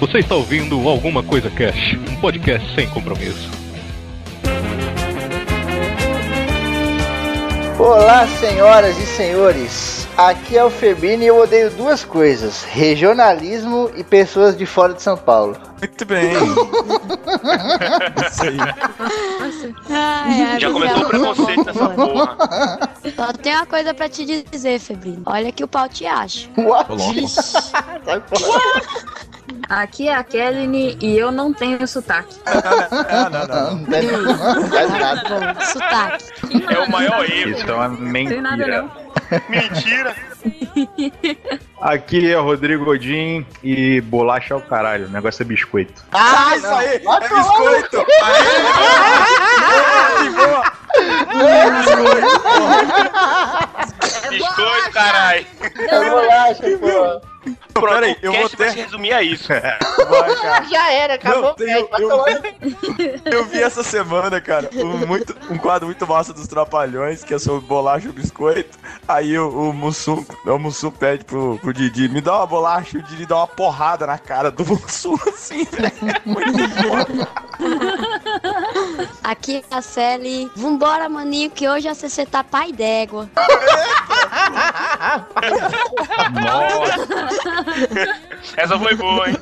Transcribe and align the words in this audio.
Você 0.00 0.18
está 0.18 0.36
ouvindo 0.36 0.88
Alguma 0.88 1.24
Coisa 1.24 1.50
Cash, 1.50 1.98
um 2.08 2.16
podcast 2.20 2.72
sem 2.74 2.88
compromisso. 2.88 3.50
Olá, 7.76 8.26
senhoras 8.26 8.96
e 8.96 9.06
senhores. 9.06 10.06
Aqui 10.16 10.56
é 10.56 10.64
o 10.64 10.70
Febini 10.70 11.24
e 11.24 11.28
eu 11.28 11.40
odeio 11.40 11.70
duas 11.72 12.04
coisas: 12.04 12.62
regionalismo 12.62 13.90
e 13.96 14.04
pessoas 14.04 14.56
de 14.56 14.66
fora 14.66 14.94
de 14.94 15.02
São 15.02 15.16
Paulo. 15.16 15.56
Muito 15.80 16.04
bem. 16.04 16.32
Isso 18.30 18.42
aí. 18.42 18.56
Ai, 19.90 20.42
ai, 20.42 20.60
Já 20.60 20.70
começou 20.70 21.02
o 21.02 21.08
preconceito 21.08 21.64
nessa 21.64 21.88
porra. 21.88 22.36
Só 23.16 23.32
tem 23.32 23.54
uma 23.54 23.66
coisa 23.66 23.94
pra 23.94 24.08
te 24.08 24.44
dizer, 24.44 24.78
Febrino. 24.78 25.22
Olha 25.26 25.50
que 25.50 25.62
o 25.64 25.68
pau 25.68 25.88
te 25.88 26.06
acha. 26.06 26.48
What? 26.56 26.88
Fora. 28.38 28.62
Aqui 29.68 30.08
é 30.08 30.14
a 30.14 30.24
Kelly 30.24 30.96
e 31.00 31.18
eu 31.18 31.30
não 31.30 31.52
tenho 31.52 31.86
sotaque. 31.86 32.36
Ah, 32.46 33.28
não, 33.30 33.46
não, 33.46 33.76
não. 33.76 33.76
Não 33.76 34.68
não 34.68 34.98
nada. 34.98 35.22
Bom, 35.28 35.64
sotaque. 35.64 36.24
É 36.74 36.78
o 36.78 36.90
maior 36.90 37.24
erro. 37.30 37.50
Isso 37.50 37.68
é 37.68 37.74
uma 37.74 37.88
Não 37.88 38.12
tem 38.12 38.40
nada 38.40 38.56
mentira. 38.56 38.82
não. 38.82 39.08
Mentira. 39.48 40.16
Aqui 41.80 42.32
é 42.32 42.36
Rodrigo 42.36 42.84
Godin 42.84 43.46
e 43.62 44.00
bolacha 44.00 44.54
é 44.54 44.56
o 44.56 44.60
caralho. 44.60 45.06
O 45.06 45.10
negócio 45.10 45.42
é 45.42 45.44
biscoito. 45.44 46.02
Ah, 46.12 46.56
isso 46.56 46.66
aí! 46.66 46.96
É 46.96 46.98
biscoito! 47.28 48.06
Biscoito, 54.30 54.90
caralho. 54.92 55.46
É 55.78 56.10
bolacha, 56.10 56.78
pô. 56.78 57.37
Pronto, 57.72 57.94
Peraí, 57.94 58.12
o 58.12 58.16
eu 58.22 58.32
vou 58.32 58.40
vai 58.40 58.48
se 58.50 58.56
ter- 58.56 58.70
resumir 58.82 59.12
a 59.12 59.22
isso. 59.22 59.48
Vai, 60.08 60.34
cara. 60.36 60.64
Já 60.64 60.90
era, 60.92 61.14
acabou. 61.14 61.54
Não. 61.58 61.88
Vai 61.88 62.02
eu- 62.02 62.08
no- 62.08 62.24
Eu 63.32 63.44
vi 63.44 63.62
essa 63.62 63.82
semana, 63.82 64.40
cara, 64.40 64.68
um, 64.74 65.06
muito, 65.06 65.34
um 65.50 65.56
quadro 65.58 65.86
muito 65.86 66.06
massa 66.06 66.32
dos 66.32 66.46
Trapalhões, 66.48 67.22
que 67.24 67.34
é 67.34 67.38
sobre 67.38 67.66
bolacha 67.66 68.08
e 68.08 68.12
biscoito. 68.12 68.78
Aí 69.06 69.38
o, 69.38 69.48
o 69.70 69.72
Mussum, 69.72 70.24
o 70.46 70.58
Mussum 70.58 70.90
pede 70.90 71.24
pro, 71.24 71.58
pro 71.58 71.72
Didi, 71.72 72.08
me 72.08 72.20
dá 72.20 72.36
uma 72.38 72.46
bolacha, 72.46 72.96
e 72.96 73.00
o 73.00 73.02
Didi 73.02 73.26
dá 73.26 73.36
uma 73.36 73.46
porrada 73.46 74.06
na 74.06 74.18
cara 74.18 74.50
do 74.50 74.64
Mussum, 74.64 75.14
assim, 75.26 75.64
velho. 75.64 75.92
Muito 76.24 76.68
foda. 76.82 77.28
Aqui 79.22 79.64
é 79.70 79.76
a 79.76 79.82
Sally. 79.82 80.50
Vambora, 80.56 81.08
maninho, 81.08 81.50
que 81.50 81.68
hoje 81.68 81.88
a 81.88 81.94
CC 81.94 82.26
tá 82.26 82.42
pai 82.42 82.72
d'égua. 82.72 83.28
Nossa, 86.42 87.06
Essa 88.56 88.78
foi 88.78 88.94
boa, 88.94 89.28
hein? 89.28 89.36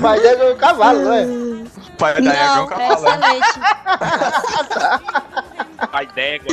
Mas 0.00 0.24
é 0.24 0.36
no 0.36 0.56
cavalo, 0.56 1.00
não 1.00 1.12
é? 1.12 1.26
Pai 1.98 2.14
da 2.14 2.30
Ega 2.30 2.42
é 2.42 2.60
um 2.60 2.64
é 2.64 2.68
cavalo. 2.68 3.06
excelente. 3.06 3.60
Pai 5.86 6.06
d'égua. 6.06 6.48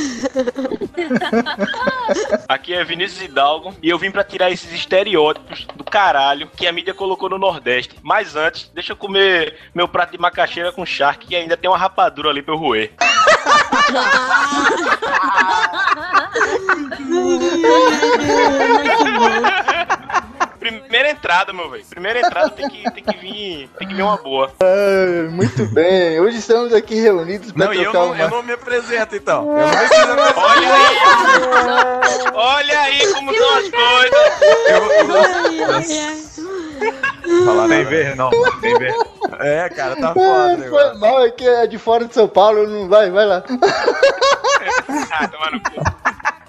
Aqui 2.48 2.74
é 2.74 2.84
Vinícius 2.84 3.22
Hidalgo 3.22 3.74
e 3.82 3.88
eu 3.88 3.98
vim 3.98 4.10
pra 4.10 4.24
tirar 4.24 4.50
esses 4.50 4.72
estereótipos 4.72 5.66
do 5.74 5.84
caralho 5.84 6.48
que 6.56 6.66
a 6.66 6.72
mídia 6.72 6.94
colocou 6.94 7.28
no 7.28 7.38
Nordeste. 7.38 7.96
Mas 8.02 8.36
antes, 8.36 8.70
deixa 8.74 8.92
eu 8.92 8.96
comer 8.96 9.58
meu 9.74 9.88
prato 9.88 10.12
de 10.12 10.18
macaxeira 10.18 10.72
com 10.72 10.84
charque 10.84 11.26
que 11.26 11.36
ainda 11.36 11.56
tem 11.56 11.70
uma 11.70 11.78
rapadura 11.78 12.30
ali 12.30 12.42
pra 12.42 12.54
eu 12.54 12.58
roer. 12.58 12.92
Primeira 20.62 21.10
entrada, 21.10 21.52
meu 21.52 21.68
velho. 21.68 21.84
Primeira 21.90 22.20
entrada 22.20 22.50
tem 22.50 22.68
que, 22.68 22.88
tem 22.92 23.02
que 23.02 23.16
vir. 23.18 23.68
Tem 23.78 23.88
que 23.88 23.94
vir 23.94 24.02
uma 24.02 24.16
boa. 24.16 24.52
É, 24.60 25.22
Muito 25.28 25.66
bem. 25.66 26.20
Hoje 26.20 26.38
estamos 26.38 26.72
aqui 26.72 26.94
reunidos 26.94 27.50
para 27.50 27.66
Não, 27.66 27.74
e 27.74 27.78
eu 27.78 27.90
trocar 27.90 27.98
não, 27.98 28.12
uma... 28.12 28.22
eu 28.22 28.30
não 28.30 28.42
me 28.44 28.52
apresento, 28.52 29.16
então. 29.16 29.58
Eu 29.58 29.66
não 29.66 29.76
preciso 29.76 30.06
me 30.14 30.20
Olha 30.36 30.74
aí! 30.74 30.96
Olha 32.32 32.80
aí 32.80 33.12
como 33.12 33.34
são 33.34 33.58
as 33.58 33.68
coisas! 33.70 34.32
falar 37.44 37.68
tem 37.68 37.78
nada. 37.78 37.90
ver 37.90 38.16
não, 38.16 38.30
tem 38.60 38.78
ver. 38.78 38.94
É, 39.40 39.68
cara, 39.68 39.96
tá 39.96 40.14
foda, 40.14 40.56
né? 40.56 40.68
Foi 40.68 40.94
mal, 40.98 41.24
é 41.24 41.30
que 41.30 41.46
é 41.46 41.66
de 41.66 41.78
fora 41.78 42.04
de 42.04 42.14
São 42.14 42.28
Paulo, 42.28 42.66
não 42.68 42.88
vai, 42.88 43.10
vai 43.10 43.26
lá. 43.26 43.42
Ah, 45.10 45.28
toma 45.28 45.50
no 45.50 45.60
cu. 45.60 45.82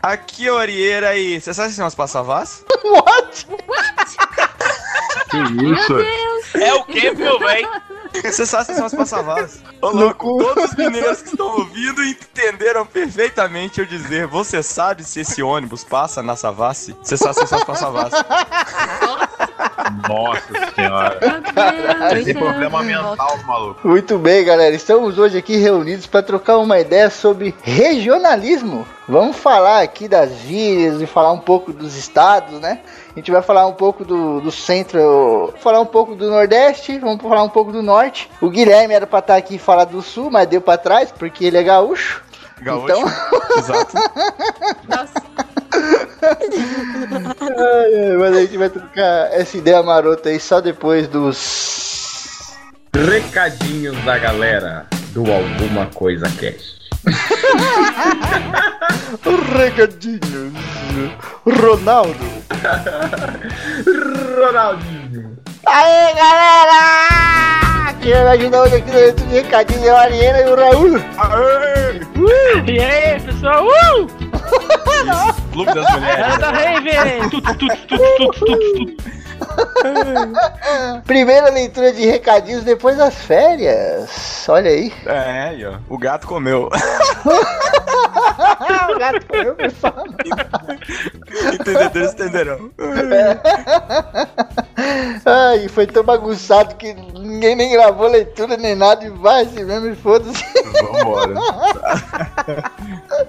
Aqui 0.04 0.50
é 0.50 0.52
o 0.52 0.58
Arieira 0.58 1.16
e. 1.16 1.40
Você 1.40 1.54
sabe 1.54 1.70
se 1.70 1.78
são 1.78 1.86
as 1.88 1.96
passavás? 1.96 2.66
What? 2.84 3.48
Que 5.32 5.38
isso? 5.38 6.58
É 6.60 6.74
o 6.74 6.84
que, 6.84 7.10
meu 7.12 7.40
velho? 7.40 7.70
Você 8.22 8.46
sabe 8.46 8.66
se 8.66 8.76
são 8.76 8.86
as 8.86 8.94
passavás? 8.94 9.64
Ô, 9.82 9.90
louco, 9.90 10.38
todos 10.38 10.72
os 10.72 10.76
mineiros 10.76 11.22
que 11.22 11.30
estão 11.30 11.48
ouvindo 11.48 12.04
entenderam 12.04 12.86
perfeitamente 12.86 13.80
eu 13.80 13.86
dizer: 13.86 14.28
Você 14.28 14.62
sabe 14.62 15.04
se 15.04 15.22
esse 15.22 15.42
ônibus 15.42 15.84
passa 15.84 16.22
na 16.22 16.36
Savassi? 16.36 16.96
Você 17.02 17.18
sabe 17.18 17.36
se 17.36 17.48
são 17.48 17.58
as 17.58 17.64
passavás? 17.64 18.14
Nossa 20.08 20.72
senhora. 20.76 21.20
Você 22.10 22.24
tem 22.24 22.34
problema 22.34 22.84
mental, 22.84 23.38
maluco. 23.46 23.88
Muito 23.88 24.18
bem, 24.18 24.44
galera. 24.44 24.76
Estamos 24.76 25.18
hoje 25.18 25.38
aqui 25.38 25.58
reunidos 25.58 26.08
para 26.08 26.22
trocar 26.22 26.58
uma 26.58 26.80
ideia 26.80 27.10
sobre 27.10 27.54
regionalismo. 27.62 28.88
Vamos 29.08 29.36
falar 29.36 29.82
aqui 29.82 30.08
das 30.08 30.32
gírias 30.40 31.02
e 31.02 31.06
falar 31.06 31.32
um 31.32 31.40
pouco 31.40 31.74
dos 31.74 31.96
estados, 31.96 32.60
né? 32.60 32.80
A 33.16 33.20
gente 33.20 33.32
vai 33.32 33.44
falar 33.44 33.68
um 33.68 33.74
pouco 33.74 34.04
do, 34.04 34.42
do 34.42 34.52
centro, 34.52 35.54
falar 35.60 35.80
um 35.80 35.86
pouco 35.86 36.16
do 36.16 36.32
nordeste, 36.32 36.98
vamos 36.98 37.22
falar 37.22 37.44
um 37.44 37.50
pouco 37.50 37.72
do 37.72 37.84
norte. 37.84 38.28
O 38.42 38.50
Guilherme 38.50 38.96
era 38.96 39.06
para 39.06 39.20
estar 39.20 39.36
aqui 39.36 39.56
e 39.56 39.60
falar 39.60 39.86
do 39.86 40.02
sul, 40.02 40.32
mas 40.32 40.48
deu 40.48 40.60
para 40.60 40.80
trás 40.80 41.12
porque 41.12 41.46
ele 41.46 41.58
é 41.58 41.64
gaúcho. 41.64 42.24
Gaúcho. 42.60 42.86
Então, 42.86 43.04
Exato. 43.58 43.98
ai, 47.42 48.10
ai, 48.10 48.18
mas 48.18 48.36
a 48.36 48.42
gente 48.42 48.58
vai 48.58 48.70
trocar 48.70 49.32
essa 49.32 49.58
ideia 49.58 49.84
marota 49.84 50.30
aí 50.30 50.40
só 50.40 50.60
depois 50.60 51.08
dos 51.08 52.56
Recadinhos 52.96 53.98
da 54.06 54.18
galera 54.18 54.88
do 55.12 55.24
Alguma 55.32 55.86
Coisa 55.88 56.26
Cast. 56.40 56.83
Recadinhos. 59.56 60.54
Ronaldo. 61.46 62.26
Ronaldinho. 64.38 65.38
Aê, 65.66 66.14
galera! 66.14 67.94
Quem 68.02 68.12
vai 68.12 68.24
me 68.24 68.30
ajudar 68.44 68.62
hoje 68.64 68.76
aqui 68.76 68.92
no 68.92 69.12
de 69.14 69.24
Recadinho 69.34 69.86
é 69.86 69.92
o 69.92 69.96
Ariana 69.96 70.40
e 70.40 70.50
o 70.50 70.56
Raul. 70.56 71.00
E 72.68 72.80
aí, 72.80 73.20
pessoal? 73.22 73.66
Uh! 73.66 74.08
Clube 75.52 75.74
das 75.74 75.90
mulheres. 75.94 76.38
Galera 76.38 76.38
da 76.38 76.52
Rave! 76.52 77.30
Tut, 77.30 77.46
tut, 77.46 77.58
tut, 77.58 77.88
tut, 77.88 78.02
tut, 78.18 78.40
tut. 78.76 79.23
Primeira 81.06 81.50
leitura 81.50 81.92
de 81.92 82.06
recadinhos 82.06 82.64
depois 82.64 82.96
das 82.98 83.16
férias. 83.16 84.46
Olha 84.48 84.72
aí. 84.72 84.94
É, 85.06 85.50
aí, 85.50 85.66
ó. 85.66 85.74
O 85.90 85.98
gato 85.98 86.26
comeu. 86.28 86.70
o 88.90 89.00
gato 89.00 89.26
comeu, 89.28 89.56
pessoal. 89.56 90.06
Entendedores 91.54 92.14
entenderão. 92.14 92.72
Ai, 95.26 95.68
foi 95.68 95.88
tão 95.88 96.04
bagunçado 96.04 96.76
que 96.76 96.94
ninguém 96.94 97.56
nem 97.56 97.72
gravou 97.72 98.08
leitura 98.08 98.58
nem 98.58 98.76
nada 98.76 99.06
e 99.06 99.10
vai 99.10 99.44
assim 99.44 99.64
mesmo 99.64 99.88
e 99.88 99.96
foda-se. 99.96 100.44
Vambora. 100.82 101.34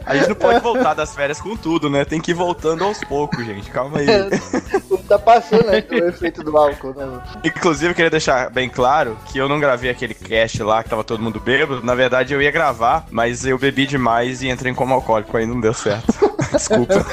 A 0.07 0.17
gente 0.17 0.31
não 0.31 0.37
pode 0.37 0.61
voltar 0.61 0.95
das 0.95 1.15
férias 1.15 1.41
com 1.41 1.57
tudo, 1.57 1.89
né? 1.89 2.05
Tem 2.05 2.21
que 2.21 2.33
ir 2.33 2.35
voltando 2.35 2.85
aos 2.85 2.99
poucos, 3.05 3.45
gente. 3.45 3.71
Calma 3.71 3.99
aí. 3.99 4.07
Tá 5.19 5.25
passando, 5.25 5.67
né? 5.67 5.85
O 5.91 5.95
efeito 6.09 6.43
do 6.43 6.57
álcool, 6.57 6.95
né? 6.95 7.21
Inclusive, 7.45 7.91
eu 7.91 7.95
queria 7.95 8.11
deixar 8.11 8.51
bem 8.51 8.69
claro 8.69 9.19
que 9.27 9.39
eu 9.39 9.49
não 9.49 9.61
gravei 9.61 9.91
aquele 9.91 10.15
cast 10.15 10.63
lá 10.63 10.83
que 10.83 10.91
tava 10.91 11.05
todo 11.05 11.23
mundo 11.23 11.41
bêbado. 11.41 11.85
Na 11.85 11.95
verdade, 11.95 12.35
eu 12.35 12.43
ia 12.43 12.51
gravar, 12.51 13.07
mas 13.11 13.47
eu 13.47 13.59
bebi 13.59 13.87
demais 13.87 14.43
e 14.43 14.49
entrei 14.49 14.75
como 14.75 14.95
alcoólico, 14.95 15.37
aí 15.37 15.47
não 15.47 15.61
deu 15.61 15.75
certo. 15.75 16.13
Desculpa. 16.53 16.95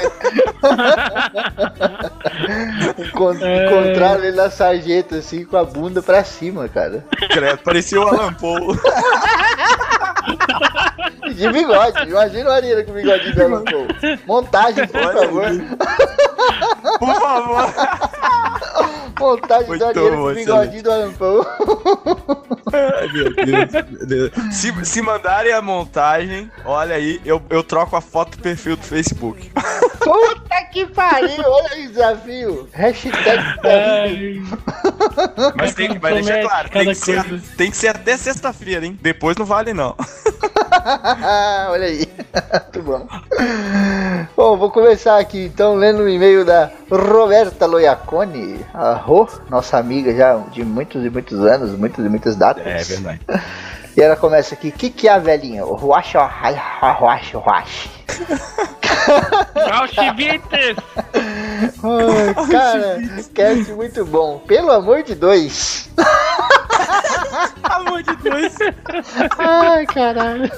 Encont 2.98 3.38
Encontraram 3.42 4.24
ele 4.24 4.36
na 4.36 4.50
sarjeta, 4.50 5.16
assim, 5.16 5.44
com 5.44 5.56
a 5.56 5.64
bunda 5.64 6.02
pra 6.02 6.22
cima, 6.24 6.68
cara. 6.68 7.04
Credo, 7.30 7.58
parecia 7.58 8.00
o 8.00 8.08
Alan 8.08 8.32
Paul. 8.34 8.76
De 11.34 11.50
bigode. 11.50 12.08
Imagina 12.08 12.50
o 12.50 12.52
Ariana 12.52 12.84
com 12.84 12.92
bigode 12.92 13.32
dela. 13.34 13.64
Montagem, 14.26 14.86
por 14.86 15.00
favor. 15.12 15.46
Por 16.98 17.14
favor. 17.14 17.74
Muito 19.66 20.00
bom, 20.10 20.10
com 20.16 20.34
bigodinho 20.34 20.82
do. 20.82 20.90
Ai, 22.72 23.08
meu 23.12 23.34
Deus, 23.34 23.72
meu 23.90 24.06
Deus. 24.06 24.32
Se, 24.50 24.84
se 24.84 25.02
mandarem 25.02 25.52
a 25.52 25.60
montagem, 25.62 26.50
olha 26.64 26.96
aí, 26.96 27.20
eu, 27.24 27.42
eu 27.50 27.62
troco 27.62 27.94
a 27.96 28.00
foto 28.00 28.36
do 28.36 28.42
perfil 28.42 28.76
do 28.76 28.84
Facebook. 28.84 29.50
Puta 30.00 30.64
que 30.72 30.86
pariu, 30.86 31.44
olha 31.46 31.68
aí 31.72 31.86
o 31.86 31.90
desafio. 31.90 32.68
Hashtag 32.72 33.16
desafio. 33.62 34.48
Mas 35.56 35.74
tem, 35.74 35.98
mas 36.00 36.14
deixa 36.14 36.42
claro, 36.42 36.68
tem 36.70 36.86
que, 36.86 36.94
ser, 36.94 37.40
tem 37.56 37.70
que 37.70 37.76
ser 37.76 37.88
até 37.88 38.16
sexta-feira, 38.16 38.84
hein? 38.86 38.98
Depois 39.00 39.36
não 39.36 39.46
vale, 39.46 39.72
não. 39.72 39.94
Olha 41.70 41.86
aí. 41.86 42.08
Muito 42.62 42.82
bom. 42.82 43.06
Bom, 44.36 44.56
vou 44.56 44.70
começar 44.70 45.18
aqui 45.18 45.44
então 45.44 45.74
lendo 45.74 46.02
o 46.02 46.08
e-mail 46.08 46.44
da 46.44 46.70
Roberta 46.90 47.66
Loiacone, 47.66 48.64
a 48.72 48.94
Rô, 48.94 49.28
nossa 49.48 49.78
amiga 49.78 50.14
já 50.14 50.36
de 50.52 50.64
muitos 50.64 51.04
e 51.04 51.10
muitos 51.10 51.40
anos, 51.40 51.78
muitas 51.78 52.04
e 52.04 52.08
muitas 52.08 52.36
datas. 52.36 52.66
É 52.66 52.82
verdade. 52.82 53.20
E 53.96 54.00
ela 54.00 54.16
começa 54.16 54.54
aqui: 54.54 54.68
o 54.68 54.72
que, 54.72 54.90
que 54.90 55.08
é 55.08 55.12
a 55.12 55.18
velhinha? 55.18 55.64
O 55.64 55.74
Ruacha, 55.74 56.24
Ruacha, 56.24 57.38
Ruacha. 57.38 57.90
Auschwitz! 59.72 60.76
Ai, 61.82 62.34
cara, 62.50 62.98
cast 63.34 63.72
muito 63.72 64.04
bom. 64.04 64.38
Pelo 64.46 64.70
amor 64.72 65.02
de 65.02 65.14
Deus. 65.14 65.88
Amor 67.62 68.02
de 68.02 68.14
Deus. 68.16 68.52
Ai, 69.38 69.86
caralho. 69.86 70.50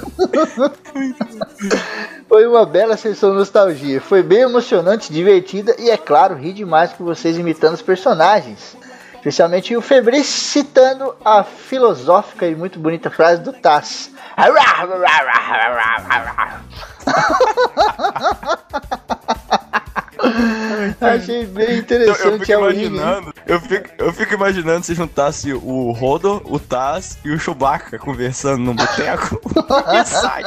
Foi 2.27 2.45
uma 2.45 2.65
bela 2.65 2.97
sessão 2.97 3.33
nostalgia. 3.33 4.01
Foi 4.01 4.21
bem 4.21 4.39
emocionante, 4.39 5.11
divertida 5.11 5.75
e, 5.79 5.89
é 5.89 5.97
claro, 5.97 6.35
ri 6.35 6.51
demais 6.51 6.91
com 6.93 7.03
vocês 7.03 7.37
imitando 7.37 7.75
os 7.75 7.81
personagens. 7.81 8.75
Especialmente 9.25 9.75
o 9.75 9.81
Febris 9.81 10.27
citando 10.27 11.15
a 11.25 11.43
filosófica 11.43 12.45
e 12.45 12.55
muito 12.55 12.77
bonita 12.77 13.09
frase 13.09 13.41
do 13.41 13.51
Taz. 13.53 14.11
Achei 21.01 21.47
bem 21.47 21.65
Eu, 21.65 21.71
eu 21.73 21.79
interessante 21.79 22.45
fico 22.45 22.53
a 22.53 22.59
origem. 22.59 22.85
imaginando, 22.85 23.33
eu 23.47 23.59
fico, 23.59 23.89
eu 23.97 24.13
fico 24.13 24.35
imaginando 24.35 24.85
se 24.85 24.93
juntasse 24.93 25.51
o 25.53 25.91
Rodo, 25.91 26.39
o 26.45 26.59
Taz 26.59 27.17
e 27.25 27.31
o 27.31 27.39
Chewbacca 27.39 27.97
conversando 27.97 28.59
num 28.59 28.75
boteco. 28.75 29.41
e 29.91 30.05
sai. 30.05 30.43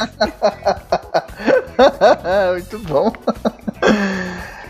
Muito 2.52 2.78
bom. 2.78 3.12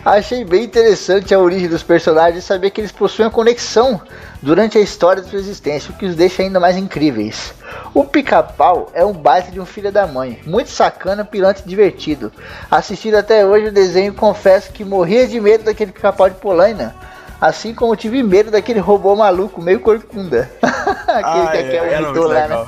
Achei 0.09 0.43
bem 0.43 0.63
interessante 0.63 1.35
a 1.35 1.39
origem 1.39 1.69
dos 1.69 1.83
personagens 1.83 2.43
e 2.43 2.47
saber 2.47 2.71
que 2.71 2.81
eles 2.81 2.91
possuem 2.91 3.27
uma 3.27 3.31
conexão 3.31 4.01
durante 4.41 4.75
a 4.75 4.81
história 4.81 5.21
de 5.21 5.29
sua 5.29 5.37
existência, 5.37 5.91
o 5.91 5.93
que 5.93 6.07
os 6.07 6.15
deixa 6.15 6.41
ainda 6.41 6.59
mais 6.59 6.75
incríveis. 6.75 7.53
O 7.93 8.03
pica-pau 8.03 8.89
é 8.95 9.05
um 9.05 9.13
baita 9.13 9.51
de 9.51 9.59
um 9.59 9.67
filho 9.67 9.91
da 9.91 10.07
mãe, 10.07 10.39
muito 10.47 10.71
sacana, 10.71 11.23
pirante 11.23 11.61
e 11.63 11.69
divertido. 11.69 12.31
Assistindo 12.71 13.17
até 13.17 13.45
hoje 13.45 13.67
o 13.67 13.71
desenho, 13.71 14.11
confesso 14.11 14.71
que 14.71 14.83
morria 14.83 15.27
de 15.27 15.39
medo 15.39 15.65
daquele 15.65 15.91
pica-pau 15.91 16.27
de 16.27 16.37
Polaina. 16.37 16.95
Assim 17.39 17.75
como 17.75 17.95
tive 17.95 18.23
medo 18.23 18.49
daquele 18.49 18.79
robô 18.79 19.15
maluco, 19.15 19.61
meio 19.61 19.79
corcunda. 19.79 20.49
aquele 20.61 21.47
Ah, 21.47 21.49
que 21.51 21.57
é, 21.57 21.75
é, 21.75 21.93
era 21.93 22.11
o 22.11 22.27
lá, 22.27 22.47
né? 22.47 22.67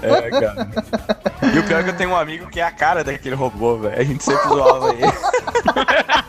É, 0.00 0.30
cara. 0.30 0.68
E 1.54 1.58
o 1.58 1.62
pior 1.64 1.80
é 1.80 1.84
que 1.84 1.90
eu 1.90 1.96
tenho 1.96 2.10
um 2.10 2.16
amigo 2.16 2.46
que 2.48 2.60
é 2.60 2.64
a 2.64 2.70
cara 2.70 3.04
daquele 3.04 3.34
robô, 3.34 3.76
velho. 3.76 4.00
A 4.00 4.02
gente 4.02 4.24
sempre 4.24 4.48
zoava 4.48 4.94
ele. 4.94 5.02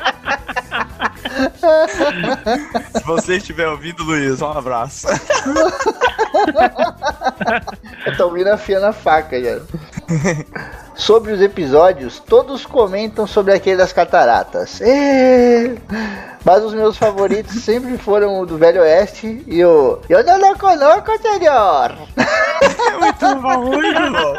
Se 2.94 3.04
você 3.06 3.38
estiver 3.38 3.68
ouvindo, 3.68 4.04
Luiz, 4.04 4.42
um 4.42 4.52
abraço. 4.52 5.08
Eu 8.06 8.18
tô 8.18 8.26
ouvindo 8.26 8.48
afiando 8.48 8.88
a 8.88 8.94
faca 8.94 9.42
já. 9.42 9.60
sobre 10.96 11.32
os 11.32 11.42
episódios, 11.42 12.20
todos 12.20 12.66
comentam 12.66 13.28
sobre 13.28 13.54
aquele 13.54 13.78
das 13.78 13.94
cataratas. 13.94 14.82
Ê! 14.82 15.78
Mas 16.44 16.64
os 16.64 16.74
meus 16.74 16.98
favoritos 16.98 17.64
sempre 17.64 17.98
foram 17.98 18.40
o 18.40 18.46
do 18.46 18.58
Velho 18.58 18.82
Oeste 18.82 19.44
e 19.48 19.64
o 19.64 20.00
Eu 20.10 20.24
não 20.24 20.40
lo 20.40 20.58
coloco, 20.58 21.12
senhor! 21.22 21.96
É 22.18 22.98
muito 22.98 23.36
bom, 23.42 23.66
muito 23.66 24.12
bom. 24.12 24.36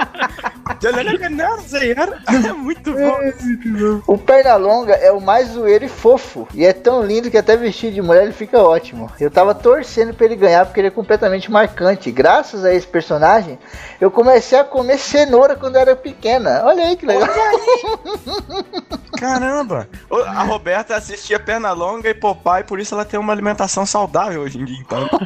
É 2.48 2.52
muito 2.52 2.92
bom. 2.92 4.02
O 4.06 4.18
Pernalonga 4.18 4.94
é 4.94 5.10
o 5.12 5.20
mais 5.20 5.48
zoeiro 5.48 5.84
e 5.84 5.88
fofo. 5.88 6.46
E 6.54 6.64
é 6.64 6.72
tão 6.72 7.02
lindo 7.02 7.30
que 7.30 7.36
até 7.38 7.56
vestido 7.56 7.94
de 7.94 8.02
mulher 8.02 8.24
ele 8.24 8.32
fica 8.32 8.62
ótimo. 8.62 9.10
Eu 9.20 9.30
tava 9.30 9.54
torcendo 9.54 10.14
pra 10.14 10.26
ele 10.26 10.36
ganhar 10.36 10.64
porque 10.66 10.80
ele 10.80 10.88
é 10.88 10.90
completamente 10.90 11.50
marcante. 11.50 12.10
Graças 12.10 12.64
a 12.64 12.72
esse 12.72 12.86
personagem, 12.86 13.58
eu 14.00 14.10
comecei 14.10 14.58
a 14.58 14.64
comer 14.64 14.98
cenoura 14.98 15.56
quando 15.56 15.76
eu 15.76 15.80
era 15.80 15.96
pequena. 15.96 16.62
Olha 16.64 16.84
aí 16.84 16.96
que 16.96 17.06
legal. 17.06 17.28
Caramba! 19.18 19.88
O- 20.08 20.16
A 20.16 20.42
Roberta 20.44 20.94
assistia 20.96 21.40
Pernalonga 21.40 22.08
e 22.08 22.14
Popeye, 22.14 22.62
por 22.64 22.78
isso 22.78 22.94
ela 22.94 23.04
tem 23.04 23.18
uma 23.18 23.32
alimentação 23.32 23.84
saudável 23.84 24.42
hoje 24.42 24.60
em 24.60 24.64
dia, 24.64 24.78
então. 24.80 25.08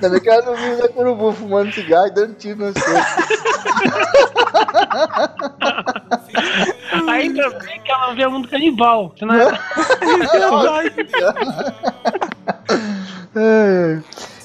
Também 0.00 0.20
que 0.20 0.28
ela 0.28 0.42
não 0.44 0.54
viu 0.54 0.78
da 0.78 0.88
Curubu 0.88 1.32
fumando 1.32 1.72
cigarro 1.72 2.06
e 2.06 2.14
dando 2.14 2.34
tiro 2.34 2.58
nas 2.64 2.74
coisas. 2.74 3.04
Ainda 7.08 7.50
bem 7.50 7.80
que 7.82 7.90
ela 7.90 8.14
vê 8.14 8.24
o 8.26 8.30
mundo 8.30 8.48
canibal. 8.48 9.12
Senão 9.18 9.34
É. 13.36 14.00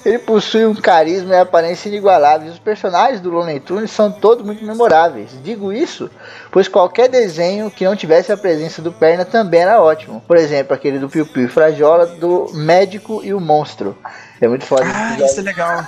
Ele 0.06 0.20
possui 0.20 0.66
um 0.66 0.76
carisma 0.76 1.34
e 1.34 1.40
aparência 1.40 1.88
inigualáveis. 1.88 2.54
Os 2.54 2.60
personagens 2.60 3.22
do 3.22 3.30
Looney 3.30 3.62
Tunes 3.62 3.90
são 3.90 4.12
todos 4.12 4.46
muito 4.46 4.64
memoráveis. 4.66 5.30
Digo 5.42 5.72
isso, 5.72 6.10
pois 6.52 6.68
qualquer 6.68 7.08
desenho 7.08 7.72
que 7.72 7.86
não 7.86 7.96
tivesse 7.96 8.32
a 8.32 8.38
presença 8.38 8.82
do 8.82 8.92
Perna 8.92 9.24
também 9.24 9.62
era 9.62 9.82
ótimo. 9.82 10.22
Por 10.28 10.36
exemplo, 10.36 10.74
aquele 10.74 11.00
do 11.00 11.08
Piu 11.08 11.26
Piu 11.26 11.46
e 11.46 11.50
Frajola, 11.50 12.06
do 12.06 12.50
Médico 12.54 13.22
e 13.24 13.34
o 13.34 13.40
Monstro. 13.40 13.98
É 14.44 14.48
muito 14.50 14.66
foda. 14.66 14.84
Ah, 14.94 15.16
isso 15.24 15.40
é 15.40 15.44
legal. 15.44 15.86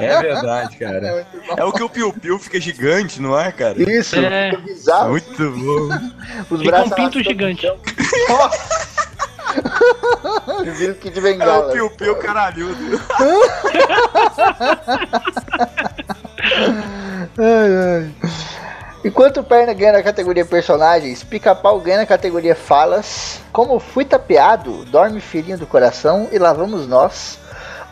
É 0.00 0.22
verdade, 0.22 0.76
cara. 0.78 1.26
É 1.54 1.64
o 1.64 1.70
que 1.70 1.82
o 1.82 1.90
Piu 1.90 2.10
Piu 2.14 2.38
fica 2.38 2.58
gigante, 2.58 3.20
não 3.20 3.38
é, 3.38 3.52
cara? 3.52 3.74
Isso, 3.78 4.16
É. 4.16 4.52
fica 4.52 4.62
bizarro. 4.62 5.10
Muito 5.10 5.50
bom. 5.50 5.88
Os 5.90 6.48
fica 6.48 6.54
um 6.54 6.64
braços 6.64 6.94
pinto 6.94 7.18
arrastando 7.18 7.22
gigante. 7.24 7.66
no 7.66 7.72
chão. 7.72 8.50
Vira 10.74 10.92
o 10.92 10.94
Kid 10.94 11.14
É 11.16 11.20
o 11.20 11.22
Bengala. 11.22 11.72
Piu 11.72 11.90
Piu 11.90 12.16
caralhudo. 12.16 13.00
Ai, 17.38 17.76
ai. 18.02 18.10
Enquanto 19.04 19.40
o 19.40 19.44
Perna 19.44 19.74
ganha 19.74 19.92
na 19.92 20.02
categoria 20.02 20.46
personagens, 20.46 21.22
Pica-Pau 21.22 21.78
ganha 21.80 21.98
na 21.98 22.06
categoria 22.06 22.54
falas. 22.56 23.40
Como 23.52 23.78
fui 23.78 24.06
tapeado, 24.06 24.86
dorme 24.86 25.20
filhinho 25.20 25.58
do 25.58 25.66
coração 25.66 26.28
e 26.32 26.38
lá 26.38 26.54
vamos 26.54 26.86
nós. 26.88 27.38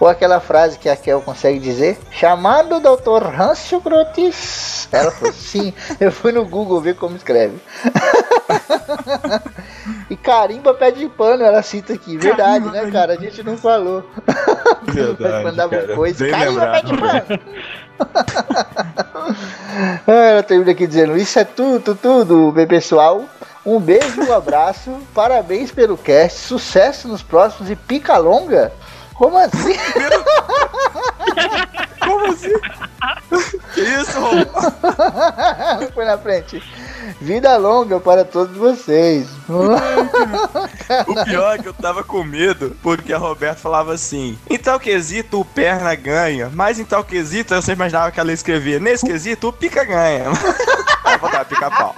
Ou 0.02 0.08
aquela 0.08 0.40
frase 0.40 0.80
que 0.80 0.88
a 0.88 0.96
Kel 0.96 1.20
consegue 1.22 1.60
dizer: 1.60 1.96
Chamado 2.10 2.80
Dr. 2.80 3.24
Hansio 3.40 3.80
Grotis. 3.80 4.88
Ela 4.90 5.12
falou: 5.12 5.32
Sim, 5.32 5.72
eu 6.00 6.10
fui 6.10 6.32
no 6.32 6.44
Google 6.44 6.80
ver 6.80 6.96
como 6.96 7.14
escreve. 7.14 7.56
e 10.10 10.16
carimba 10.16 10.74
pé 10.74 10.90
de 10.90 11.08
pano, 11.08 11.44
ela 11.44 11.62
cita 11.62 11.92
aqui. 11.92 12.16
Verdade, 12.16 12.68
né, 12.68 12.90
cara? 12.90 13.12
A 13.12 13.16
gente 13.16 13.44
não 13.44 13.56
falou. 13.56 14.04
Verdade, 14.82 15.44
Mandava 15.44 15.70
cara. 15.70 15.94
coisa. 15.94 16.24
Bem 16.24 16.32
Carimba 16.32 16.66
pé 16.66 16.82
lembrado. 16.82 16.86
de 16.86 16.98
pano. 16.98 17.40
Ah, 20.06 20.12
ela 20.12 20.42
termina 20.42 20.72
aqui 20.72 20.84
dizendo: 20.84 21.16
Isso 21.16 21.38
é 21.38 21.44
tudo, 21.44 21.94
tudo, 21.94 22.50
bem 22.50 22.66
pessoal. 22.66 23.24
Um 23.64 23.78
beijo, 23.78 24.20
um 24.20 24.32
abraço, 24.32 24.90
parabéns 25.14 25.70
pelo 25.70 25.96
cast, 25.96 26.40
sucesso 26.40 27.06
nos 27.06 27.22
próximos 27.22 27.70
e 27.70 27.76
pica 27.76 28.18
longa? 28.18 28.72
Como 29.14 29.38
assim? 29.38 29.76
Como 32.00 32.26
assim? 32.26 32.52
Que 33.74 33.80
isso, 33.80 34.20
robô? 34.20 34.60
Foi 35.94 36.04
na 36.04 36.18
frente. 36.18 36.62
Vida 37.20 37.56
longa 37.56 38.00
para 38.00 38.24
todos 38.24 38.56
vocês. 38.56 39.28
O 39.48 41.24
pior 41.24 41.54
é 41.54 41.58
que 41.58 41.68
eu 41.68 41.74
tava 41.74 42.02
com 42.02 42.22
medo, 42.22 42.76
porque 42.82 43.12
a 43.12 43.18
Roberta 43.18 43.60
falava 43.60 43.92
assim: 43.92 44.38
em 44.48 44.58
tal 44.58 44.78
quesito 44.78 45.40
o 45.40 45.44
perna 45.44 45.94
ganha, 45.94 46.50
mas 46.52 46.78
em 46.78 46.84
tal 46.84 47.04
quesito 47.04 47.54
eu 47.54 47.62
sempre 47.62 47.80
imaginava 47.80 48.10
que 48.10 48.20
ela 48.20 48.30
ia 48.30 48.34
escrever: 48.34 48.80
nesse 48.80 49.06
quesito 49.06 49.48
o 49.48 49.52
pica 49.52 49.84
ganha. 49.84 50.24
Aí 51.04 51.14
eu 51.14 51.18
vou 51.18 51.30
dar 51.30 51.44
pica-pau. 51.44 51.94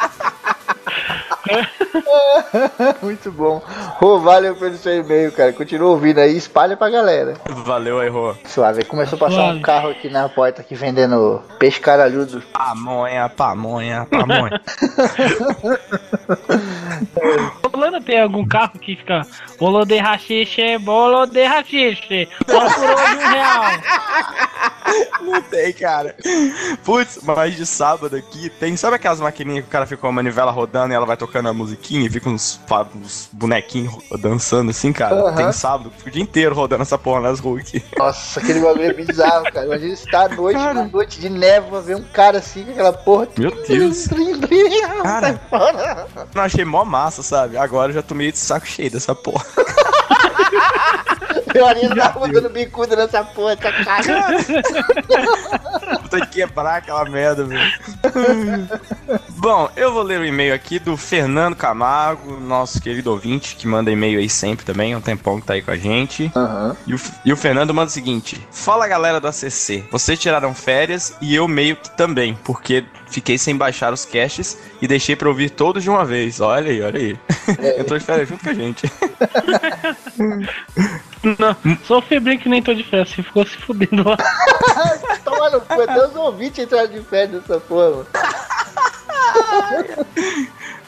Muito 3.02 3.30
bom. 3.32 3.62
Ô, 4.00 4.18
valeu 4.18 4.54
pelo 4.56 4.76
seu 4.76 5.00
e-mail, 5.00 5.32
cara. 5.32 5.52
Continua 5.52 5.90
ouvindo 5.90 6.18
aí, 6.18 6.36
espalha 6.36 6.76
pra 6.76 6.90
galera. 6.90 7.34
Valeu, 7.48 8.02
errou. 8.02 8.36
Suave. 8.44 8.80
Aí 8.80 8.84
Começou 8.84 9.16
a 9.16 9.20
passar 9.20 9.42
um 9.42 9.46
Suave. 9.46 9.60
carro 9.60 9.90
aqui 9.90 10.08
na 10.08 10.28
porta 10.28 10.62
aqui 10.62 10.74
vendendo 10.74 11.42
peixe 11.58 11.80
caralhudo. 11.80 12.42
Pamonha, 12.52 13.28
pamonha, 13.28 14.06
pamonha. 14.10 14.60
Holanda 17.74 18.00
tem 18.00 18.20
algum 18.20 18.46
carro 18.46 18.78
que 18.78 18.94
fica 18.94 19.26
bolo 19.58 19.84
de 19.84 19.98
rachixe, 19.98 20.78
bolo 20.78 21.26
de 21.26 21.44
rachixe, 21.44 22.28
um 22.40 22.44
por 22.44 22.68
de 22.68 22.80
um 22.80 23.28
real. 23.28 23.64
Não 25.20 25.42
tem, 25.42 25.72
cara. 25.72 26.14
Putz, 26.84 27.18
mas 27.22 27.56
de 27.56 27.66
sábado 27.66 28.14
aqui 28.14 28.50
tem. 28.50 28.76
Sabe 28.76 28.96
aquelas 28.96 29.20
maquininhas 29.20 29.64
que 29.64 29.68
o 29.68 29.72
cara 29.72 29.86
fica 29.86 30.00
com 30.00 30.08
a 30.08 30.12
manivela 30.12 30.50
rodando 30.50 30.92
e 30.92 30.96
ela 30.96 31.06
vai 31.06 31.16
tocando 31.16 31.48
a 31.48 31.52
musiquinha 31.52 32.06
e 32.06 32.10
fica 32.10 32.28
uns, 32.28 32.60
uns 32.94 33.28
bonequinhos 33.32 33.94
dançando 34.20 34.70
assim, 34.70 34.92
cara? 34.92 35.14
Aham. 35.14 35.36
Tem 35.36 35.52
sábado, 35.52 35.90
fica 35.96 36.10
o 36.10 36.12
dia 36.12 36.22
inteiro 36.22 36.54
rodando 36.54 36.82
essa 36.82 36.98
porra 36.98 37.22
nas 37.22 37.40
ruas 37.40 37.62
aqui. 37.62 37.82
Nossa, 37.98 38.40
aquele 38.40 38.60
bagulho 38.60 38.84
é 38.84 38.92
bizarro, 38.92 39.44
cara. 39.44 39.66
Imagina 39.66 39.96
você 39.96 40.10
tá 40.10 40.24
à 40.26 40.28
noite, 40.28 40.58
uma 40.58 40.84
noite 40.84 41.20
de 41.20 41.30
névoa, 41.30 41.80
ver 41.80 41.96
um 41.96 42.04
cara 42.04 42.38
assim 42.38 42.64
com 42.64 42.72
aquela 42.72 42.92
porra. 42.92 43.28
Meu 43.38 43.50
Deus. 43.66 44.06
Cara. 45.02 45.26
Sai 45.26 45.40
fora. 45.48 46.06
Não 46.34 46.42
achei 46.42 46.64
mó 46.64 46.84
massa, 46.84 47.22
sabe? 47.22 47.56
Agora 47.64 47.90
eu 47.90 47.94
já 47.94 48.02
tô 48.02 48.14
meio 48.14 48.30
de 48.32 48.38
saco 48.38 48.66
cheio 48.66 48.90
dessa 48.90 49.14
porra. 49.14 49.44
Meu 51.54 51.64
marido 51.64 51.94
tava 51.94 52.28
dando 52.28 52.50
bicuda 52.50 52.96
nessa 52.96 53.22
porra, 53.22 53.52
essa 53.52 53.72
cara. 53.84 54.44
Tem 56.10 56.20
que 56.20 56.26
quebrar 56.26 56.76
aquela 56.78 57.04
merda, 57.04 57.44
velho. 57.44 57.72
Bom, 59.36 59.70
eu 59.76 59.92
vou 59.92 60.02
ler 60.02 60.20
o 60.20 60.24
e-mail 60.24 60.52
aqui 60.52 60.78
do 60.78 60.96
Fernando 60.96 61.54
Camargo, 61.54 62.40
nosso 62.40 62.80
querido 62.80 63.10
ouvinte, 63.10 63.54
que 63.56 63.68
manda 63.68 63.90
e-mail 63.90 64.18
aí 64.18 64.28
sempre 64.28 64.64
também, 64.64 64.94
há 64.94 64.98
um 64.98 65.00
tempão 65.00 65.40
que 65.40 65.46
tá 65.46 65.54
aí 65.54 65.62
com 65.62 65.70
a 65.70 65.76
gente. 65.76 66.30
Aham. 66.34 66.76
E 66.86 66.94
o, 66.94 67.00
e 67.24 67.32
o 67.32 67.36
Fernando 67.36 67.72
manda 67.72 67.88
o 67.88 67.92
seguinte: 67.92 68.40
Fala 68.50 68.88
galera 68.88 69.20
do 69.20 69.28
ACC, 69.28 69.84
vocês 69.90 70.18
tiraram 70.18 70.54
férias 70.54 71.14
e 71.20 71.34
eu 71.34 71.46
meio 71.46 71.76
que 71.76 71.90
também, 71.90 72.36
porque 72.42 72.84
fiquei 73.06 73.38
sem 73.38 73.56
baixar 73.56 73.92
os 73.92 74.04
caches 74.04 74.58
e 74.80 74.88
deixei 74.88 75.14
pra 75.16 75.28
ouvir 75.28 75.50
todos 75.50 75.82
de 75.82 75.90
uma 75.90 76.04
vez. 76.04 76.40
Olha 76.40 76.70
aí, 76.70 76.82
olha 76.82 76.98
aí. 76.98 77.18
Entrou 77.78 77.98
de 77.98 78.04
férias 78.04 78.28
junto 78.28 78.44
com 78.44 78.50
a 78.50 78.54
gente. 78.54 78.90
Não, 81.22 81.56
só 81.84 81.98
o 81.98 82.02
Febrinho 82.02 82.38
que 82.38 82.48
nem 82.48 82.62
tô 82.62 82.74
de 82.74 82.84
festa, 82.84 83.22
ficou 83.22 83.46
se 83.46 83.56
fudendo 83.56 84.08
lá. 84.08 84.16
Toma 85.24 85.50
no 85.50 85.60
cu, 85.60 85.80
até 85.80 86.06
os 86.06 86.14
ouvintes 86.14 86.64
entraram 86.64 86.88
de 86.88 87.00
férias 87.00 87.40
nessa 87.40 87.58
porra, 87.60 87.90
mano. 87.90 88.06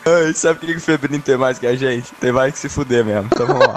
Ai, 0.05 0.33
sabe 0.35 0.59
o 0.59 0.67
que 0.67 0.77
o 0.77 0.81
Febrinho 0.81 1.23
tem 1.23 1.37
mais 1.37 1.59
que 1.59 1.67
a 1.67 1.75
gente? 1.75 2.13
Tem 2.21 2.33
mais 2.33 2.53
que 2.53 2.59
se 2.59 2.69
fuder 2.69 3.05
mesmo. 3.05 3.29
Então 3.33 3.47
vamos 3.47 3.67
lá. 3.67 3.75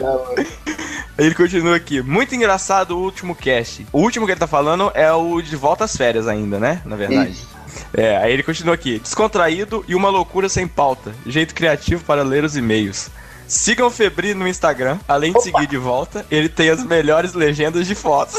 Da 0.00 0.12
mãe. 0.12 0.46
Ele 1.18 1.34
continua 1.34 1.76
aqui. 1.76 2.02
Muito 2.02 2.34
engraçado 2.34 2.92
o 2.92 3.02
último 3.02 3.34
cast. 3.34 3.86
O 3.92 4.00
último 4.00 4.26
que 4.26 4.32
ele 4.32 4.40
tá 4.40 4.46
falando 4.46 4.90
é 4.94 5.10
o 5.12 5.40
de 5.40 5.56
volta 5.56 5.84
às 5.84 5.96
férias 5.96 6.28
ainda, 6.28 6.58
né? 6.58 6.82
Na 6.84 6.96
verdade. 6.96 7.30
Isso. 7.30 7.48
É, 7.92 8.16
aí 8.18 8.32
ele 8.32 8.42
continua 8.42 8.74
aqui. 8.74 8.98
Descontraído 8.98 9.84
e 9.88 9.94
uma 9.94 10.10
loucura 10.10 10.48
sem 10.48 10.68
pauta. 10.68 11.14
Jeito 11.24 11.54
criativo 11.54 12.04
para 12.04 12.22
ler 12.22 12.44
os 12.44 12.56
e-mails. 12.56 13.08
Sigam 13.48 13.86
o 13.86 13.90
Febri 13.90 14.34
no 14.34 14.46
Instagram. 14.46 14.98
Além 15.08 15.32
de 15.32 15.42
seguir 15.42 15.66
de 15.66 15.78
volta, 15.78 16.26
ele 16.30 16.48
tem 16.48 16.68
as 16.68 16.84
melhores 16.84 17.32
legendas 17.32 17.86
de 17.86 17.94
fotos. 17.94 18.36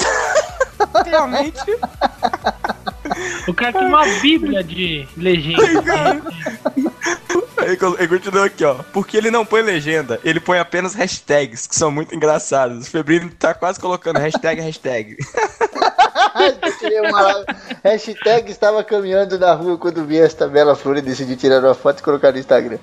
Realmente. 1.06 1.60
O 3.48 3.54
cara 3.54 3.74
tem 3.74 3.88
uma 3.88 4.06
bíblia 4.22 4.64
de 4.64 5.08
legenda. 5.16 6.22
Ele 7.68 7.78
ele 8.00 8.08
continua 8.08 8.46
aqui, 8.46 8.64
ó. 8.64 8.76
Porque 8.94 9.18
ele 9.18 9.30
não 9.30 9.46
põe 9.46 9.62
legenda, 9.62 10.18
ele 10.24 10.40
põe 10.40 10.58
apenas 10.58 10.96
hashtags, 10.96 11.68
que 11.68 11.76
são 11.76 11.92
muito 11.92 12.16
engraçados. 12.16 12.88
O 12.88 12.90
Febrino 12.90 13.30
tá 13.30 13.54
quase 13.54 13.78
colocando 13.78 14.20
hashtag, 14.20 14.62
hashtag. 14.62 15.18
Eu 16.64 16.78
tirei 16.78 17.02
uma. 17.02 17.44
Hashtag 17.84 18.52
estava 18.52 18.84
caminhando 18.86 19.38
na 19.38 19.54
rua 19.54 19.78
quando 19.78 20.06
vi 20.06 20.18
esta 20.18 20.48
bela 20.48 20.76
flor 20.76 20.98
e 20.98 21.02
decidi 21.02 21.36
tirar 21.36 21.62
uma 21.62 21.74
foto 21.74 22.00
e 22.00 22.04
colocar 22.04 22.32
no 22.32 22.38
Instagram. 22.38 22.80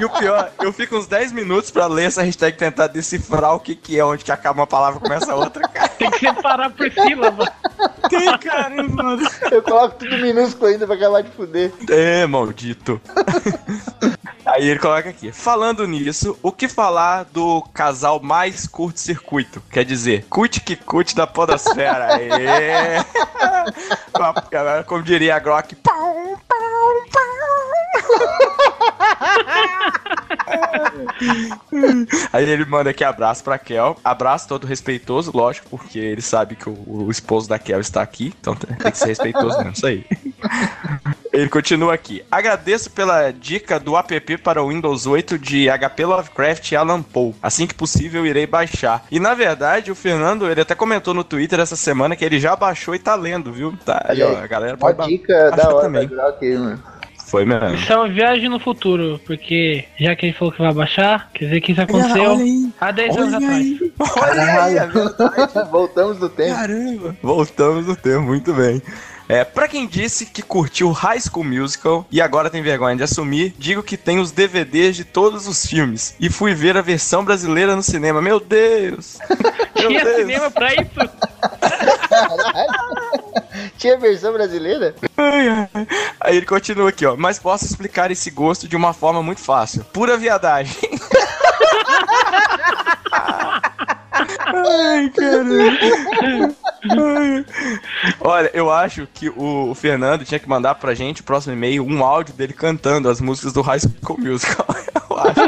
E 0.00 0.04
o 0.04 0.10
pior, 0.10 0.50
eu 0.60 0.72
fico 0.72 0.96
uns 0.96 1.06
10 1.06 1.32
minutos 1.32 1.70
pra 1.70 1.86
ler 1.86 2.06
essa 2.06 2.22
hashtag 2.22 2.56
e 2.56 2.58
tentar 2.58 2.88
decifrar 2.88 3.54
o 3.54 3.60
que 3.60 3.76
que 3.76 3.98
é, 3.98 4.04
onde 4.04 4.24
que 4.24 4.32
acaba 4.32 4.60
uma 4.60 4.66
palavra 4.66 4.98
e 4.98 5.02
começa 5.02 5.32
a 5.32 5.36
outra, 5.36 5.68
cara. 5.68 5.88
Tem 5.90 6.10
que 6.10 6.18
separar 6.18 6.70
por 6.70 6.90
sílaba. 6.90 7.52
Tem, 8.08 8.38
caramba, 8.38 9.02
mano. 9.02 9.28
Eu 9.50 9.62
coloco 9.62 9.96
tudo 9.98 10.18
minúsculo 10.18 10.66
ainda 10.66 10.86
pra 10.86 10.96
acabar 10.96 11.22
de 11.22 11.30
fuder. 11.30 11.72
É, 11.90 12.26
maldito. 12.26 13.00
Aí 14.44 14.68
ele 14.68 14.78
coloca 14.78 15.08
aqui. 15.08 15.32
Falando 15.32 15.86
nisso, 15.86 16.38
o 16.42 16.52
que 16.52 16.68
falar 16.68 17.24
do 17.24 17.62
casal 17.72 18.20
mais 18.20 18.66
curto-circuito? 18.66 19.62
Quer 19.70 19.84
dizer, 19.84 20.26
cut 20.28 20.60
que 20.60 20.76
cut 20.76 21.14
da 21.16 21.26
podosfera. 21.26 22.14
Aê! 22.14 22.98
Agora, 24.12 24.84
Como 24.84 25.02
diria 25.02 25.36
a 25.36 25.38
Grok. 25.38 25.74
Pau, 25.76 26.38
pau, 26.46 26.58
pau. 27.12 27.24
Aí 32.32 32.48
ele 32.48 32.64
manda 32.64 32.90
aqui 32.90 33.04
abraço 33.04 33.42
pra 33.44 33.58
Kel. 33.58 33.96
Abraço 34.04 34.48
todo 34.48 34.66
respeitoso, 34.66 35.30
lógico, 35.34 35.68
porque 35.70 35.98
ele 35.98 36.22
sabe 36.22 36.56
que 36.56 36.68
o, 36.68 36.76
o 36.86 37.10
esposo 37.10 37.48
da 37.48 37.58
Kel 37.58 37.80
está 37.80 38.02
aqui. 38.02 38.32
Então 38.40 38.54
tem, 38.54 38.76
que 38.92 38.98
ser 38.98 39.06
respeitoso 39.06 39.56
mesmo, 39.58 39.72
isso 39.72 39.86
aí. 39.86 40.04
Ele 41.32 41.48
continua 41.48 41.94
aqui. 41.94 42.24
Agradeço 42.30 42.90
pela 42.90 43.32
dica 43.32 43.80
do 43.80 43.96
app 43.96 44.38
para 44.38 44.62
o 44.62 44.68
Windows 44.68 45.06
8 45.06 45.36
de 45.38 45.66
HP 45.68 46.04
Lovecraft 46.04 46.70
e 46.70 46.76
Alan 46.76 47.02
Poe. 47.02 47.34
Assim 47.42 47.66
que 47.66 47.74
possível, 47.74 48.24
irei 48.24 48.46
baixar. 48.46 49.04
E 49.10 49.18
na 49.18 49.34
verdade, 49.34 49.90
o 49.90 49.94
Fernando, 49.96 50.48
ele 50.48 50.60
até 50.60 50.74
comentou 50.74 51.12
no 51.12 51.24
Twitter 51.24 51.58
essa 51.58 51.74
semana 51.76 52.14
que 52.14 52.24
ele 52.24 52.38
já 52.38 52.54
baixou 52.54 52.94
e 52.94 52.98
tá 52.98 53.14
lendo, 53.16 53.52
viu? 53.52 53.76
Tá 53.84 54.04
aí, 54.08 54.22
ó, 54.22 54.36
a 54.38 54.46
galera 54.46 54.74
Uma 54.74 54.78
pode 54.78 54.98
ba- 54.98 55.06
dica 55.06 55.50
da 55.50 55.74
hora 55.74 55.86
também. 55.86 56.06
Grok 56.06 56.44
aí, 56.44 56.56
mano. 56.56 56.82
Foi 57.34 57.44
mesmo. 57.44 57.74
Isso 57.74 57.92
é 57.92 57.96
uma 57.96 58.08
viagem 58.08 58.48
no 58.48 58.60
futuro, 58.60 59.20
porque 59.26 59.84
já 59.98 60.14
que 60.14 60.26
ele 60.26 60.32
falou 60.34 60.52
que 60.52 60.62
vai 60.62 60.72
baixar, 60.72 61.30
quer 61.34 61.46
dizer 61.46 61.60
que 61.62 61.72
isso 61.72 61.80
aconteceu 61.80 62.38
há 62.80 62.92
10 62.92 63.16
anos 63.16 63.34
atrás. 63.34 63.66
Olha 64.22 64.62
aí, 64.62 64.76
é 64.76 64.86
verdade. 64.86 65.70
Voltamos 65.72 66.18
do 66.18 66.28
tempo. 66.28 66.54
Caramba! 66.54 67.16
Voltamos 67.20 67.88
no 67.88 67.96
tempo, 67.96 68.22
muito 68.22 68.54
bem. 68.54 68.80
É, 69.28 69.42
pra 69.42 69.66
quem 69.66 69.84
disse 69.84 70.26
que 70.26 70.42
curtiu 70.42 70.92
High 70.92 71.18
School 71.22 71.44
Musical 71.44 72.06
e 72.08 72.20
agora 72.20 72.48
tem 72.48 72.62
vergonha 72.62 72.94
de 72.94 73.02
assumir, 73.02 73.52
digo 73.58 73.82
que 73.82 73.96
tem 73.96 74.20
os 74.20 74.30
DVDs 74.30 74.94
de 74.94 75.02
todos 75.02 75.48
os 75.48 75.66
filmes 75.66 76.14
e 76.20 76.30
fui 76.30 76.54
ver 76.54 76.76
a 76.76 76.82
versão 76.82 77.24
brasileira 77.24 77.74
no 77.74 77.82
cinema. 77.82 78.22
Meu 78.22 78.38
Deus! 78.38 79.18
Meu 79.74 79.88
Tinha 79.88 80.04
Deus! 80.04 80.16
cinema 80.18 80.50
pra 80.52 80.72
isso? 80.72 81.10
Tinha 83.78 83.98
versão 83.98 84.32
brasileira? 84.32 84.94
Aí 86.20 86.36
ele 86.36 86.46
continua 86.46 86.88
aqui, 86.88 87.06
ó. 87.06 87.16
Mas 87.16 87.38
posso 87.38 87.64
explicar 87.64 88.10
esse 88.10 88.30
gosto 88.30 88.66
de 88.66 88.76
uma 88.76 88.92
forma 88.92 89.22
muito 89.22 89.40
fácil. 89.40 89.84
Pura 89.92 90.16
viadagem. 90.16 90.74
Ai, 94.46 95.08
caramba. 95.10 96.54
Ai. 96.90 97.44
Olha, 98.20 98.50
eu 98.52 98.70
acho 98.70 99.06
que 99.12 99.28
o 99.30 99.74
Fernando 99.74 100.24
tinha 100.24 100.38
que 100.38 100.48
mandar 100.48 100.74
pra 100.76 100.94
gente, 100.94 101.20
o 101.20 101.24
próximo 101.24 101.54
e-mail, 101.54 101.84
um 101.84 102.04
áudio 102.04 102.34
dele 102.34 102.52
cantando 102.52 103.08
as 103.08 103.20
músicas 103.20 103.52
do 103.52 103.62
High 103.62 103.80
School 103.80 104.18
Musical. 104.20 104.66
Eu 105.10 105.18
acho. 105.18 105.40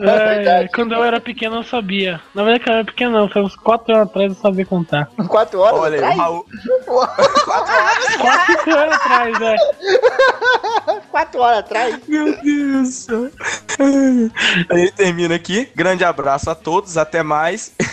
É, 0.00 0.68
quando 0.74 0.94
eu 0.94 1.02
era 1.04 1.20
pequeno 1.20 1.56
eu 1.56 1.62
sabia. 1.62 2.20
Na 2.34 2.42
verdade, 2.42 2.64
quando 2.64 2.72
eu 2.72 2.78
era 2.78 2.84
pequeno 2.84 3.10
não, 3.12 3.28
foi 3.28 3.42
uns 3.42 3.54
4 3.56 3.94
anos 3.94 4.08
atrás 4.08 4.32
eu 4.32 4.38
sabia 4.40 4.64
contar. 4.64 5.08
Quatro 5.28 5.60
horas 5.60 5.80
Olha 5.80 5.94
aí, 5.96 6.00
o 6.00 6.04
atrás? 6.04 6.18
Raul. 6.18 6.46
4, 6.86 7.24
5 8.64 8.70
anos 8.70 8.94
atrás, 8.94 9.40
é. 9.42 9.56
Quatro 11.10 11.40
horas 11.40 11.58
atrás? 11.58 12.00
Meu 12.08 12.40
Deus. 12.42 13.06
Aí 14.70 14.80
ele 14.80 14.92
termina 14.92 15.34
aqui. 15.34 15.68
Grande 15.74 16.04
abraço 16.04 16.48
a 16.50 16.54
todos, 16.54 16.96
até 16.96 17.22
mais. 17.22 17.27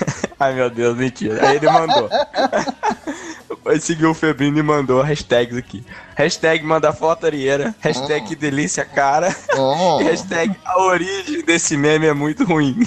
Ai 0.39 0.53
meu 0.53 0.69
Deus, 0.69 0.97
mentira. 0.97 1.47
Aí 1.47 1.57
ele 1.57 1.69
mandou. 1.69 2.09
Aí 3.65 3.79
seguiu 3.79 4.11
o 4.11 4.13
Febrino 4.13 4.59
e 4.59 4.63
mandou 4.63 5.01
hashtags 5.01 5.57
aqui. 5.57 5.83
Hashtag 6.15 6.63
manda 6.63 6.93
foto 6.93 7.25
arieira. 7.25 7.73
Hashtag 7.79 8.27
que 8.27 8.35
delícia 8.35 8.85
cara. 8.85 9.35
Oh. 9.57 9.99
E 10.01 10.03
hashtag 10.03 10.55
a 10.63 10.81
origem 10.83 11.43
desse 11.43 11.75
meme 11.75 12.05
é 12.05 12.13
muito 12.13 12.43
ruim. 12.43 12.77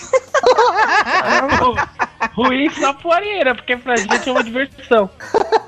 Ruim 2.34 2.70
só 2.70 2.92
poeira, 2.92 3.54
porque 3.54 3.76
pra 3.76 3.96
gente 3.96 4.28
é 4.28 4.32
uma 4.32 4.44
diversão. 4.44 5.10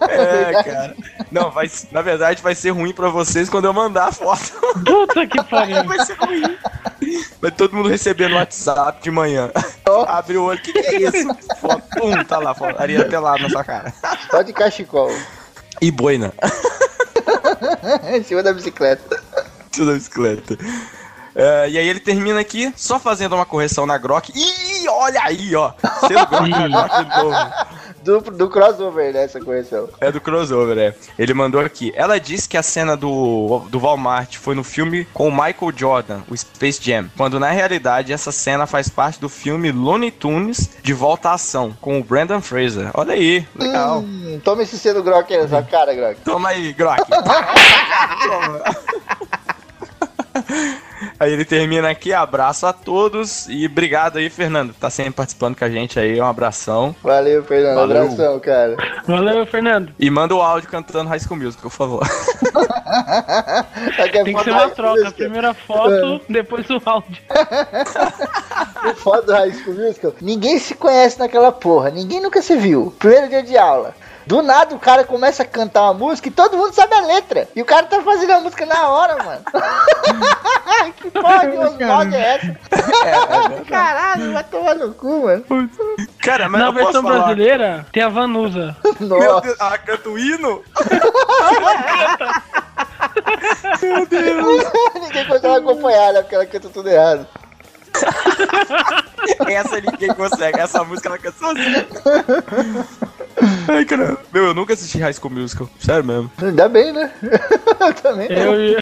É, 0.08 0.62
cara. 0.62 0.96
Não, 1.30 1.50
vai, 1.50 1.68
na 1.90 2.02
verdade 2.02 2.42
vai 2.42 2.54
ser 2.54 2.70
ruim 2.70 2.92
pra 2.92 3.08
vocês 3.08 3.48
quando 3.48 3.64
eu 3.64 3.72
mandar 3.72 4.08
a 4.08 4.12
foto. 4.12 4.52
Puta 4.84 5.26
que 5.26 5.42
pariu. 5.44 5.84
Vai 5.84 6.04
ser 6.04 6.16
ruim. 6.18 6.56
Vai 7.40 7.50
todo 7.50 7.74
mundo 7.74 7.88
receber 7.88 8.28
no 8.28 8.36
WhatsApp 8.36 9.02
de 9.02 9.10
manhã. 9.10 9.50
Abre 10.08 10.36
o 10.36 10.44
olho, 10.44 10.58
o 10.58 10.62
que, 10.62 10.72
que 10.72 10.78
é 10.78 11.02
isso? 11.02 11.34
Foto, 11.60 11.82
pum, 11.98 12.24
tá 12.24 12.38
lá, 12.38 12.54
foto. 12.54 12.80
Areia 12.80 13.04
pelada 13.06 13.42
na 13.42 13.48
sua 13.48 13.64
cara. 13.64 13.92
Só 14.30 14.42
de 14.42 14.52
cachecol. 14.52 15.12
E 15.80 15.90
boina. 15.90 16.32
em 18.12 18.22
cima 18.22 18.42
da 18.42 18.52
bicicleta. 18.52 19.22
Isso 19.72 19.86
da 19.86 19.92
bicicleta. 19.92 20.58
É, 21.34 21.70
e 21.70 21.78
aí 21.78 21.88
ele 21.88 22.00
termina 22.00 22.40
aqui 22.40 22.72
só 22.76 22.98
fazendo 22.98 23.34
uma 23.34 23.46
correção 23.46 23.86
na 23.86 23.96
Grok. 23.96 24.32
Ih, 24.34 24.88
olha 24.88 25.20
aí, 25.22 25.54
ó. 25.54 25.72
Sendo 26.00 26.26
Grok 26.26 26.48
na 26.48 26.68
Grok 26.68 27.04
de 27.04 27.22
novo. 27.22 27.36
Do, 28.02 28.20
do 28.20 28.48
crossover, 28.48 29.12
né? 29.12 29.24
Essa 29.24 29.40
correção. 29.40 29.88
É 30.00 30.10
do 30.10 30.20
crossover, 30.20 30.78
é. 30.78 30.94
Ele 31.18 31.34
mandou 31.34 31.60
aqui. 31.60 31.92
Ela 31.94 32.18
disse 32.18 32.48
que 32.48 32.56
a 32.56 32.62
cena 32.62 32.96
do, 32.96 33.62
do 33.68 33.78
Walmart 33.78 34.36
foi 34.36 34.54
no 34.54 34.64
filme 34.64 35.04
com 35.12 35.28
o 35.28 35.30
Michael 35.30 35.72
Jordan, 35.74 36.20
o 36.28 36.36
Space 36.36 36.80
Jam. 36.82 37.10
Quando 37.16 37.38
na 37.38 37.50
realidade 37.50 38.12
essa 38.12 38.32
cena 38.32 38.66
faz 38.66 38.88
parte 38.88 39.20
do 39.20 39.28
filme 39.28 39.70
Looney 39.70 40.10
Tunes 40.10 40.70
de 40.82 40.92
volta 40.92 41.30
à 41.30 41.34
ação, 41.34 41.76
com 41.80 41.98
o 41.98 42.04
Brandon 42.04 42.40
Fraser. 42.40 42.90
Olha 42.94 43.14
aí, 43.14 43.46
legal. 43.54 44.00
Hum, 44.00 44.40
toma 44.42 44.62
esse 44.62 44.78
selo 44.78 45.02
Grok 45.02 45.32
aí 45.32 45.42
na 45.42 45.48
sua 45.48 45.62
cara, 45.62 45.94
Grok. 45.94 46.20
Toma 46.22 46.50
aí, 46.50 46.72
Grok. 46.72 47.00
Toma. 48.22 48.62
Aí 51.20 51.34
ele 51.34 51.44
termina 51.44 51.90
aqui, 51.90 52.14
abraço 52.14 52.64
a 52.64 52.72
todos 52.72 53.46
e 53.46 53.66
obrigado 53.66 54.16
aí, 54.16 54.30
Fernando. 54.30 54.72
Tá 54.72 54.88
sempre 54.88 55.12
participando 55.12 55.54
com 55.54 55.62
a 55.66 55.68
gente 55.68 56.00
aí, 56.00 56.18
um 56.18 56.24
abração. 56.24 56.96
Valeu, 57.02 57.44
Fernando. 57.44 57.74
Valeu. 57.74 58.02
Abração, 58.04 58.40
cara. 58.40 58.76
Valeu, 59.06 59.44
Fernando. 59.44 59.92
E 59.98 60.08
manda 60.08 60.34
o 60.34 60.40
áudio 60.40 60.70
cantando 60.70 61.10
High 61.10 61.20
School 61.20 61.38
Music, 61.38 61.60
por 61.60 61.70
favor. 61.70 62.00
É 63.98 64.08
Tem 64.08 64.24
que 64.24 64.32
foto 64.32 64.44
ser 64.44 64.50
uma 64.50 64.68
troca. 64.70 64.90
Musical. 64.92 65.12
Primeira 65.12 65.54
foto, 65.54 66.20
depois 66.28 66.68
o 66.70 66.82
áudio. 66.84 67.22
O 68.82 68.94
foda 68.94 69.22
do 69.22 69.32
High 69.32 69.52
School 69.52 69.76
Musical. 69.76 70.14
Ninguém 70.22 70.58
se 70.58 70.74
conhece 70.74 71.18
naquela 71.18 71.52
porra. 71.52 71.90
Ninguém 71.90 72.20
nunca 72.20 72.40
se 72.40 72.56
viu. 72.56 72.92
Primeiro 72.98 73.28
dia 73.28 73.42
de 73.42 73.56
aula. 73.56 73.94
Do 74.26 74.42
nada 74.42 74.74
o 74.74 74.78
cara 74.78 75.04
começa 75.04 75.42
a 75.42 75.46
cantar 75.46 75.82
uma 75.82 75.94
música 75.94 76.28
e 76.28 76.30
todo 76.30 76.56
mundo 76.56 76.72
sabe 76.72 76.94
a 76.94 77.00
letra. 77.00 77.48
E 77.54 77.62
o 77.62 77.64
cara 77.64 77.86
tá 77.86 78.00
fazendo 78.02 78.32
a 78.32 78.40
música 78.40 78.66
na 78.66 78.88
hora, 78.88 79.22
mano. 79.22 79.42
que 80.96 81.10
porra 81.10 82.04
de 82.06 82.16
é 82.16 82.36
essa? 82.36 82.56
Caralho, 83.68 84.32
vai 84.32 84.44
tomar 84.44 84.74
no 84.74 84.94
cu, 84.94 85.24
mano. 85.24 85.44
Cara, 86.18 86.48
mas 86.48 86.60
Na 86.60 86.68
eu 86.68 86.72
posso 86.72 86.84
versão 86.84 87.02
falar... 87.02 87.18
brasileira, 87.18 87.86
tem 87.92 88.02
a 88.02 88.08
Vanusa. 88.08 88.76
Meu 89.00 89.18
Nossa. 89.18 89.40
Deus, 89.40 89.56
ah, 89.60 89.78
canta 89.78 90.08
o 90.08 90.18
hino? 90.18 90.62
Ninguém 95.00 95.26
consegue 95.26 95.54
acompanhar, 95.54 96.12
né? 96.12 96.22
Porque 96.22 96.34
ela 96.34 96.46
canta 96.46 96.68
tudo 96.68 96.88
errado. 96.88 97.26
Essa 99.48 99.80
ninguém 99.80 100.14
consegue, 100.14 100.58
essa 100.60 100.82
música 100.84 101.08
ela 101.08 101.18
canta 101.18 101.38
sozinha. 101.38 101.86
Ai, 103.68 103.84
caramba. 103.84 104.18
Meu, 104.32 104.46
eu 104.46 104.54
nunca 104.54 104.72
assisti 104.74 104.98
High 104.98 105.12
School 105.12 105.32
Musical, 105.34 105.68
sério 105.78 106.04
mesmo. 106.04 106.30
Ainda 106.42 106.68
bem, 106.68 106.92
né? 106.92 107.10
Eu 107.22 107.94
também. 108.02 108.28
não. 108.28 108.54
Eu, 108.54 108.80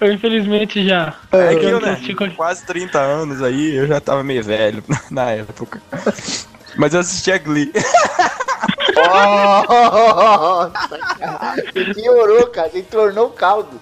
eu 0.00 0.12
infelizmente 0.12 0.86
já. 0.86 1.14
É 1.32 1.54
que 1.56 1.64
eu 1.66 1.80
né, 1.80 1.90
assisti 1.92 2.14
com- 2.14 2.30
quase 2.30 2.64
30 2.66 2.98
anos 2.98 3.42
aí, 3.42 3.74
eu 3.74 3.86
já 3.86 4.00
tava 4.00 4.22
meio 4.22 4.42
velho 4.44 4.82
na 5.10 5.30
época. 5.30 5.80
Mas 6.76 6.94
eu 6.94 7.00
assistia 7.00 7.38
Glee. 7.38 7.72
Nossa, 8.94 10.70
cara. 11.18 11.54
Você 11.72 11.94
piorou, 11.94 12.46
cara. 12.48 12.68
Você 12.70 12.82
tornou 12.82 13.30
caldo. 13.30 13.80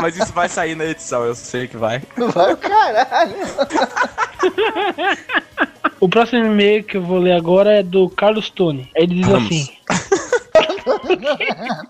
Mas 0.00 0.16
isso 0.16 0.32
vai 0.32 0.48
sair 0.48 0.74
na 0.74 0.84
edição, 0.84 1.24
eu 1.24 1.34
sei 1.34 1.68
que 1.68 1.76
vai. 1.76 2.02
Vai 2.16 2.52
o 2.52 2.56
caralho. 2.56 3.34
O 6.00 6.08
próximo 6.08 6.44
e-mail 6.46 6.84
que 6.84 6.96
eu 6.96 7.02
vou 7.02 7.18
ler 7.18 7.32
agora 7.32 7.78
é 7.78 7.82
do 7.82 8.08
Carlos 8.10 8.50
Tony. 8.50 8.90
Ele 8.94 9.14
diz 9.16 9.26
Vamos. 9.26 9.46
assim: 9.46 9.68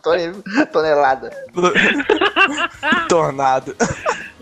Tone- 0.02 0.42
Tonelada. 0.72 1.30
Tornado. 3.08 3.74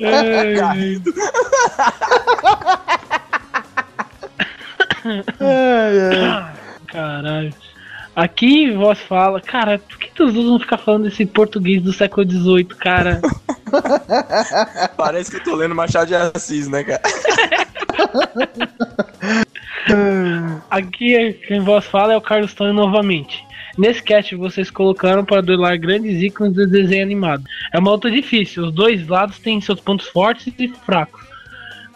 "Ai, 0.02 0.55
Garrido. 0.55 1.12
Caralho. 6.92 7.52
Aqui 8.14 8.70
voz 8.70 9.00
fala, 9.00 9.40
cara, 9.40 9.78
por 9.78 9.99
que 9.99 10.11
todos 10.11 10.34
vão 10.34 10.61
ficar 10.61 10.76
falando 10.76 11.08
esse 11.08 11.25
português 11.25 11.82
do 11.82 11.94
século 11.94 12.30
XVIII, 12.30 12.64
cara? 12.64 13.22
Parece 14.99 15.30
que 15.30 15.38
eu 15.38 15.44
tô 15.44 15.56
lendo 15.56 15.75
Machado 15.75 16.08
de 16.08 16.14
Assis, 16.14 16.68
né, 16.68 16.84
cara? 16.84 17.00
Aqui 20.70 21.32
quem 21.46 21.61
voz 21.61 21.87
fala 21.87 22.12
é 22.12 22.16
o 22.16 22.20
Carlos 22.20 22.52
Tony 22.52 22.75
novamente. 22.75 23.42
Nesse 23.78 24.02
cast 24.02 24.37
vocês 24.37 24.70
colocaram 24.70 25.25
para 25.25 25.40
duelar 25.40 25.78
grandes 25.78 26.22
ícones 26.22 26.52
do 26.52 26.66
desenho 26.66 27.02
animado. 27.02 27.44
É 27.72 27.78
uma 27.78 27.92
luta 27.92 28.11
difícil, 28.11 28.64
os 28.64 28.75
dois 28.75 29.06
lados 29.06 29.38
têm 29.38 29.58
seus 29.60 29.80
pontos 29.80 30.08
fortes 30.08 30.52
e 30.58 30.69
fracos. 30.69 31.22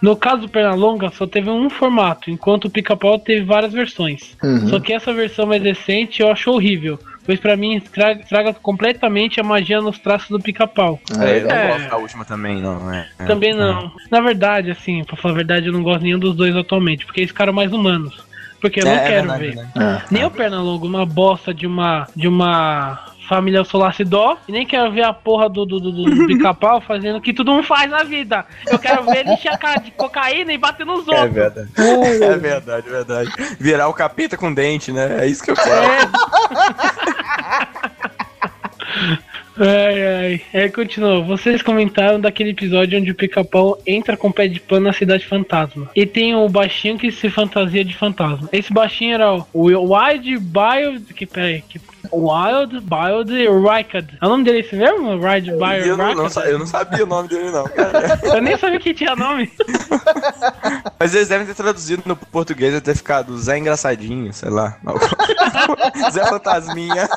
No 0.03 0.15
caso 0.17 0.43
do 0.43 0.49
Pernalonga, 0.49 1.11
só 1.11 1.27
teve 1.27 1.49
um 1.51 1.71
formato, 1.71 2.31
enquanto 2.31 2.67
o 2.67 2.71
Pica-Pau 2.71 3.19
teve 3.19 3.45
várias 3.45 3.73
versões. 3.73 4.37
Só 4.69 4.79
que 4.81 4.93
essa 4.93 5.13
versão 5.13 5.47
mais 5.47 5.63
recente 5.63 6.21
eu 6.23 6.31
acho 6.31 6.51
horrível, 6.51 6.99
pois 7.25 7.41
pra 7.41 7.57
mim 7.57 7.77
estraga, 7.77 8.21
estraga 8.21 8.53
completamente 8.55 9.41
a 9.41 9.43
magia 9.43 9.81
nos 9.81 9.99
traços 9.99 10.29
do 10.29 10.39
Pica-Pau. 10.41 11.01
É, 11.19 11.39
eu 11.43 11.47
não 11.49 11.51
É. 11.57 11.69
gosto 11.73 11.89
da 11.91 11.97
última 11.97 12.25
também, 12.25 12.61
não. 12.61 12.93
É, 12.93 13.09
é. 13.19 13.25
Também 13.25 13.55
não. 13.55 13.91
Na 14.11 14.21
verdade, 14.21 14.71
assim, 14.71 15.03
pra 15.05 15.17
falar 15.17 15.33
a 15.35 15.37
verdade, 15.39 15.67
eu 15.67 15.73
não 15.73 15.83
gosto 15.83 16.03
nenhum 16.03 16.19
dos 16.19 16.37
dois 16.37 16.55
atualmente, 16.55 17.07
porque 17.07 17.21
eles 17.21 17.31
ficaram 17.31 17.53
mais 17.53 17.73
humanos. 17.73 18.15
Porque 18.61 18.81
eu 18.81 18.87
É, 18.87 18.91
não 18.91 18.97
é 18.97 19.07
quero 19.07 19.29
verdade, 19.29 19.45
ver. 19.45 19.55
né? 19.77 20.03
Nem 20.11 20.25
o 20.25 20.31
Pernalonga, 20.31 20.87
uma 20.87 21.05
bosta 21.07 21.53
de 21.53 21.67
uma. 21.67 22.09
de 22.17 22.27
uma 22.27 22.99
família 23.29 23.65
Solacidó, 23.65 24.39
e 24.49 24.53
nem 24.53 24.67
quero 24.67 24.91
ver 24.93 25.03
a 25.03 25.13
porra 25.13 25.49
do, 25.49 25.67
do, 25.67 25.81
do, 25.81 25.93
do 25.93 26.27
pica-pau 26.27 26.81
fazendo 26.81 27.17
o 27.17 27.21
que 27.21 27.33
todo 27.33 27.51
mundo 27.53 27.65
faz 27.65 27.91
na 27.91 28.03
vida. 28.03 28.47
Eu 28.67 28.79
quero 28.79 29.03
ver 29.05 29.19
ele 29.19 29.33
encher 29.33 29.53
a 29.53 29.59
cara 29.59 29.81
de 29.81 29.91
cocaína 29.91 30.53
e 30.53 30.59
bater 30.59 30.87
nos 30.87 31.07
outros. 31.07 31.33
verdade. 31.33 31.69
É 31.77 32.37
verdade, 32.37 32.89
verdade. 32.89 33.31
Virar 33.59 33.89
o 33.89 33.95
capeta 33.95 34.37
com 34.37 34.53
dente, 34.53 34.93
né? 34.93 35.25
É 35.25 35.27
isso 35.27 35.43
que 35.43 35.51
eu 35.51 35.57
quero. 35.57 36.11
Ai, 39.59 40.07
ai. 40.07 40.43
É, 40.53 40.69
continua. 40.69 41.23
Vocês 41.23 41.63
comentaram 41.63 42.21
daquele 42.21 42.51
episódio 42.51 42.99
onde 42.99 43.11
o 43.11 43.15
pica-pau 43.15 43.79
entra 43.87 44.17
com 44.17 44.29
o 44.29 44.33
pé 44.33 44.47
de 44.47 44.61
pano 44.61 44.87
na 44.87 44.93
cidade 44.93 45.27
fantasma. 45.27 45.91
E 45.95 46.05
tem 46.05 46.35
o 46.35 46.49
baixinho 46.49 46.99
que 46.99 47.11
se 47.11 47.31
fantasia 47.31 47.85
de 47.85 47.97
fantasma. 47.97 48.49
Esse 48.53 48.73
baixinho 48.73 49.15
era 49.15 49.33
o 49.53 49.65
Wild 49.65 50.37
Wild. 50.37 51.15
Que, 51.15 51.27
peraí. 51.27 51.63
Que, 51.63 51.81
Wild 52.13 52.83
Wild 52.91 53.33
Rykard. 53.33 54.19
É 54.21 54.27
o 54.27 54.29
nome 54.29 54.45
dele 54.45 54.61
esse 54.61 54.77
mesmo? 54.77 55.11
Wild 55.13 55.51
Wild 55.53 55.89
Eu 55.89 55.97
não, 55.97 56.15
não 56.15 56.29
eu 56.45 56.59
não 56.59 56.67
sabia 56.67 57.05
o 57.05 57.07
nome 57.07 57.29
dele, 57.29 57.51
não, 57.51 57.65
cara. 57.65 58.21
Eu 58.37 58.43
nem 58.43 58.57
sabia 58.57 58.79
que 58.79 58.95
tinha 58.95 59.17
nome. 59.17 59.51
Mas 60.99 61.15
eles 61.15 61.29
devem 61.29 61.47
ter 61.47 61.55
traduzido 61.55 62.03
no 62.07 62.17
português 62.17 62.75
e 62.75 62.81
ter 62.81 62.97
ficado 62.97 63.37
Zé 63.39 63.59
Engraçadinho, 63.59 64.33
sei 64.33 64.51
lá. 64.51 64.79
Zé 66.13 66.25
Fantasminha. 66.27 67.09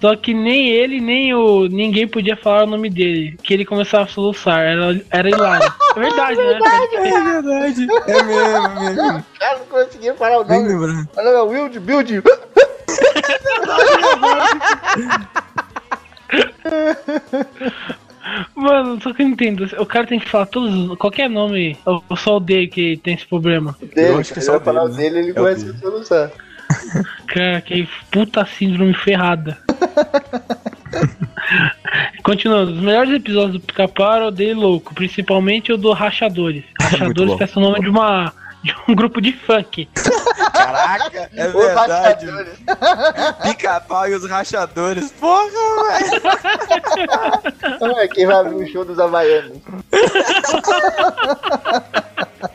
Só 0.00 0.14
que 0.16 0.34
nem 0.34 0.68
ele, 0.68 1.00
nem 1.00 1.32
o. 1.34 1.66
ninguém 1.66 2.06
podia 2.06 2.36
falar 2.36 2.64
o 2.64 2.66
nome 2.66 2.90
dele. 2.90 3.38
Que 3.42 3.54
ele 3.54 3.64
começava 3.64 4.04
a 4.04 4.08
soluçar. 4.08 4.60
Era, 4.60 5.00
era 5.10 5.30
hilário. 5.30 5.72
É 5.96 6.00
verdade, 6.00 6.36
né? 6.36 6.58
É 6.94 7.22
verdade. 7.22 7.86
É 8.06 8.22
mesmo, 8.22 8.56
é 8.66 8.80
mesmo. 8.80 9.18
O 9.18 9.38
cara 9.38 9.58
não 9.60 9.66
conseguia 9.66 10.14
falar 10.14 10.40
o 10.40 10.44
Bem 10.44 10.62
nome. 10.62 10.74
lembrado. 10.74 11.08
Olha 11.16 11.30
lá, 11.30 11.42
Wild 11.44 11.80
Build. 11.80 12.22
Mano, 18.54 19.00
só 19.02 19.12
que 19.12 19.22
eu 19.22 19.26
não 19.26 19.32
entendo. 19.34 19.64
O 19.78 19.86
cara 19.86 20.06
tem 20.06 20.18
que 20.18 20.28
falar 20.28 20.46
todos. 20.46 20.96
Qualquer 20.98 21.28
nome. 21.28 21.76
Eu 21.86 22.02
eu 22.08 22.16
só 22.16 22.36
odeio 22.36 22.68
que 22.70 22.96
tem 22.98 23.14
esse 23.14 23.26
problema. 23.26 23.76
Dele, 23.94 24.20
acho 24.20 24.32
que 24.32 24.38
é 24.38 24.42
só 24.42 24.58
falar 24.60 24.84
o 24.84 24.88
dele, 24.88 25.14
né? 25.16 25.20
ele 25.20 25.30
É 25.30 25.34
começa 25.34 25.64
dele. 25.64 25.76
a 25.76 25.80
soluçar. 25.80 26.32
Cara, 27.26 27.60
que 27.60 27.88
puta 28.10 28.46
síndrome 28.46 28.94
ferrada. 28.94 29.58
Continuando, 32.22 32.72
os 32.72 32.80
melhores 32.80 33.12
episódios 33.12 33.52
do 33.52 33.60
Pica-Pau 33.60 34.12
era 34.14 34.26
o 34.28 34.30
dele 34.30 34.54
louco, 34.54 34.94
principalmente 34.94 35.72
o 35.72 35.76
do 35.76 35.92
Rachadores. 35.92 36.64
Rachadores 36.80 37.34
parece 37.34 37.58
o 37.58 37.60
nome 37.60 37.80
de 37.80 37.88
uma. 37.88 38.32
de 38.62 38.74
um 38.88 38.94
grupo 38.94 39.20
de 39.20 39.32
funk. 39.32 39.88
Caraca, 40.52 41.28
é 41.34 41.46
Os 41.48 41.52
verdade. 41.52 42.26
rachadores. 42.26 42.58
Pica-pau 43.42 44.08
e 44.08 44.14
os 44.14 44.28
rachadores. 44.28 45.12
Porra, 45.12 45.50
velho. 47.80 47.98
É, 47.98 48.08
Quem 48.08 48.26
vai 48.26 48.36
abrir 48.36 48.54
o 48.54 48.66
show 48.66 48.84
dos 48.84 48.98
Havaianos? 48.98 49.58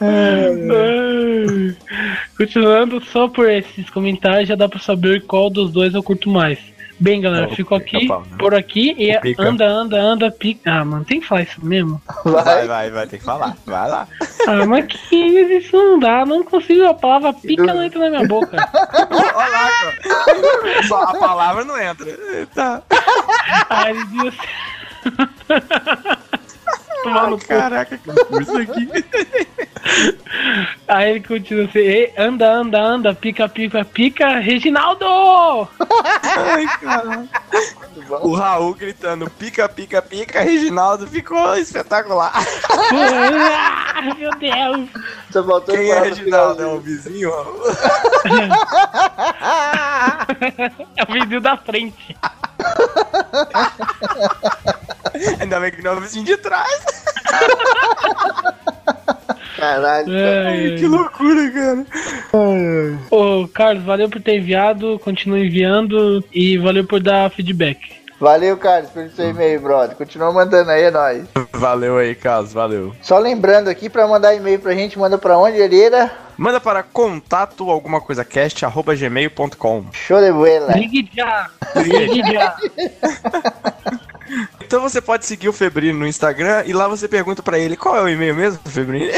Ai. 0.00 1.76
Continuando, 2.36 3.02
só 3.04 3.28
por 3.28 3.48
esses 3.48 3.88
comentários 3.90 4.48
já 4.48 4.54
dá 4.54 4.68
pra 4.68 4.78
saber 4.78 5.22
qual 5.22 5.48
dos 5.48 5.72
dois 5.72 5.94
eu 5.94 6.02
curto 6.02 6.28
mais. 6.28 6.58
Bem, 6.98 7.20
galera, 7.20 7.48
fico 7.48 7.74
aqui, 7.74 8.08
né? 8.08 8.22
por 8.38 8.54
aqui 8.54 8.94
e 8.96 9.10
anda, 9.36 9.66
anda, 9.66 10.00
anda, 10.00 10.30
pica. 10.30 10.70
Ah, 10.72 10.84
mano, 10.84 11.04
tem 11.04 11.20
que 11.20 11.26
falar 11.26 11.42
isso 11.42 11.64
mesmo. 11.64 12.00
Vai, 12.24 12.44
Vai. 12.44 12.66
vai, 12.66 12.90
vai, 12.90 13.06
tem 13.08 13.18
que 13.18 13.24
falar. 13.24 13.56
Vai 13.66 13.90
lá. 13.90 14.06
Ah, 14.46 14.64
mas 14.64 14.86
que 14.86 15.16
isso 15.16 15.76
não 15.76 15.98
dá, 15.98 16.24
não 16.24 16.44
consigo, 16.44 16.86
a 16.86 16.94
palavra 16.94 17.32
pica 17.32 17.64
não 17.64 17.82
entra 17.82 17.98
na 17.98 18.10
minha 18.10 18.28
boca. 18.28 18.56
Olha 19.34 19.48
lá, 19.48 19.70
cara. 19.70 20.82
Só 20.86 21.02
a 21.02 21.14
palavra 21.14 21.64
não 21.64 21.80
entra. 21.80 22.06
Tá. 22.54 22.82
Ah, 23.68 23.90
ele 23.90 24.04
no 27.10 27.38
cu. 27.38 27.46
Caraca, 27.46 27.98
que 27.98 28.24
coisa 28.24 28.62
aqui. 28.62 28.88
Aí 30.88 31.10
ele 31.10 31.20
continua 31.20 31.66
assim, 31.66 31.78
"Ei, 31.78 32.12
anda, 32.16 32.50
anda, 32.50 32.80
anda, 32.80 33.14
pica, 33.14 33.46
pica, 33.48 33.84
pica, 33.84 34.38
Reginaldo! 34.38 35.04
Ai, 36.36 36.66
cara. 36.80 37.26
O 38.22 38.34
Raul 38.34 38.74
gritando 38.74 39.30
pica, 39.30 39.68
pica, 39.68 40.02
pica, 40.02 40.40
Reginaldo 40.42 41.06
ficou 41.06 41.56
espetacular. 41.56 42.32
Ah, 42.34 44.02
Meu 44.18 44.30
Deus! 44.32 44.88
Quem 45.66 45.90
é 45.90 46.00
Reginaldo? 46.00 46.62
É 46.62 46.66
o 46.66 46.80
vizinho? 46.80 47.30
Raul? 47.30 47.62
É 50.96 51.02
o 51.08 51.12
vídeo 51.12 51.40
da 51.40 51.56
frente. 51.56 52.16
Ainda 55.40 55.60
bem 55.60 55.70
que 55.70 55.82
não 55.82 55.92
é 55.92 55.96
o 55.96 56.00
vizinho 56.00 56.24
de 56.24 56.36
trás. 56.36 56.93
Caralho. 59.56 60.06
Ai, 60.46 60.76
Que 60.78 60.86
loucura, 60.86 61.50
cara. 61.50 61.86
Ô, 63.10 63.48
Carlos, 63.48 63.84
valeu 63.84 64.08
por 64.10 64.20
ter 64.20 64.38
enviado, 64.38 64.98
continua 64.98 65.38
enviando 65.38 66.22
e 66.32 66.58
valeu 66.58 66.84
por 66.84 67.00
dar 67.00 67.30
feedback. 67.30 68.04
Valeu, 68.20 68.56
Carlos, 68.56 68.90
pelo 68.90 69.10
seu 69.10 69.30
e-mail, 69.30 69.60
brother. 69.60 69.96
Continua 69.96 70.32
mandando 70.32 70.70
aí, 70.70 70.84
é 70.84 70.90
nóis. 70.90 71.24
Valeu 71.52 71.98
aí, 71.98 72.14
Carlos, 72.14 72.52
valeu. 72.52 72.94
Só 73.02 73.18
lembrando 73.18 73.68
aqui, 73.68 73.90
pra 73.90 74.06
mandar 74.06 74.34
e-mail 74.34 74.58
pra 74.60 74.72
gente, 74.72 74.98
manda 74.98 75.18
pra 75.18 75.36
onde, 75.36 75.58
Hereda? 75.58 76.10
Manda 76.36 76.60
para 76.60 76.82
contato 76.82 77.70
alguma 77.70 78.00
coisa 78.00 78.24
cast, 78.24 78.64
arroba 78.64 78.94
gmail.com. 78.94 79.86
Show 79.92 80.20
de 80.20 80.32
bola. 80.32 80.72
Ligue 80.74 81.08
já! 81.14 81.50
Ligue 81.76 82.32
já! 82.32 82.56
Então 84.60 84.80
você 84.80 85.00
pode 85.00 85.26
seguir 85.26 85.48
o 85.48 85.52
Febrino 85.52 85.98
no 85.98 86.06
Instagram 86.06 86.64
e 86.66 86.72
lá 86.72 86.88
você 86.88 87.06
pergunta 87.06 87.42
pra 87.42 87.58
ele 87.58 87.76
qual 87.76 87.96
é 87.96 88.02
o 88.02 88.08
e-mail 88.08 88.34
mesmo, 88.34 88.58
Febrino. 88.66 89.12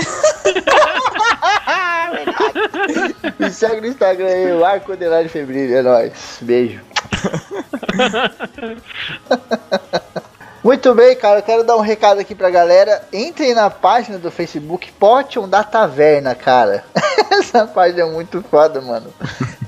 Me 3.38 3.50
segue 3.50 3.80
no 3.80 3.86
Instagram 3.86 4.26
aí, 4.26 4.52
o 4.52 4.64
Arco 4.64 4.92
Underline 4.92 5.28
Febril. 5.28 5.76
É 5.76 5.82
nóis. 5.82 6.38
Beijo. 6.40 6.80
Muito 10.66 10.94
bem, 10.96 11.14
cara. 11.14 11.38
Eu 11.38 11.44
quero 11.44 11.62
dar 11.62 11.76
um 11.76 11.80
recado 11.80 12.20
aqui 12.20 12.34
pra 12.34 12.50
galera. 12.50 13.00
Entrem 13.12 13.54
na 13.54 13.70
página 13.70 14.18
do 14.18 14.32
Facebook 14.32 14.90
Potion 14.92 15.48
da 15.48 15.62
Taverna, 15.62 16.34
cara. 16.34 16.84
Essa 17.30 17.66
página 17.68 18.02
é 18.02 18.10
muito 18.10 18.42
foda, 18.50 18.80
mano. 18.80 19.14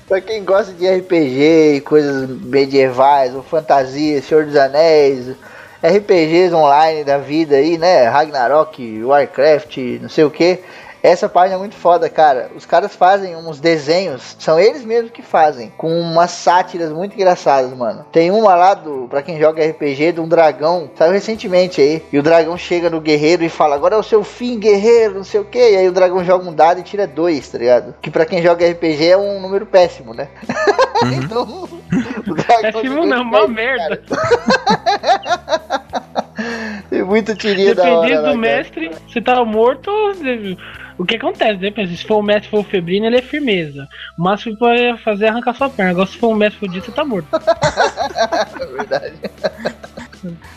Pra 0.08 0.20
quem 0.22 0.42
gosta 0.42 0.72
de 0.72 0.88
RPG 0.88 1.74
e 1.76 1.80
coisas 1.82 2.28
medievais, 2.28 3.34
ou 3.34 3.42
fantasia, 3.42 4.22
Senhor 4.22 4.46
dos 4.46 4.56
Anéis, 4.56 5.36
RPGs 5.82 6.54
online 6.54 7.04
da 7.04 7.18
vida 7.18 7.56
aí, 7.56 7.76
né? 7.76 8.08
Ragnarok, 8.08 9.04
Warcraft, 9.04 9.76
não 10.00 10.08
sei 10.08 10.24
o 10.24 10.30
que. 10.30 10.60
Essa 11.02 11.28
página 11.28 11.56
é 11.56 11.58
muito 11.58 11.76
foda, 11.76 12.08
cara. 12.08 12.50
Os 12.56 12.66
caras 12.66 12.94
fazem 12.94 13.36
uns 13.36 13.60
desenhos, 13.60 14.36
são 14.38 14.58
eles 14.58 14.84
mesmos 14.84 15.12
que 15.12 15.22
fazem, 15.22 15.72
com 15.76 15.88
umas 16.00 16.30
sátiras 16.30 16.90
muito 16.90 17.14
engraçadas, 17.14 17.72
mano. 17.72 18.04
Tem 18.10 18.30
uma 18.30 18.54
lá 18.54 18.74
do, 18.74 19.06
pra 19.08 19.22
quem 19.22 19.38
joga 19.38 19.64
RPG, 19.64 20.12
de 20.12 20.20
um 20.20 20.28
dragão, 20.28 20.90
saiu 20.94 21.12
recentemente 21.12 21.80
aí. 21.80 22.02
E 22.12 22.18
o 22.18 22.22
dragão 22.22 22.56
chega 22.58 22.90
no 22.90 23.00
guerreiro 23.00 23.44
e 23.44 23.48
fala: 23.48 23.74
Agora 23.74 23.94
é 23.94 23.98
o 23.98 24.02
seu 24.02 24.24
fim, 24.24 24.58
guerreiro, 24.58 25.14
não 25.14 25.24
sei 25.24 25.40
o 25.40 25.44
que. 25.44 25.58
E 25.58 25.76
aí 25.76 25.88
o 25.88 25.92
dragão 25.92 26.24
joga 26.24 26.48
um 26.48 26.54
dado 26.54 26.80
e 26.80 26.82
tira 26.82 27.06
dois, 27.06 27.48
tá 27.48 27.58
ligado? 27.58 27.94
Que 28.00 28.10
pra 28.10 28.26
quem 28.26 28.42
joga 28.42 28.68
RPG 28.68 29.08
é 29.08 29.16
um 29.16 29.40
número 29.40 29.66
péssimo, 29.66 30.14
né? 30.14 30.28
então, 31.16 31.68
o 32.26 32.34
dragão. 32.34 32.72
Péssimo 32.82 33.06
não, 33.06 33.22
uma 33.22 33.46
merda. 33.46 34.02
Tem 36.88 37.02
muita 37.02 37.34
tirinha 37.34 37.74
da 37.74 37.82
hora. 37.82 38.00
Dependendo 38.00 38.22
lá, 38.22 38.32
do 38.32 38.40
cara. 38.40 38.54
mestre, 38.54 38.90
se 39.12 39.20
tá 39.20 39.44
morto, 39.44 39.90
o 40.98 41.04
que 41.04 41.16
acontece? 41.16 41.56
Depende. 41.56 41.96
Se 41.96 42.04
for 42.04 42.18
o 42.18 42.22
mestre 42.22 42.50
for 42.50 42.60
o 42.60 42.64
febrino, 42.64 43.06
ele 43.06 43.18
é 43.18 43.22
firmeza. 43.22 43.88
O 44.18 44.22
máximo 44.22 44.54
que 44.54 44.58
pode 44.58 44.98
fazer 45.02 45.26
é 45.26 45.28
arrancar 45.28 45.54
sua 45.54 45.70
perna. 45.70 45.92
Agora, 45.92 46.06
se 46.06 46.18
for 46.18 46.28
um 46.28 46.34
mestre 46.34 46.58
fudido, 46.58 46.84
você 46.84 46.92
tá 46.92 47.04
morto. 47.04 47.28
É 48.60 48.66
verdade. 48.66 49.14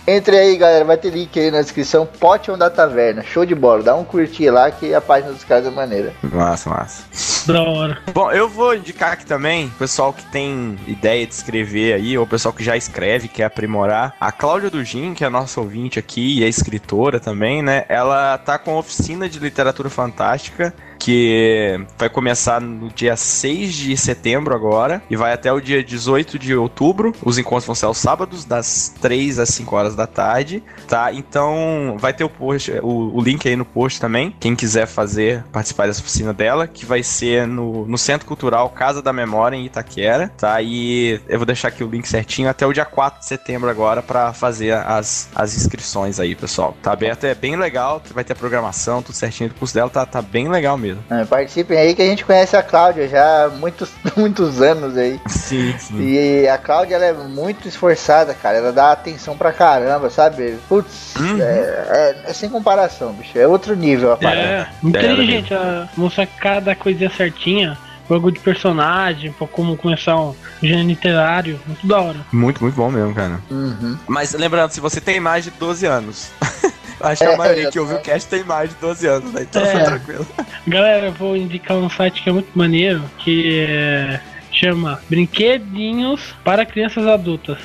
Entre 0.07 0.37
aí, 0.37 0.57
galera. 0.57 0.85
Vai 0.85 0.97
ter 0.97 1.11
link 1.11 1.39
aí 1.39 1.51
na 1.51 1.61
descrição. 1.61 2.05
Potion 2.05 2.57
da 2.57 2.69
Taverna. 2.69 3.23
Show 3.23 3.45
de 3.45 3.55
bola. 3.55 3.83
Dá 3.83 3.95
um 3.95 4.03
curtir 4.03 4.49
lá 4.49 4.69
que 4.71 4.93
a 4.93 5.01
página 5.01 5.31
dos 5.33 5.43
caras 5.43 5.65
é 5.65 5.69
maneira. 5.69 6.13
Massa, 6.21 6.69
massa. 6.69 7.03
Da 7.45 7.61
hora. 7.61 7.97
Bom, 8.13 8.31
eu 8.31 8.47
vou 8.47 8.75
indicar 8.75 9.13
aqui 9.13 9.25
também, 9.25 9.69
pessoal 9.79 10.13
que 10.13 10.23
tem 10.31 10.77
ideia 10.87 11.25
de 11.25 11.33
escrever 11.33 11.93
aí, 11.93 12.17
ou 12.17 12.27
pessoal 12.27 12.53
que 12.53 12.63
já 12.63 12.77
escreve, 12.77 13.27
quer 13.27 13.45
aprimorar. 13.45 14.15
A 14.19 14.31
Cláudia 14.31 14.69
Dugin, 14.69 15.13
que 15.13 15.23
é 15.23 15.27
a 15.27 15.29
nossa 15.29 15.59
ouvinte 15.59 15.97
aqui 15.97 16.39
e 16.39 16.43
é 16.43 16.47
escritora 16.47 17.19
também, 17.19 17.61
né? 17.61 17.85
Ela 17.89 18.37
tá 18.37 18.57
com 18.57 18.77
oficina 18.77 19.27
de 19.27 19.39
literatura 19.39 19.89
fantástica. 19.89 20.73
Que 21.03 21.83
vai 21.97 22.09
começar 22.09 22.61
no 22.61 22.89
dia 22.89 23.15
6 23.15 23.73
de 23.73 23.97
setembro 23.97 24.53
agora 24.53 25.01
e 25.09 25.15
vai 25.15 25.33
até 25.33 25.51
o 25.51 25.59
dia 25.59 25.83
18 25.83 26.37
de 26.37 26.55
outubro. 26.55 27.11
Os 27.25 27.39
encontros 27.39 27.65
vão 27.65 27.73
ser 27.73 27.87
aos 27.87 27.97
sábados, 27.97 28.45
das 28.45 28.93
3 29.01 29.39
às 29.39 29.49
5 29.49 29.75
horas 29.75 29.95
da 29.95 30.05
tarde, 30.05 30.63
tá? 30.87 31.11
Então 31.11 31.95
vai 31.97 32.13
ter 32.13 32.23
o 32.23 32.29
post, 32.29 32.71
o, 32.83 33.17
o 33.17 33.19
link 33.19 33.47
aí 33.49 33.55
no 33.55 33.65
post 33.65 33.99
também. 33.99 34.35
Quem 34.39 34.55
quiser 34.55 34.85
fazer, 34.85 35.43
participar 35.51 35.87
dessa 35.87 36.01
oficina 36.01 36.31
dela, 36.33 36.67
que 36.67 36.85
vai 36.85 37.01
ser 37.01 37.47
no, 37.47 37.87
no 37.87 37.97
Centro 37.97 38.27
Cultural 38.27 38.69
Casa 38.69 39.01
da 39.01 39.11
Memória 39.11 39.57
em 39.57 39.65
Itaquera, 39.65 40.31
tá? 40.37 40.61
E 40.61 41.19
eu 41.27 41.39
vou 41.39 41.47
deixar 41.47 41.69
aqui 41.69 41.83
o 41.83 41.89
link 41.89 42.07
certinho 42.07 42.47
até 42.47 42.67
o 42.67 42.71
dia 42.71 42.85
4 42.85 43.21
de 43.21 43.25
setembro 43.25 43.71
agora 43.71 44.03
para 44.03 44.33
fazer 44.33 44.73
as, 44.73 45.29
as 45.33 45.55
inscrições 45.55 46.19
aí, 46.19 46.35
pessoal. 46.35 46.77
Tá 46.79 46.91
aberto, 46.91 47.23
é 47.23 47.33
bem 47.33 47.55
legal, 47.55 47.99
vai 48.13 48.23
ter 48.23 48.35
programação, 48.35 49.01
tudo 49.01 49.15
certinho 49.15 49.49
do 49.49 49.55
curso 49.55 49.73
dela, 49.73 49.89
tá, 49.89 50.05
tá 50.05 50.21
bem 50.21 50.47
legal 50.47 50.77
mesmo. 50.77 50.90
É, 51.09 51.25
participem 51.25 51.77
aí 51.77 51.93
que 51.95 52.01
a 52.01 52.05
gente 52.05 52.25
conhece 52.25 52.55
a 52.55 52.63
Cláudia 52.63 53.07
já 53.07 53.45
há 53.45 53.49
muitos, 53.49 53.89
muitos 54.17 54.61
anos 54.61 54.97
aí. 54.97 55.19
Sim, 55.27 55.73
sim. 55.77 55.99
E 56.01 56.47
a 56.47 56.57
Cláudia 56.57 56.95
ela 56.95 57.05
é 57.05 57.13
muito 57.13 57.67
esforçada, 57.67 58.33
cara. 58.33 58.57
Ela 58.57 58.71
dá 58.71 58.91
atenção 58.91 59.37
pra 59.37 59.51
caramba, 59.51 60.09
sabe? 60.09 60.57
Putz, 60.67 61.13
Uhum. 61.19 61.41
é, 61.41 61.43
é- 61.45 62.29
é 62.29 62.33
sem 62.33 62.49
comparação, 62.49 63.13
bicho. 63.13 63.37
É 63.37 63.47
outro 63.47 63.75
nível 63.75 64.11
a 64.13 64.17
parada. 64.17 64.41
É, 64.41 64.67
inteligente. 64.83 65.53
A 65.53 65.87
moça 65.97 66.25
cada 66.25 66.75
coisinha 66.75 67.09
certinha. 67.09 67.77
Jogo 68.09 68.29
de 68.29 68.39
personagem, 68.41 69.31
pra 69.31 69.47
como 69.47 69.77
começar 69.77 70.17
um 70.19 70.35
gênero 70.61 70.85
literário. 70.89 71.57
Muito 71.65 71.87
da 71.87 72.01
hora. 72.01 72.17
Muito, 72.33 72.61
muito 72.61 72.75
bom 72.75 72.91
mesmo, 72.91 73.15
cara. 73.15 73.39
Uhum. 73.49 73.97
Mas 74.05 74.33
lembrando, 74.33 74.71
se 74.71 74.81
você 74.81 74.99
tem 74.99 75.17
mais 75.21 75.45
de 75.45 75.51
12 75.51 75.85
anos. 75.85 76.29
Acho 77.03 77.23
que 77.23 77.29
É, 77.29 77.33
a 77.33 77.37
maioria 77.37 77.67
é, 77.67 77.71
que 77.71 77.79
ouviu 77.79 77.97
o 77.97 78.01
cast 78.01 78.29
tem 78.29 78.43
mais 78.43 78.69
de 78.69 78.75
12 78.77 79.07
anos, 79.07 79.33
né? 79.33 79.41
Então 79.43 79.61
É. 79.61 79.73
tá 79.79 79.85
tranquilo. 79.85 80.27
Galera, 80.67 81.07
eu 81.07 81.11
vou 81.13 81.35
indicar 81.35 81.77
um 81.77 81.89
site 81.89 82.21
que 82.21 82.29
é 82.29 82.33
muito 82.33 82.49
maneiro, 82.57 83.01
que 83.19 83.65
é, 83.67 84.19
chama 84.51 85.01
Brinquedinhos 85.09 86.21
para 86.43 86.65
Crianças 86.65 87.07
Adultas. 87.07 87.57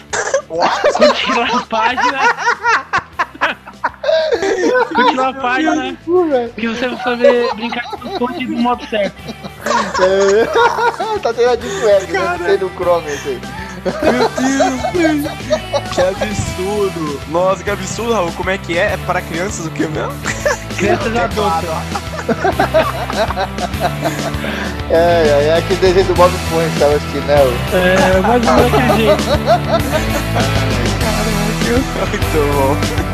Curte 0.48 1.32
lá 1.32 1.46
a 1.58 1.66
página. 1.66 2.18
Curte 4.94 5.14
lá 5.16 5.28
a 5.28 5.34
página 5.34 5.96
que 6.56 6.68
você 6.68 6.88
vai 6.88 7.02
saber 7.02 7.54
brincar 7.54 7.84
com 7.90 8.08
os 8.08 8.18
pontos 8.18 8.46
do 8.46 8.56
modo 8.56 8.86
certo. 8.86 9.16
tá 11.22 11.34
tendo 11.34 11.50
a 11.50 11.54
Deep 11.56 11.84
Web, 11.84 12.12
né? 12.12 12.36
Não 12.38 12.46
tem 12.46 12.58
no 12.58 12.70
Chrome 12.70 13.08
esse 13.08 13.28
aí. 13.30 13.40
Meu 14.02 14.28
Deus. 14.30 14.80
Que 15.94 16.00
absurdo. 16.02 17.20
Nossa, 17.28 17.62
que 17.62 17.70
absurdo, 17.70 18.12
Raul. 18.12 18.32
Como 18.32 18.50
é 18.50 18.58
que 18.58 18.76
é? 18.76 18.94
É 18.94 18.96
para 19.06 19.20
crianças 19.20 19.66
o 19.66 19.70
que 19.70 19.86
mesmo? 19.86 20.12
Crianças 20.76 21.14
adultas. 21.16 21.70
É, 24.90 24.94
é, 24.94 25.48
é 25.48 25.58
aquele 25.58 25.80
desenho 25.80 26.06
do 26.06 26.14
Bob 26.14 26.32
Esponja 26.34 26.70
que 26.70 26.78
tava 26.78 26.94
assistindo, 26.96 27.26
né? 27.26 27.36
É, 27.72 28.20
mais 28.20 28.46
ou 28.46 28.52
menos 28.54 28.72
daquele 28.72 28.96
jeito. 28.96 29.22
Muito 31.66 32.54
bom. 32.54 33.05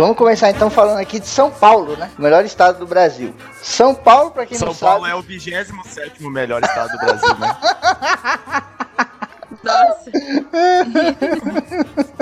Vamos 0.00 0.16
começar 0.16 0.48
então 0.48 0.70
falando 0.70 0.96
aqui 0.96 1.20
de 1.20 1.26
São 1.26 1.50
Paulo, 1.50 1.94
né? 1.94 2.10
O 2.18 2.22
melhor 2.22 2.42
estado 2.42 2.78
do 2.78 2.86
Brasil. 2.86 3.34
São 3.62 3.94
Paulo, 3.94 4.30
pra 4.30 4.46
quem 4.46 4.56
São 4.56 4.68
não 4.68 4.74
Paulo 4.74 5.02
sabe. 5.02 5.12
é 5.12 5.14
o 5.14 5.20
27 5.20 5.72
melhor 6.30 6.62
estado 6.62 6.90
do 6.90 6.96
Brasil, 6.96 7.36
né? 7.38 7.56
Nossa. 9.62 10.10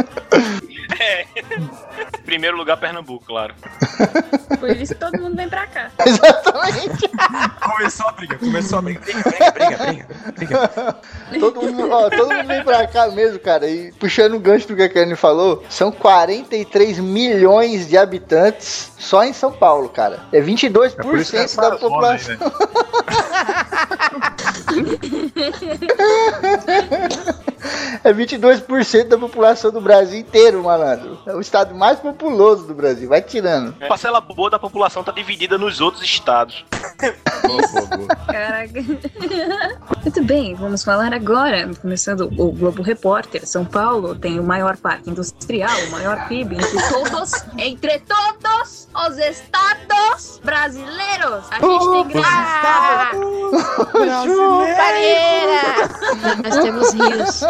Primeiro 2.28 2.58
lugar, 2.58 2.76
Pernambuco, 2.76 3.24
claro. 3.24 3.54
Por 4.60 4.68
isso 4.76 4.92
que 4.92 5.00
todo 5.00 5.18
mundo 5.18 5.34
vem 5.34 5.48
pra 5.48 5.66
cá. 5.66 5.90
Exatamente. 6.04 7.08
Começou 7.58 8.06
a 8.06 8.12
briga, 8.12 8.36
começou 8.36 8.78
a 8.80 8.82
briga. 8.82 9.00
Briga, 9.00 9.50
briga, 9.50 9.78
briga, 9.78 10.06
briga. 10.36 10.68
todo 11.40 11.62
mundo, 11.62 11.90
ó, 11.90 12.10
todo 12.10 12.30
mundo 12.34 12.46
vem 12.46 12.62
pra 12.62 12.86
cá 12.86 13.08
mesmo, 13.08 13.38
cara. 13.38 13.66
E 13.66 13.92
puxando 13.92 14.34
o 14.34 14.40
gancho 14.40 14.68
do 14.68 14.76
que 14.76 14.82
a 14.82 14.90
Karen 14.90 15.16
falou, 15.16 15.64
são 15.70 15.90
43 15.90 16.98
milhões 16.98 17.88
de 17.88 17.96
habitantes 17.96 18.92
só 18.98 19.24
em 19.24 19.32
São 19.32 19.50
Paulo, 19.50 19.88
cara. 19.88 20.20
É 20.30 20.38
22% 20.42 20.96
É 20.98 21.02
por 21.02 21.18
isso 21.18 21.30
que 21.30 21.38
é 21.38 21.46
da 21.46 21.76
população. 21.78 22.34
aí, 22.34 22.38
né? 22.38 22.52
É 28.04 28.12
22% 28.12 29.08
da 29.08 29.18
população 29.18 29.70
do 29.70 29.80
Brasil 29.80 30.18
inteiro, 30.20 30.62
malandro. 30.62 31.18
É 31.26 31.34
o 31.34 31.40
estado 31.40 31.74
mais 31.74 31.98
populoso 31.98 32.66
do 32.66 32.74
Brasil. 32.74 33.08
Vai 33.08 33.22
tirando. 33.22 33.74
A 33.80 33.86
parcela 33.86 34.20
boa 34.20 34.50
da 34.50 34.58
população 34.58 35.02
tá 35.02 35.12
dividida 35.12 35.58
nos 35.58 35.80
outros 35.80 36.02
estados. 36.02 36.64
Caraca. 38.26 38.72
Muito 40.02 40.22
bem, 40.24 40.54
vamos 40.54 40.82
falar 40.84 41.12
agora. 41.12 41.68
Começando 41.80 42.22
o 42.38 42.52
Globo 42.52 42.82
Repórter. 42.82 43.46
São 43.46 43.64
Paulo 43.64 44.14
tem 44.14 44.38
o 44.38 44.44
maior 44.44 44.76
parque 44.76 45.10
industrial, 45.10 45.76
o 45.88 45.90
maior 45.90 46.28
PIB 46.28 46.56
entre 46.56 46.88
todos, 46.88 47.32
entre 47.58 48.00
todos 48.00 48.88
os 48.94 49.18
estados 49.18 50.40
brasileiros. 50.44 51.44
A 51.50 51.60
gente 51.60 51.90
tem 51.90 52.08
grandes 52.08 52.28
Ah, 52.30 53.10
Chupareira! 54.24 55.88
Nós 56.44 56.56
temos 56.62 56.92
rios. 56.92 57.42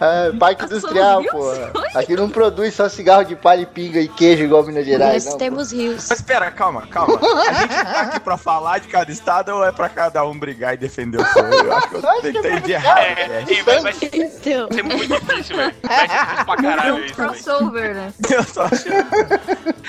É, 0.00 0.32
parque 0.38 0.64
industrial, 0.64 1.20
rios? 1.20 1.32
porra. 1.32 1.72
Aqui 1.94 2.16
não 2.16 2.28
produz 2.28 2.74
só 2.74 2.88
cigarro 2.88 3.24
de 3.24 3.34
palha 3.36 3.62
e 3.62 3.66
pinga 3.66 4.00
e 4.00 4.08
queijo 4.08 4.44
igual 4.44 4.64
Minas 4.64 4.84
Gerais, 4.86 5.24
Nós 5.24 5.32
não. 5.32 5.38
temos 5.38 5.72
rios. 5.72 6.06
Mas 6.08 6.18
espera, 6.20 6.50
calma, 6.50 6.86
calma. 6.86 7.18
A 7.48 7.52
gente 7.54 7.68
tá 7.84 8.00
aqui 8.02 8.20
pra 8.20 8.36
falar 8.36 8.78
de 8.78 8.88
cada 8.88 9.10
estado 9.10 9.50
ou 9.50 9.64
é 9.64 9.72
pra 9.72 9.88
cada 9.88 10.24
um 10.24 10.38
brigar 10.38 10.74
e 10.74 10.76
defender 10.76 11.20
o 11.20 11.24
seu? 11.32 11.44
Eu 11.44 11.72
acho 11.76 11.88
que 11.88 11.94
eu 11.96 12.08
Acho 12.08 12.20
que 12.20 12.26
é 12.26 12.30
entendi 12.30 12.60
pra 12.60 12.70
errado. 12.72 12.98
É, 12.98 13.44
É, 13.58 13.62
vai, 13.62 13.80
vai 13.80 13.92
ser 13.92 14.10
Então, 14.14 14.68
muito 14.84 15.20
difícil, 15.20 15.56
velho. 15.56 15.74
Vai 15.86 16.08
ser 16.08 16.18
difícil 16.18 16.44
pra 16.44 16.56
caralho 16.56 17.04
isso, 17.04 17.14
crossover, 17.14 17.94
né? 17.94 18.12
Eu 18.30 18.44
só 18.44 18.62
achando. 18.64 19.06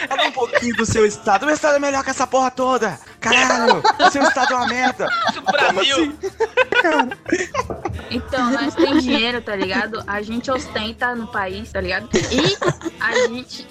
Fala 0.07 0.27
um 0.27 0.31
pouquinho 0.31 0.75
do 0.75 0.85
seu 0.85 1.05
estado. 1.05 1.43
O 1.43 1.45
meu 1.45 1.55
estado 1.55 1.75
é 1.75 1.79
melhor 1.79 2.03
que 2.03 2.09
essa 2.09 2.25
porra 2.27 2.51
toda. 2.51 2.97
Caralho, 3.19 3.81
o 3.99 4.11
seu 4.11 4.21
estado 4.23 4.53
é 4.53 4.55
uma 4.55 4.67
merda. 4.67 5.09
Isso, 5.29 5.41
Brasil! 5.41 6.13
Então, 8.09 8.51
nós 8.51 8.73
tem 8.75 8.99
dinheiro, 9.17 9.41
tá 9.41 9.55
ligado? 9.55 10.03
A 10.05 10.21
gente 10.21 10.49
ostenta 10.51 11.15
no 11.15 11.27
país, 11.27 11.71
tá 11.71 11.81
ligado? 11.81 12.09
E 12.13 12.57
a 12.99 13.27
gente. 13.27 13.67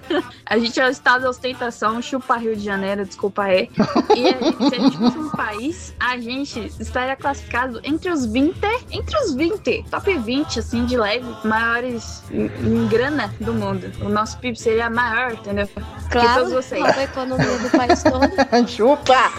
a 0.44 0.58
gente 0.58 0.80
é 0.80 0.86
o 0.86 0.90
estado 0.90 1.22
da 1.22 1.30
ostentação, 1.30 2.00
chupa 2.02 2.36
Rio 2.36 2.54
de 2.54 2.64
Janeiro, 2.64 3.04
desculpa 3.04 3.44
aí. 3.44 3.70
E 4.16 4.28
a 4.28 4.38
gente, 4.38 4.68
se 4.68 4.74
a 4.74 4.78
gente 4.78 4.98
fosse 4.98 5.18
um 5.18 5.30
país, 5.30 5.94
a 5.98 6.18
gente 6.18 6.72
estaria 6.78 7.16
classificado 7.16 7.80
entre 7.82 8.10
os 8.10 8.26
20, 8.26 8.56
entre 8.90 9.18
os 9.18 9.34
20, 9.34 9.84
top 9.90 10.14
20, 10.18 10.58
assim, 10.58 10.84
de 10.84 10.96
leve, 10.96 11.26
maiores 11.44 12.22
em, 12.30 12.46
em 12.46 12.88
grana 12.88 13.32
do 13.40 13.52
mundo. 13.52 13.90
O 14.02 14.08
nosso 14.08 14.38
PIB 14.38 14.58
seria 14.58 14.90
maior, 14.90 15.32
entendeu? 15.32 15.68
claro, 16.10 16.40
todos 16.40 16.52
vocês. 16.52 16.84
a 16.84 17.02
economia 17.04 17.58
do 17.58 17.70
país 17.70 18.02
todo. 18.02 18.20
Chupa! 18.68 19.30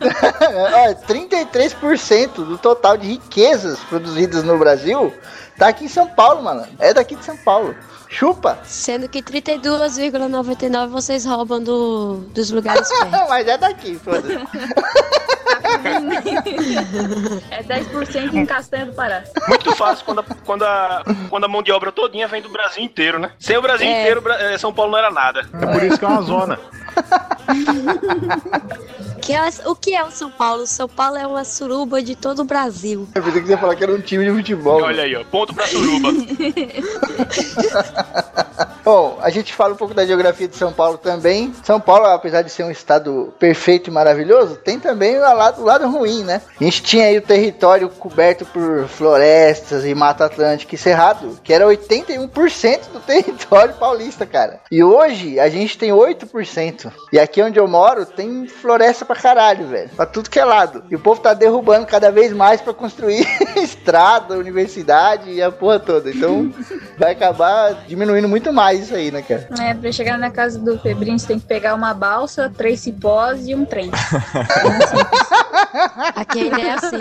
Olha, 0.54 0.94
33% 0.94 2.32
do 2.34 2.58
total 2.58 2.96
de 2.96 3.08
riquezas 3.08 3.78
produzidas 3.80 4.42
no 4.44 4.58
Brasil 4.58 5.05
tá 5.58 5.68
aqui 5.68 5.84
em 5.84 5.88
São 5.88 6.06
Paulo, 6.08 6.42
mano. 6.42 6.66
É 6.78 6.94
daqui 6.94 7.14
de 7.16 7.24
São 7.24 7.36
Paulo. 7.36 7.74
Chupa! 8.08 8.58
Sendo 8.64 9.08
que 9.08 9.20
32,99 9.22 10.88
vocês 10.88 11.26
roubam 11.26 11.62
do, 11.62 12.18
dos 12.32 12.50
lugares 12.50 12.88
perto. 13.00 13.28
Mas 13.28 13.46
é 13.48 13.58
daqui, 13.58 13.98
foda-se. 13.98 14.38
É 17.50 17.62
10% 17.62 18.34
em 18.34 18.46
Castanha 18.46 18.86
do 18.86 18.92
Pará. 18.92 19.24
Muito 19.48 19.74
fácil 19.74 20.04
quando 20.04 20.20
a, 20.20 20.24
quando, 20.44 20.62
a, 20.64 21.02
quando 21.28 21.44
a 21.44 21.48
mão 21.48 21.62
de 21.62 21.72
obra 21.72 21.90
todinha 21.90 22.28
vem 22.28 22.40
do 22.40 22.48
Brasil 22.48 22.82
inteiro, 22.84 23.18
né? 23.18 23.32
Sem 23.38 23.56
o 23.56 23.62
Brasil 23.62 23.86
É. 23.86 24.00
inteiro, 24.00 24.22
eh, 24.30 24.56
São 24.58 24.72
Paulo 24.72 24.92
não 24.92 24.98
era 24.98 25.10
nada. 25.10 25.40
É 25.60 25.66
por 25.66 25.82
isso 25.82 25.98
que 25.98 26.04
é 26.04 26.08
uma 26.08 26.22
zona. 26.22 26.58
Que 29.26 29.32
é- 29.32 29.48
o 29.68 29.74
que 29.74 29.92
é 29.94 30.04
o 30.04 30.10
São 30.12 30.30
Paulo? 30.30 30.66
São 30.68 30.88
Paulo 30.88 31.16
é 31.16 31.26
uma 31.26 31.42
suruba 31.44 32.00
de 32.00 32.14
todo 32.14 32.42
o 32.42 32.44
Brasil. 32.44 33.08
Eu 33.12 33.22
pensei 33.24 33.40
que 33.40 33.46
você 33.48 33.54
ia 33.54 33.58
falar 33.58 33.74
que 33.74 33.82
era 33.82 33.92
um 33.92 34.00
time 34.00 34.24
de 34.24 34.30
futebol. 34.30 34.80
Olha 34.82 35.02
aí, 35.02 35.16
ó. 35.16 35.24
Ponto 35.24 35.52
pra 35.52 35.66
Suruba. 35.66 36.10
A 39.26 39.30
gente 39.30 39.52
fala 39.52 39.74
um 39.74 39.76
pouco 39.76 39.92
da 39.92 40.06
geografia 40.06 40.46
de 40.46 40.54
São 40.54 40.72
Paulo 40.72 40.96
também. 40.96 41.52
São 41.64 41.80
Paulo, 41.80 42.06
apesar 42.06 42.42
de 42.42 42.50
ser 42.52 42.62
um 42.62 42.70
estado 42.70 43.34
perfeito 43.40 43.90
e 43.90 43.92
maravilhoso, 43.92 44.54
tem 44.54 44.78
também 44.78 45.16
o 45.16 45.20
lado, 45.20 45.62
o 45.62 45.64
lado 45.64 45.88
ruim, 45.90 46.22
né? 46.22 46.40
A 46.60 46.62
gente 46.62 46.80
tinha 46.80 47.06
aí 47.06 47.18
o 47.18 47.22
território 47.22 47.88
coberto 47.88 48.46
por 48.46 48.86
florestas 48.86 49.84
e 49.84 49.92
mata 49.96 50.26
atlântica 50.26 50.76
e 50.76 50.78
cerrado, 50.78 51.40
que 51.42 51.52
era 51.52 51.66
81% 51.66 52.92
do 52.92 53.00
território 53.00 53.74
paulista, 53.80 54.24
cara. 54.24 54.60
E 54.70 54.84
hoje 54.84 55.40
a 55.40 55.48
gente 55.48 55.76
tem 55.76 55.90
8%. 55.90 56.92
E 57.12 57.18
aqui 57.18 57.42
onde 57.42 57.58
eu 57.58 57.66
moro 57.66 58.06
tem 58.06 58.46
floresta 58.46 59.04
pra 59.04 59.16
caralho, 59.16 59.66
velho. 59.66 59.90
Pra 59.96 60.06
tudo 60.06 60.30
que 60.30 60.38
é 60.38 60.44
lado. 60.44 60.84
E 60.88 60.94
o 60.94 61.00
povo 61.00 61.20
tá 61.20 61.34
derrubando 61.34 61.84
cada 61.84 62.12
vez 62.12 62.32
mais 62.32 62.60
pra 62.60 62.72
construir 62.72 63.26
estrada, 63.58 64.38
universidade 64.38 65.32
e 65.32 65.42
a 65.42 65.50
porra 65.50 65.80
toda. 65.80 66.10
Então 66.10 66.54
vai 66.96 67.10
acabar 67.10 67.74
diminuindo 67.88 68.28
muito 68.28 68.52
mais 68.52 68.84
isso 68.84 68.94
aí, 68.94 69.10
né, 69.10 69.15
cara? 69.22 69.48
É, 69.60 69.74
pra 69.74 69.92
chegar 69.92 70.18
na 70.18 70.30
casa 70.30 70.58
do 70.58 70.78
Febrinho, 70.78 71.18
você 71.18 71.26
tem 71.26 71.38
que 71.38 71.46
pegar 71.46 71.74
uma 71.74 71.92
balsa, 71.94 72.52
três 72.56 72.80
cipós 72.80 73.46
e 73.46 73.54
um 73.54 73.64
trem. 73.64 73.90
Aqui 76.14 76.42
ainda 76.42 76.60
é 76.60 76.70
assim. 76.70 76.98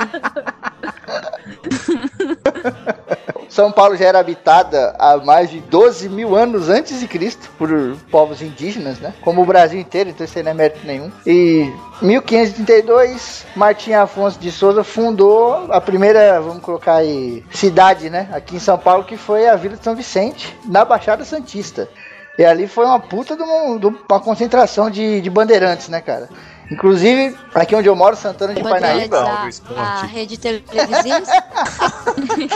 São 3.49 3.71
Paulo 3.71 3.95
já 3.95 4.05
era 4.05 4.19
habitada 4.19 4.93
há 4.99 5.15
mais 5.17 5.49
de 5.49 5.61
12 5.61 6.09
mil 6.09 6.35
anos 6.35 6.67
antes 6.67 6.99
de 6.99 7.07
Cristo 7.07 7.49
por 7.57 7.69
povos 8.11 8.41
indígenas, 8.41 8.99
né? 8.99 9.13
Como 9.21 9.41
o 9.41 9.45
Brasil 9.45 9.79
inteiro, 9.79 10.09
então 10.09 10.25
isso 10.25 10.37
aí 10.37 10.43
não 10.43 10.51
é 10.51 10.53
mérito 10.53 10.85
nenhum. 10.85 11.09
E 11.25 11.71
1532, 12.01 13.45
Martim 13.55 13.93
Afonso 13.93 14.39
de 14.39 14.51
Souza 14.51 14.83
fundou 14.83 15.71
a 15.71 15.79
primeira, 15.79 16.41
vamos 16.41 16.61
colocar 16.61 16.95
aí, 16.95 17.43
cidade, 17.51 18.09
né? 18.09 18.29
Aqui 18.33 18.57
em 18.57 18.59
São 18.59 18.77
Paulo, 18.77 19.03
que 19.03 19.17
foi 19.17 19.47
a 19.47 19.55
Vila 19.55 19.77
de 19.77 19.83
São 19.83 19.95
Vicente, 19.95 20.57
na 20.65 20.83
Baixada 20.83 21.23
Santista. 21.23 21.89
E 22.37 22.43
ali 22.43 22.67
foi 22.67 22.85
uma 22.85 22.99
puta 22.99 23.35
de 23.35 23.41
uma, 23.41 23.79
de 23.79 23.85
uma 23.85 24.19
concentração 24.19 24.89
de, 24.89 25.21
de 25.21 25.29
bandeirantes, 25.29 25.87
né, 25.87 26.01
cara? 26.01 26.29
Inclusive, 26.69 27.37
aqui 27.53 27.75
onde 27.75 27.87
eu 27.87 27.95
moro, 27.95 28.15
Santana 28.15 28.53
de 28.53 28.61
Parnaíba, 28.61 29.19
a, 29.77 30.01
a 30.01 30.01
rede 30.03 30.37
televisiva. 30.37 31.21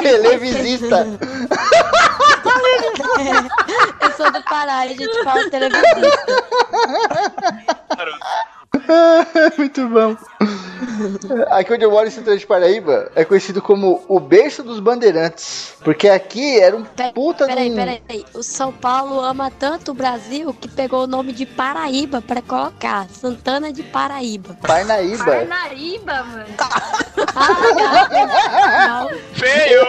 televisista. 0.02 1.08
Eu 4.02 4.12
sou 4.14 4.32
do 4.32 4.42
Pará 4.44 4.86
e 4.86 4.94
a 4.94 4.96
gente 4.96 5.24
fala 5.24 5.50
televisista. 5.50 6.16
Muito 9.58 9.88
bom. 9.88 10.16
Aqui 11.50 11.74
onde 11.74 11.84
eu 11.86 11.92
moro, 11.92 12.08
em 12.08 12.12
Santana 12.12 12.38
de 12.38 12.46
Paraíba, 12.46 13.12
é 13.16 13.26
conhecido 13.26 13.62
como 13.62 14.04
o 14.08 14.20
berço 14.20 14.62
dos 14.64 14.80
bandeirantes. 14.80 15.74
Porque 15.84 16.08
aqui 16.08 16.60
era 16.60 16.76
um 16.76 16.84
Pe- 16.84 17.12
puta 17.14 17.46
Peraí, 17.48 17.72
um... 17.72 17.76
peraí. 17.76 18.26
O 18.34 18.44
São 18.44 18.72
Paulo 18.72 19.20
ama 19.22 19.50
tanto 19.52 19.92
o 19.92 19.94
Brasil 19.94 20.54
que 20.54 20.68
pegou 20.68 21.04
o 21.04 21.08
nome 21.08 21.34
de 21.34 21.46
Paraíba 21.46 22.22
pra 22.22 22.42
colocar. 22.42 23.08
Santana 23.10 23.74
de 23.74 23.82
Paraíba. 23.84 24.56
Parnaíba. 24.62 25.26
Parnariba, 25.26 26.24
mano. 26.24 26.46
Ah, 27.36 28.88
não. 28.88 29.10
Feio! 29.34 29.82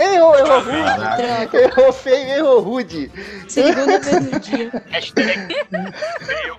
errou, 0.12 0.38
errou 0.38 0.60
rude. 0.60 1.56
Errou 1.56 1.92
feio, 1.92 2.28
errou 2.30 2.60
rude. 2.60 3.10
Segunda 3.48 3.98
vez 4.00 4.30
no 4.32 4.40
dia. 4.40 4.82
Hashtag 4.90 5.54
feio. 6.26 6.56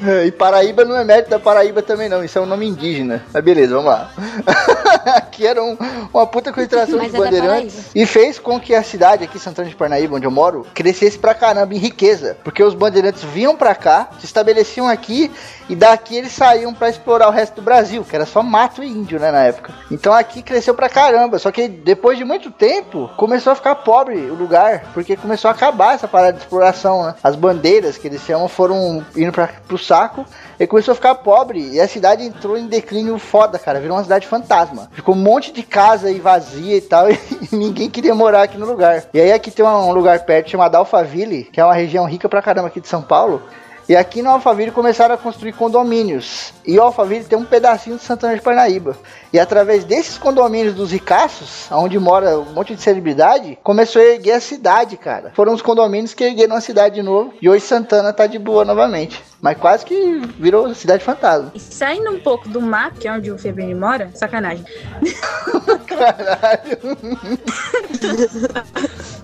E 0.26 0.30
Paraíba 0.32 0.84
não 0.84 0.96
é 0.96 1.04
mérito 1.04 1.30
da 1.30 1.38
Paraíba 1.38 1.82
também 1.82 2.08
não, 2.08 2.22
isso 2.24 2.38
é 2.38 2.40
um 2.40 2.46
nome 2.46 2.66
indígena. 2.66 3.22
Mas 3.32 3.42
beleza, 3.44 3.74
vamos 3.74 3.90
lá. 3.90 4.10
aqui 5.16 5.46
era 5.46 5.62
um- 5.62 5.76
uma 6.12 6.26
puta 6.26 6.52
concentração 6.52 6.98
de 6.98 7.06
é 7.06 7.08
bandeirantes 7.08 7.90
e 7.94 8.06
fez 8.06 8.38
com 8.38 8.58
que 8.58 8.74
a 8.74 8.82
cidade 8.82 9.24
aqui, 9.24 9.38
Santana 9.38 9.68
de 9.68 9.76
Parnaíba, 9.76 10.16
onde 10.16 10.26
eu 10.26 10.30
moro, 10.30 10.66
crescesse 10.74 11.18
pra 11.18 11.34
caramba 11.34 11.74
em 11.74 11.78
riqueza. 11.78 12.36
Porque 12.44 12.62
os 12.62 12.74
bandeirantes 12.74 13.22
vinham 13.22 13.56
pra 13.56 13.74
cá, 13.74 14.10
se 14.18 14.26
estabeleciam 14.26 14.88
aqui 14.88 15.30
e 15.68 15.74
daqui 15.76 16.16
eles 16.16 16.32
saíam 16.32 16.72
pra 16.72 16.88
explorar 16.88 17.28
o 17.28 17.32
resto 17.32 17.56
do 17.56 17.62
Brasil, 17.62 18.04
que 18.04 18.14
era 18.14 18.26
só 18.26 18.42
mato 18.42 18.82
e 18.82 18.88
índio, 18.88 19.18
né, 19.20 19.30
na 19.30 19.44
época. 19.44 19.72
Então 19.90 20.12
aqui 20.12 20.42
cresceu 20.42 20.74
pra 20.74 20.88
caramba, 20.88 21.38
só 21.38 21.50
que 21.50 21.68
depois 21.68 22.16
de 22.18 22.24
muito 22.24 22.50
tempo 22.50 23.10
começou 23.16 23.52
a 23.52 23.56
ficar 23.56 23.74
pobre 23.76 24.16
o 24.30 24.34
lugar, 24.34 24.86
porque 24.94 25.16
começou 25.16 25.48
a 25.48 25.52
acabar 25.52 25.94
essa 25.94 26.08
parada 26.08 26.34
de 26.34 26.40
exploração, 26.40 27.04
né? 27.04 27.14
As 27.22 27.36
bandeiras 27.36 27.96
que 27.98 28.06
eles 28.06 28.22
chamam 28.22 28.48
foram 28.48 29.04
indo 29.16 29.32
pra, 29.32 29.48
pro 29.66 29.78
saco 29.88 30.26
e 30.60 30.66
começou 30.66 30.92
a 30.92 30.94
ficar 30.94 31.14
pobre 31.16 31.70
e 31.72 31.80
a 31.80 31.88
cidade 31.88 32.22
entrou 32.22 32.58
em 32.58 32.66
declínio 32.66 33.18
foda, 33.18 33.58
cara, 33.58 33.80
virou 33.80 33.96
uma 33.96 34.02
cidade 34.02 34.26
fantasma. 34.26 34.90
Ficou 34.92 35.14
um 35.14 35.18
monte 35.18 35.50
de 35.50 35.62
casa 35.62 36.08
aí 36.08 36.20
vazia 36.20 36.76
e 36.76 36.80
tal 36.80 37.08
e 37.10 37.18
ninguém 37.52 37.88
queria 37.88 38.14
morar 38.14 38.42
aqui 38.42 38.58
no 38.58 38.66
lugar. 38.66 39.04
E 39.14 39.20
aí 39.20 39.32
aqui 39.32 39.50
tem 39.50 39.64
um 39.64 39.92
lugar 39.92 40.20
perto 40.20 40.50
chamado 40.50 40.74
Alphaville, 40.74 41.44
que 41.44 41.60
é 41.60 41.64
uma 41.64 41.74
região 41.74 42.04
rica 42.04 42.28
pra 42.28 42.42
caramba 42.42 42.68
aqui 42.68 42.80
de 42.80 42.88
São 42.88 43.02
Paulo. 43.02 43.42
E 43.88 43.96
aqui 43.96 44.20
no 44.20 44.28
Alphaville 44.28 44.70
começaram 44.70 45.14
a 45.14 45.18
construir 45.18 45.54
condomínios. 45.54 46.52
E 46.66 46.78
o 46.78 46.82
Alphaville 46.82 47.24
tem 47.24 47.38
um 47.38 47.44
pedacinho 47.44 47.96
de 47.96 48.02
Santana 48.02 48.34
de 48.34 48.42
Parnaíba. 48.42 48.94
E 49.32 49.40
através 49.40 49.82
desses 49.82 50.18
condomínios 50.18 50.74
dos 50.74 50.92
ricaços, 50.92 51.66
onde 51.72 51.98
mora 51.98 52.38
um 52.38 52.52
monte 52.52 52.74
de 52.74 52.82
celebridade, 52.82 53.58
começou 53.62 54.02
a 54.02 54.04
erguer 54.04 54.32
a 54.32 54.40
cidade, 54.40 54.98
cara. 54.98 55.32
Foram 55.34 55.54
os 55.54 55.62
condomínios 55.62 56.12
que 56.12 56.22
ergueram 56.22 56.54
a 56.54 56.60
cidade 56.60 56.96
de 56.96 57.02
novo. 57.02 57.32
E 57.40 57.48
hoje 57.48 57.64
Santana 57.64 58.12
tá 58.12 58.26
de 58.26 58.38
boa 58.38 58.62
novamente. 58.62 59.24
Mas 59.40 59.56
quase 59.56 59.86
que 59.86 60.18
virou 60.38 60.74
cidade 60.74 61.02
fantasma. 61.02 61.50
E 61.54 61.60
saindo 61.60 62.10
um 62.10 62.20
pouco 62.20 62.46
do 62.46 62.60
mar, 62.60 62.92
que 62.92 63.08
é 63.08 63.12
onde 63.12 63.30
o 63.30 63.38
Febrini 63.38 63.74
mora, 63.74 64.10
sacanagem. 64.14 64.66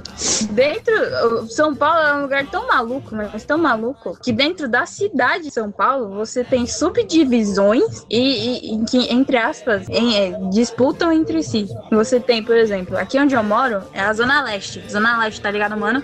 Dentro, 0.50 1.46
São 1.48 1.74
Paulo 1.74 2.00
é 2.00 2.14
um 2.14 2.22
lugar 2.22 2.46
tão 2.46 2.66
maluco, 2.66 3.14
mas 3.14 3.44
tão 3.44 3.58
maluco, 3.58 4.16
que 4.22 4.32
dentro 4.32 4.68
da 4.68 4.87
cidade 4.87 5.44
de 5.44 5.50
São 5.50 5.70
Paulo 5.70 6.08
você 6.14 6.42
tem 6.44 6.66
subdivisões 6.66 8.06
e, 8.10 8.74
e- 8.74 8.84
que, 8.84 9.12
entre 9.12 9.37
aspas, 9.37 9.88
em- 9.88 10.16
é, 10.16 10.38
disputam 10.50 11.12
entre 11.12 11.42
si. 11.42 11.68
Você 11.90 12.18
tem, 12.20 12.42
por 12.42 12.56
exemplo, 12.56 12.96
aqui 12.96 13.18
onde 13.18 13.34
eu 13.34 13.42
moro 13.42 13.82
é 13.92 14.00
a 14.00 14.12
Zona 14.12 14.42
Leste. 14.42 14.82
Zona 14.90 15.18
Leste, 15.18 15.40
tá 15.40 15.50
ligado, 15.50 15.76
mano? 15.76 16.02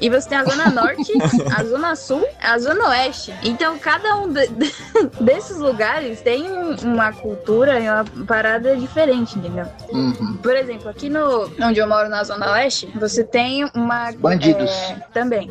E 0.00 0.08
você 0.08 0.28
tem 0.28 0.38
a 0.38 0.44
Zona 0.44 0.70
Norte, 0.70 1.12
a 1.56 1.64
Zona 1.64 1.94
Sul, 1.96 2.24
a 2.40 2.58
Zona 2.58 2.88
Oeste. 2.88 3.34
Então, 3.42 3.78
cada 3.78 4.16
um 4.16 4.32
de- 4.32 4.48
desses 5.20 5.58
lugares 5.58 6.20
tem 6.20 6.50
um- 6.50 6.74
uma 6.82 7.12
cultura 7.12 7.78
e 7.80 7.88
uma 7.88 8.04
parada 8.26 8.76
diferente, 8.76 9.38
entendeu? 9.38 9.66
Uhum. 9.92 10.36
Por 10.42 10.56
exemplo, 10.56 10.88
aqui 10.88 11.08
no 11.08 11.50
onde 11.62 11.78
eu 11.80 11.88
moro 11.88 12.08
na 12.08 12.22
Zona 12.24 12.50
Leste, 12.52 12.86
você 12.98 13.22
tem 13.24 13.59
uma. 13.74 14.12
Bandidos. 14.12 14.70
é, 14.70 14.96
também. 15.12 15.50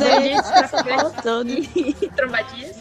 Bandidos, 0.00 0.48
traficantes 0.48 1.68
e 1.74 2.08
trombadinhas. 2.10 2.76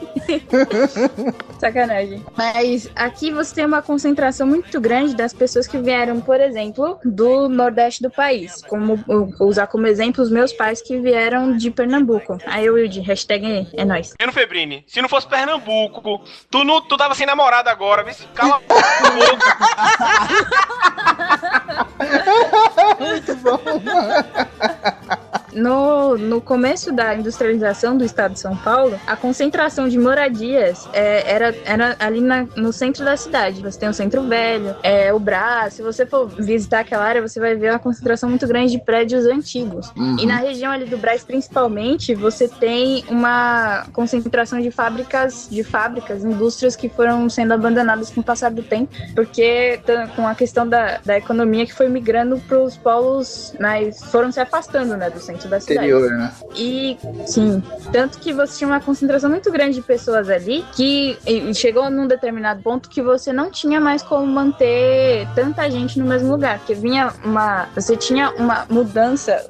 Sacanagem. 1.60 2.24
Mas 2.38 2.90
aqui 2.96 3.32
você 3.32 3.56
tem 3.56 3.66
uma 3.66 3.82
concentração 3.82 4.48
muito 4.48 4.80
grande 4.80 5.16
das 5.16 5.34
pessoas 5.34 5.68
que 5.68 5.78
vieram, 5.78 6.22
por 6.22 6.40
exemplo, 6.40 7.00
do 7.04 7.50
Nordeste 7.50 8.02
do 8.02 8.10
país. 8.10 8.62
Como 8.64 8.96
vou 8.96 9.48
usar 9.48 9.68
como 9.68 9.88
exemplo 9.88 10.24
os 10.24 10.32
meus 10.32 10.54
pais 10.54 10.82
que 10.82 11.00
vieram 11.00 11.56
de 11.56 11.72
Pernambuco. 11.72 12.38
Aí 12.46 12.70
o 12.70 12.76
Wilde, 12.76 13.02
hashtag 13.02 13.68
é 13.74 13.86
nóis. 13.86 14.14
Menino 14.20 14.34
Febrini, 14.34 14.84
se 14.88 15.02
não 15.02 15.10
fosse 15.10 15.28
Pernambuco, 15.28 16.22
tu, 16.50 16.64
não, 16.64 16.82
tu 16.82 16.98
tava 16.98 17.16
sem 17.16 17.26
namorada 17.26 17.72
agora, 17.72 18.04
vê 18.04 18.14
se 18.14 18.26
cala 18.28 18.62
Muito 23.00 23.36
bom. 23.38 23.49
Toma! 23.50 25.19
No, 25.60 26.18
no 26.18 26.40
começo 26.40 26.92
da 26.92 27.14
industrialização 27.16 27.98
do 27.98 28.06
estado 28.06 28.34
de 28.34 28.40
São 28.40 28.56
Paulo, 28.56 29.00
a 29.06 29.16
concentração 29.16 29.90
de 29.90 29.98
moradias 29.98 30.88
é, 30.94 31.30
era, 31.30 31.56
era 31.66 31.96
ali 32.00 32.22
na- 32.22 32.48
no 32.56 32.72
centro 32.72 33.04
da 33.04 33.18
cidade. 33.18 33.62
Você 33.62 33.78
tem 33.78 33.90
o 33.90 33.94
centro 33.94 34.22
velho, 34.24 34.76
é, 34.82 35.14
o 35.14 35.20
Brás. 35.20 35.74
Se 35.74 35.82
você 35.82 36.06
for 36.06 36.28
visitar 36.28 36.80
aquela 36.80 37.04
área, 37.04 37.22
você 37.22 37.40
vai 37.40 37.56
ver 37.56 37.72
uma 37.72 37.80
concentração 37.80 38.30
muito 38.30 38.48
grande 38.48 38.72
de 38.72 38.80
prédios 38.80 39.26
antigos. 39.26 39.92
Uhum. 39.98 40.18
E 40.20 40.26
na 40.26 40.38
região 40.38 40.72
ali 40.72 40.86
do 40.86 40.98
Brás, 40.98 41.24
principalmente, 41.24 42.16
você 42.16 42.48
tem 42.48 43.04
uma 43.10 43.86
concentração 43.92 44.62
de 44.62 44.72
fábricas, 44.72 45.48
de 45.52 45.64
fábricas, 45.64 46.24
indústrias 46.24 46.76
que 46.76 46.88
foram 46.88 47.30
sendo 47.30 47.54
abandonadas 47.54 48.10
com 48.10 48.22
o 48.22 48.24
passar 48.24 48.52
do 48.52 48.64
tempo, 48.64 48.94
porque 49.14 49.80
com 50.16 50.26
a 50.28 50.36
questão 50.36 50.68
da, 50.68 51.00
da 51.04 51.18
economia 51.18 51.66
que 51.66 51.74
foi 51.74 51.90
migrando 51.90 52.38
para 52.48 52.60
os 52.60 52.78
polos, 52.78 53.54
mas 53.60 54.02
foram 54.06 54.32
se 54.32 54.40
afastando, 54.40 54.96
né, 54.96 55.10
do 55.10 55.20
centro 55.20 55.49
da 55.50 55.60
cidade. 55.60 55.88
Interior, 55.88 56.12
né? 56.12 56.32
E 56.56 56.98
sim, 57.26 57.62
tanto 57.92 58.20
que 58.20 58.32
você 58.34 58.60
tinha 58.60 58.68
uma 58.68 58.80
concentração 58.80 59.30
muito 59.30 59.52
grande 59.52 59.76
de 59.76 59.82
pessoas 59.82 60.30
ali 60.30 60.64
que 60.74 61.18
chegou 61.54 61.90
num 61.90 62.08
determinado 62.08 62.62
ponto 62.62 62.90
que 62.90 63.02
você 63.02 63.34
não 63.34 63.52
tinha 63.52 63.80
mais 63.80 64.02
como 64.02 64.26
manter 64.26 65.28
tanta 65.36 65.70
gente 65.70 66.00
no 66.00 66.06
mesmo 66.06 66.32
lugar, 66.32 66.60
porque 66.60 66.74
vinha 66.74 67.14
uma, 67.24 67.68
você 67.76 67.96
tinha 67.96 68.32
uma 68.32 68.66
mudança, 68.70 69.46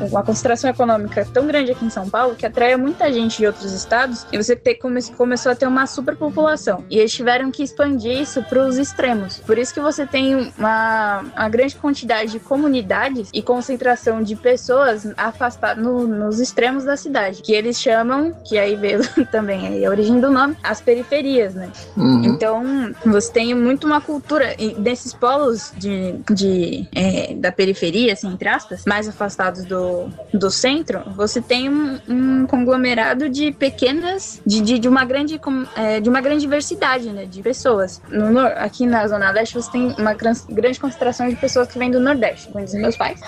uma 0.00 0.22
concentração 0.22 0.70
econômica 0.70 1.26
tão 1.32 1.46
grande 1.46 1.72
aqui 1.72 1.84
em 1.84 1.90
São 1.90 2.08
Paulo 2.08 2.34
que 2.34 2.46
atraía 2.46 2.76
muita 2.76 3.12
gente 3.12 3.38
de 3.38 3.46
outros 3.46 3.72
estados 3.72 4.26
e 4.32 4.36
você 4.36 4.56
ter, 4.56 4.74
come, 4.76 5.02
começou 5.16 5.52
a 5.52 5.54
ter 5.54 5.66
uma 5.66 5.86
superpopulação. 5.86 6.84
E 6.90 6.98
eles 6.98 7.12
tiveram 7.12 7.50
que 7.50 7.62
expandir 7.62 8.20
isso 8.20 8.42
para 8.42 8.66
os 8.66 8.76
extremos. 8.78 9.38
Por 9.38 9.58
isso 9.58 9.72
que 9.72 9.80
você 9.80 10.06
tem 10.06 10.52
uma, 10.58 11.24
uma 11.36 11.48
grande 11.48 11.76
quantidade 11.76 12.32
de 12.32 12.40
comunidades 12.40 13.28
e 13.32 13.42
concentração 13.42 14.22
de 14.22 14.36
pessoas 14.36 15.04
afastadas 15.34 15.82
no- 15.82 16.06
nos 16.06 16.40
extremos 16.40 16.84
da 16.84 16.96
cidade, 16.96 17.42
que 17.42 17.52
eles 17.52 17.78
chamam, 17.80 18.32
que 18.44 18.58
aí 18.58 18.76
veio 18.76 19.00
também 19.30 19.66
aí 19.66 19.84
a 19.84 19.90
origem 19.90 20.20
do 20.20 20.30
nome, 20.30 20.56
as 20.62 20.80
periferias, 20.80 21.54
né? 21.54 21.70
Uhum. 21.96 22.24
Então, 22.24 22.64
você 23.04 23.32
tem 23.32 23.54
muito 23.54 23.86
uma 23.86 24.00
cultura 24.00 24.54
desses 24.78 25.12
polos 25.12 25.72
de, 25.76 26.14
de, 26.32 26.88
é, 26.94 27.34
da 27.34 27.50
periferia, 27.52 28.12
assim, 28.12 28.28
entre 28.32 28.48
aspas, 28.48 28.84
mais 28.86 29.08
afastados 29.08 29.64
do, 29.64 30.08
do 30.32 30.50
centro, 30.50 31.02
você 31.16 31.40
tem 31.40 31.68
um, 31.68 31.98
um 32.08 32.46
conglomerado 32.46 33.28
de 33.28 33.52
pequenas, 33.52 34.40
de, 34.46 34.60
de, 34.60 34.78
de 34.78 34.88
uma 34.88 35.04
grande, 35.04 35.40
é, 35.76 36.00
de 36.00 36.08
uma 36.08 36.20
grande 36.20 36.40
diversidade, 36.40 37.10
né, 37.10 37.24
de 37.26 37.42
pessoas. 37.42 38.00
No, 38.08 38.40
aqui 38.40 38.86
na 38.86 39.06
Zona 39.08 39.30
Leste, 39.30 39.54
você 39.54 39.70
tem 39.70 39.94
uma 39.98 40.14
gran- 40.14 40.32
grande 40.48 40.78
concentração 40.78 41.28
de 41.28 41.36
pessoas 41.36 41.68
que 41.68 41.78
vêm 41.78 41.90
do 41.90 41.98
Nordeste, 42.00 42.48
como 42.48 42.64
dizem 42.64 42.80
meus 42.80 42.96
pais. 42.96 43.20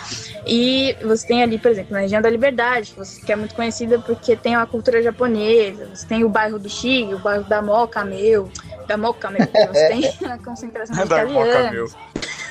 E 0.46 0.94
você 1.02 1.26
tem 1.26 1.42
ali, 1.42 1.58
por 1.58 1.70
exemplo, 1.70 1.95
na 1.96 2.02
região 2.02 2.20
da 2.20 2.28
Liberdade, 2.28 2.94
que 3.24 3.32
é 3.32 3.36
muito 3.36 3.54
conhecida 3.54 3.98
porque 3.98 4.36
tem 4.36 4.54
uma 4.54 4.66
cultura 4.66 5.02
japonesa, 5.02 5.88
você 5.94 6.06
tem 6.06 6.24
o 6.24 6.28
bairro 6.28 6.58
do 6.58 6.68
Chile, 6.68 7.14
o 7.14 7.18
bairro 7.18 7.44
da 7.44 7.62
Moca, 7.62 8.04
meu, 8.04 8.50
da 8.86 8.96
Moca, 8.96 9.30
meu, 9.30 9.40
você 9.40 9.88
tem 10.20 10.30
a 10.30 10.38
concentração 10.38 10.94
de 10.94 11.02
italianos. 11.02 11.96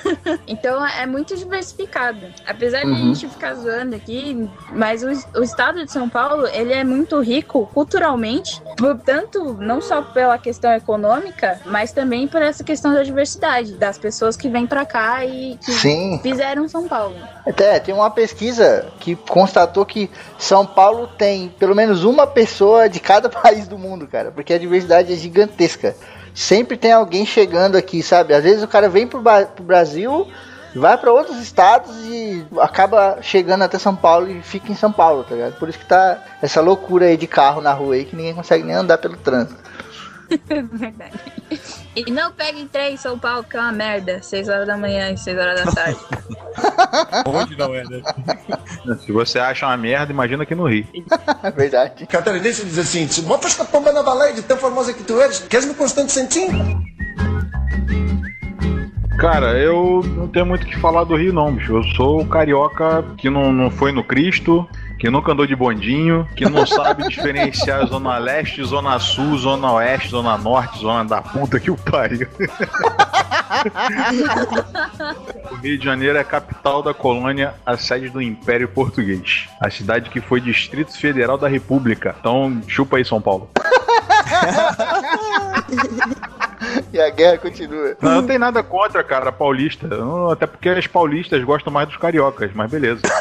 Então 0.47 0.85
é 0.85 1.05
muito 1.05 1.35
diversificado. 1.35 2.27
Apesar 2.45 2.81
de 2.81 2.85
a 2.85 2.89
Uhum. 2.89 2.95
gente 3.13 3.27
ficar 3.27 3.53
zoando 3.55 3.95
aqui, 3.95 4.49
mas 4.71 5.03
o, 5.03 5.39
o 5.39 5.43
estado 5.43 5.83
de 5.83 5.91
São 5.91 6.07
Paulo, 6.09 6.47
ele 6.47 6.71
é 6.73 6.83
muito 6.83 7.19
rico 7.19 7.65
culturalmente, 7.73 8.61
por- 8.77 8.97
tanto 8.99 9.55
não 9.59 9.81
só 9.81 10.01
pela 10.01 10.37
questão 10.37 10.71
econômica, 10.73 11.59
mas 11.65 11.91
também 11.91 12.27
por 12.27 12.41
essa 12.41 12.63
questão 12.63 12.93
da 12.93 13.03
diversidade, 13.03 13.73
das 13.73 13.97
pessoas 13.97 14.37
que 14.37 14.49
vêm 14.49 14.67
pra 14.67 14.85
cá 14.85 15.25
e 15.25 15.57
que 15.57 15.71
Sim. 15.71 16.19
fizeram 16.21 16.67
São 16.69 16.87
Paulo. 16.87 17.15
Até 17.45 17.79
tem 17.79 17.93
uma 17.93 18.09
pesquisa 18.11 18.85
que 18.99 19.15
constatou 19.15 19.85
que 19.85 20.09
São 20.37 20.65
Paulo 20.65 21.07
tem 21.17 21.49
pelo 21.49 21.75
menos 21.75 22.03
uma 22.03 22.27
pessoa 22.27 22.87
de 22.89 22.99
cada 22.99 23.29
país 23.29 23.67
do 23.67 23.77
mundo, 23.77 24.07
cara, 24.07 24.31
porque 24.31 24.53
a 24.53 24.57
diversidade 24.59 25.11
é 25.11 25.15
gigantesca. 25.15 25.95
Sempre 26.35 26.75
tem 26.75 26.91
alguém 26.91 27.25
chegando 27.25 27.77
aqui, 27.77 28.03
sabe? 28.03 28.33
Às 28.33 28.43
vezes 28.43 28.61
o 28.61 28.67
cara 28.67 28.89
vem 28.89 29.07
pro, 29.07 29.21
pro 29.21 29.63
Brasil, 29.63 30.27
vai 30.75 30.97
para 30.97 31.13
outros 31.13 31.37
estados 31.37 31.95
e 32.03 32.45
acaba 32.59 33.19
chegando 33.21 33.63
até 33.63 33.79
São 33.79 33.95
Paulo 33.95 34.29
e 34.29 34.41
fica 34.41 34.69
em 34.69 34.75
São 34.75 34.91
Paulo, 34.91 35.23
tá 35.23 35.33
ligado? 35.33 35.57
Por 35.57 35.69
isso 35.69 35.79
que 35.79 35.85
tá 35.85 36.21
essa 36.41 36.59
loucura 36.59 37.05
aí 37.05 37.15
de 37.15 37.25
carro 37.25 37.61
na 37.61 37.71
rua 37.71 37.95
aí 37.95 38.03
que 38.03 38.15
ninguém 38.15 38.35
consegue 38.35 38.65
nem 38.65 38.75
andar 38.75 38.97
pelo 38.97 39.15
trânsito. 39.15 39.63
Verdade. 40.73 41.19
E 41.95 42.11
não 42.11 42.31
peguem 42.31 42.67
trem 42.67 42.95
em 42.95 42.97
São 42.97 43.17
Paulo, 43.17 43.43
que 43.43 43.55
é 43.55 43.59
uma 43.59 43.71
merda. 43.71 44.21
6 44.21 44.49
horas 44.49 44.67
da 44.67 44.77
manhã 44.77 45.11
e 45.11 45.17
6 45.17 45.37
horas 45.37 45.63
da 45.63 45.71
tarde. 45.71 45.99
Onde 47.25 47.57
não 47.57 47.73
é, 47.73 47.83
né? 47.83 48.01
Se 49.05 49.11
você 49.11 49.39
acha 49.39 49.65
uma 49.65 49.77
merda, 49.77 50.11
imagina 50.11 50.43
aqui 50.43 50.55
no 50.55 50.67
Rio. 50.67 50.87
É 51.43 51.51
verdade. 51.51 52.05
Catarinense 52.07 52.65
diz 52.65 52.77
assim: 52.77 53.07
se 53.07 53.21
botas 53.21 53.51
esta 53.51 53.65
pomba 53.65 53.91
na 53.91 54.03
baleia 54.03 54.33
de 54.33 54.41
tão 54.41 54.57
famosa 54.57 54.93
que 54.93 55.03
tu 55.03 55.19
eres, 55.19 55.39
queres 55.39 55.65
no 55.65 55.75
Constante 55.75 56.11
Santinho? 56.11 56.83
Cara, 59.17 59.57
eu 59.57 60.03
não 60.15 60.27
tenho 60.27 60.45
muito 60.45 60.63
o 60.63 60.65
que 60.65 60.77
falar 60.77 61.05
do 61.05 61.15
Rio, 61.15 61.33
não, 61.33 61.53
bicho. 61.53 61.77
Eu 61.77 61.83
sou 61.95 62.21
o 62.21 62.27
carioca 62.27 63.03
que 63.17 63.29
não, 63.29 63.53
não 63.53 63.71
foi 63.71 63.91
no 63.91 64.03
Cristo, 64.03 64.67
que 64.99 65.09
nunca 65.09 65.31
andou 65.31 65.47
de 65.47 65.55
bondinho, 65.55 66.27
que 66.35 66.49
não 66.49 66.65
sabe 66.65 67.07
diferenciar 67.15 67.87
Zona 67.87 68.17
Leste, 68.17 68.61
Zona 68.63 68.99
Sul, 68.99 69.37
Zona 69.37 69.71
Oeste, 69.73 70.09
Zona 70.09 70.37
Norte, 70.37 70.79
Zona 70.79 71.05
da 71.05 71.21
puta 71.21 71.59
que 71.59 71.71
o 71.71 71.77
pariu. 71.77 72.27
o 75.51 75.55
Rio 75.55 75.77
de 75.77 75.85
Janeiro 75.85 76.17
é 76.17 76.21
a 76.21 76.25
capital 76.25 76.83
da 76.83 76.93
colônia, 76.93 77.53
a 77.65 77.77
sede 77.77 78.09
do 78.09 78.21
Império 78.21 78.67
Português. 78.67 79.47
A 79.61 79.69
cidade 79.69 80.09
que 80.09 80.19
foi 80.19 80.41
Distrito 80.41 80.97
Federal 80.97 81.37
da 81.37 81.47
República. 81.47 82.13
Então, 82.19 82.61
chupa 82.67 82.97
aí, 82.97 83.05
São 83.05 83.21
Paulo. 83.21 83.49
E 86.95 87.01
a 87.01 87.09
guerra 87.09 87.37
continua. 87.37 87.97
Não, 88.01 88.21
não 88.21 88.25
tem 88.25 88.39
nada 88.39 88.63
contra, 88.63 89.03
cara, 89.03 89.29
paulista. 89.29 89.85
Não, 89.85 90.31
Até 90.31 90.47
porque 90.47 90.69
as 90.69 90.87
paulistas 90.87 91.43
gostam 91.43 91.73
mais 91.73 91.89
dos 91.89 91.97
cariocas, 91.97 92.51
mas 92.55 92.71
beleza. 92.71 93.01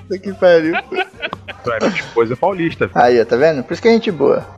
Puta 0.00 0.18
que 0.18 0.32
pariu. 0.32 0.72
Ué, 0.74 1.06
Minha 1.78 1.94
esposa 1.94 2.32
é 2.32 2.36
paulista. 2.36 2.90
Aí, 2.94 3.22
tá 3.22 3.36
vendo? 3.36 3.62
Por 3.64 3.74
isso 3.74 3.82
que 3.82 3.88
a 3.88 3.92
gente 3.92 4.08
é 4.08 4.12
boa. 4.12 4.46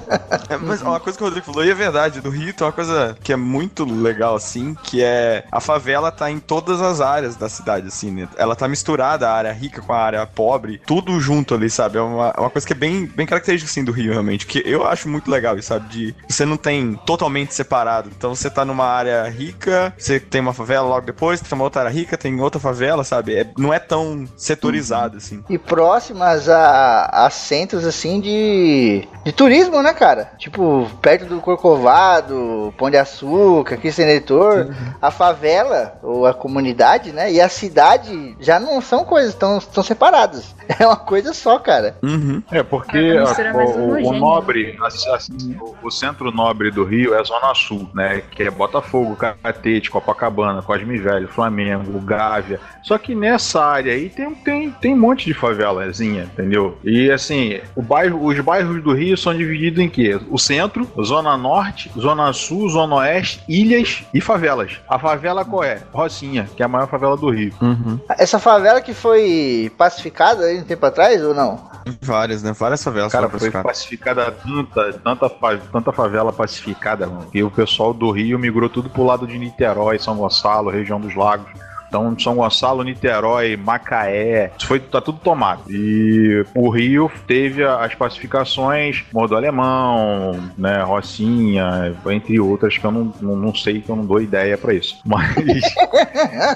mas 0.62 0.82
uma 0.82 1.00
coisa 1.00 1.16
que 1.16 1.24
o 1.24 1.26
Rodrigo 1.26 1.46
falou 1.46 1.64
e 1.64 1.70
é 1.70 1.74
verdade, 1.74 2.20
do 2.20 2.30
Rio 2.30 2.52
tem 2.52 2.66
uma 2.66 2.72
coisa 2.72 3.16
que 3.22 3.32
é 3.32 3.36
muito 3.36 3.84
legal, 3.84 4.34
assim, 4.34 4.74
que 4.82 5.02
é 5.02 5.44
a 5.50 5.60
favela 5.60 6.10
tá 6.10 6.30
em 6.30 6.38
todas 6.38 6.80
as 6.80 7.00
áreas 7.00 7.36
da 7.36 7.48
cidade, 7.48 7.88
assim, 7.88 8.10
né? 8.10 8.28
Ela 8.36 8.56
tá 8.56 8.68
misturada, 8.68 9.28
a 9.28 9.34
área 9.34 9.52
rica 9.52 9.80
com 9.80 9.92
a 9.92 9.98
área 9.98 10.26
pobre, 10.26 10.80
tudo 10.86 11.20
junto 11.20 11.54
ali, 11.54 11.70
sabe? 11.70 11.98
É 11.98 12.00
uma, 12.00 12.32
uma 12.38 12.50
coisa 12.50 12.66
que 12.66 12.72
é 12.72 12.76
bem, 12.76 13.06
bem 13.06 13.26
característica, 13.26 13.70
assim, 13.70 13.84
do 13.84 13.92
Rio, 13.92 14.12
realmente, 14.12 14.46
que 14.46 14.62
eu 14.64 14.86
acho 14.86 15.08
muito 15.08 15.30
legal, 15.30 15.60
sabe? 15.62 15.88
De 15.88 16.14
você 16.28 16.44
não 16.44 16.56
tem 16.56 16.94
totalmente 17.06 17.54
separado. 17.54 18.10
Então 18.16 18.34
você 18.34 18.50
tá 18.50 18.64
numa 18.64 18.86
área 18.86 19.28
rica, 19.28 19.92
você 19.98 20.18
tem 20.18 20.40
uma 20.40 20.52
favela 20.52 20.86
logo 20.86 21.06
depois, 21.06 21.40
tem 21.40 21.52
uma 21.52 21.64
outra 21.64 21.82
área 21.82 21.92
rica, 21.92 22.16
tem 22.16 22.40
outra 22.40 22.60
favela, 22.60 23.04
sabe? 23.04 23.34
É, 23.34 23.46
não 23.56 23.72
é 23.72 23.78
tão 23.78 24.26
setorizado, 24.36 25.18
assim. 25.18 25.42
E 25.48 25.58
próximas 25.58 26.48
a, 26.48 27.26
a 27.26 27.30
centros 27.30 27.84
assim 27.84 28.20
de, 28.20 29.06
de 29.24 29.32
turismo, 29.32 29.81
né, 29.82 29.92
cara? 29.92 30.30
Tipo, 30.38 30.88
perto 31.00 31.26
do 31.26 31.40
Corcovado, 31.40 32.72
Pão 32.76 32.90
de 32.90 32.96
Açúcar, 32.96 33.76
Cristo 33.76 34.00
Eleitor, 34.02 34.68
a 35.00 35.10
favela, 35.10 35.98
ou 36.02 36.26
a 36.26 36.34
comunidade, 36.34 37.12
né? 37.12 37.32
E 37.32 37.40
a 37.40 37.48
cidade 37.48 38.36
já 38.40 38.58
não 38.58 38.80
são 38.80 39.04
coisas 39.04 39.34
tão, 39.34 39.58
tão 39.58 39.82
separadas. 39.82 40.54
É 40.78 40.86
uma 40.86 40.96
coisa 40.96 41.34
só, 41.34 41.58
cara. 41.58 41.96
Uhum. 42.02 42.42
É, 42.50 42.62
porque 42.62 42.96
É, 42.96 43.18
a- 43.18 43.52
o, 43.54 44.08
o 44.08 44.12
nobre, 44.14 44.74
a- 44.80 44.86
a- 44.86 45.18
o, 45.60 45.74
o 45.82 45.90
centro 45.90 46.30
nobre 46.30 46.70
do 46.70 46.82
Rio 46.84 47.14
é 47.14 47.20
a 47.20 47.24
Zona 47.24 47.52
Sul, 47.54 47.90
né? 47.94 48.22
Que 48.30 48.44
é 48.44 48.50
Botafogo, 48.50 49.14
Catete, 49.16 49.90
Copacabana, 49.90 50.62
Cosme 50.62 50.96
Velho, 50.98 51.28
Flamengo, 51.28 52.00
Gávea. 52.00 52.58
Só 52.82 52.96
que 52.96 53.14
nessa 53.14 53.62
área 53.62 53.92
aí 53.92 54.08
tem, 54.08 54.34
tem, 54.34 54.70
tem 54.70 54.94
um 54.94 54.98
monte 54.98 55.26
de 55.26 55.34
favelazinha, 55.34 56.22
entendeu? 56.22 56.78
E 56.82 57.10
assim, 57.10 57.60
o 57.76 57.82
bairro, 57.82 58.24
os 58.24 58.38
bairros 58.40 58.82
do 58.82 58.94
Rio 58.94 59.16
são 59.16 59.34
divididos 59.34 59.61
em 59.68 59.88
quê? 59.88 60.18
O 60.30 60.38
centro, 60.38 60.88
Zona 61.02 61.36
Norte, 61.36 61.90
Zona 61.98 62.32
Sul, 62.32 62.68
Zona 62.68 62.96
Oeste, 62.96 63.42
ilhas 63.48 64.04
e 64.12 64.20
favelas. 64.20 64.80
A 64.88 64.98
favela 64.98 65.44
qual 65.44 65.64
é? 65.64 65.82
Rocinha, 65.92 66.48
que 66.56 66.62
é 66.62 66.66
a 66.66 66.68
maior 66.68 66.88
favela 66.88 67.16
do 67.16 67.30
Rio. 67.30 67.52
Uhum. 67.60 67.98
Essa 68.18 68.38
favela 68.38 68.80
que 68.80 68.94
foi 68.94 69.72
pacificada 69.76 70.44
aí 70.44 70.58
um 70.58 70.64
tempo 70.64 70.84
atrás, 70.86 71.22
ou 71.22 71.34
não? 71.34 71.70
Várias, 72.00 72.42
né? 72.42 72.52
Várias 72.52 72.82
favelas. 72.82 73.12
Cara, 73.12 73.28
foram 73.28 73.40
foi 73.40 73.50
pacificadas. 73.50 74.26
pacificada 74.26 74.32
tanta, 74.32 74.92
tanta, 74.98 75.58
tanta 75.72 75.92
favela 75.92 76.32
pacificada, 76.32 77.06
mano. 77.06 77.28
E 77.32 77.42
o 77.42 77.50
pessoal 77.50 77.92
do 77.92 78.10
Rio 78.10 78.38
migrou 78.38 78.68
tudo 78.68 78.88
pro 78.88 79.04
lado 79.04 79.26
de 79.26 79.38
Niterói, 79.38 79.98
São 79.98 80.16
Gonçalo, 80.16 80.70
região 80.70 81.00
dos 81.00 81.14
lagos. 81.14 81.50
Então, 81.92 82.18
São 82.18 82.36
Gonçalo, 82.36 82.82
Niterói, 82.82 83.54
Macaé, 83.54 84.50
isso 84.56 84.66
foi, 84.66 84.80
tá 84.80 84.98
tudo 84.98 85.18
tomado. 85.18 85.64
E 85.68 86.42
o 86.54 86.70
Rio 86.70 87.12
teve 87.26 87.62
as 87.62 87.94
pacificações 87.94 89.04
Morro 89.12 89.28
do 89.28 89.36
Alemão, 89.36 90.40
né, 90.56 90.82
Rocinha, 90.82 91.94
entre 92.06 92.40
outras 92.40 92.78
que 92.78 92.84
eu 92.86 92.90
não, 92.90 93.12
não, 93.20 93.36
não 93.36 93.54
sei, 93.54 93.82
que 93.82 93.90
eu 93.90 93.96
não 93.96 94.06
dou 94.06 94.22
ideia 94.22 94.56
pra 94.56 94.72
isso. 94.72 95.00
Mas 95.04 95.36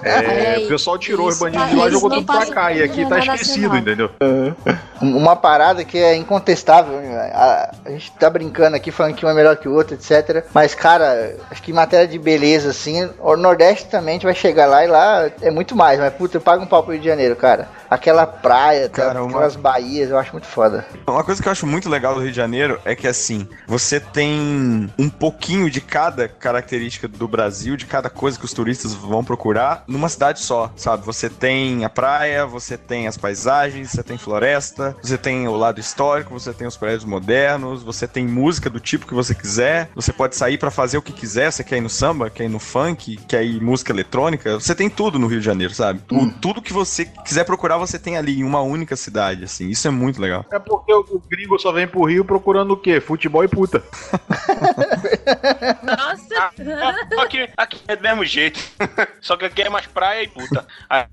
é, 0.02 0.58
o 0.64 0.68
pessoal 0.68 0.96
tirou 0.96 1.28
os 1.28 1.38
bandidos 1.38 1.66
tá, 1.66 1.70
de 1.70 1.76
lá 1.76 1.88
e 1.88 1.90
jogou 1.90 2.08
tudo 2.08 2.24
pra 2.24 2.46
cá. 2.46 2.72
E 2.72 2.82
aqui 2.82 3.04
tá 3.04 3.18
esquecido, 3.18 3.76
entendeu? 3.76 4.10
Uma 5.02 5.36
parada 5.36 5.84
que 5.84 5.98
é 5.98 6.16
incontestável. 6.16 6.98
A, 7.34 7.74
a 7.84 7.90
gente 7.90 8.10
tá 8.12 8.30
brincando 8.30 8.74
aqui, 8.74 8.90
falando 8.90 9.14
que 9.14 9.26
um 9.26 9.28
é 9.28 9.34
melhor 9.34 9.56
que 9.58 9.68
o 9.68 9.74
outro, 9.74 9.94
etc. 9.94 10.46
Mas, 10.54 10.74
cara, 10.74 11.36
acho 11.50 11.62
que 11.62 11.72
em 11.72 11.74
matéria 11.74 12.08
de 12.08 12.18
beleza, 12.18 12.70
assim, 12.70 13.06
o 13.20 13.36
Nordeste 13.36 13.86
também 13.90 14.12
a 14.12 14.14
gente 14.14 14.24
vai 14.24 14.34
chegar 14.34 14.64
lá 14.64 14.82
e 14.82 14.88
lá 14.88 15.25
é 15.42 15.50
muito 15.50 15.76
mais. 15.76 15.98
Mas, 15.98 16.14
puta, 16.14 16.36
eu 16.36 16.40
pago 16.40 16.62
um 16.62 16.66
pau 16.66 16.82
pro 16.82 16.92
Rio 16.92 17.00
de 17.00 17.08
Janeiro, 17.08 17.36
cara. 17.36 17.68
Aquela 17.90 18.26
praia, 18.26 18.88
tá, 18.88 19.06
Cara, 19.06 19.22
uma- 19.22 19.30
aquelas 19.30 19.56
baías, 19.56 20.10
eu 20.10 20.18
acho 20.18 20.32
muito 20.32 20.46
foda. 20.46 20.84
Uma 21.06 21.22
coisa 21.24 21.40
que 21.42 21.48
eu 21.48 21.52
acho 21.52 21.66
muito 21.66 21.88
legal 21.88 22.14
do 22.14 22.20
Rio 22.20 22.30
de 22.30 22.36
Janeiro 22.36 22.78
é 22.84 22.94
que, 22.94 23.06
assim, 23.06 23.48
você 23.66 24.00
tem 24.00 24.90
um 24.98 25.08
pouquinho 25.08 25.70
de 25.70 25.80
cada 25.80 26.28
característica 26.28 27.06
do 27.08 27.28
Brasil, 27.28 27.76
de 27.76 27.86
cada 27.86 28.10
coisa 28.10 28.38
que 28.38 28.44
os 28.44 28.52
turistas 28.52 28.92
vão 28.94 29.24
procurar, 29.24 29.84
numa 29.86 30.08
cidade 30.08 30.40
só, 30.40 30.70
sabe? 30.76 31.04
Você 31.04 31.28
tem 31.28 31.84
a 31.84 31.88
praia, 31.90 32.46
você 32.46 32.76
tem 32.76 33.06
as 33.06 33.16
paisagens, 33.16 33.90
você 33.90 34.02
tem 34.02 34.18
floresta, 34.18 34.96
você 35.02 35.16
tem 35.18 35.46
o 35.48 35.56
lado 35.56 35.80
histórico, 35.80 36.32
você 36.32 36.52
tem 36.52 36.66
os 36.66 36.76
prédios 36.76 37.04
modernos, 37.04 37.82
você 37.82 38.06
tem 38.08 38.26
música 38.26 38.68
do 38.68 38.80
tipo 38.80 39.06
que 39.06 39.14
você 39.14 39.34
quiser, 39.34 39.90
você 39.94 40.12
pode 40.12 40.36
sair 40.36 40.58
pra 40.58 40.70
fazer 40.70 40.98
o 40.98 41.02
que 41.02 41.12
quiser, 41.12 41.50
você 41.52 41.62
quer 41.64 41.76
ir 41.78 41.80
no 41.80 41.90
samba, 41.90 42.30
quer 42.30 42.44
ir 42.44 42.48
no 42.48 42.58
funk, 42.58 43.16
quer 43.28 43.44
ir 43.44 43.60
música 43.62 43.92
eletrônica, 43.92 44.54
você 44.58 44.74
tem 44.74 44.88
tudo 44.90 45.18
no 45.18 45.26
Rio 45.26 45.40
de 45.40 45.46
Janeiro, 45.46 45.72
sabe? 45.74 46.00
O- 46.10 46.30
tudo 46.40 46.60
que 46.62 46.72
você 46.72 47.04
quiser 47.04 47.44
procurar, 47.44 47.75
você 47.78 47.98
tem 47.98 48.16
ali 48.16 48.40
em 48.40 48.44
uma 48.44 48.62
única 48.62 48.96
cidade, 48.96 49.44
assim. 49.44 49.68
Isso 49.68 49.86
é 49.88 49.90
muito 49.90 50.20
legal. 50.20 50.44
É 50.50 50.58
porque 50.58 50.92
o, 50.92 51.20
gringo 51.28 51.58
só 51.58 51.72
vem 51.72 51.86
pro 51.86 52.04
Rio 52.04 52.24
procurando 52.24 52.72
o 52.72 52.76
quê? 52.76 53.00
Futebol 53.00 53.44
e 53.44 53.48
puta. 53.48 53.82
Nossa! 55.82 56.50
Aqui, 57.22 57.48
aqui 57.56 57.80
é 57.88 57.96
do 57.96 58.02
mesmo 58.02 58.24
jeito. 58.24 58.60
Só 59.20 59.36
que 59.36 59.44
aqui 59.44 59.62
é 59.62 59.68
mais 59.68 59.86
praia 59.86 60.22
e 60.22 60.28
puta. 60.28 60.66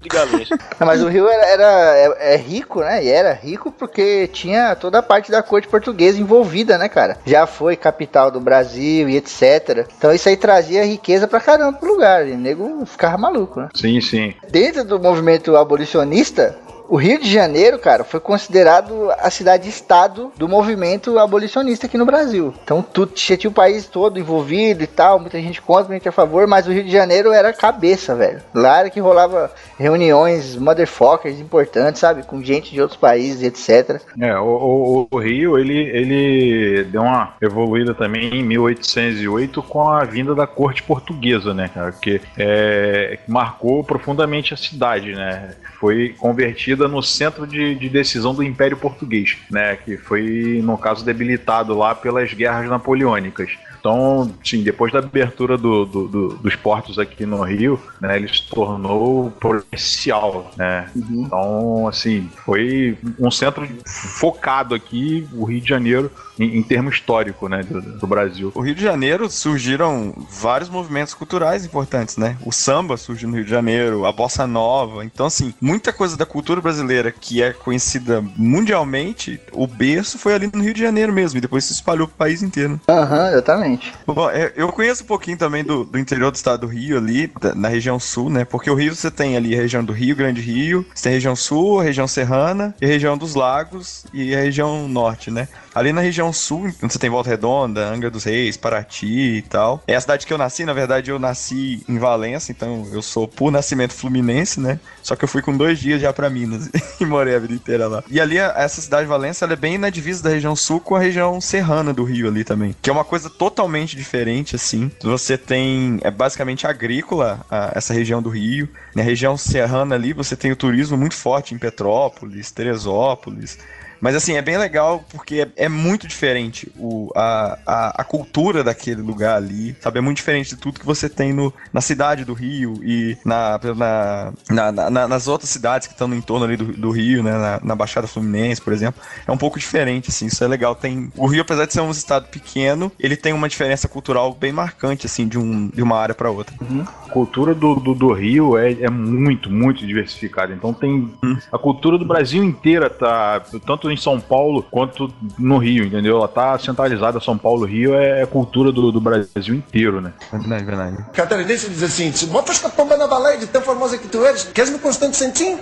Galinhas. 0.06 0.50
Não, 0.80 0.88
mas 0.88 1.02
o 1.02 1.08
Rio 1.08 1.28
era, 1.28 1.46
era- 1.46 1.98
é, 2.20 2.34
é 2.34 2.38
rico, 2.38 2.82
né? 2.82 3.04
E 3.04 3.10
era 3.10 3.34
rico 3.34 3.72
porque 3.72 4.28
tinha 4.28 4.76
toda 4.76 5.00
a 5.00 5.04
parte 5.04 5.32
da 5.32 5.42
corte 5.42 5.68
portuguesa 5.68 6.20
envolvida, 6.20 6.78
né, 6.78 6.90
cara? 6.90 7.18
Já 7.26 7.46
foi 7.48 7.76
capital 7.76 8.30
do 8.32 8.40
Brasil 8.40 9.10
e 9.10 9.18
etc. 9.18 9.88
Então 9.98 10.14
isso 10.14 10.30
aí 10.30 10.38
trazia 10.38 10.86
riqueza 10.86 11.28
pra 11.28 11.40
caramba 11.40 11.78
pro 11.78 11.92
lugar. 11.92 12.28
E 12.28 12.34
o 12.34 12.38
nego 12.38 12.86
ficava 12.86 13.18
maluco, 13.18 13.60
né? 13.60 13.70
Sim, 13.74 14.00
sim. 14.02 14.34
Dentro 14.50 14.84
do 14.84 15.00
movimento 15.00 15.56
abolicionista, 15.56 16.53
o 16.90 16.96
Rio 16.98 17.20
de 17.20 17.32
Janeiro, 17.32 17.80
cara, 17.80 18.04
foi 18.04 18.20
considerado 18.20 19.10
a 19.20 19.30
cidade-estado 19.30 20.32
do 20.38 20.48
movimento 20.48 21.18
abolicionista 21.18 21.86
aqui 21.88 21.98
no 21.98 22.06
Brasil. 22.06 22.54
Então, 22.64 22.82
tudo, 22.82 23.12
tinha 23.14 23.50
o 23.50 23.54
país 23.54 23.86
todo 23.86 24.20
envolvido 24.20 24.84
e 24.84 24.88
tal, 24.88 25.20
muita 25.20 25.40
gente 25.42 25.62
contra, 25.62 25.84
muita 25.84 25.96
gente 25.96 26.10
a 26.10 26.12
favor, 26.12 26.46
mas 26.48 26.68
o 26.68 26.72
Rio 26.72 26.84
de 26.84 26.92
Janeiro 26.92 27.32
era 27.32 27.54
cabeça, 27.54 28.16
velho. 28.16 28.42
Lá 28.54 28.80
era 28.80 28.90
que 28.90 29.00
rolava 29.00 29.52
reuniões 29.80 30.56
motherfuckers 30.56 31.40
importantes, 31.40 32.00
sabe? 32.00 32.24
Com 32.24 32.44
gente 32.44 32.72
de 32.72 32.82
outros 32.82 33.00
países, 33.00 33.42
etc. 33.44 34.02
É, 34.20 34.38
o, 34.38 34.44
o- 34.46 35.08
o 35.12 35.20
Rio, 35.20 35.58
ele, 35.58 35.78
ele 35.78 36.84
deu 36.86 37.02
uma 37.02 37.34
evoluída 37.42 37.94
também 37.94 38.34
em 38.36 38.44
1808 38.44 39.62
com 39.64 39.90
a 39.90 40.04
vinda 40.04 40.36
da 40.36 40.46
corte 40.48 40.84
portuguesa, 40.84 41.54
né, 41.54 41.70
cara? 41.74 41.92
Que 41.92 42.22
é, 42.38 43.20
marcou 43.28 43.84
profundamente 43.84 44.54
a 44.54 44.58
cidade, 44.58 45.14
né? 45.14 45.52
Foi 45.80 46.16
convertida 46.18 46.73
no 46.76 47.02
centro 47.02 47.46
de, 47.48 47.76
de 47.76 47.90
decisão 47.90 48.34
do 48.34 48.44
Império 48.44 48.78
Português, 48.78 49.38
né? 49.50 49.76
Que 49.76 49.98
foi, 49.98 50.62
no 50.64 50.78
caso, 50.78 51.04
debilitado 51.06 51.78
lá 51.78 51.94
pelas 51.96 52.34
guerras 52.34 52.70
napoleônicas. 52.70 53.52
Então, 53.80 54.34
sim, 54.42 54.64
depois 54.64 54.94
da 54.94 55.00
abertura 55.00 55.58
do- 55.58 55.86
do- 55.86 56.08
do- 56.08 56.28
dos 56.38 56.56
portos 56.56 56.98
aqui 56.98 57.26
no 57.26 57.42
Rio, 57.44 57.78
né, 58.00 58.16
ele 58.16 58.30
se 58.30 58.48
tornou 58.50 59.30
policial, 59.32 60.52
né? 60.58 60.90
Então, 60.96 61.86
assim, 61.88 62.30
foi 62.46 62.98
um 63.20 63.30
centro 63.30 63.68
focado 63.86 64.74
aqui, 64.74 65.28
o 65.34 65.44
Rio 65.44 65.60
de 65.60 65.68
Janeiro, 65.68 66.10
em, 66.40 66.58
em 66.58 66.64
termo 66.64 66.90
histórico, 66.90 67.48
né, 67.48 67.64
do, 67.64 67.82
do 67.82 68.08
Brasil. 68.08 68.52
O 68.56 68.62
Rio 68.62 68.76
de 68.76 68.82
Janeiro 68.82 69.30
surgiram 69.30 70.14
vários 70.30 70.70
movimentos 70.70 71.14
culturais 71.14 71.66
importantes, 71.66 72.18
né? 72.18 72.38
O 72.46 72.52
samba 72.52 72.98
surgiu 72.98 73.30
no 73.30 73.36
Rio 73.36 73.46
de 73.46 73.52
Janeiro, 73.52 74.06
a 74.06 74.12
bossa 74.12 74.46
nova. 74.48 75.04
Então, 75.06 75.26
assim, 75.26 75.54
muita 75.62 75.92
coisa 75.94 76.18
da 76.18 76.26
cultura 76.26 76.62
brasileira 76.62 77.12
que 77.12 77.42
é 77.42 77.54
conhecida 77.54 78.24
mundialmente, 78.36 79.40
o 79.52 79.68
berço 79.68 80.18
foi 80.18 80.34
ali 80.34 80.50
no 80.54 80.62
Rio 80.64 80.74
de 80.74 80.82
Janeiro 80.82 81.14
mesmo, 81.14 81.38
e 81.38 81.42
depois 81.42 81.66
se 81.66 81.74
espalhou 81.74 82.08
pro 82.08 82.18
país 82.18 82.42
inteiro. 82.42 82.80
Aham, 82.88 83.30
exatamente. 83.32 83.94
Bom, 84.08 84.30
é, 84.30 84.52
eu 84.56 84.70
conheço 84.72 85.04
um 85.04 85.08
pouquinho 85.08 85.38
também 85.38 85.64
do, 85.64 85.84
do 85.84 86.00
interior 86.00 86.32
do 86.32 86.36
estado 86.36 86.62
do 86.62 86.68
Rio 86.68 86.98
ali, 86.98 87.28
da- 87.42 87.54
na 87.56 87.68
região 87.68 88.00
sul, 88.00 88.30
né? 88.30 88.46
Porque 88.46 88.70
o 88.70 88.76
Rio 88.76 88.96
você 88.96 89.12
tem 89.12 89.36
ali 89.36 89.54
a 89.54 89.62
região 89.62 89.84
do 89.84 89.94
Rio, 89.94 90.16
Grande 90.16 90.42
Rio, 90.42 90.86
você 90.94 91.04
tem 91.04 91.12
a 91.12 91.16
região 91.16 91.36
sul, 91.36 91.80
a 91.80 91.84
região 91.84 92.08
serrana, 92.08 92.74
e 92.82 92.86
a 92.86 92.88
região 92.88 93.18
dos 93.18 93.36
lagos 93.36 94.06
e 94.14 94.34
a 94.36 94.40
região 94.40 94.88
norte, 94.88 95.30
né? 95.32 95.48
Ali 95.74 95.92
na 95.92 96.02
região 96.02 96.32
sul, 96.32 96.72
você 96.82 97.00
tem 97.00 97.10
Volta 97.10 97.30
Redonda, 97.30 97.88
Angra 97.90 98.10
dos 98.12 98.24
Reis, 98.24 98.56
Paraty 98.58 99.38
e 99.38 99.42
tal. 99.42 99.84
É 99.88 99.96
a 99.96 100.02
cidade 100.02 100.26
que 100.28 100.34
eu 100.34 100.38
nasci, 100.38 100.66
na 100.66 100.74
verdade 100.74 101.10
eu 101.12 101.18
nasci 101.20 101.84
em 101.90 101.98
Valença, 101.98 102.52
então 102.52 102.88
eu 102.92 103.02
sou 103.02 103.28
por 103.28 103.52
nascimento 103.52 103.94
fluminense, 103.94 104.60
né? 104.60 104.80
Só 105.02 105.16
que 105.16 105.24
eu 105.24 105.28
fui 105.28 105.42
com 105.42 105.56
dois 105.56 105.80
dias 105.80 106.02
já 106.02 106.14
pra 106.14 106.30
Minas 106.30 106.70
e 107.00 107.06
morei 107.06 107.36
a 107.36 107.40
vida 107.40 107.54
inteira 107.54 107.88
lá. 107.88 108.04
E 108.10 108.20
ali, 108.20 108.38
essa 108.38 108.82
cidade 108.82 109.04
de 109.04 109.10
Valença, 109.10 109.46
ela 109.46 109.54
é 109.54 109.58
bem 109.58 109.78
na 109.78 109.90
divisa 109.90 110.24
da 110.24 110.30
região 110.30 110.56
sul 110.56 110.80
com 110.80 110.96
a 110.96 111.00
região 111.00 111.40
serrana 111.42 111.94
do 111.94 112.04
Rio 112.04 112.28
ali 112.28 112.44
também. 112.44 112.76
Que 112.82 112.90
é 112.90 112.94
uma 112.94 113.04
coisa 113.06 113.30
totalmente 113.30 113.96
diferente, 113.96 114.56
assim. 114.56 114.92
Você 115.02 115.38
tem, 115.38 116.00
é 116.04 116.12
basicamente 116.12 116.68
agrícola, 116.68 117.46
a- 117.50 117.72
essa 117.76 117.94
região 117.94 118.22
do 118.22 118.30
Rio. 118.30 118.70
Na 118.96 119.02
região 119.02 119.36
serrana 119.38 119.96
ali, 119.96 120.14
você 120.14 120.36
tem 120.36 120.52
o 120.52 120.56
turismo 120.56 120.98
muito 120.98 121.16
forte 121.16 121.54
em 121.54 121.58
Petrópolis, 121.58 122.52
Teresópolis. 122.52 123.58
Mas 124.04 124.18
assim, 124.18 124.34
é 124.34 124.42
bem 124.42 124.58
legal 124.58 125.06
porque 125.10 125.48
é, 125.58 125.66
é 125.66 125.70
muito 125.70 126.06
diferente 126.10 126.70
o, 126.78 127.10
a, 127.16 127.58
a, 127.66 128.02
a, 128.02 128.04
cultura 128.04 128.62
daquele 128.62 129.02
lugar 129.02 129.38
ali, 129.38 129.78
sabe? 129.80 129.98
É 129.98 130.02
muito 130.02 130.18
diferente 130.18 130.50
de 130.50 130.58
tudo 130.58 130.78
que 130.78 130.86
você 130.86 131.08
tem 131.08 131.32
no, 131.32 131.54
na 131.72 131.80
cidade 131.80 132.26
do 132.26 132.34
Rio 132.34 132.82
e 132.84 133.18
na, 133.24 133.58
na, 133.64 134.72
na, 134.72 134.90
na 134.92 135.08
nas 135.08 135.28
outras 135.30 135.50
cidades 135.50 135.88
que 135.88 135.94
estão 135.94 136.10
no 136.10 136.16
entorno 136.16 136.46
ali 136.46 136.58
do, 136.58 136.66
do 136.66 136.92
Rio, 136.92 137.24
né? 137.24 137.32
Na, 137.32 137.60
na, 137.64 137.76
Baixada 137.76 138.06
Fluminense, 138.06 138.62
por 138.62 138.74
exemplo. 138.74 139.02
É 139.26 139.32
um 139.32 139.38
pouco 139.38 139.58
diferente, 139.58 140.10
assim, 140.10 140.26
isso 140.26 140.44
é 140.44 140.48
legal. 140.50 140.76
Tem, 140.76 141.10
o 141.16 141.26
Rio, 141.26 141.42
apesar 141.42 141.66
de 141.66 141.72
ser 141.72 141.80
um 141.80 141.92
estado 141.92 142.28
pequeno, 142.28 142.92
ele 143.00 143.16
tem 143.16 143.32
uma 143.32 143.48
diferença 143.48 143.88
cultural 143.88 144.34
bem 144.34 144.52
marcante, 144.52 145.06
assim, 145.06 145.30
de, 145.30 145.40
um, 145.40 145.70
de 145.70 145.82
uma 145.82 145.98
área 145.98 146.14
para 146.14 146.30
outra. 146.30 146.54
Uhum. 146.60 146.82
A 147.08 147.10
cultura 147.10 147.56
do, 147.56 147.76
do, 147.76 147.94
do 147.94 148.12
Rio 148.12 148.58
é, 148.58 148.74
é 148.74 148.90
muito, 148.90 149.50
muito 149.50 149.88
diversificada. 149.88 150.54
Então 150.54 150.74
tem. 150.74 151.10
Hum. 151.24 151.38
A 151.50 151.58
cultura 151.58 151.98
do 151.98 152.06
Brasil 152.06 152.44
inteira 152.44 152.90
tá, 152.90 153.42
tanto 153.66 153.93
em 153.94 153.98
São 153.98 154.20
Paulo 154.20 154.64
quanto 154.70 155.14
no 155.38 155.58
Rio, 155.58 155.86
entendeu? 155.86 156.18
Ela 156.18 156.28
tá 156.28 156.58
centralizada, 156.58 157.20
São 157.20 157.38
Paulo, 157.38 157.66
Rio 157.66 157.94
é, 157.96 158.22
é 158.22 158.26
cultura 158.26 158.72
do, 158.72 158.92
do 158.92 159.00
Brasil 159.00 159.56
inteiro, 159.56 160.02
né? 160.02 160.14
Verdade, 160.32 160.66
verdade. 160.66 161.06
Catarinense 161.14 161.70
diz 161.70 161.84
assim: 161.84 162.12
se 162.12 162.26
botas 162.26 162.60
com 162.60 162.68
a 162.68 162.70
pomba 162.70 162.98
na 162.98 163.08
baleia 163.08 163.38
de 163.38 163.48
tão 163.48 163.62
famosa 163.62 163.98
que 163.98 164.08
tu 164.08 164.26
eres, 164.26 164.44
queres-me 164.44 164.80
constante 164.80 165.16
sentinho? 165.16 165.58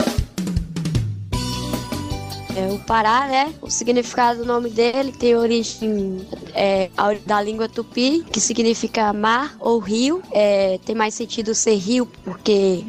É, 2.55 2.67
o 2.73 2.79
Pará, 2.79 3.27
né? 3.27 3.53
O 3.61 3.69
significado 3.69 4.39
do 4.39 4.45
nome 4.45 4.69
dele 4.69 5.13
tem 5.13 5.35
origem 5.35 6.27
é, 6.53 6.89
da 7.25 7.41
língua 7.41 7.69
tupi, 7.69 8.25
que 8.29 8.41
significa 8.41 9.13
mar 9.13 9.55
ou 9.59 9.79
rio. 9.79 10.21
É, 10.31 10.77
tem 10.85 10.93
mais 10.93 11.13
sentido 11.13 11.55
ser 11.55 11.75
rio, 11.75 12.05
porque 12.25 12.83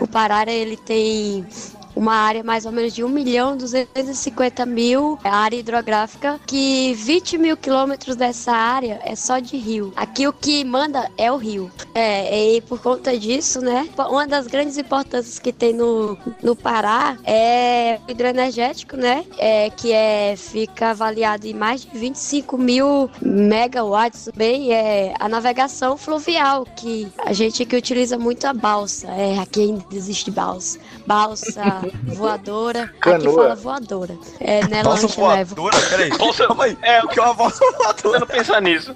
o 0.00 0.06
Pará 0.06 0.44
ele 0.50 0.76
tem 0.76 1.46
uma 1.94 2.14
área 2.14 2.42
mais 2.42 2.66
ou 2.66 2.72
menos 2.72 2.92
de 2.92 3.04
1 3.04 3.08
milhão 3.08 3.56
250 3.56 4.66
mil 4.66 5.18
área 5.24 5.56
hidrográfica, 5.56 6.40
que 6.46 6.94
20 6.94 7.38
mil 7.38 7.56
quilômetros 7.56 8.16
dessa 8.16 8.52
área 8.52 9.00
é 9.04 9.14
só 9.14 9.38
de 9.38 9.56
rio. 9.56 9.92
Aqui 9.96 10.26
o 10.26 10.32
que 10.32 10.64
manda 10.64 11.10
é 11.16 11.30
o 11.30 11.36
rio. 11.36 11.70
É, 11.94 12.56
e 12.56 12.60
por 12.62 12.80
conta 12.80 13.16
disso, 13.16 13.60
né, 13.60 13.88
uma 14.08 14.26
das 14.26 14.46
grandes 14.46 14.76
importâncias 14.76 15.38
que 15.38 15.52
tem 15.52 15.72
no, 15.72 16.18
no 16.42 16.56
Pará 16.56 17.16
é 17.24 18.00
o 18.06 18.10
hidroenergético, 18.10 18.96
né, 18.96 19.24
é, 19.38 19.70
que 19.70 19.92
é, 19.92 20.34
fica 20.36 20.90
avaliado 20.90 21.46
em 21.46 21.54
mais 21.54 21.82
de 21.82 21.96
25 21.96 22.58
mil 22.58 23.10
megawatts, 23.20 24.28
bem, 24.34 24.72
é 24.72 25.14
a 25.18 25.28
navegação 25.28 25.96
fluvial, 25.96 26.66
que 26.76 27.08
a 27.18 27.32
gente 27.32 27.64
que 27.64 27.76
utiliza 27.76 28.18
muito 28.18 28.44
a 28.46 28.52
balsa, 28.52 29.06
é, 29.08 29.38
aqui 29.38 29.60
ainda 29.60 29.84
existe 29.92 30.30
balsa, 30.30 30.78
balsa, 31.06 31.62
voadora. 32.04 32.92
Canoa. 33.00 33.16
Aqui 33.16 33.34
fala 33.34 33.54
voadora. 33.54 34.18
É, 34.40 34.66
né, 34.68 34.82
voadora? 34.82 35.76
Né? 35.76 35.86
Peraí, 35.90 36.10
Bolsa... 36.18 36.46
calma 36.46 36.64
aí. 36.64 36.78
É, 36.82 37.02
o 37.02 37.08
que 37.08 37.18
é 37.18 37.22
uma 37.22 37.34
balsa 37.34 37.64
voadora? 37.78 37.98
Você 38.02 38.18
não 38.18 38.26
pensa 38.26 38.60
nisso. 38.60 38.94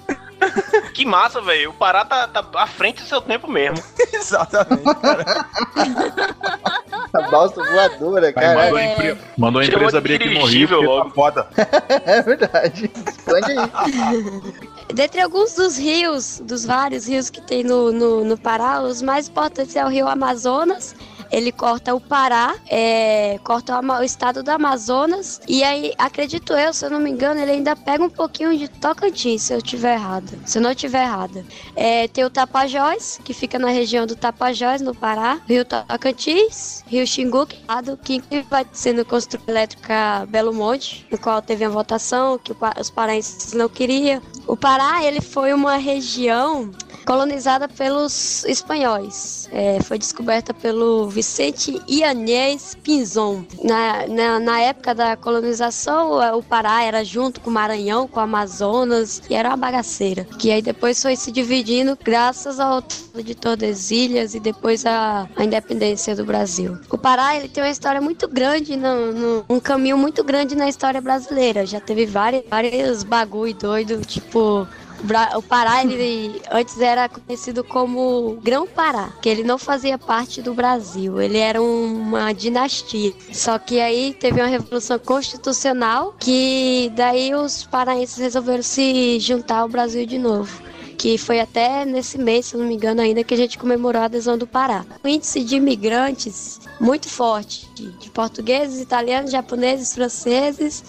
Que 0.93 1.05
massa, 1.05 1.41
velho. 1.41 1.71
O 1.71 1.73
Pará 1.73 2.05
tá, 2.05 2.27
tá 2.27 2.45
à 2.55 2.67
frente 2.67 3.01
do 3.01 3.07
seu 3.07 3.21
tempo 3.21 3.49
mesmo. 3.49 3.83
Exatamente, 4.13 4.95
cara. 4.95 5.45
A 7.11 7.21
balsa 7.31 7.63
voadora, 7.63 8.31
cara. 8.31 8.55
Mandou, 8.55 8.77
a, 8.77 8.85
empre... 8.85 9.17
Mandou 9.35 9.61
a 9.61 9.65
empresa 9.65 9.97
abrir 9.97 10.15
aqui 10.15 10.29
no 10.37 10.45
Rio, 10.45 11.03
tá 11.03 11.09
foda. 11.09 11.47
é 12.05 12.21
verdade. 12.21 12.91
Expande 13.07 13.51
aí. 13.51 14.93
Dentre 14.93 15.21
alguns 15.21 15.55
dos 15.55 15.77
rios, 15.77 16.39
dos 16.43 16.65
vários 16.65 17.07
rios 17.07 17.29
que 17.31 17.41
tem 17.41 17.63
no, 17.63 17.91
no, 17.91 18.23
no 18.23 18.37
Pará, 18.37 18.81
os 18.81 19.01
mais 19.01 19.27
importantes 19.27 19.75
é 19.75 19.83
o 19.83 19.87
rio 19.87 20.07
Amazonas 20.07 20.95
ele 21.31 21.51
corta 21.51 21.93
o 21.93 21.99
Pará, 21.99 22.55
é, 22.67 23.39
corta 23.43 23.79
o, 23.79 23.99
o, 23.99 24.03
estado 24.03 24.41
do 24.43 24.49
Amazonas, 24.49 25.41
e 25.47 25.63
aí, 25.63 25.93
acredito 25.97 26.53
eu, 26.53 26.73
se 26.73 26.85
eu 26.85 26.89
não 26.89 26.99
me 26.99 27.09
engano, 27.09 27.39
ele 27.39 27.51
ainda 27.51 27.75
pega 27.75 28.03
um 28.03 28.09
pouquinho 28.09 28.57
de 28.57 28.67
Tocantins, 28.67 29.43
se 29.43 29.53
eu 29.53 29.61
tiver 29.61 29.95
errado. 29.95 30.29
Se 30.45 30.57
eu 30.57 30.61
não 30.61 30.73
tiver 30.73 31.03
errado. 31.03 31.45
É, 31.75 32.07
tem 32.07 32.23
o 32.23 32.29
Tapajós, 32.29 33.19
que 33.23 33.33
fica 33.33 33.59
na 33.59 33.69
região 33.69 34.05
do 34.05 34.15
Tapajós, 34.15 34.81
no 34.81 34.95
Pará, 34.95 35.39
Rio 35.47 35.65
Tocantins, 35.65 36.83
Rio 36.87 37.05
Xingu, 37.05 37.47
que 38.03 38.21
vai 38.49 38.65
sendo 38.71 39.05
construída 39.05 39.51
elétrica 39.51 40.25
Belo 40.29 40.53
Monte, 40.53 41.05
no 41.11 41.17
qual 41.17 41.41
teve 41.41 41.65
a 41.65 41.69
votação, 41.69 42.37
que 42.37 42.53
os 42.79 42.89
paraenses 42.89 43.53
não 43.53 43.69
queriam. 43.69 44.21
O 44.47 44.57
Pará, 44.57 45.03
ele 45.03 45.21
foi 45.21 45.53
uma 45.53 45.77
região 45.77 46.71
colonizada 47.09 47.67
pelos 47.67 48.45
espanhóis. 48.45 49.49
É, 49.51 49.81
foi 49.81 49.97
descoberta 49.97 50.53
pelo 50.53 51.09
Vicente 51.09 51.81
Ianés 51.87 52.77
Pinzon. 52.83 53.45
Na, 53.63 54.05
na, 54.05 54.39
na, 54.39 54.61
época 54.61 54.93
da 54.93 55.17
colonização, 55.17 56.19
o 56.37 56.43
Pará 56.43 56.83
era 56.83 57.03
junto 57.03 57.41
com 57.41 57.49
o 57.49 57.53
Maranhão, 57.53 58.07
com 58.07 58.19
o 58.19 58.23
Amazonas, 58.23 59.23
e 59.27 59.33
era 59.33 59.49
uma 59.49 59.57
bagaceira. 59.57 60.23
Que 60.37 60.51
aí 60.51 60.61
depois 60.61 61.01
foi 61.01 61.15
se 61.15 61.31
dividindo 61.31 61.97
graças 61.99 62.59
ao 62.59 62.83
de 63.15 63.33
Tordesilhas 63.33 64.35
e 64.35 64.39
depois 64.39 64.85
a 64.85 65.27
independência 65.39 66.15
do 66.15 66.23
Brasil. 66.23 66.77
O 66.91 66.97
Pará 66.97 67.35
ele 67.35 67.49
tem 67.49 67.63
uma 67.63 67.71
história 67.71 67.99
muito 67.99 68.27
grande, 68.27 68.77
no, 68.77 69.11
no, 69.11 69.45
um 69.49 69.59
caminho 69.59 69.97
muito 69.97 70.23
grande 70.23 70.55
na 70.55 70.69
história 70.69 71.01
brasileira. 71.01 71.65
Já 71.65 71.79
teve 71.79 72.05
vários, 72.05 72.43
vários 72.47 73.03
bagulho 73.03 73.55
doido, 73.55 73.99
tipo 74.05 74.67
o 75.35 75.41
Pará, 75.41 75.83
ele 75.83 76.41
antes 76.51 76.79
era 76.79 77.07
conhecido 77.07 77.63
como 77.63 78.37
Grão-Pará, 78.43 79.13
que 79.21 79.29
ele 79.29 79.43
não 79.43 79.57
fazia 79.57 79.97
parte 79.97 80.41
do 80.41 80.53
Brasil, 80.53 81.21
ele 81.21 81.37
era 81.37 81.61
uma 81.61 82.33
dinastia. 82.33 83.13
Só 83.31 83.57
que 83.57 83.79
aí 83.79 84.13
teve 84.13 84.41
uma 84.41 84.47
revolução 84.47 84.99
constitucional 84.99 86.15
que 86.19 86.91
daí 86.95 87.33
os 87.33 87.63
paraenses 87.63 88.17
resolveram 88.17 88.63
se 88.63 89.19
juntar 89.19 89.59
ao 89.59 89.69
Brasil 89.69 90.05
de 90.05 90.17
novo 90.17 90.69
que 90.99 91.17
foi 91.17 91.39
até 91.39 91.85
nesse 91.85 92.17
mês, 92.17 92.47
se 92.47 92.57
não 92.57 92.65
me 92.65 92.75
engano, 92.75 92.99
ainda 92.99 93.23
que 93.23 93.33
a 93.33 93.37
gente 93.37 93.57
comemorou 93.57 94.01
a 94.01 94.05
adesão 94.05 94.37
do 94.37 94.45
Pará. 94.45 94.85
O 95.01 95.07
índice 95.07 95.45
de 95.45 95.55
imigrantes 95.55 96.59
muito 96.77 97.07
forte, 97.07 97.69
de 97.73 98.09
portugueses, 98.09 98.81
italianos, 98.81 99.31
japoneses, 99.31 99.93
franceses 99.93 100.83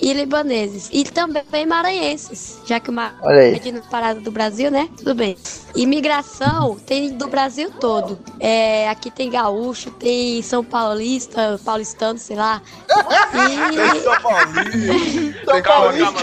e 0.00 0.12
libaneses. 0.12 0.88
E 0.92 1.04
também 1.04 1.66
maranhenses, 1.66 2.60
já 2.64 2.80
que 2.80 2.90
o 2.90 2.92
Mar 2.92 3.16
é 3.24 3.52
de 3.52 3.80
parada 3.90 4.20
do 4.20 4.30
Brasil, 4.30 4.70
né? 4.70 4.88
Tudo 4.96 5.14
bem. 5.14 5.36
Imigração 5.74 6.76
tem 6.76 7.16
do 7.16 7.28
Brasil 7.28 7.70
todo. 7.80 8.18
É, 8.38 8.88
aqui 8.88 9.10
tem 9.10 9.30
gaúcho, 9.30 9.90
tem 9.90 10.40
São 10.42 10.62
Paulista, 10.64 11.60
paulistano, 11.64 12.18
sei 12.18 12.36
lá. 12.36 12.62
E... 13.34 14.00
São 14.00 14.20
Paulista. 14.20 15.44
São 15.44 15.62
calma, 15.62 15.92
calma. 15.92 16.20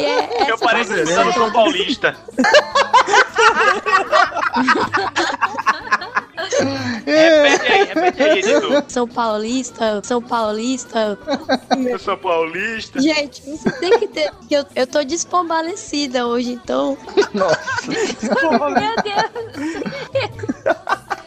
É, 0.00 0.50
Eu 0.50 0.58
pareço 0.58 0.92
São 1.34 1.52
Paulista. 1.52 2.16
repete 7.04 7.72
aí, 7.72 7.84
repete 7.84 8.22
aí, 8.22 8.38
editor. 8.38 8.84
São 8.88 9.08
Paulista, 9.08 10.00
São 10.02 10.22
Paulista. 10.22 11.18
Eu 11.76 11.98
sou 11.98 12.16
paulista. 12.16 13.00
Gente, 13.00 13.42
você 13.42 13.70
tem 13.72 13.98
que 13.98 14.08
ter. 14.08 14.30
Eu, 14.50 14.64
eu 14.74 14.86
tô 14.86 15.02
despombalecida 15.04 16.26
hoje, 16.26 16.52
então. 16.52 16.96
Nossa. 17.34 17.60
Meu 17.88 18.96
Deus. 19.02 19.26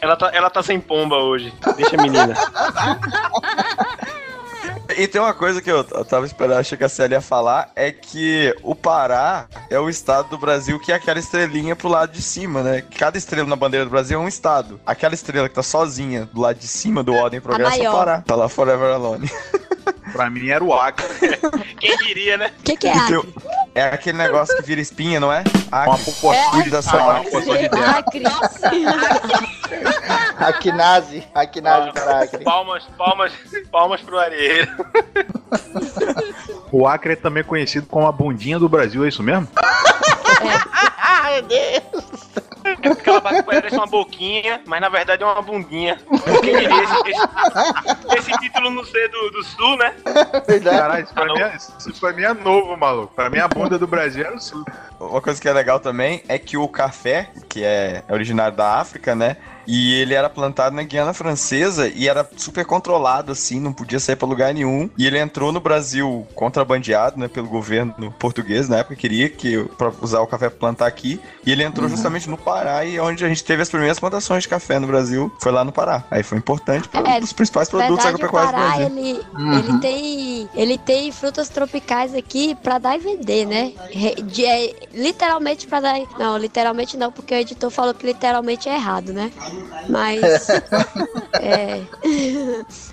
Ela 0.00 0.16
tá, 0.16 0.30
ela 0.32 0.50
tá 0.50 0.62
sem 0.62 0.80
pomba 0.80 1.16
hoje. 1.16 1.52
Deixa 1.76 1.96
a 1.96 2.02
menina. 2.02 2.34
E 5.00 5.08
tem 5.08 5.18
uma 5.18 5.32
coisa 5.32 5.62
que 5.62 5.70
eu, 5.70 5.78
eu 5.92 6.04
tava 6.04 6.26
esperando, 6.26 6.58
achei 6.58 6.76
que 6.76 6.84
a 6.84 6.88
Célia 6.88 7.16
ia 7.16 7.20
falar, 7.22 7.72
é 7.74 7.90
que 7.90 8.54
o 8.62 8.74
Pará 8.74 9.48
é 9.70 9.80
o 9.80 9.88
estado 9.88 10.28
do 10.28 10.36
Brasil 10.36 10.78
que 10.78 10.92
é 10.92 10.94
aquela 10.94 11.18
estrelinha 11.18 11.74
pro 11.74 11.88
lado 11.88 12.12
de 12.12 12.20
cima, 12.20 12.62
né? 12.62 12.84
Cada 12.98 13.16
estrela 13.16 13.48
na 13.48 13.56
bandeira 13.56 13.86
do 13.86 13.90
Brasil 13.90 14.20
é 14.20 14.22
um 14.22 14.28
estado. 14.28 14.78
Aquela 14.84 15.14
estrela 15.14 15.48
que 15.48 15.54
tá 15.54 15.62
sozinha 15.62 16.28
do 16.30 16.42
lado 16.42 16.58
de 16.58 16.68
cima 16.68 17.02
do 17.02 17.14
Ordem 17.14 17.40
Progresso 17.40 17.82
é 17.82 17.88
o 17.88 17.92
Pará. 17.94 18.20
Tá 18.20 18.34
lá 18.34 18.46
Forever 18.46 18.92
Alone. 18.92 19.30
pra 20.10 20.28
mim 20.30 20.48
era 20.48 20.62
o 20.62 20.72
Acre. 20.74 21.06
Quem 21.78 21.96
diria, 21.98 22.36
né? 22.36 22.52
O 22.58 22.62
que, 22.62 22.76
que 22.76 22.86
é 22.86 22.92
Acre? 22.92 23.34
É 23.74 23.82
aquele 23.84 24.18
negócio 24.18 24.56
que 24.56 24.62
vira 24.62 24.80
espinha, 24.80 25.20
não 25.20 25.32
é? 25.32 25.44
Acre. 25.70 25.88
Uma 25.88 25.98
popoaçude 25.98 26.68
é, 26.68 26.70
da 26.70 26.82
sua 26.82 27.18
Acre. 27.18 27.66
Acre. 27.76 28.24
Acnase. 30.38 31.24
Acnase 31.34 31.92
para 31.92 32.22
Acre. 32.22 32.44
Palmas, 32.44 32.84
palmas, 32.96 33.32
palmas 33.70 34.00
pro 34.00 34.18
areeiro. 34.18 34.70
O 36.72 36.86
Acre 36.86 37.12
é 37.14 37.16
também 37.16 37.42
conhecido 37.42 37.86
como 37.86 38.06
a 38.06 38.12
bundinha 38.12 38.58
do 38.58 38.68
Brasil, 38.68 39.04
é 39.04 39.08
isso 39.08 39.22
mesmo? 39.22 39.48
É. 39.56 40.80
Ai, 41.02 41.42
meu 41.42 42.49
Deus. 42.76 42.98
aquela 42.98 43.20
parte 43.20 43.36
que 43.36 43.42
parece 43.42 43.76
uma 43.76 43.86
boquinha, 43.86 44.60
mas 44.66 44.80
na 44.80 44.88
verdade 44.88 45.22
é 45.22 45.26
uma 45.26 45.42
bundinha. 45.42 45.98
Quem 46.42 46.58
diria 46.58 46.82
esse, 46.82 47.10
esse, 47.10 48.30
esse 48.30 48.38
título 48.38 48.70
não 48.70 48.84
ser 48.84 49.08
do, 49.08 49.30
do 49.30 49.42
sul, 49.42 49.76
né? 49.76 49.94
Caralho, 50.62 51.04
isso 51.04 51.14
pra, 51.14 51.24
mim 51.26 51.40
é, 51.40 51.56
isso 51.56 52.00
pra 52.00 52.12
mim 52.12 52.22
é 52.22 52.34
novo, 52.34 52.76
maluco. 52.76 53.14
Pra 53.14 53.30
mim 53.30 53.38
a 53.38 53.48
bunda 53.48 53.78
do 53.78 53.86
Brasil 53.86 54.24
era 54.24 54.34
o 54.34 54.40
sul. 54.40 54.64
Uma 54.98 55.20
coisa 55.20 55.40
que 55.40 55.48
é 55.48 55.52
legal 55.52 55.80
também 55.80 56.22
é 56.28 56.38
que 56.38 56.56
o 56.56 56.68
café, 56.68 57.30
que 57.48 57.64
é 57.64 58.04
originário 58.08 58.56
da 58.56 58.78
África, 58.78 59.14
né? 59.14 59.36
E 59.66 59.94
ele 59.94 60.14
era 60.14 60.28
plantado 60.28 60.74
na 60.74 60.82
Guiana 60.82 61.12
Francesa 61.12 61.88
e 61.88 62.08
era 62.08 62.28
super 62.36 62.64
controlado, 62.64 63.32
assim, 63.32 63.60
não 63.60 63.72
podia 63.72 64.00
sair 64.00 64.16
pra 64.16 64.26
lugar 64.28 64.52
nenhum. 64.54 64.88
E 64.98 65.06
ele 65.06 65.18
entrou 65.18 65.52
no 65.52 65.60
Brasil 65.60 66.26
contrabandeado, 66.34 67.18
né, 67.18 67.28
pelo 67.28 67.48
governo 67.48 68.12
português, 68.18 68.68
na 68.68 68.78
época, 68.78 68.96
queria 68.96 69.28
que 69.28 69.64
pra 69.78 69.92
usar 70.00 70.20
o 70.20 70.26
café 70.26 70.48
pra 70.48 70.58
plantar 70.58 70.86
aqui. 70.86 71.20
E 71.44 71.52
ele 71.52 71.62
entrou 71.62 71.88
justamente 71.88 72.28
no 72.28 72.36
Pará 72.36 72.84
e 72.84 72.98
onde 73.00 73.24
a 73.24 73.28
gente 73.28 73.44
teve 73.44 73.62
as 73.62 73.68
primeiras 73.70 73.98
plantações 74.00 74.42
de 74.42 74.48
café 74.48 74.78
no 74.78 74.86
Brasil 74.86 75.32
foi 75.40 75.52
lá 75.52 75.64
no 75.64 75.72
Pará. 75.72 76.04
Aí 76.10 76.22
foi 76.22 76.38
importante 76.38 76.88
para 76.88 77.08
É, 77.10 77.16
um 77.16 77.20
dos 77.20 77.32
principais 77.32 77.68
produtos 77.68 77.96
verdade, 77.96 78.08
agropecuários 78.14 78.52
do 78.52 78.56
Pará, 78.56 78.76
Brasil. 78.76 78.96
ele, 78.98 79.20
Uhum. 79.34 79.58
ele 79.58 79.78
tem 79.80 80.48
ele 80.54 80.78
tem 80.78 81.12
frutas 81.12 81.48
tropicais 81.48 82.14
aqui 82.14 82.54
pra 82.62 82.78
dar 82.78 82.96
e 82.96 82.98
vender, 82.98 83.46
né? 83.46 83.72
De- 84.24 84.44
é, 84.46 84.74
literalmente 84.92 85.66
pra 85.66 85.80
dar. 85.80 86.00
Não, 86.18 86.36
literalmente 86.36 86.96
não, 86.96 87.10
porque 87.12 87.34
o 87.34 87.36
editor 87.36 87.70
falou 87.70 87.94
que 87.94 88.06
literalmente 88.06 88.68
é 88.68 88.74
errado, 88.74 89.12
né? 89.12 89.30
Mas 89.88 90.48
é, 91.40 91.82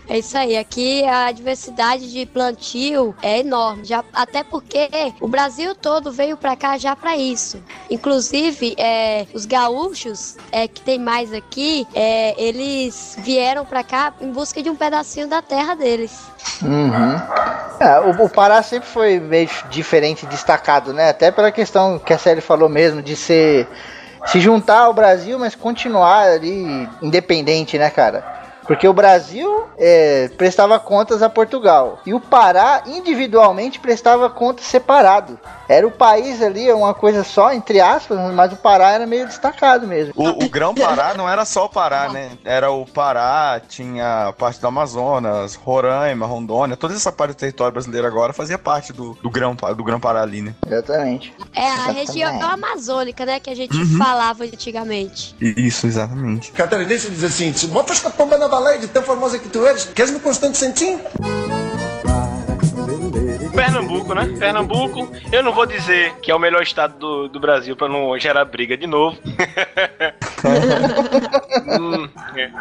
é 0.09 0.17
isso 0.17 0.37
aí. 0.37 0.57
Aqui 0.57 1.03
a 1.05 1.31
diversidade 1.31 2.11
de 2.11 2.25
plantio 2.25 3.15
é 3.21 3.39
enorme, 3.39 3.85
já 3.85 4.03
até 4.13 4.43
porque 4.43 4.89
o 5.21 5.27
Brasil 5.27 5.75
todo 5.75 6.11
veio 6.11 6.37
pra 6.37 6.55
cá 6.55 6.77
já 6.77 6.95
pra 6.95 7.15
isso. 7.15 7.61
Inclusive, 7.89 8.75
é, 8.77 9.25
os 9.33 9.45
gaúchos 9.45 10.37
é, 10.51 10.67
que 10.67 10.81
tem 10.81 10.99
mais 10.99 11.33
aqui, 11.33 11.87
é, 11.93 12.41
eles 12.41 13.15
vieram 13.19 13.65
pra 13.65 13.83
cá 13.83 14.13
em 14.19 14.31
busca 14.31 14.61
de 14.61 14.69
um 14.69 14.75
pedacinho 14.75 15.27
da 15.27 15.41
terra 15.41 15.75
deles. 15.75 16.19
Uhum. 16.61 17.15
É, 17.79 17.99
o, 17.99 18.25
o 18.25 18.29
Pará 18.29 18.61
sempre 18.63 18.87
foi 18.87 19.19
meio 19.19 19.49
diferente, 19.69 20.25
destacado, 20.25 20.93
né? 20.93 21.09
Até 21.09 21.31
pela 21.31 21.51
questão 21.51 21.99
que 21.99 22.13
a 22.13 22.17
série 22.17 22.41
falou 22.41 22.69
mesmo, 22.69 23.01
de 23.01 23.15
ser 23.15 23.67
se 24.25 24.39
juntar 24.39 24.79
ao 24.81 24.93
Brasil, 24.93 25.37
mas 25.37 25.55
continuar 25.55 26.27
ali 26.27 26.89
independente, 27.01 27.77
né, 27.77 27.89
cara? 27.89 28.46
Porque 28.67 28.87
o 28.87 28.93
Brasil 28.93 29.63
é, 29.77 30.29
prestava 30.37 30.77
contas 30.79 31.23
a 31.23 31.29
Portugal 31.29 31.99
e 32.05 32.13
o 32.13 32.19
Pará 32.19 32.83
individualmente 32.85 33.79
prestava 33.79 34.29
contas 34.29 34.65
separado. 34.65 35.39
Era 35.69 35.87
o 35.87 35.91
país 35.91 36.41
ali, 36.41 36.71
uma 36.71 36.93
coisa 36.93 37.23
só, 37.23 37.51
entre 37.53 37.79
aspas, 37.81 38.17
mas 38.33 38.51
o 38.53 38.57
Pará 38.57 38.91
era 38.91 39.05
meio 39.05 39.25
destacado 39.25 39.87
mesmo. 39.87 40.13
O, 40.15 40.45
o 40.45 40.49
Grão 40.49 40.73
Pará 40.73 41.13
não 41.13 41.29
era 41.29 41.43
só 41.45 41.65
o 41.65 41.69
Pará, 41.69 42.09
né? 42.09 42.31
Era 42.45 42.71
o 42.71 42.85
Pará, 42.85 43.59
tinha 43.67 44.27
a 44.27 44.33
parte 44.33 44.59
do 44.61 44.67
Amazonas, 44.67 45.55
Roraima, 45.55 46.25
Rondônia, 46.25 46.77
toda 46.77 46.93
essa 46.93 47.11
parte 47.11 47.31
do 47.33 47.37
território 47.37 47.73
brasileiro 47.73 48.07
agora 48.07 48.31
fazia 48.33 48.57
parte 48.57 48.93
do, 48.93 49.13
do 49.21 49.29
Grão 49.29 49.55
do 49.55 49.83
Grão 49.83 49.99
Pará 49.99 50.21
ali, 50.21 50.41
né? 50.41 50.53
Exatamente. 50.65 51.33
É 51.53 51.61
a 51.61 51.73
Exatamente. 51.73 52.07
região 52.07 52.41
amazônica, 52.41 53.25
né, 53.25 53.39
que 53.39 53.49
a 53.49 53.55
gente 53.55 53.75
Uhum. 53.77 53.97
falava 53.97 54.43
antigamente. 54.45 55.35
Isso, 55.39 55.87
exatamente. 55.87 56.51
Catarinense 56.51 57.09
diz 57.09 57.23
assim: 57.23 57.53
se 57.53 57.67
botas 57.67 57.99
com 57.99 58.07
a 58.07 58.11
pomba 58.11 58.37
na 58.37 58.47
baleia 58.57 58.79
de 58.79 58.87
tão 58.87 59.03
famosa 59.03 59.37
que 59.37 59.49
tu 59.49 59.65
eres, 59.67 59.85
queres 59.85 60.11
me 60.11 60.19
Constante 60.19 60.57
Santinho? 60.57 60.99
Pernambuco, 63.53 64.13
né? 64.13 64.25
Pernambuco, 64.39 65.09
eu 65.31 65.43
não 65.43 65.51
vou 65.51 65.65
dizer 65.65 66.13
que 66.21 66.31
é 66.31 66.35
o 66.35 66.39
melhor 66.39 66.61
estado 66.61 66.97
do, 66.97 67.27
do 67.29 67.39
Brasil 67.39 67.75
pra 67.75 67.87
não 67.87 68.17
gerar 68.17 68.45
briga 68.45 68.77
de 68.77 68.87
novo. 68.87 69.17
Hum, 71.67 72.07
é. 72.35 72.51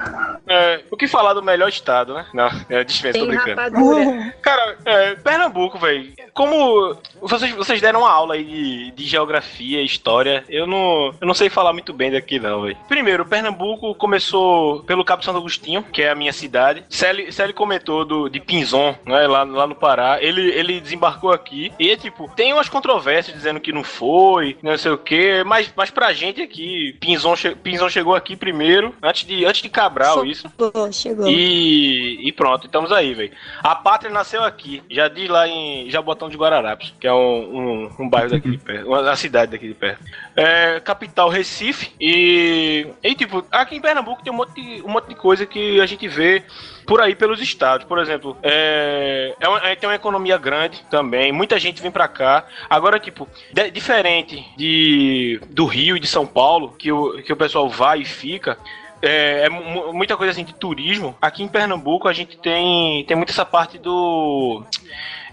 É, 0.49 0.81
o 0.91 0.97
que 0.97 1.07
falar 1.07 1.35
do 1.35 1.43
melhor 1.43 1.69
estado, 1.69 2.15
né? 2.15 2.27
Não, 2.33 2.49
é 2.69 2.83
dispensa, 2.83 3.19
tô 3.19 3.27
brincando. 3.27 3.61
rapadura. 3.61 4.35
Cara, 4.43 4.77
é, 4.85 5.15
Pernambuco, 5.17 5.79
velho. 5.79 6.13
Como 6.33 6.97
vocês, 7.21 7.53
vocês 7.55 7.81
deram 7.81 8.01
uma 8.01 8.11
aula 8.11 8.35
aí 8.35 8.45
de, 8.45 8.91
de 8.93 9.05
geografia, 9.05 9.83
história, 9.83 10.45
eu 10.49 10.67
não, 10.67 11.15
eu 11.21 11.27
não 11.27 11.35
sei 11.35 11.49
falar 11.49 11.73
muito 11.73 11.93
bem 11.93 12.11
daqui, 12.11 12.39
não, 12.39 12.63
velho. 12.63 12.77
Primeiro, 12.89 13.27
Pernambuco 13.27 13.95
começou 13.95 14.83
pelo 14.85 15.05
Cabo 15.05 15.25
Santo 15.25 15.39
Agostinho, 15.39 15.83
que 15.83 16.03
é 16.03 16.11
a 16.11 16.15
minha 16.15 16.33
cidade. 16.33 16.85
Celi 16.89 17.53
comentou 17.55 18.05
do, 18.05 18.29
de 18.29 18.41
Pinzon, 18.41 18.95
né, 19.05 19.27
lá, 19.27 19.45
lá 19.45 19.67
no 19.67 19.75
Pará. 19.75 20.19
Ele, 20.21 20.51
ele 20.51 20.76
desembarcou 20.81 21.31
aqui 21.33 21.73
e, 21.79 21.97
tipo, 21.97 22.31
tem 22.35 22.53
umas 22.53 22.69
controvérsias 22.69 23.37
dizendo 23.37 23.61
que 23.61 23.73
não 23.73 23.85
foi, 23.85 24.57
não 24.63 24.77
sei 24.77 24.93
o 24.93 24.99
quê, 24.99 25.43
mas, 25.45 25.73
mas 25.77 25.91
pra 25.91 26.13
gente 26.13 26.43
aqui, 26.43 26.97
Pinzon, 27.01 27.37
che, 27.37 27.55
Pinzon 27.55 27.89
chegou 27.89 28.15
aqui 28.15 28.37
primeiro, 28.37 28.95
antes 29.03 29.27
de, 29.27 29.45
antes 29.45 29.63
de 29.63 29.69
Cabral, 29.69 30.25
isso. 30.25 30.51
Chegou, 30.59 30.93
chegou. 30.93 31.29
E, 31.29 32.29
e 32.29 32.33
pronto, 32.33 32.67
estamos 32.67 32.93
aí, 32.93 33.15
velho. 33.15 33.33
A 33.63 33.75
pátria 33.75 34.11
nasceu 34.11 34.43
aqui, 34.43 34.83
já 34.91 35.09
diz 35.09 35.29
lá 35.29 35.47
em 35.49 35.91
Jabotão 35.91 36.29
de 36.29 36.37
Guararapes, 36.37 36.95
que 36.99 37.07
é 37.07 37.13
um, 37.13 37.17
um, 37.19 37.97
um 38.01 38.09
bairro 38.09 38.31
daqui 38.31 38.51
de 38.51 38.59
perto, 38.59 38.87
uma, 38.89 39.01
uma 39.01 39.17
cidade 39.17 39.53
daqui 39.53 39.69
de 39.69 39.75
perto. 39.75 40.03
É, 40.35 40.81
capital 40.81 41.29
Recife 41.29 41.93
e, 42.01 42.87
e 43.03 43.15
tipo, 43.15 43.45
aqui 43.51 43.77
em 43.77 43.81
Pernambuco 43.81 44.23
tem 44.23 44.33
um 44.33 44.37
monte, 44.37 44.55
de, 44.55 44.83
um 44.83 44.89
monte 44.89 45.09
de 45.09 45.15
coisa 45.15 45.47
que 45.47 45.81
a 45.81 45.87
gente 45.87 46.07
vê 46.09 46.43
por 46.87 47.01
aí 47.01 47.15
pelos 47.15 47.41
estados. 47.41 47.87
Por 47.87 47.99
exemplo, 47.99 48.37
é, 48.43 49.35
é 49.41 49.49
uma- 49.49 49.59
é- 49.69 49.75
tem 49.77 49.89
uma 49.89 49.97
economia 49.97 50.39
grande 50.39 50.83
também, 50.91 51.33
muita 51.33 51.59
gente 51.59 51.83
vem 51.83 51.91
pra 51.91 52.07
cá. 52.09 52.45
Agora, 52.71 52.99
tipo, 53.01 53.29
de- 53.53 53.71
diferente 53.71 54.45
de, 54.57 55.41
do 55.51 55.67
Rio 55.67 55.97
e 55.97 56.01
de 56.01 56.07
São 56.07 56.27
Paulo, 56.27 56.75
que 56.79 56.91
o, 56.93 57.23
que 57.23 57.33
o 57.33 57.37
pessoal 57.37 57.69
vai 57.69 58.01
e 58.01 58.05
fica. 58.05 58.57
É, 59.03 59.43
é 59.45 59.49
mu- 59.51 59.93
muita 59.93 60.17
coisa 60.17 60.31
assim 60.33 60.45
de 60.45 60.55
turismo. 60.55 61.15
Aqui 61.21 61.43
em 61.43 61.49
Pernambuco 61.49 62.09
a 62.09 62.13
gente 62.15 62.39
tem, 62.39 63.05
tem 63.05 63.17
muito 63.17 63.31
essa 63.31 63.45
parte 63.45 63.77
do. 63.79 64.65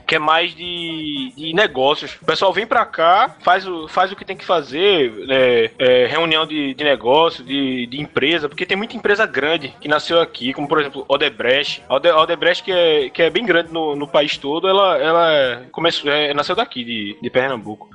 Que 0.06 0.16
é 0.16 0.20
mais 0.20 0.54
de, 0.54 1.32
de 1.36 1.54
negócios. 1.54 2.18
O 2.22 2.26
pessoal 2.26 2.51
vem 2.51 2.68
pra 2.68 2.86
cá, 2.86 3.36
faz 3.41 3.68
o, 3.68 3.88
faz 3.88 4.12
o 4.12 4.16
que 4.16 4.26
tem 4.26 4.36
que 4.36 4.43
fazer, 4.45 5.14
é, 5.30 5.72
é, 5.80 6.06
reunião 6.08 6.45
de, 6.45 6.74
de 6.74 6.84
negócio, 6.84 7.43
de, 7.43 7.86
de 7.88 8.01
empresa, 8.01 8.49
porque 8.49 8.66
tem 8.66 8.76
muita 8.78 8.95
empresa 8.97 9.26
grande 9.26 9.74
que 9.80 9.88
nasceu 9.88 10.20
aqui, 10.22 10.54
como 10.54 10.68
por 10.68 10.80
exemplo 10.80 11.06
Odebrecht. 11.08 11.84
A 11.88 11.95
Ode- 11.95 12.12
Odebrecht, 12.12 12.64
que 12.64 12.72
é, 12.72 13.10
que 13.10 13.22
é 13.22 13.30
bem 13.30 13.45
grande 13.45 13.72
no, 13.72 13.95
no 13.95 14.08
país 14.08 14.38
todo, 14.38 14.68
ela, 14.68 14.97
ela 14.97 15.66
começou, 15.72 16.12
é, 16.12 16.34
nasceu 16.34 16.56
daqui, 16.56 16.84
de, 16.84 17.18
de 17.22 17.30
Pernambuco. 17.30 17.89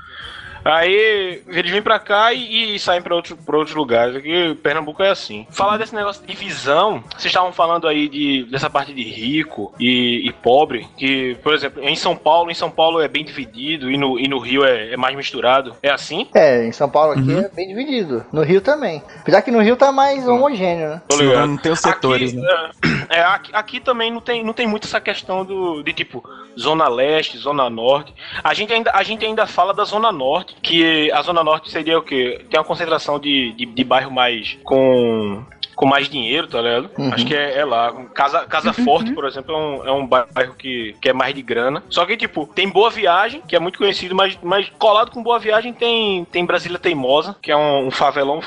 Aí 0.69 1.43
eles 1.49 1.71
vêm 1.71 1.83
pra 1.83 1.99
cá 1.99 2.33
e, 2.33 2.75
e 2.75 2.79
saem 2.79 3.01
pra, 3.01 3.15
outro, 3.15 3.37
pra 3.37 3.57
outros 3.57 3.75
lugares. 3.75 4.17
Aqui 4.17 4.55
Pernambuco 4.63 5.03
é 5.03 5.11
assim. 5.11 5.47
Falar 5.51 5.79
desse 5.79 5.95
negócio 5.95 6.25
de 6.27 6.35
visão, 6.35 7.03
vocês 7.11 7.27
estavam 7.27 7.53
falando 7.53 7.89
aí 7.89 8.09
de, 8.09 8.45
dessa 8.51 8.69
parte 8.69 8.93
de 8.93 9.03
rico 9.03 9.73
e, 9.81 10.29
e 10.29 10.33
pobre, 10.33 10.87
que, 10.97 11.37
por 11.43 11.55
exemplo, 11.55 11.83
em 11.83 11.97
São 11.97 12.15
Paulo, 12.15 12.51
em 12.51 12.55
São 12.55 12.71
Paulo 12.71 13.01
é 13.01 13.09
bem 13.09 13.25
dividido 13.25 13.91
e 13.91 13.97
no, 13.97 14.19
e 14.19 14.29
no 14.29 14.39
Rio 14.39 14.65
é, 14.65 14.93
é 14.93 14.97
mais 14.97 15.17
misturado. 15.17 15.75
É 15.83 15.91
assim? 15.91 16.29
É, 16.35 16.67
em 16.67 16.73
São 16.73 16.89
Paulo 16.89 17.13
aqui 17.13 17.33
é 17.33 17.49
bem 17.49 17.69
dividido. 17.69 18.27
No 18.33 18.43
Rio 18.43 18.61
também. 18.61 19.03
Apesar 19.21 19.43
que 19.43 19.51
no 19.51 19.63
Rio 19.63 19.77
tá 19.77 19.91
mais 19.91 20.27
homogêneo, 20.29 20.89
né? 20.91 21.03
Tô 21.09 21.17
ligado. 21.17 21.47
Não 21.47 21.57
tem 21.57 21.73
os 21.73 21.81
setores, 21.81 22.33
aqui, 22.33 22.41
né? 22.41 22.71
É, 23.09 23.21
aqui, 23.23 23.51
aqui 23.55 23.81
também 23.81 24.13
não 24.13 24.21
tem, 24.21 24.45
não 24.45 24.53
tem 24.53 24.67
muito 24.67 24.87
essa 24.87 25.01
questão 25.01 25.45
do, 25.45 25.83
de 25.83 25.93
tipo 25.93 26.23
Zona 26.59 26.89
Leste, 26.89 27.39
Zona 27.39 27.71
Norte. 27.71 28.13
A 28.43 28.53
gente, 28.53 28.73
ainda, 28.73 28.91
a 28.93 29.03
gente 29.03 29.25
ainda 29.25 29.47
fala 29.47 29.73
da 29.73 29.85
Zona 29.85 30.13
Norte, 30.13 30.57
que 30.63 31.11
a 31.13 31.23
Zona 31.23 31.43
Norte 31.43 31.71
seria 31.71 31.99
o 31.99 32.03
quê? 32.03 32.45
Tem 32.51 32.59
uma 32.59 32.67
concentração 32.67 33.19
de, 33.19 33.53
de, 33.53 33.67
de 33.67 33.85
bairro 33.85 34.11
mais 34.11 34.59
com. 34.65 35.45
Com 35.79 35.87
mais 35.87 36.09
dinheiro, 36.09 36.49
tá 36.49 36.61
ligado? 36.61 36.91
Uhum. 36.99 37.15
Acho 37.15 37.25
que 37.25 37.37
é, 37.37 37.59
é 37.59 37.65
lá. 37.65 37.93
Casa, 38.13 38.45
Casa 38.47 38.73
Forte, 38.73 39.13
por 39.13 39.25
exemplo, 39.25 39.55
é 39.55 39.57
um, 39.57 39.87
é 39.87 39.93
um 39.93 40.05
bairro 40.05 40.55
que, 40.59 40.97
que 41.01 41.09
é 41.09 41.13
mais 41.13 41.33
de 41.33 41.41
grana. 41.41 41.85
Só 41.89 42.05
que, 42.05 42.17
tipo, 42.17 42.51
tem 42.53 42.69
Boa 42.69 42.91
Viagem, 42.91 43.41
que 43.47 43.55
é 43.55 43.61
muito 43.61 43.79
conhecido, 43.79 44.13
mas, 44.13 44.37
mas 44.43 44.69
colado 44.77 45.13
com 45.13 45.23
Boa 45.23 45.39
Viagem 45.39 45.73
tem, 45.73 46.25
tem 46.33 46.45
Brasília 46.45 46.81
Teimosa, 46.81 47.37
que 47.41 47.53
é 47.53 47.57
um, 47.57 47.87
um 47.87 47.91
favelão. 47.93 48.41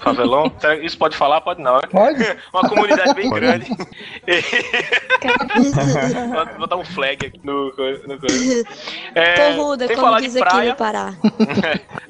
Favelão? 0.00 0.52
Isso 0.82 0.98
pode 0.98 1.16
falar? 1.16 1.40
Pode 1.40 1.62
não, 1.62 1.76
né? 1.76 1.88
Pode. 1.90 2.22
Uma 2.52 2.68
comunidade 2.68 3.14
bem 3.14 3.30
Pode. 3.30 3.40
grande. 3.40 3.70
Vou 6.50 6.58
botar 6.58 6.76
um 6.76 6.84
flag 6.84 7.26
aqui 7.26 7.40
no. 7.42 7.72
no 8.06 8.18
coisa. 8.18 8.68
É, 9.14 9.54
Porruda, 9.54 9.88
como 9.88 10.00
falar 10.00 10.20
diz 10.20 10.34
de 10.34 10.42
aqui 10.42 10.50
praia. 10.50 10.70
no 10.70 10.76
Pará. 10.76 11.14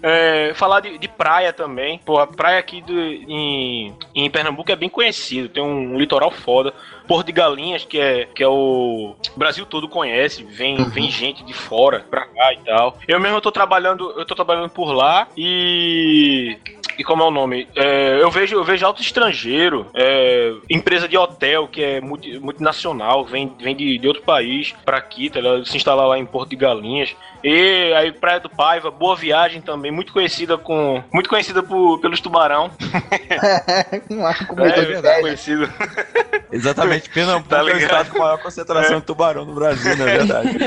É, 0.03 0.53
falar 0.55 0.81
de, 0.81 0.99
de 0.99 1.09
praia 1.09 1.53
também. 1.53 2.01
Pô, 2.05 2.19
a 2.19 2.27
praia 2.27 2.59
aqui 2.59 2.81
do, 2.83 2.99
em, 2.99 3.95
em 4.15 4.31
Pernambuco 4.41 4.73
é 4.73 4.77
bem 4.77 4.89
conhecido. 4.89 5.51
Tem 5.51 5.63
um, 5.63 5.99
litoral 5.99 6.31
foda. 6.31 6.73
Porto 7.07 7.27
de 7.27 7.33
Galinhas, 7.33 7.85
que 7.85 7.99
é, 7.99 8.25
que 8.25 8.43
é 8.43 8.49
o. 8.49 9.15
Brasil 9.37 9.67
todo 9.67 9.87
conhece. 9.87 10.43
Vem, 10.45 10.83
vem 10.89 11.11
gente 11.11 11.45
de 11.45 11.53
fora 11.53 12.07
pra 12.11 12.25
cá 12.25 12.55
e 12.55 12.59
tal. 12.65 12.99
Eu 13.07 13.21
mesmo 13.21 13.37
eu 13.37 13.41
tô 13.43 13.53
trabalhando. 13.53 14.11
Eu 14.17 14.25
tô 14.25 14.35
trabalhando 14.35 14.71
por 14.71 14.93
lá 14.93 15.29
e. 15.37 16.57
e 17.01 17.03
como 17.03 17.23
é 17.23 17.27
o 17.27 17.31
nome? 17.31 17.67
É, 17.75 18.21
eu 18.21 18.31
vejo 18.31 18.57
eu 18.57 18.63
vejo 18.63 18.85
alto 18.85 19.01
estrangeiro, 19.01 19.87
é, 19.95 20.53
empresa 20.69 21.09
de 21.09 21.17
hotel 21.17 21.67
que 21.67 21.83
é 21.83 21.99
multi, 21.99 22.39
multinacional, 22.39 23.25
vem, 23.25 23.51
vem 23.59 23.75
de, 23.75 23.97
de 23.97 24.07
outro 24.07 24.23
país 24.23 24.75
pra 24.85 24.99
aqui, 24.99 25.31
tá 25.31 25.41
ligado? 25.41 25.65
se 25.65 25.79
instalar 25.79 26.07
lá 26.07 26.19
em 26.19 26.27
Porto 26.27 26.51
de 26.51 26.57
Galinhas. 26.57 27.17
E 27.43 27.95
aí 27.97 28.13
Praia 28.13 28.39
do 28.39 28.51
Paiva, 28.51 28.91
Boa 28.91 29.17
Viagem 29.17 29.63
também, 29.63 29.91
muito 29.91 30.13
conhecida 30.13 30.59
com 30.59 31.03
muito 31.11 31.31
conhecida 31.31 31.63
por, 31.63 31.99
pelos 32.01 32.21
tubarão. 32.21 32.71
É, 33.31 34.01
muita 34.11 34.83
muito 34.83 35.21
conhecido. 35.21 35.73
Exatamente, 36.53 37.09
Pernambuco 37.09 37.49
Tá 37.49 37.61
é 37.61 37.63
o 37.63 37.79
estado 37.79 38.11
com 38.11 38.19
maior 38.19 38.39
concentração 38.39 38.99
de 38.99 39.07
tubarão 39.07 39.45
no 39.45 39.55
Brasil, 39.55 39.97
na 39.97 40.05
verdade. 40.05 40.51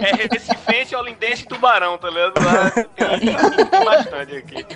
É, 0.00 0.10
é 0.10 0.28
Recifense, 0.30 0.96
Olindense 0.96 1.44
e 1.44 1.46
Tubarão, 1.46 1.96
tá 1.96 2.10
ligado? 2.10 2.34
Lá 2.44 2.70
tem, 2.70 3.66
tem 3.66 3.84
bastante 3.84 4.36
aqui. 4.36 4.66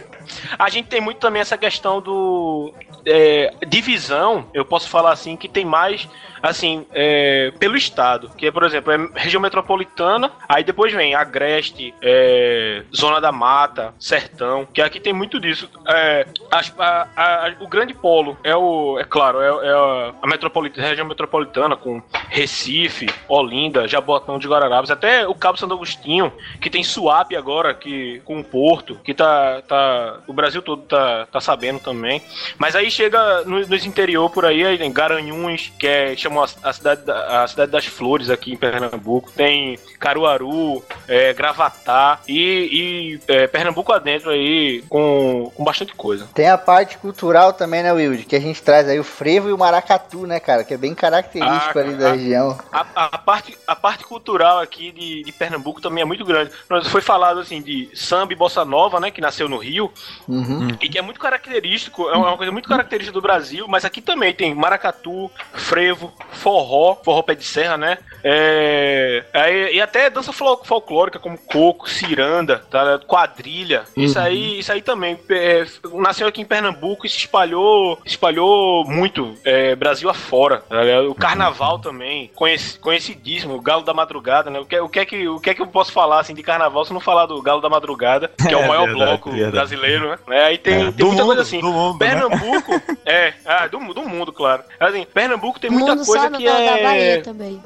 A 0.59 0.68
gente 0.70 0.89
tem 0.89 1.01
muito 1.01 1.18
também 1.18 1.41
essa 1.43 1.57
questão 1.59 2.01
do. 2.01 2.72
é, 3.07 3.53
divisão, 3.66 4.47
eu 4.55 4.64
posso 4.64 4.89
falar 4.89 5.12
assim, 5.12 5.37
que 5.37 5.49
tem 5.49 5.64
mais, 5.64 6.09
assim, 6.43 6.87
é, 6.93 7.53
pelo 7.59 7.77
estado. 7.77 8.31
Que 8.37 8.47
é, 8.47 8.51
por 8.51 8.62
exemplo, 8.64 8.93
é 8.93 9.20
região 9.20 9.41
metropolitana, 9.41 10.31
aí 10.49 10.62
depois 10.64 10.93
vem 10.93 11.14
Agreste, 11.14 11.95
é, 12.03 12.83
Zona 12.95 13.20
da 13.20 13.31
Mata, 13.33 13.95
Sertão, 13.99 14.66
que 14.72 14.81
aqui 14.81 14.99
tem 15.01 15.12
muito 15.12 15.39
disso. 15.41 15.68
É, 15.87 16.27
a- 16.51 17.07
a- 17.16 17.55
o 17.61 17.68
grande 17.68 17.95
polo 17.95 18.37
é 18.43 18.55
o, 18.57 18.99
é 18.99 19.05
claro, 19.05 19.41
é, 19.41 19.66
é 19.68 19.72
a, 19.72 20.14
a 20.22 20.27
metropolitana, 20.27 20.89
região 20.89 21.07
metropolitana 21.07 21.77
com 21.77 22.03
Recife, 22.29 23.07
Olinda, 23.29 23.87
Jabotão 23.89 24.39
de 24.39 24.49
Guararapes, 24.49 24.91
até 24.91 25.27
o 25.27 25.35
Cabo 25.35 25.59
Santo 25.59 25.75
Agostinho, 25.75 26.33
que 26.61 26.70
tem 26.70 26.83
Suape 26.83 27.37
agora, 27.37 27.75
que 27.75 28.20
com 28.25 28.39
o 28.41 28.45
Porto, 28.45 28.99
que 29.05 29.14
tá, 29.14 29.62
tá 29.66 30.13
o 30.26 30.32
Brasil 30.32 30.62
todo 30.62 30.82
tá, 30.82 31.26
tá 31.30 31.40
sabendo 31.40 31.78
também. 31.80 32.22
Mas 32.58 32.74
aí 32.76 32.90
chega 32.90 33.42
no- 33.44 33.66
nos 33.66 33.84
interior 33.86 34.30
por 34.30 34.44
aí, 34.44 34.64
aí 34.64 34.78
tem 34.78 34.92
Garanhuns, 34.92 35.72
que 35.78 35.86
é 35.86 36.16
chamam 36.16 36.42
a, 36.44 36.48
a 36.68 36.72
cidade 36.72 37.02
da- 37.04 37.44
a 37.44 37.48
cidade 37.48 37.70
das 37.70 37.86
flores 37.86 38.30
aqui 38.30 38.52
em 38.52 38.56
Pernambuco, 38.56 39.30
tem 39.32 39.78
Caruaru, 39.98 40.82
é, 41.08 41.32
Gravatá 41.32 42.20
e, 42.28 43.18
e, 43.28 43.32
é, 43.32 43.46
Pernambuco 43.46 43.92
adentro 43.92 44.30
aí 44.30 44.82
com, 44.88 45.50
com 45.54 45.64
bastante 45.64 45.94
coisa. 45.94 46.28
Tem 46.34 46.48
a 46.48 46.58
parte 46.58 46.98
cultural 46.98 47.52
também, 47.52 47.82
né, 47.82 47.92
Wilde? 47.92 48.24
Que 48.24 48.36
a 48.36 48.40
gente 48.40 48.62
traz 48.62 48.88
aí 48.88 48.98
o 48.98 49.04
frevo 49.04 49.48
e 49.48 49.52
o 49.52 49.58
maracatu, 49.58 50.26
né, 50.26 50.38
cara? 50.40 50.64
Que 50.64 50.74
é 50.74 50.76
bem 50.76 50.94
característico 50.94 51.78
Ah, 51.78 51.82
ali 51.82 51.94
da 51.94 52.08
ah, 52.10 52.12
região. 52.12 52.58
A, 52.72 52.86
a 52.94 53.18
parte, 53.18 53.56
a 53.66 53.74
parte 53.76 54.04
cultural 54.04 54.58
aqui 54.60 54.92
de, 54.92 55.22
de 55.22 55.32
Pernambuco 55.32 55.80
também 55.80 56.02
é 56.02 56.04
muito 56.04 56.24
grande. 56.24 56.50
Foi 56.90 57.00
falado 57.00 57.40
assim 57.40 57.60
de 57.60 57.88
samba 57.94 58.32
e 58.32 58.36
bossa 58.36 58.64
nova, 58.64 59.00
né? 59.00 59.10
Que 59.10 59.20
nasceu 59.20 59.48
no 59.48 59.58
Rio. 59.58 59.92
Uhum. 60.28 60.68
E 60.80 60.88
que 60.88 60.98
é 60.98 61.02
muito 61.02 61.20
característico, 61.20 62.09
é 62.09 62.16
uma 62.16 62.36
coisa 62.36 62.50
muito 62.52 62.68
característica 62.68 63.12
do 63.14 63.20
Brasil, 63.22 63.66
mas 63.68 63.84
aqui 63.84 64.00
também 64.00 64.32
tem 64.32 64.55
maracatu, 64.55 65.30
frevo, 65.52 66.12
forró, 66.32 66.96
forró 67.05 67.22
pé 67.22 67.34
de 67.34 67.44
serra, 67.44 67.76
né? 67.76 67.98
É, 68.22 69.24
aí- 69.32 69.74
e 69.76 69.80
até 69.80 70.09
dança 70.11 70.32
fol- 70.32 70.62
folclórica, 70.64 71.18
como 71.18 71.36
coco, 71.38 71.88
ciranda, 71.88 72.62
tá? 72.70 72.98
quadrilha. 73.07 73.84
Isso 73.96 74.18
Uhum. 74.18 74.24
aí, 74.24 74.59
isso 74.59 74.72
aí 74.72 74.80
também 74.82 75.18
é, 75.30 75.66
nasceu 75.94 76.26
aqui 76.26 76.40
em 76.40 76.44
Pernambuco 76.44 77.07
e 77.07 77.11
se 77.11 77.18
espalhou, 77.18 77.98
espalhou 78.05 78.84
muito 78.84 79.36
é, 79.44 79.74
Brasil 79.76 80.09
afora. 80.09 80.59
tá? 80.68 80.76
O 81.09 81.14
carnaval 81.14 81.78
também, 81.78 82.30
conheci- 82.34 82.78
conhecidíssimo, 82.78 83.55
o 83.55 83.61
Galo 83.61 83.82
da 83.82 83.92
Madrugada, 83.94 84.50
né? 84.50 84.59
O 84.59 84.64
que, 84.66 84.78
o, 84.80 84.88
que 84.88 85.00
é 85.00 85.05
que, 85.05 85.28
o 85.28 85.38
que 85.40 85.50
é 85.50 85.55
que 85.55 85.62
eu 85.62 85.66
posso 85.66 85.92
falar 85.92 86.20
assim 86.20 86.34
de 86.34 86.42
carnaval 86.42 86.84
se 86.84 86.92
não 86.92 87.00
falar 87.00 87.26
do 87.26 87.40
Galo 87.42 87.61
da 87.61 87.68
Madrugada, 87.68 88.28
que 88.48 88.52
é 88.52 88.57
o 88.57 88.61
É 88.64 88.68
maior 88.68 88.86
verdade, 88.86 89.05
bloco 89.11 89.30
verdade. 89.30 89.52
brasileiro, 89.52 89.93
né? 90.01 90.18
É, 90.28 90.45
aí 90.45 90.59
tem, 90.59 90.74
É, 90.74 90.92
tem 90.92 91.07
muita 91.07 91.22
mundo, 91.22 91.26
coisa 91.26 91.42
assim. 91.42 91.61
do 91.61 91.72
mundo, 91.72 91.99
né? 91.99 92.11
Pernambuco, 92.11 92.72
é, 93.05 93.34
ah, 93.45 93.66
do, 93.66 93.78
do 93.95 94.03
mundo, 94.03 94.32
claro. 94.32 94.62
Assim, 94.78 95.07
Pernambuco 95.12 95.61
tem 95.61 95.70
muita 95.70 95.97
coisa 95.97 96.30
que 96.30 96.45
da 96.45 96.61
é. 96.61 96.82
Bahia 96.82 97.22
também. 97.22 97.62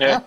É. 0.00 0.20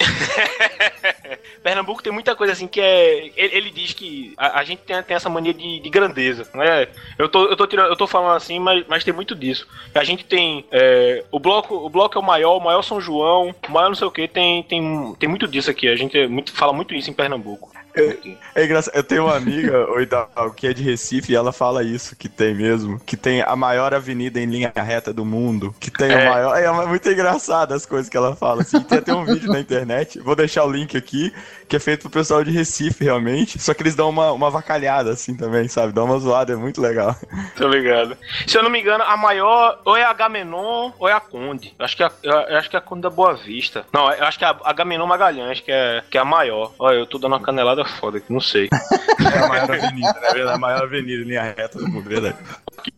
Pernambuco 1.62 2.02
tem 2.02 2.12
muita 2.12 2.34
coisa 2.34 2.52
assim 2.52 2.66
que 2.66 2.80
é. 2.80 3.30
Ele, 3.36 3.56
ele 3.56 3.70
diz 3.70 3.92
que 3.92 4.32
a, 4.36 4.60
a 4.60 4.64
gente 4.64 4.80
tem, 4.82 5.02
tem 5.02 5.16
essa 5.16 5.28
mania 5.28 5.52
de, 5.52 5.80
de 5.80 5.90
grandeza, 5.90 6.48
né? 6.54 6.88
Eu 7.18 7.28
tô, 7.28 7.46
eu 7.46 7.56
tô, 7.56 7.66
tirando, 7.66 7.88
eu 7.88 7.96
tô 7.96 8.06
falando 8.06 8.36
assim, 8.36 8.58
mas, 8.58 8.84
mas 8.88 9.04
tem 9.04 9.12
muito 9.12 9.34
disso. 9.34 9.66
A 9.94 10.04
gente 10.04 10.24
tem. 10.24 10.64
é, 10.70 11.24
o, 11.30 11.38
bloco, 11.38 11.74
o 11.74 11.88
bloco 11.88 12.16
é 12.16 12.20
o 12.20 12.24
maior, 12.24 12.56
o 12.56 12.60
maior 12.60 12.82
São 12.82 13.00
João, 13.00 13.54
o 13.68 13.72
maior 13.72 13.88
não 13.88 13.94
sei 13.94 14.06
o 14.06 14.10
que, 14.10 14.26
tem, 14.26 14.62
tem, 14.62 15.14
tem 15.18 15.28
muito 15.28 15.46
disso 15.46 15.70
aqui. 15.70 15.88
A 15.88 15.96
gente 15.96 16.18
é 16.18 16.26
muito, 16.26 16.52
fala 16.52 16.72
muito 16.72 16.94
isso 16.94 17.10
em 17.10 17.14
Pernambuco. 17.14 17.70
É 18.54 18.64
engraçado, 18.64 18.94
eu 18.94 19.02
tenho 19.02 19.24
uma 19.24 19.36
amiga, 19.36 19.86
o 19.90 20.00
Hidalgo, 20.00 20.54
que 20.54 20.66
é 20.66 20.72
de 20.72 20.82
Recife, 20.82 21.32
e 21.32 21.36
ela 21.36 21.52
fala 21.52 21.82
isso, 21.82 22.16
que 22.16 22.28
tem 22.28 22.54
mesmo, 22.54 23.00
que 23.00 23.16
tem 23.16 23.42
a 23.42 23.56
maior 23.56 23.94
avenida 23.94 24.40
em 24.40 24.46
linha 24.46 24.72
reta 24.76 25.12
do 25.12 25.24
mundo, 25.24 25.74
que 25.78 25.90
tem 25.90 26.10
É. 26.10 26.26
o 26.28 26.30
maior... 26.32 26.56
É 26.56 26.86
muito 26.86 27.08
engraçado 27.08 27.72
as 27.72 27.84
coisas 27.86 28.08
que 28.08 28.16
ela 28.16 28.34
fala, 28.36 28.62
assim, 28.62 28.80
tem 28.80 28.98
até 28.98 29.14
um 29.14 29.24
vídeo 29.24 29.50
na 29.50 29.60
internet, 29.60 30.18
vou 30.20 30.34
deixar 30.36 30.64
o 30.64 30.70
link 30.70 30.96
aqui, 30.96 31.32
que 31.68 31.76
é 31.76 31.78
feito 31.78 32.02
pro 32.02 32.10
pessoal 32.10 32.42
de 32.42 32.50
Recife, 32.50 33.04
realmente, 33.04 33.58
só 33.58 33.74
que 33.74 33.82
eles 33.82 33.94
dão 33.94 34.08
uma, 34.10 34.32
uma 34.32 34.50
vacalhada, 34.50 35.10
assim, 35.10 35.36
também, 35.36 35.68
sabe, 35.68 35.92
dão 35.92 36.04
uma 36.04 36.18
zoada, 36.18 36.52
é 36.52 36.56
muito 36.56 36.80
legal. 36.80 37.14
Tô 37.56 37.68
ligado. 37.68 38.16
Se 38.46 38.56
eu 38.56 38.62
não 38.62 38.70
me 38.70 38.80
engano, 38.80 39.04
a 39.04 39.16
maior 39.16 39.80
ou 39.84 39.96
é 39.96 40.04
a 40.04 40.10
Agamenon 40.10 40.92
ou 40.98 41.08
é 41.08 41.12
a 41.12 41.20
Conde. 41.20 41.74
Eu 41.78 41.84
acho 41.84 41.96
que 41.96 42.02
é 42.02 42.06
a, 42.06 42.12
eu 42.24 42.58
acho 42.58 42.68
que 42.70 42.76
é 42.76 42.78
a 42.78 42.82
Conde 42.82 43.02
da 43.02 43.10
Boa 43.10 43.34
Vista. 43.34 43.84
Não, 43.92 44.12
eu 44.12 44.24
acho 44.24 44.38
que 44.38 44.44
é 44.44 44.48
a 44.48 44.56
Agamenon 44.64 45.06
Magalhães, 45.06 45.60
que 45.60 45.70
é, 45.70 46.02
que 46.10 46.18
é 46.18 46.20
a 46.20 46.24
maior. 46.24 46.72
Olha, 46.78 46.96
eu 46.96 47.06
tô 47.06 47.18
dando 47.18 47.32
uma 47.32 47.40
canelada 47.40 47.79
foda 47.84 48.18
aqui, 48.18 48.32
não 48.32 48.40
sei. 48.40 48.68
É 48.72 49.38
a 49.38 49.48
maior 49.48 49.70
avenida, 49.70 50.12
né, 50.20 50.30
verdade, 50.32 50.56
a 50.56 50.58
maior 50.58 50.82
avenida 50.82 51.22
em 51.22 51.26
linha 51.26 51.42
reta 51.42 51.78
do 51.78 51.88
mundo, 51.88 52.08
verdade. 52.08 52.36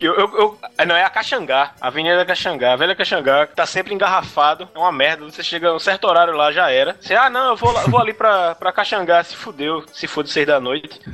Eu, 0.00 0.14
eu, 0.14 0.38
eu- 0.38 0.58
ah, 0.78 0.84
não, 0.84 0.94
é 0.94 1.02
a 1.04 1.10
Caxangá, 1.10 1.72
a 1.80 1.88
Avenida 1.88 2.24
Caxangá, 2.24 2.72
a 2.72 2.76
velha 2.76 2.94
Caxangá, 2.94 3.46
que 3.48 3.56
tá 3.56 3.66
sempre 3.66 3.92
engarrafado, 3.92 4.68
é 4.72 4.78
uma 4.78 4.92
merda. 4.92 5.24
Você 5.24 5.42
chega 5.42 5.68
a 5.70 5.74
um 5.74 5.78
certo 5.80 6.04
horário 6.06 6.34
lá, 6.36 6.52
já 6.52 6.70
era. 6.70 6.96
Você, 7.00 7.14
ah, 7.14 7.28
não, 7.28 7.48
eu 7.50 7.56
vou, 7.56 7.72
lá- 7.72 7.82
eu 7.82 7.90
vou 7.90 8.00
ali 8.00 8.12
pra, 8.14 8.54
pra 8.54 8.72
Caxangá, 8.72 9.24
se 9.24 9.34
fudeu, 9.34 9.84
se 9.92 10.06
for 10.06 10.22
de 10.22 10.30
seis 10.30 10.46
da 10.46 10.60
noite. 10.60 11.00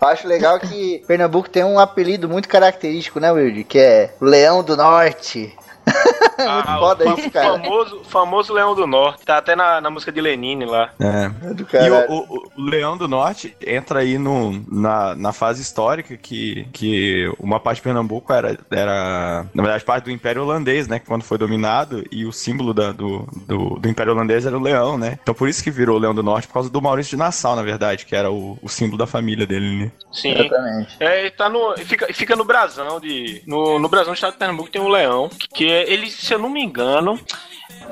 Eu 0.00 0.08
acho 0.08 0.26
legal 0.28 0.58
que 0.60 1.02
Pernambuco 1.06 1.48
tem 1.48 1.64
um 1.64 1.78
apelido 1.78 2.28
muito 2.28 2.48
característico, 2.48 3.18
né, 3.20 3.30
Wilde? 3.32 3.64
Que 3.64 3.78
é 3.78 4.14
Leão 4.20 4.62
do 4.62 4.76
Norte. 4.76 5.54
Muito 5.86 6.40
Ah, 6.68 6.76
foda 6.78 7.08
o 7.14 7.18
isso, 7.18 7.30
cara. 7.30 7.52
famoso, 7.58 8.00
famoso 8.04 8.52
Leão 8.52 8.74
do 8.74 8.86
Norte, 8.86 9.24
tá 9.24 9.38
até 9.38 9.54
na, 9.54 9.80
na 9.80 9.90
música 9.90 10.10
de 10.10 10.20
Lenine 10.20 10.64
lá. 10.64 10.90
É. 10.98 11.28
Do 11.54 11.66
E 11.72 11.90
o, 11.90 12.12
o- 12.12 12.50
o 12.56 12.62
Leão 12.62 12.96
do 12.96 13.06
Norte 13.06 13.56
entra 13.64 14.00
aí 14.00 14.18
no, 14.18 14.62
na, 14.70 15.14
na 15.14 15.32
fase 15.32 15.62
histórica 15.62 16.16
que, 16.16 16.66
que 16.72 17.32
uma 17.38 17.60
parte 17.60 17.76
de 17.76 17.82
Pernambuco 17.82 18.32
era, 18.32 18.58
era, 18.70 19.46
na 19.54 19.62
verdade, 19.62 19.84
parte 19.84 20.04
do 20.04 20.10
Império 20.10 20.42
Holandês, 20.42 20.88
né? 20.88 20.98
que 20.98 21.06
Quando 21.06 21.22
foi 21.22 21.38
dominado, 21.38 22.04
e 22.10 22.24
o 22.26 22.32
símbolo 22.32 22.74
da- 22.74 22.92
do, 22.92 23.26
do, 23.46 23.78
do 23.78 23.88
Império 23.88 24.12
Holandês 24.12 24.44
era 24.46 24.56
o 24.58 24.62
leão, 24.62 24.98
né? 24.98 25.18
Então 25.22 25.34
por 25.34 25.48
isso 25.48 25.62
que 25.62 25.70
virou 25.70 25.96
o 25.96 26.00
Leão 26.00 26.14
do 26.14 26.22
Norte, 26.22 26.46
por 26.48 26.54
causa 26.54 26.70
do 26.70 26.82
Maurício 26.82 27.10
de 27.10 27.16
Nassau, 27.16 27.54
na 27.56 27.62
verdade, 27.62 28.04
que 28.06 28.14
era 28.16 28.30
o, 28.30 28.58
o 28.62 28.68
símbolo 28.68 28.98
da 28.98 29.06
família 29.06 29.46
dele, 29.46 29.84
né? 29.84 29.92
Sim. 30.12 30.32
Exatamente. 30.32 30.96
É, 31.00 31.30
tá 31.30 31.48
no. 31.48 31.76
Fica, 31.78 32.12
fica 32.12 32.36
no 32.36 32.44
Brasão 32.44 33.00
de. 33.00 33.42
No, 33.46 33.78
no 33.78 33.88
Brasão 33.88 34.12
do 34.12 34.16
estado 34.16 34.32
de 34.32 34.38
Pernambuco 34.38 34.70
tem 34.70 34.80
um 34.80 34.88
leão. 34.88 35.28
Que 35.52 35.70
é, 35.70 35.73
ele, 35.82 36.10
se 36.10 36.32
eu 36.32 36.38
não 36.38 36.48
me 36.48 36.62
engano. 36.62 37.20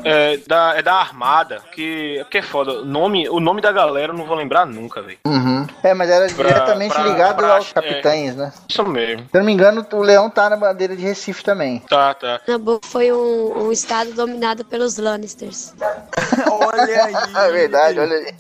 É 0.05 0.36
da, 0.47 0.74
é 0.76 0.82
da 0.82 0.95
Armada, 0.95 1.61
que, 1.72 2.18
porque 2.22 2.38
é 2.38 2.43
foda. 2.43 2.80
O 2.80 2.84
nome, 2.84 3.28
o 3.28 3.38
nome 3.40 3.61
da 3.61 3.70
galera 3.72 4.12
eu 4.12 4.16
não 4.16 4.24
vou 4.26 4.36
lembrar 4.36 4.66
nunca, 4.66 5.01
velho. 5.03 5.18
Uhum. 5.26 5.66
É, 5.82 5.95
mas 5.95 6.11
era 6.11 6.26
Pra- 6.32 6.47
diretamente 6.49 6.95
pra- 6.95 7.03
ligado 7.05 7.36
pra- 7.36 7.57
aos 7.57 7.72
capitães, 7.72 8.34
né? 8.36 8.53
Isso 8.68 8.84
mesmo. 8.84 9.22
Se 9.22 9.28
eu 9.36 9.40
não 9.40 9.47
me 9.47 9.53
engano, 9.53 9.86
o 9.93 10.03
Leão 10.03 10.28
tá 10.30 10.51
na 10.51 10.57
bandeira 10.57 10.97
de 10.97 11.03
Recife 11.03 11.45
também. 11.45 11.78
Tá, 11.88 12.14
tá. 12.14 12.40
Pernambuco 12.45 12.86
foi 12.86 13.12
um, 13.12 13.66
um 13.66 13.72
estado 13.72 14.12
dominado 14.12 14.64
pelos 14.64 14.97
Lannisters. 14.99 15.74
Olha 16.51 17.05
aí! 17.05 17.12
É 17.43 17.51
verdade, 17.51 17.99
olha 17.99 18.14
aí. 18.16 18.34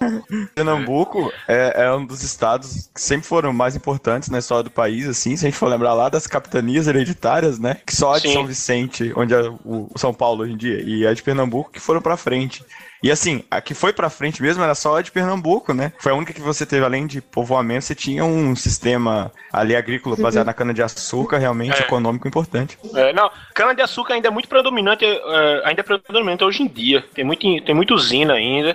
Pernambuco 0.54 1.32
é, 1.46 1.84
é 1.84 1.92
um 1.92 2.04
dos 2.04 2.22
estados 2.22 2.88
que 2.94 3.00
sempre 3.00 3.26
foram 3.26 3.52
mais 3.52 3.76
importantes 3.76 4.28
na 4.28 4.38
história 4.38 4.64
do 4.64 4.70
país, 4.70 5.06
assim, 5.08 5.36
se 5.36 5.46
a 5.46 5.48
gente 5.50 5.58
for 5.58 5.68
lembrar 5.68 5.94
lá 5.94 6.08
das 6.08 6.26
capitanias 6.26 6.86
hereditárias, 6.86 7.58
né? 7.58 7.76
Que 7.86 7.94
só 7.94 8.14
a 8.14 8.18
de 8.18 8.28
Sim. 8.28 8.34
São 8.34 8.46
Vicente, 8.46 9.12
onde 9.16 9.34
é 9.34 9.40
o, 9.64 9.88
o 9.94 9.98
São 9.98 10.12
Paulo 10.12 10.25
hoje 10.28 10.52
em 10.52 10.56
dia, 10.56 10.82
e 10.82 11.06
a 11.06 11.12
de 11.14 11.22
Pernambuco 11.22 11.70
que 11.70 11.80
foram 11.80 12.00
pra 12.00 12.16
frente. 12.16 12.64
E 13.02 13.10
assim, 13.10 13.44
a 13.50 13.60
que 13.60 13.74
foi 13.74 13.92
pra 13.92 14.08
frente 14.10 14.42
mesmo 14.42 14.64
era 14.64 14.74
só 14.74 14.96
a 14.96 15.02
de 15.02 15.12
Pernambuco, 15.12 15.72
né? 15.74 15.92
Foi 15.98 16.12
a 16.12 16.14
única 16.14 16.32
que 16.32 16.40
você 16.40 16.64
teve, 16.64 16.84
além 16.84 17.06
de 17.06 17.20
povoamento, 17.20 17.84
você 17.84 17.94
tinha 17.94 18.24
um 18.24 18.56
sistema 18.56 19.30
ali 19.52 19.76
agrícola 19.76 20.16
baseado 20.16 20.46
na 20.46 20.54
cana-de-açúcar, 20.54 21.38
realmente 21.38 21.76
É. 21.76 21.84
econômico 21.84 22.26
importante. 22.26 22.78
É, 22.94 23.12
não, 23.12 23.30
cana-de-açúcar 23.54 24.14
ainda 24.14 24.28
é 24.28 24.30
muito 24.30 24.48
predominante, 24.48 25.04
é, 25.04 25.62
ainda 25.64 25.82
é 25.82 25.84
predominante 25.84 26.42
hoje 26.42 26.62
em 26.62 26.66
dia. 26.66 27.04
Tem, 27.14 27.24
muito, 27.24 27.42
tem 27.64 27.74
muita 27.74 27.94
usina 27.94 28.34
ainda. 28.34 28.74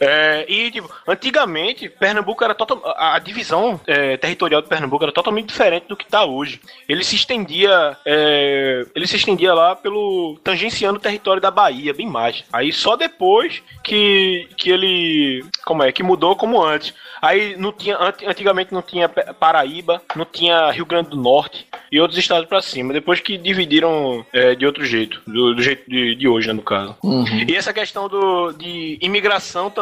É, 0.00 0.44
e, 0.48 0.70
tipo, 0.70 0.90
antigamente, 1.06 1.88
Pernambuco 1.88 2.42
era 2.42 2.54
total, 2.54 2.82
a, 2.96 3.16
a 3.16 3.18
divisão 3.18 3.80
é, 3.86 4.16
territorial 4.16 4.60
de 4.60 4.68
Pernambuco 4.68 5.04
era 5.04 5.12
totalmente 5.12 5.48
diferente 5.48 5.86
do 5.88 5.96
que 5.96 6.04
está 6.04 6.24
hoje. 6.24 6.60
Ele 6.88 7.04
se 7.04 7.14
estendia, 7.14 7.96
é, 8.04 8.84
ele 8.94 9.06
se 9.06 9.16
estendia 9.16 9.54
lá 9.54 9.76
pelo 9.76 10.38
tangenciando 10.42 10.98
o 10.98 11.02
território 11.02 11.40
da 11.40 11.50
Bahia, 11.50 11.94
bem 11.94 12.06
mais. 12.06 12.44
Aí 12.52 12.72
só 12.72 12.96
depois 12.96 13.62
que, 13.82 14.48
que 14.56 14.70
ele, 14.70 15.44
como 15.64 15.82
é, 15.82 15.92
que 15.92 16.02
mudou 16.02 16.36
como 16.36 16.62
antes. 16.62 16.94
Aí 17.22 17.56
não 17.56 17.70
tinha, 17.70 17.96
antigamente 18.26 18.74
não 18.74 18.82
tinha 18.82 19.08
Paraíba, 19.08 20.02
não 20.16 20.24
tinha 20.24 20.72
Rio 20.72 20.84
Grande 20.84 21.10
do 21.10 21.16
Norte 21.16 21.66
e 21.90 22.00
outros 22.00 22.18
estados 22.18 22.48
para 22.48 22.60
cima. 22.60 22.92
Depois 22.92 23.20
que 23.20 23.38
dividiram 23.38 24.26
é, 24.32 24.56
de 24.56 24.66
outro 24.66 24.84
jeito, 24.84 25.22
do, 25.24 25.54
do 25.54 25.62
jeito 25.62 25.88
de, 25.88 26.16
de, 26.16 26.26
hoje, 26.26 26.48
né, 26.48 26.54
no 26.54 26.62
caso. 26.62 26.96
Uhum. 27.00 27.24
E 27.46 27.54
essa 27.54 27.72
questão 27.72 28.08
do, 28.08 28.52
de 28.52 28.98
imigração 29.00 29.70
também, 29.70 29.81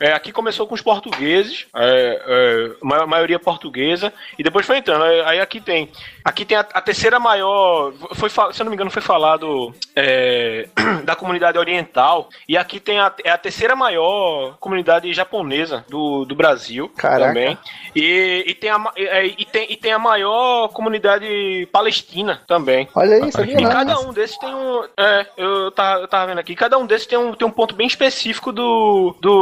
é, 0.00 0.12
aqui 0.12 0.32
começou 0.32 0.66
com 0.66 0.74
os 0.74 0.82
portugueses, 0.82 1.66
é, 1.74 2.74
é, 2.82 3.06
maioria 3.06 3.38
portuguesa, 3.38 4.12
e 4.38 4.42
depois 4.42 4.66
foi 4.66 4.78
entrando. 4.78 5.04
Aí 5.04 5.40
aqui 5.40 5.60
tem, 5.60 5.90
aqui 6.24 6.44
tem 6.44 6.56
a, 6.56 6.60
a 6.60 6.80
terceira 6.80 7.18
maior, 7.18 7.92
foi, 8.14 8.28
se 8.30 8.38
eu 8.38 8.64
não 8.64 8.70
me 8.70 8.74
engano, 8.74 8.90
foi 8.90 9.02
falado 9.02 9.74
é, 9.94 10.68
da 11.04 11.14
comunidade 11.14 11.58
oriental, 11.58 12.28
e 12.48 12.56
aqui 12.56 12.80
tem 12.80 12.98
a, 12.98 13.12
é 13.24 13.30
a 13.30 13.38
terceira 13.38 13.74
maior 13.74 14.56
comunidade 14.58 15.12
japonesa 15.12 15.84
do, 15.88 16.24
do 16.24 16.34
Brasil. 16.34 16.88
Caraca. 16.96 17.28
também. 17.28 17.58
E, 17.94 18.44
e, 18.46 18.54
tem 18.54 18.70
a, 18.70 18.92
e, 18.96 19.34
e, 19.38 19.44
tem, 19.44 19.72
e 19.72 19.76
tem 19.76 19.92
a 19.92 19.98
maior 19.98 20.68
comunidade 20.68 21.68
palestina 21.72 22.40
também. 22.46 22.88
Olha 22.94 23.26
isso, 23.26 23.40
E 23.42 23.62
cada 23.62 23.98
um 24.00 24.12
desses 24.12 24.36
tem 24.38 24.54
um. 24.54 24.84
É, 24.96 25.26
eu 25.36 25.70
tava, 25.70 26.00
eu 26.02 26.08
tava 26.08 26.26
vendo 26.26 26.38
aqui, 26.38 26.54
cada 26.54 26.78
um 26.78 26.86
desses 26.86 27.06
tem 27.06 27.18
um, 27.18 27.32
tem 27.34 27.46
um 27.46 27.50
ponto 27.50 27.74
bem 27.74 27.86
específico 27.86 28.52
do. 28.52 29.16
do 29.20 29.37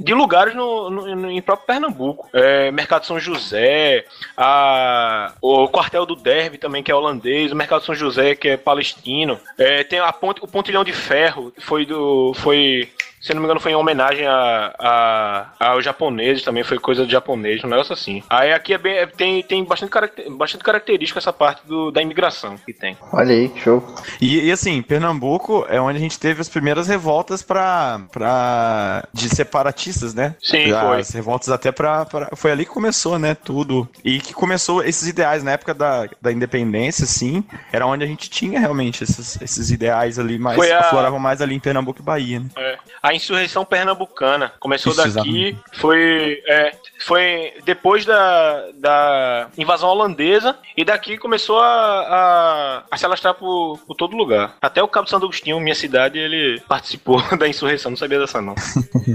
de 0.00 0.14
lugares 0.14 0.54
no, 0.54 0.90
no, 0.90 1.16
no 1.16 1.30
em 1.30 1.42
próprio 1.42 1.66
Pernambuco. 1.66 2.28
É, 2.32 2.70
Mercado 2.70 3.06
São 3.06 3.18
José, 3.18 4.04
a, 4.36 5.32
o 5.40 5.68
quartel 5.68 6.06
do 6.06 6.16
Derby 6.16 6.58
também, 6.58 6.82
que 6.82 6.90
é 6.90 6.94
holandês, 6.94 7.52
o 7.52 7.56
Mercado 7.56 7.84
São 7.84 7.94
José, 7.94 8.34
que 8.34 8.48
é 8.48 8.56
palestino. 8.56 9.38
É, 9.56 9.84
tem 9.84 9.98
a 9.98 10.12
ponte, 10.12 10.40
o 10.42 10.48
pontilhão 10.48 10.84
de 10.84 10.92
ferro, 10.92 11.52
foi 11.58 11.84
do. 11.84 12.32
foi 12.34 12.88
se 13.20 13.34
não 13.34 13.40
me 13.40 13.46
engano, 13.46 13.60
foi 13.60 13.72
em 13.72 13.74
homenagem 13.74 14.26
a, 14.26 14.74
a, 14.78 15.70
aos 15.70 15.84
japoneses 15.84 16.42
também, 16.42 16.62
foi 16.62 16.78
coisa 16.78 17.04
de 17.04 17.12
japonês, 17.12 17.62
um 17.64 17.68
negócio 17.68 17.92
assim. 17.92 18.22
Aí 18.28 18.52
aqui 18.52 18.74
é 18.74 18.78
bem, 18.78 18.96
é, 18.96 19.06
tem, 19.06 19.42
tem 19.42 19.64
bastante, 19.64 19.90
caracter, 19.90 20.30
bastante 20.30 20.64
característica 20.64 21.18
essa 21.18 21.32
parte 21.32 21.66
do, 21.66 21.90
da 21.90 22.00
imigração 22.00 22.56
que 22.56 22.72
tem. 22.72 22.96
Olha 23.12 23.34
aí, 23.34 23.50
show. 23.56 23.84
E, 24.20 24.46
e, 24.46 24.52
assim, 24.52 24.80
Pernambuco 24.82 25.66
é 25.68 25.80
onde 25.80 25.98
a 25.98 26.00
gente 26.00 26.18
teve 26.18 26.40
as 26.40 26.48
primeiras 26.48 26.86
revoltas 26.86 27.42
pra, 27.42 28.00
pra, 28.12 29.06
de 29.12 29.28
separatistas, 29.28 30.14
né? 30.14 30.34
Sim, 30.40 30.72
as 30.72 30.80
foi. 30.80 31.00
As 31.00 31.10
revoltas 31.10 31.48
até 31.48 31.72
pra, 31.72 32.04
pra, 32.04 32.30
Foi 32.34 32.50
ali 32.52 32.64
que 32.64 32.70
começou, 32.70 33.18
né? 33.18 33.34
Tudo. 33.34 33.88
E 34.04 34.20
que 34.20 34.32
começou 34.32 34.82
esses 34.82 35.08
ideais 35.08 35.42
na 35.42 35.52
época 35.52 35.74
da, 35.74 36.08
da 36.20 36.32
independência, 36.32 37.04
assim, 37.04 37.44
era 37.72 37.86
onde 37.86 38.04
a 38.04 38.06
gente 38.06 38.30
tinha 38.30 38.60
realmente 38.60 39.02
esses, 39.04 39.40
esses 39.40 39.70
ideais 39.70 40.18
ali 40.18 40.38
mais. 40.38 40.56
Foi 40.56 40.70
a... 40.70 40.80
afloravam 40.80 41.18
mais 41.18 41.42
ali 41.42 41.54
em 41.54 41.60
Pernambuco 41.60 42.00
e 42.00 42.04
Bahia, 42.04 42.40
né? 42.40 42.46
É 42.56 42.78
a 43.08 43.14
insurreição 43.14 43.64
pernambucana. 43.64 44.52
Começou 44.60 44.94
daqui, 44.94 45.56
foi, 45.74 46.42
é, 46.46 46.72
foi 46.98 47.52
depois 47.64 48.04
da, 48.04 48.66
da 48.74 49.48
invasão 49.56 49.88
holandesa, 49.88 50.56
e 50.76 50.84
daqui 50.84 51.16
começou 51.16 51.58
a, 51.58 51.66
a, 51.66 52.82
a 52.90 52.96
se 52.96 53.04
alastrar 53.04 53.34
por, 53.34 53.78
por, 53.86 53.94
todo 53.94 54.16
lugar. 54.16 54.56
Até 54.60 54.82
o 54.82 54.88
Cabo 54.88 55.08
Santo 55.08 55.24
Agostinho, 55.24 55.60
minha 55.60 55.74
cidade, 55.74 56.18
ele 56.18 56.60
participou 56.68 57.22
da 57.36 57.48
insurreição, 57.48 57.90
não 57.90 57.96
sabia 57.96 58.18
dessa 58.18 58.40
não. 58.40 58.54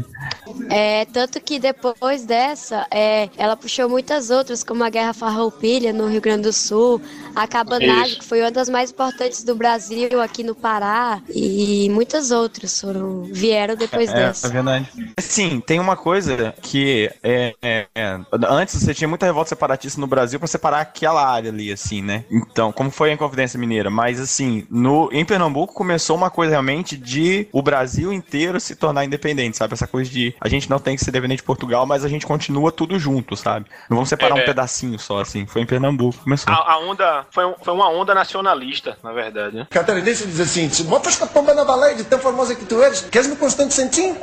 é, 0.70 1.06
tanto 1.06 1.40
que 1.42 1.60
depois 1.60 2.26
dessa, 2.26 2.86
é, 2.90 3.30
ela 3.38 3.56
puxou 3.56 3.90
muitas 3.90 4.30
outras, 4.30 4.64
como 4.64 4.84
a 4.84 4.90
Guerra 4.90 5.14
Farroupilha 5.14 5.94
no 5.94 6.08
Rio 6.08 6.22
Grande 6.22 6.44
do 6.44 6.54
Sul, 6.54 7.02
a 7.36 7.48
Cabanagem, 7.48 8.20
que 8.20 8.26
foi 8.26 8.42
uma 8.42 8.52
das 8.52 8.70
mais 8.70 8.92
importantes 8.92 9.44
do 9.44 9.56
Brasil 9.56 10.22
aqui 10.22 10.44
no 10.44 10.56
Pará, 10.56 11.22
e 11.30 11.90
muitas 11.90 12.32
outras 12.32 12.80
foram 12.80 13.24
vieram 13.24 13.76
depois 13.76 14.10
é, 14.10 14.14
dessa. 14.14 14.48
É 14.48 14.50
verdade. 14.50 14.90
Sim, 15.20 15.60
tem 15.60 15.80
uma 15.80 15.96
coisa 15.96 16.54
que 16.62 17.10
é, 17.22 17.56
é, 17.62 17.73
é, 17.96 18.20
antes 18.50 18.82
você 18.82 18.94
tinha 18.94 19.08
muita 19.08 19.26
revolta 19.26 19.50
separatista 19.50 20.00
no 20.00 20.08
Brasil 20.08 20.40
para 20.40 20.48
separar 20.48 20.82
aquela 20.82 21.26
área 21.26 21.50
ali, 21.52 21.72
assim, 21.72 22.02
né? 22.02 22.24
Então, 22.32 22.72
como 22.72 22.90
foi 22.92 23.10
a 23.12 23.14
Inconfidência 23.14 23.60
Mineira? 23.60 23.90
Mas 23.90 24.20
assim, 24.20 24.66
no, 24.70 25.10
em 25.12 25.24
Pernambuco 25.26 25.74
começou 25.74 26.16
uma 26.16 26.30
coisa 26.30 26.52
realmente 26.52 26.96
de 26.98 27.48
o 27.52 27.62
Brasil 27.62 28.12
inteiro 28.14 28.60
se 28.60 28.76
tornar 28.76 29.06
independente, 29.06 29.58
sabe? 29.58 29.74
Essa 29.74 29.88
coisa 29.88 30.10
de 30.10 30.36
a 30.40 30.48
gente 30.50 30.70
não 30.70 30.80
tem 30.80 30.96
que 30.96 31.04
ser 31.04 31.12
dependente 31.12 31.38
de 31.42 31.44
Portugal, 31.46 31.86
mas 31.86 32.04
a 32.06 32.10
gente 32.10 32.26
continua 32.26 32.72
tudo 32.72 32.98
junto, 33.00 33.36
sabe? 33.36 33.66
Não 33.90 33.96
vamos 33.98 34.10
separar 34.10 34.36
um 34.36 34.40
É. 34.40 34.46
pedacinho 34.46 34.98
só, 35.00 35.20
assim. 35.22 35.46
Foi 35.46 35.62
em 35.62 35.66
Pernambuco 35.66 36.18
que 36.18 36.24
começou. 36.24 36.54
A, 36.54 36.74
a 36.74 36.80
onda 36.80 37.26
foi, 37.32 37.46
um- 37.46 37.56
foi 37.62 37.74
uma 37.74 37.90
onda 37.90 38.14
nacionalista, 38.14 38.98
na 39.04 39.12
verdade. 39.12 39.56
Né? 39.58 39.68
Catarinense 39.70 40.26
diz 40.28 40.40
assim: 40.40 40.70
se 40.70 40.84
botas 40.84 41.16
com 41.16 41.26
a 41.26 41.28
pomba 41.28 41.54
na 41.54 41.64
baleia 41.66 41.96
de 41.96 42.04
tão 42.04 42.20
famosa 42.20 42.56
que 42.56 42.66
tu 42.66 42.82
eres, 42.82 43.02
queres 43.02 43.28
no 43.28 43.36
Constante 43.36 43.74
Santinho? 43.74 44.16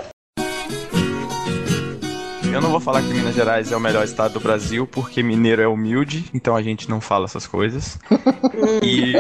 Eu 2.53 2.61
não 2.61 2.71
vou 2.71 2.81
falar 2.81 3.01
que 3.03 3.09
Minas 3.09 3.35
Gerais 3.35 3.71
é 3.71 3.77
o 3.77 3.81
melhor 3.81 4.05
estado 4.05 4.33
do 4.33 4.41
Brasil, 4.41 4.87
porque 4.87 5.23
mineiro 5.23 5.63
é 5.63 5.69
humilde, 5.69 6.25
então 6.35 6.57
a 6.57 6.63
gente 6.63 6.91
não 6.91 7.01
fala 7.01 7.27
essas 7.27 7.47
coisas. 7.47 7.99
e... 8.83 9.15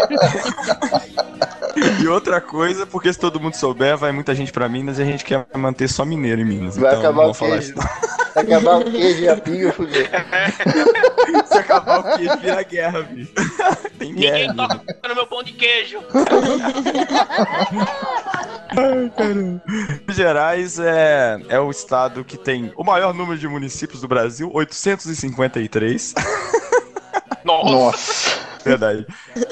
e 2.02 2.08
outra 2.08 2.40
coisa, 2.40 2.86
porque 2.86 3.12
se 3.12 3.18
todo 3.18 3.38
mundo 3.38 3.54
souber, 3.54 3.96
vai 3.96 4.10
muita 4.10 4.34
gente 4.34 4.52
pra 4.52 4.68
Minas 4.68 4.98
e 4.98 5.02
a 5.02 5.04
gente 5.04 5.24
quer 5.24 5.46
manter 5.56 5.88
só 5.88 6.04
mineiro 6.04 6.40
em 6.40 6.44
Minas. 6.44 6.76
Vai 6.76 6.90
então, 6.90 7.00
acabar 7.00 7.16
não 7.16 7.22
o 7.22 7.26
vou 7.26 7.34
falar 7.34 7.58
queijo. 7.58 7.74
isso. 7.78 7.88
Vai 8.34 8.44
acabar 8.44 8.78
o 8.78 8.84
queijo 8.90 9.20
e 9.22 9.28
a 9.28 9.36
pinga, 9.36 9.72
fudeu. 9.72 10.06
Acabar 11.60 12.00
o 12.00 12.16
queijo, 12.16 12.36
vira 12.38 12.62
guerra, 12.62 13.02
bicho. 13.02 13.32
Tem 13.98 14.14
guerra. 14.14 14.38
Ninguém 14.38 14.56
toca 14.56 15.08
no 15.08 15.14
meu 15.14 15.26
pão 15.26 15.42
de 15.42 15.52
queijo. 15.52 16.00
Minas 19.66 20.16
Gerais 20.16 20.78
é, 20.78 21.38
é 21.48 21.60
o 21.60 21.70
estado 21.70 22.24
que 22.24 22.36
tem 22.36 22.72
o 22.76 22.84
maior 22.84 23.12
número 23.14 23.38
de 23.38 23.48
municípios 23.48 24.00
do 24.00 24.08
Brasil, 24.08 24.50
853. 24.52 26.14
Nossa. 27.44 27.70
Nossa. 27.70 28.49
Verdade. 28.64 29.06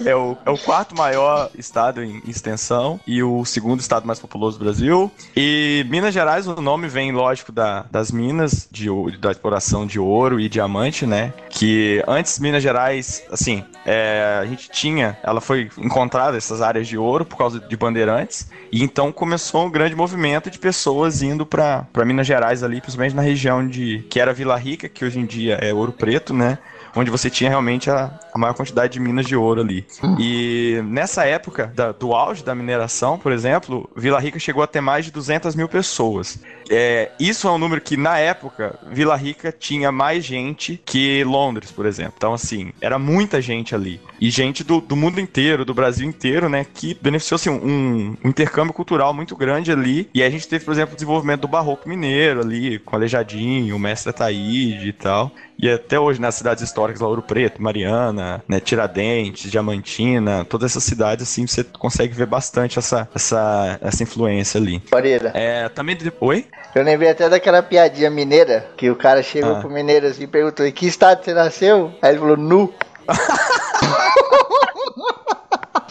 É 0.04 0.14
o, 0.14 0.36
é 0.44 0.50
o 0.50 0.58
quarto 0.58 0.96
maior 0.96 1.50
estado 1.56 2.02
em 2.02 2.22
extensão 2.26 3.00
e 3.06 3.22
o 3.22 3.44
segundo 3.44 3.80
estado 3.80 4.06
mais 4.06 4.18
populoso 4.18 4.58
do 4.58 4.64
Brasil. 4.64 5.10
E 5.36 5.84
Minas 5.88 6.12
Gerais, 6.12 6.46
o 6.46 6.60
nome 6.60 6.88
vem, 6.88 7.12
lógico, 7.12 7.52
da, 7.52 7.84
das 7.90 8.10
minas, 8.10 8.68
de, 8.70 8.88
da 9.18 9.30
exploração 9.30 9.86
de 9.86 9.98
ouro 9.98 10.40
e 10.40 10.48
diamante, 10.48 11.06
né? 11.06 11.32
Que 11.50 12.02
antes 12.06 12.38
Minas 12.38 12.62
Gerais, 12.62 13.22
assim, 13.30 13.64
é, 13.84 14.38
a 14.40 14.46
gente 14.46 14.70
tinha, 14.70 15.18
ela 15.22 15.40
foi 15.40 15.70
encontrada, 15.78 16.36
essas 16.36 16.60
áreas 16.60 16.86
de 16.86 16.98
ouro, 16.98 17.24
por 17.24 17.36
causa 17.36 17.60
de 17.60 17.76
bandeirantes. 17.76 18.50
E 18.70 18.82
então 18.82 19.10
começou 19.10 19.66
um 19.66 19.70
grande 19.70 19.94
movimento 19.94 20.50
de 20.50 20.58
pessoas 20.58 21.22
indo 21.22 21.46
para 21.46 21.86
Minas 22.04 22.26
Gerais 22.26 22.62
ali, 22.62 22.80
principalmente 22.80 23.16
na 23.16 23.22
região 23.22 23.66
de 23.66 24.04
que 24.10 24.20
era 24.20 24.32
Vila 24.32 24.56
Rica, 24.56 24.88
que 24.88 25.04
hoje 25.04 25.18
em 25.18 25.26
dia 25.26 25.54
é 25.54 25.72
Ouro 25.72 25.92
Preto, 25.92 26.34
né? 26.34 26.58
Onde 26.96 27.10
você 27.10 27.28
tinha 27.30 27.50
realmente 27.50 27.90
a, 27.90 28.10
a 28.34 28.38
maior 28.38 28.54
quantidade 28.54 28.92
de 28.92 29.00
minas 29.00 29.26
de 29.26 29.36
ouro 29.36 29.60
ali. 29.60 29.86
E 30.18 30.80
nessa 30.84 31.24
época 31.24 31.72
da- 31.74 31.92
do 31.92 32.12
auge 32.14 32.42
da 32.42 32.54
mineração, 32.54 33.18
por 33.18 33.30
exemplo, 33.32 33.88
Vila 33.96 34.18
Rica 34.18 34.38
chegou 34.38 34.62
a 34.62 34.66
ter 34.66 34.80
mais 34.80 35.04
de 35.04 35.10
200 35.12 35.54
mil 35.54 35.68
pessoas. 35.68 36.38
É, 36.70 37.10
isso 37.18 37.48
é 37.48 37.50
um 37.50 37.58
número 37.58 37.80
que, 37.80 37.96
na 37.96 38.18
época, 38.18 38.78
Vila 38.90 39.16
Rica 39.16 39.52
tinha 39.52 39.90
mais 39.90 40.24
gente 40.24 40.80
que 40.84 41.24
Londres, 41.24 41.70
por 41.70 41.86
exemplo. 41.86 42.14
Então, 42.16 42.34
assim, 42.34 42.72
era 42.80 42.98
muita 42.98 43.40
gente 43.40 43.74
ali. 43.74 44.00
E 44.20 44.30
gente 44.30 44.64
do, 44.64 44.80
do 44.80 44.96
mundo 44.96 45.20
inteiro, 45.20 45.64
do 45.64 45.74
Brasil 45.74 46.06
inteiro, 46.06 46.48
né? 46.48 46.66
Que 46.72 46.96
beneficiou-se 47.00 47.48
um, 47.48 48.16
um 48.22 48.28
intercâmbio 48.28 48.72
cultural 48.72 49.14
muito 49.14 49.36
grande 49.36 49.70
ali. 49.72 50.08
E 50.12 50.22
a 50.22 50.30
gente 50.30 50.48
teve, 50.48 50.64
por 50.64 50.72
exemplo, 50.72 50.92
o 50.92 50.96
desenvolvimento 50.96 51.42
do 51.42 51.48
barroco 51.48 51.88
mineiro 51.88 52.40
ali, 52.40 52.78
com 52.78 52.96
Aleijadinho, 52.96 53.76
o 53.76 53.78
Mestre 53.78 54.10
Ataíde 54.10 54.88
e 54.88 54.92
tal. 54.92 55.32
E 55.58 55.68
até 55.68 55.98
hoje, 55.98 56.20
nas 56.20 56.36
cidades 56.36 56.62
históricas, 56.62 57.02
Ouro 57.02 57.20
Preto, 57.20 57.60
Mariana, 57.60 58.42
né, 58.46 58.60
Tiradentes, 58.60 59.50
Diamantina, 59.50 60.44
todas 60.44 60.70
essas 60.70 60.84
cidades, 60.84 61.28
assim, 61.28 61.48
você 61.48 61.64
consegue 61.64 62.14
ver 62.14 62.26
bastante 62.26 62.78
essa, 62.78 63.08
essa, 63.12 63.76
essa 63.80 64.02
influência 64.04 64.60
ali. 64.60 64.78
Pareira. 64.78 65.32
É, 65.34 65.68
também... 65.68 65.98
Oi? 66.20 66.46
Eu 66.78 66.84
lembrei 66.84 67.10
até 67.10 67.28
daquela 67.28 67.60
piadinha 67.60 68.08
mineira, 68.08 68.70
que 68.76 68.88
o 68.88 68.94
cara 68.94 69.20
chegou 69.20 69.56
Ah. 69.56 69.60
pro 69.60 69.68
mineiro 69.68 70.06
assim 70.06 70.22
e 70.22 70.26
perguntou, 70.28 70.64
em 70.64 70.70
que 70.70 70.86
estado 70.86 71.24
você 71.24 71.34
nasceu? 71.34 71.92
Aí 72.00 72.10
ele 72.12 72.20
falou, 72.20 72.36
nu. 72.36 72.72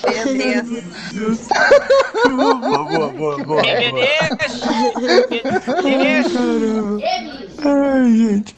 Meu 0.03 0.63
Deus. 0.63 1.47
boa, 2.35 2.55
boa, 2.55 3.09
boa, 3.09 3.43
boa. 3.43 3.61
Ai, 7.63 8.15
gente. 8.15 8.55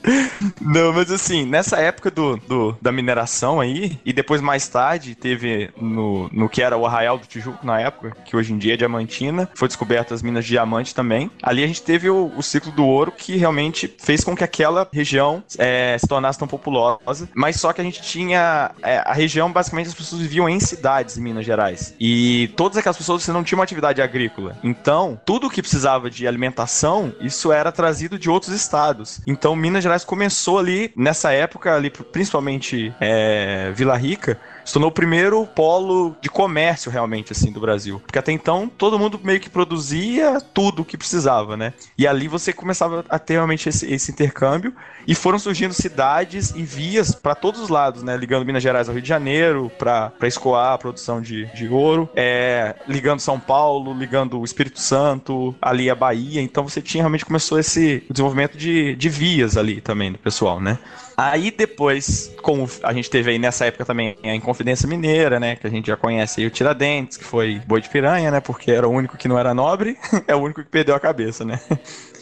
Não, 0.61 0.93
mas 0.93 1.11
assim, 1.11 1.45
nessa 1.45 1.77
época 1.77 2.11
do, 2.11 2.37
do, 2.37 2.77
da 2.81 2.91
mineração 2.91 3.59
aí, 3.59 3.99
e 4.05 4.11
depois 4.11 4.41
mais 4.41 4.67
tarde 4.67 5.15
teve 5.15 5.69
no, 5.79 6.29
no 6.31 6.49
que 6.49 6.61
era 6.61 6.77
o 6.77 6.85
Arraial 6.85 7.17
do 7.17 7.25
Tijuco 7.25 7.65
na 7.65 7.79
época, 7.79 8.15
que 8.25 8.35
hoje 8.35 8.53
em 8.53 8.57
dia 8.57 8.73
é 8.73 8.77
Diamantina, 8.77 9.49
foi 9.55 9.67
descoberta 9.67 10.13
as 10.13 10.21
minas 10.21 10.43
de 10.43 10.51
diamante 10.51 10.93
também. 10.93 11.31
Ali 11.41 11.63
a 11.63 11.67
gente 11.67 11.81
teve 11.81 12.09
o, 12.09 12.31
o 12.35 12.43
ciclo 12.43 12.71
do 12.71 12.85
ouro 12.85 13.11
que 13.11 13.37
realmente 13.37 13.93
fez 13.99 14.23
com 14.23 14.35
que 14.35 14.43
aquela 14.43 14.87
região 14.91 15.43
é, 15.57 15.97
se 15.97 16.07
tornasse 16.07 16.37
tão 16.37 16.47
populosa, 16.47 17.29
mas 17.33 17.59
só 17.59 17.71
que 17.71 17.81
a 17.81 17.83
gente 17.83 18.01
tinha 18.01 18.71
é, 18.81 18.97
a 19.05 19.13
região, 19.13 19.51
basicamente 19.51 19.87
as 19.87 19.93
pessoas 19.93 20.21
viviam 20.21 20.49
em 20.49 20.59
cidades 20.59 21.17
em 21.17 21.21
Minas 21.29 21.45
Gerais. 21.45 21.93
E 21.99 22.51
todas 22.55 22.77
aquelas 22.77 22.97
pessoas 22.97 23.27
não 23.27 23.43
tinha 23.43 23.57
uma 23.57 23.63
atividade 23.63 24.01
agrícola. 24.01 24.57
Então, 24.63 25.19
tudo 25.25 25.49
que 25.49 25.61
precisava 25.61 26.09
de 26.09 26.27
alimentação, 26.27 27.13
isso 27.21 27.51
era 27.51 27.71
trazido 27.71 28.17
de 28.17 28.29
outros 28.29 28.53
estados. 28.53 29.21
Então, 29.25 29.55
Minas 29.55 29.83
Gerais 29.83 30.03
começou 30.03 30.59
ali, 30.59 30.91
nessa 30.95 31.31
época, 31.31 31.75
ali, 31.75 31.89
principalmente 31.89 32.93
é, 32.99 33.71
Vila 33.75 33.95
Rica, 33.95 34.39
se 34.69 34.73
tornou 34.73 34.89
o 34.89 34.93
primeiro 34.93 35.47
polo 35.47 36.15
de 36.21 36.29
comércio 36.29 36.91
realmente 36.91 37.31
assim 37.31 37.51
do 37.51 37.59
Brasil. 37.59 37.99
Porque 38.05 38.19
até 38.19 38.31
então 38.31 38.69
todo 38.77 38.99
mundo 38.99 39.19
meio 39.23 39.39
que 39.39 39.49
produzia 39.49 40.39
tudo 40.53 40.83
o 40.83 40.85
que 40.85 40.95
precisava, 40.95 41.57
né? 41.57 41.73
E 41.97 42.05
ali 42.05 42.27
você 42.27 42.53
começava 42.53 43.03
a 43.09 43.17
ter 43.17 43.33
realmente 43.33 43.67
esse, 43.67 43.91
esse 43.91 44.11
intercâmbio 44.11 44.71
e 45.07 45.15
foram 45.15 45.39
surgindo 45.39 45.73
cidades 45.73 46.53
e 46.55 46.61
vias 46.61 47.15
para 47.15 47.33
todos 47.33 47.59
os 47.59 47.69
lados, 47.69 48.03
né? 48.03 48.15
Ligando 48.15 48.45
Minas 48.45 48.61
Gerais 48.61 48.87
ao 48.87 48.93
Rio 48.93 49.01
de 49.01 49.09
Janeiro 49.09 49.71
para 49.75 50.13
escoar 50.23 50.73
a 50.73 50.77
produção 50.77 51.19
de, 51.19 51.47
de 51.47 51.67
ouro, 51.67 52.07
é, 52.15 52.75
ligando 52.87 53.21
São 53.21 53.39
Paulo, 53.39 53.91
ligando 53.91 54.39
o 54.39 54.45
Espírito 54.45 54.79
Santo, 54.79 55.55
ali 55.59 55.89
a 55.89 55.95
Bahia. 55.95 56.43
Então 56.43 56.63
você 56.63 56.79
tinha 56.79 57.01
realmente 57.01 57.25
começou 57.25 57.57
esse 57.57 58.03
desenvolvimento 58.07 58.55
de, 58.55 58.95
de 58.95 59.09
vias 59.09 59.57
ali 59.57 59.81
também 59.81 60.11
do 60.11 60.19
pessoal, 60.19 60.61
né? 60.61 60.77
Aí 61.21 61.51
depois, 61.51 62.33
como 62.41 62.65
a 62.81 62.93
gente 62.93 63.09
teve 63.09 63.31
aí 63.31 63.37
nessa 63.37 63.65
época 63.65 63.83
também 63.83 64.15
a 64.23 64.33
Inconfidência 64.33 64.87
Mineira, 64.87 65.37
né? 65.37 65.57
Que 65.57 65.67
a 65.67 65.69
gente 65.69 65.87
já 65.87 65.97
conhece 65.97 66.39
aí 66.39 66.47
o 66.47 66.49
Tiradentes, 66.49 67.17
que 67.17 67.25
foi 67.25 67.61
boi 67.67 67.81
de 67.81 67.89
piranha, 67.89 68.31
né? 68.31 68.39
Porque 68.39 68.71
era 68.71 68.87
o 68.87 68.91
único 68.91 69.17
que 69.17 69.27
não 69.27 69.37
era 69.37 69.53
nobre, 69.53 69.97
é 70.25 70.33
o 70.33 70.39
único 70.39 70.63
que 70.63 70.69
perdeu 70.69 70.95
a 70.95 70.99
cabeça, 70.99 71.43
né? 71.43 71.59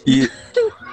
E. 0.03 0.27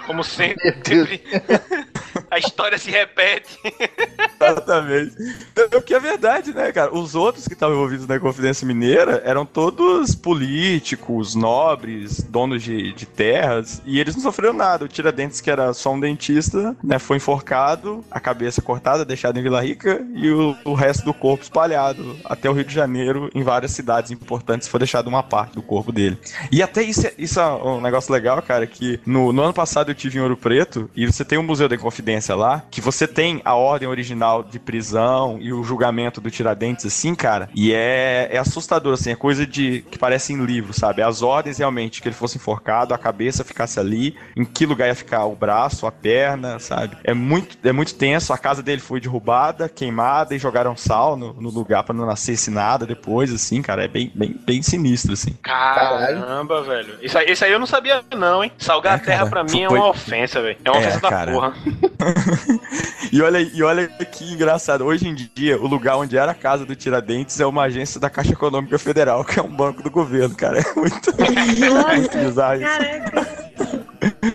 Como 0.06 0.22
sempre. 0.22 1.22
a 2.30 2.38
história 2.38 2.78
se 2.78 2.90
repete. 2.90 3.58
Exatamente. 4.40 5.14
Então, 5.52 5.78
o 5.78 5.82
que 5.82 5.94
é 5.94 6.00
verdade, 6.00 6.52
né, 6.52 6.72
cara? 6.72 6.94
Os 6.94 7.14
outros 7.14 7.46
que 7.46 7.54
estavam 7.54 7.76
envolvidos 7.76 8.06
na 8.06 8.18
Confidência 8.18 8.66
Mineira 8.66 9.22
eram 9.24 9.46
todos 9.46 10.14
políticos, 10.14 11.34
nobres, 11.34 12.22
donos 12.22 12.62
de, 12.62 12.92
de 12.92 13.06
terras, 13.06 13.82
e 13.84 13.98
eles 14.00 14.14
não 14.14 14.22
sofreram 14.22 14.52
nada. 14.52 14.84
O 14.84 14.88
Tiradentes, 14.88 15.40
que 15.40 15.50
era 15.50 15.72
só 15.72 15.92
um 15.92 16.00
dentista, 16.00 16.76
né, 16.82 16.98
foi 16.98 17.16
enforcado, 17.16 18.04
a 18.10 18.20
cabeça 18.20 18.60
cortada, 18.60 19.04
deixada 19.04 19.38
em 19.38 19.42
Vila 19.42 19.62
Rica, 19.62 20.04
e 20.14 20.30
o, 20.30 20.56
o 20.64 20.74
resto 20.74 21.04
do 21.04 21.14
corpo 21.14 21.42
espalhado 21.42 22.16
até 22.24 22.48
o 22.48 22.52
Rio 22.52 22.64
de 22.64 22.74
Janeiro, 22.74 23.30
em 23.34 23.42
várias 23.42 23.72
cidades 23.72 24.10
importantes, 24.10 24.68
foi 24.68 24.78
deixado 24.78 25.06
uma 25.06 25.22
parte 25.22 25.54
do 25.54 25.62
corpo 25.62 25.92
dele. 25.92 26.18
E 26.50 26.62
até 26.62 26.82
isso, 26.82 27.06
é, 27.06 27.12
isso 27.18 27.40
é 27.40 27.46
um 27.46 27.80
negócio 27.80 28.12
legal, 28.12 28.40
cara, 28.42 28.66
que 28.66 29.00
no, 29.06 29.32
no 29.32 29.42
ano 29.42 29.52
passado 29.52 29.90
eu 29.90 29.94
tive 29.94 30.18
em 30.18 30.22
Ouro 30.22 30.36
Preto, 30.36 30.90
e 30.94 31.06
você 31.06 31.24
tem 31.24 31.38
o 31.38 31.42
Museu 31.42 31.68
da 31.68 31.74
Inconfidência 32.04 32.36
lá, 32.36 32.62
que 32.70 32.82
você 32.82 33.08
tem 33.08 33.40
a 33.44 33.54
ordem 33.54 33.88
original 33.88 34.42
de 34.42 34.58
prisão 34.58 35.38
e 35.40 35.52
o 35.54 35.64
julgamento 35.64 36.20
do 36.20 36.30
Tiradentes, 36.30 36.84
assim, 36.84 37.14
cara, 37.14 37.48
e 37.54 37.72
é, 37.72 38.28
é 38.30 38.38
assustador, 38.38 38.92
assim, 38.92 39.10
é 39.10 39.16
coisa 39.16 39.46
de 39.46 39.82
que 39.90 39.98
parece 39.98 40.34
em 40.34 40.44
livro, 40.44 40.74
sabe? 40.74 41.00
As 41.00 41.22
ordens 41.22 41.58
realmente 41.58 42.02
que 42.02 42.08
ele 42.08 42.14
fosse 42.14 42.36
enforcado, 42.36 42.92
a 42.92 42.98
cabeça 42.98 43.42
ficasse 43.42 43.80
ali, 43.80 44.14
em 44.36 44.44
que 44.44 44.66
lugar 44.66 44.88
ia 44.88 44.94
ficar 44.94 45.24
o 45.24 45.34
braço, 45.34 45.86
a 45.86 45.92
perna, 45.92 46.58
sabe? 46.58 46.96
É 47.02 47.14
muito, 47.14 47.56
é 47.66 47.72
muito 47.72 47.94
tenso, 47.94 48.34
a 48.34 48.38
casa 48.38 48.62
dele 48.62 48.82
foi 48.82 49.00
derrubada, 49.00 49.66
queimada 49.68 50.34
e 50.34 50.38
jogaram 50.38 50.76
sal 50.76 51.16
no, 51.16 51.32
no 51.32 51.48
lugar 51.48 51.84
para 51.84 51.94
não 51.94 52.04
nascesse 52.04 52.50
nada 52.50 52.84
depois, 52.84 53.32
assim, 53.32 53.62
cara, 53.62 53.84
é 53.84 53.88
bem, 53.88 54.12
bem, 54.14 54.38
bem 54.44 54.62
sinistro, 54.62 55.14
assim. 55.14 55.32
Caramba, 55.42 56.62
velho. 56.62 56.98
Isso 57.00 57.16
aí, 57.16 57.32
isso 57.32 57.44
aí 57.44 57.52
eu 57.52 57.58
não 57.58 57.66
sabia, 57.66 58.04
não, 58.14 58.44
hein? 58.44 58.52
Salgar 58.58 58.92
é, 58.92 58.96
a 58.96 58.98
terra 58.98 59.26
pra 59.26 59.42
mim 59.42 59.62
é 59.62 59.68
uma 59.68 59.88
ofensa, 59.88 60.42
velho. 60.42 60.58
É 60.62 60.70
uma 60.70 60.80
é, 60.80 60.80
ofensa 60.80 61.00
da 61.00 61.08
cara. 61.08 61.32
porra. 61.32 61.54
e 63.12 63.20
olha, 63.22 63.40
e 63.40 63.62
olha 63.62 63.88
que 63.88 64.32
engraçado. 64.32 64.84
Hoje 64.84 65.08
em 65.08 65.14
dia, 65.14 65.60
o 65.60 65.66
lugar 65.66 65.96
onde 65.96 66.16
era 66.16 66.32
a 66.32 66.34
casa 66.34 66.64
do 66.64 66.74
Tiradentes 66.74 67.38
é 67.40 67.46
uma 67.46 67.62
agência 67.62 68.00
da 68.00 68.10
Caixa 68.10 68.32
Econômica 68.32 68.78
Federal, 68.78 69.24
que 69.24 69.38
é 69.38 69.42
um 69.42 69.54
banco 69.54 69.82
do 69.82 69.90
governo, 69.90 70.34
cara. 70.34 70.54
É 70.64 70.80
muito, 70.80 71.12
muito 71.16 72.18
bizarro 72.18 72.54
isso. 72.54 72.64
Caraca. 72.64 73.73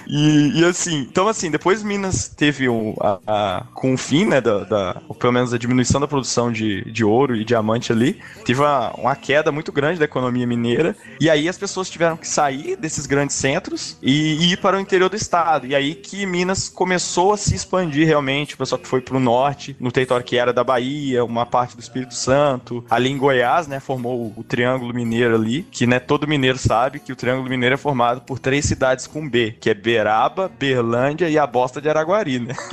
E, 0.08 0.60
e, 0.60 0.66
assim, 0.66 1.08
então 1.10 1.28
assim, 1.28 1.52
depois 1.52 1.84
Minas 1.84 2.30
teve 2.30 2.68
a, 3.00 3.20
a, 3.26 3.66
com 3.74 3.94
o 3.94 3.98
fim, 3.98 4.26
né, 4.26 4.42
da, 4.42 4.64
da, 4.64 5.02
pelo 5.20 5.34
menos 5.34 5.54
a 5.54 5.58
diminuição 5.58 6.00
da 6.00 6.08
produção 6.08 6.52
de, 6.52 6.84
de 6.92 7.04
ouro 7.04 7.36
e 7.36 7.46
diamante 7.46 7.92
ali, 7.92 8.20
teve 8.46 8.60
uma, 8.60 8.92
uma 8.92 9.16
queda 9.16 9.52
muito 9.52 9.72
grande 9.72 10.00
da 10.00 10.06
economia 10.06 10.46
mineira, 10.46 10.96
e 11.20 11.30
aí 11.30 11.48
as 11.48 11.58
pessoas 11.58 11.90
tiveram 11.90 12.18
que 12.18 12.28
sair 12.28 12.76
desses 12.76 13.06
grandes 13.06 13.36
centros 13.36 13.98
e, 14.02 14.36
e 14.36 14.54
ir 14.54 14.58
para 14.58 14.78
o 14.78 14.80
interior 14.80 15.10
do 15.10 15.16
estado, 15.16 15.68
e 15.68 15.76
aí 15.76 15.96
que 15.96 16.26
Minas 16.26 16.70
começou 16.70 17.34
a 17.34 17.38
se 17.38 17.56
expandir 17.56 18.06
realmente, 18.06 18.56
o 18.56 18.58
pessoal 18.58 18.80
que 18.80 18.88
foi 18.88 19.02
para 19.02 19.18
o 19.18 19.20
norte, 19.20 19.76
no 19.80 19.92
território 19.92 20.26
que 20.26 20.38
era 20.38 20.54
da 20.54 20.64
Bahia, 20.64 21.24
uma 21.24 21.46
parte 21.46 21.76
do 21.76 21.82
Espírito 21.82 22.14
Santo, 22.14 22.84
ali 22.90 23.10
em 23.10 23.18
Goiás, 23.18 23.68
né, 23.68 23.80
formou 23.80 24.20
o, 24.20 24.34
o 24.40 24.44
Triângulo 24.44 24.94
Mineiro 24.94 25.36
ali, 25.36 25.64
que 25.64 25.86
né, 25.86 26.00
todo 26.00 26.28
mineiro 26.28 26.58
sabe 26.58 27.00
que 27.00 27.12
o 27.12 27.16
Triângulo 27.16 27.50
Mineiro 27.50 27.76
é 27.76 27.78
formado 27.78 28.22
por 28.22 28.40
três 28.40 28.66
cidades 28.66 29.08
com 29.08 29.28
B, 29.28 29.56
que 29.60 29.70
é 29.70 29.74
Beraba, 29.80 30.52
Berlândia 30.60 31.30
e 31.30 31.38
a 31.38 31.48
bosta 31.48 31.82
de 31.82 31.90
Araguari, 31.90 32.40
né? 32.40 32.56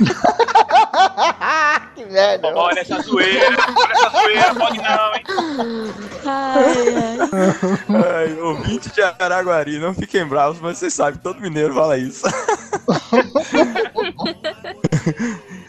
que 1.95 2.05
merda. 2.05 2.53
Olha 2.55 2.79
essa 2.79 3.01
zoeira, 3.01 3.57
olha 3.75 3.93
essa 3.93 4.09
zoeira, 4.09 4.55
pode 4.55 4.77
não, 4.77 5.15
hein? 5.15 5.23
Ai, 6.25 6.95
ai. 6.95 7.17
ai, 8.15 8.39
ouvinte 8.39 8.89
de 8.91 9.01
Araguari, 9.01 9.79
não 9.79 9.93
fiquem 9.93 10.25
bravos, 10.25 10.61
mas 10.61 10.77
vocês 10.77 10.93
sabem, 10.93 11.19
todo 11.19 11.41
mineiro 11.41 11.73
fala 11.73 11.97
isso. 11.97 12.25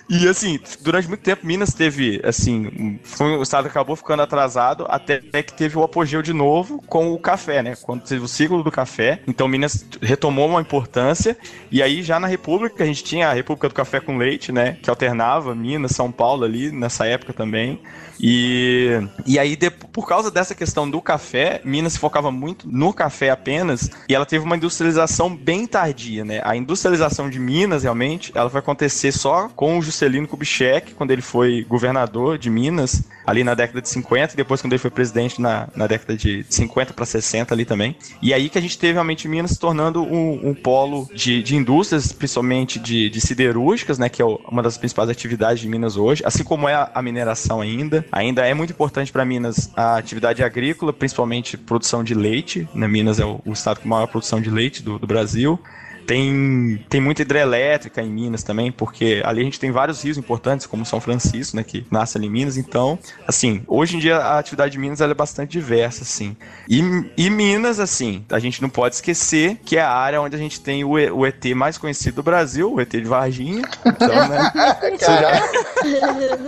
E 0.09 0.27
assim, 0.27 0.59
durante 0.81 1.07
muito 1.07 1.21
tempo 1.21 1.47
Minas 1.47 1.75
teve, 1.75 2.21
assim, 2.25 2.99
foi, 3.03 3.37
o 3.37 3.43
estado 3.43 3.67
acabou 3.69 3.95
ficando 3.95 4.23
atrasado 4.23 4.87
até 4.89 5.21
que 5.43 5.53
teve 5.53 5.77
o 5.77 5.83
apogeu 5.83 6.23
de 6.23 6.33
novo 6.33 6.83
com 6.87 7.13
o 7.13 7.19
café, 7.19 7.63
né? 7.63 7.75
Quando 7.83 8.03
teve 8.03 8.25
o 8.25 8.29
ciclo 8.29 8.63
do 8.63 8.71
café, 8.71 9.21
então 9.27 9.47
Minas 9.47 9.87
retomou 10.01 10.49
uma 10.49 10.63
importância 10.63 11.37
e 11.71 11.83
aí 11.83 12.03
já 12.03 12.19
na 12.19 12.27
República 12.27 12.85
a 12.85 12.87
gente 12.87 13.05
tinha 13.05 13.29
a 13.29 13.35
República 13.35 13.69
do 13.69 13.75
Café 13.75 14.01
com 14.01 14.17
Leite, 14.17 14.51
né? 14.51 14.79
Que 14.83 14.89
alternava 14.89 15.55
Minas, 15.55 15.93
São 15.93 16.11
Paulo 16.11 16.45
ali 16.45 16.73
nessa 16.73 17.07
época 17.07 17.35
também. 17.35 17.81
E, 18.21 18.99
e 19.27 19.39
aí, 19.39 19.57
de, 19.57 19.71
por 19.71 20.07
causa 20.07 20.31
dessa 20.31 20.55
questão 20.55 20.89
do 20.91 21.01
café, 21.01 21.61
Minas 21.65 21.95
se 21.95 21.99
focava 21.99 22.31
muito 22.31 22.69
no 22.69 22.93
café 22.93 23.31
apenas, 23.31 23.91
e 24.09 24.15
ela 24.15 24.27
teve 24.27 24.45
uma 24.45 24.57
industrialização 24.57 25.35
bem 25.35 25.67
tardia, 25.67 26.25
né? 26.25 26.41
A 26.45 26.57
industrialização 26.57 27.31
de 27.31 27.39
Minas, 27.39 27.83
realmente, 27.83 28.33
ela 28.35 28.49
vai 28.49 28.61
acontecer 28.61 29.13
só 29.13 29.49
com 29.49 29.79
o 29.79 29.83
Juscelino 29.83 30.27
Kubitschek, 30.27 30.95
quando 30.95 31.11
ele 31.11 31.23
foi 31.23 31.65
governador 31.69 32.39
de 32.39 32.51
Minas, 32.51 33.03
ali 33.29 33.45
na 33.45 33.53
década 33.53 33.83
de 33.83 33.89
50, 33.91 34.33
e 34.33 34.37
depois 34.39 34.63
quando 34.63 34.73
ele 34.73 34.81
foi 34.81 34.91
presidente 34.91 35.39
na, 35.39 35.69
na 35.77 35.87
década 35.87 36.17
de 36.17 36.47
50 36.49 36.95
para 36.95 37.05
60 37.05 37.55
ali 37.55 37.67
também. 37.67 37.95
E 38.23 38.33
aí 38.33 38.49
que 38.49 38.57
a 38.57 38.61
gente 38.61 38.79
teve 38.79 38.95
realmente 38.95 39.29
Minas 39.29 39.51
se 39.51 39.59
tornando 39.59 40.03
um, 40.03 40.49
um 40.49 40.55
polo 40.55 41.07
de, 41.15 41.43
de 41.43 41.55
indústrias, 41.55 42.11
principalmente 42.11 42.79
de, 42.79 43.11
de 43.11 43.21
siderúrgicas, 43.21 43.99
né? 43.99 44.09
Que 44.09 44.23
é 44.23 44.25
uma 44.25 44.63
das 44.63 44.79
principais 44.79 45.11
atividades 45.11 45.61
de 45.61 45.69
Minas 45.69 45.99
hoje, 45.99 46.23
assim 46.25 46.43
como 46.43 46.67
é 46.67 46.75
a, 46.75 46.91
a 46.95 47.03
mineração 47.03 47.61
ainda. 47.61 48.03
Ainda 48.11 48.47
é 48.47 48.55
muito 48.55 48.73
importante 48.73 49.13
para 49.13 49.27
Minas 49.27 49.71
a 49.77 49.99
atividade 49.99 50.43
agrícola, 50.43 50.91
principalmente 50.91 51.59
produção 51.59 52.03
de 52.03 52.15
leite. 52.15 52.67
Né? 52.75 52.89
Minas 52.89 53.21
é 53.21 53.27
o, 53.27 53.43
o 53.45 53.53
estado 53.53 53.81
com 53.81 53.89
maior 53.89 54.07
produção 54.07 54.41
de 54.41 54.49
leite 54.49 54.83
do, 54.83 54.99
do 54.99 55.07
Brasil. 55.07 55.61
Tem, 56.09 56.85
tem 56.89 57.01
muita 57.03 57.21
hidrelétrica 57.21 58.01
em 58.01 58.09
Minas 58.09 58.43
também, 58.43 58.73
porque 58.73 59.21
ali 59.27 59.43
a 59.43 59.45
gente 59.45 59.61
tem 59.61 59.71
vários 59.71 60.03
rios 60.03 60.17
importantes, 60.17 60.65
como 60.65 60.87
São 60.87 61.03
Francisco, 61.03 61.55
né, 61.55 61.63
que 61.63 61.87
nasce 61.91 62.17
ali 62.17 62.29
em 62.29 62.31
Minas. 62.31 62.57
Então, 62.57 62.99
assim, 63.27 63.63
hoje 63.69 63.97
em 63.97 63.99
dia 63.99 64.17
a 64.17 64.39
atividade 64.39 64.73
de 64.73 64.79
Minas 64.79 65.03
ela 65.03 65.13
é 65.13 65.15
bastante 65.15 65.51
diversa, 65.51 66.05
assim. 66.05 66.35
E, 66.67 66.81
e 67.15 67.29
Minas, 67.29 67.79
assim, 67.79 68.25
a 68.33 68.39
gente 68.39 68.63
não 68.63 68.71
pode 68.71 68.95
esquecer 68.95 69.59
que 69.63 69.77
é 69.77 69.83
a 69.83 69.93
área 69.93 70.23
onde 70.23 70.35
a 70.35 70.39
gente 70.39 70.63
tem 70.63 70.83
o, 70.83 70.93
o 70.93 71.27
ET 71.27 71.45
mais 71.55 71.77
conhecido 71.77 72.17
do 72.17 72.23
Brasil, 72.23 72.73
o 72.73 72.81
ET 72.81 72.89
de 72.89 73.05
Varginha. 73.05 73.61
Então, 73.85 74.09
né? 74.09 74.51
Você 74.97 75.05
já... 75.05 75.43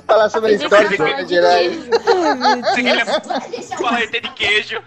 Falar 0.09 0.31
sobre 0.31 0.53
a 0.53 0.55
história 0.55 0.89
de 0.89 1.03
Minas 1.03 1.29
Gerais. 1.29 1.77
Falar 3.79 4.05
ET 4.05 4.11
de 4.11 4.31
queijo. 4.31 4.83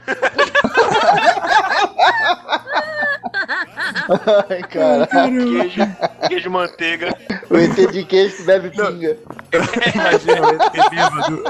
Ai, 4.49 4.63
cara. 4.63 5.07
Queijo, 5.07 5.81
queijo 6.27 6.49
manteiga. 6.49 7.15
O 7.49 7.55
ET 7.57 7.75
de 7.91 8.03
queijo 8.03 8.35
que 8.37 8.43
bebe 8.43 8.69
pinga. 8.69 9.17
Imagina 9.95 10.41
o 10.41 10.49
ET 10.55 10.71
bêbado. 10.89 11.43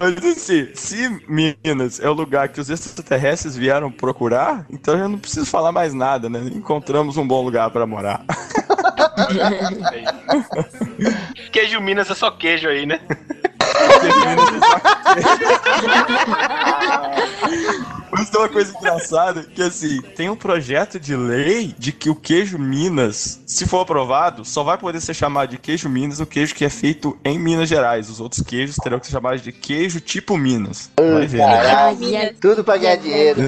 Mas 0.00 0.16
assim, 0.24 0.68
se 0.74 1.08
Minas 1.28 2.00
é 2.00 2.08
o 2.08 2.12
lugar 2.12 2.48
que 2.48 2.60
os 2.60 2.70
extraterrestres 2.70 3.56
vieram 3.56 3.90
procurar, 3.90 4.64
então 4.70 4.96
eu 4.98 5.08
não 5.08 5.18
preciso 5.18 5.46
falar 5.46 5.72
mais 5.72 5.92
nada, 5.94 6.28
né? 6.28 6.40
Encontramos 6.54 7.16
um 7.16 7.26
bom 7.26 7.42
lugar 7.42 7.70
pra 7.70 7.86
morar. 7.86 8.22
Queijo 11.50 11.80
Minas 11.80 12.10
é 12.10 12.14
só 12.14 12.30
queijo 12.30 12.68
aí, 12.68 12.84
né? 12.86 13.00
Mas 18.22 18.30
tem 18.30 18.40
uma 18.40 18.48
coisa 18.48 18.72
engraçada, 18.78 19.42
que 19.42 19.60
assim, 19.62 20.00
tem 20.14 20.30
um 20.30 20.36
projeto 20.36 21.00
de 21.00 21.16
lei 21.16 21.74
de 21.76 21.90
que 21.90 22.08
o 22.08 22.14
queijo 22.14 22.56
Minas, 22.56 23.42
se 23.46 23.66
for 23.66 23.80
aprovado, 23.80 24.44
só 24.44 24.62
vai 24.62 24.78
poder 24.78 25.00
ser 25.00 25.14
chamado 25.14 25.50
de 25.50 25.58
queijo 25.58 25.88
Minas 25.88 26.20
o 26.20 26.26
queijo 26.26 26.54
que 26.54 26.64
é 26.64 26.68
feito 26.68 27.18
em 27.24 27.38
Minas 27.38 27.68
Gerais. 27.68 28.08
Os 28.08 28.20
outros 28.20 28.42
queijos 28.42 28.76
terão 28.76 29.00
que 29.00 29.06
ser 29.06 29.12
chamados 29.12 29.42
de 29.42 29.50
queijo 29.50 30.00
tipo 30.00 30.36
Minas. 30.38 30.90
Vai 30.96 31.26
ver, 31.26 31.38
né? 31.38 32.32
Tudo 32.40 32.62
pra 32.62 32.76
ganhar 32.76 32.96
dinheiro. 32.96 33.40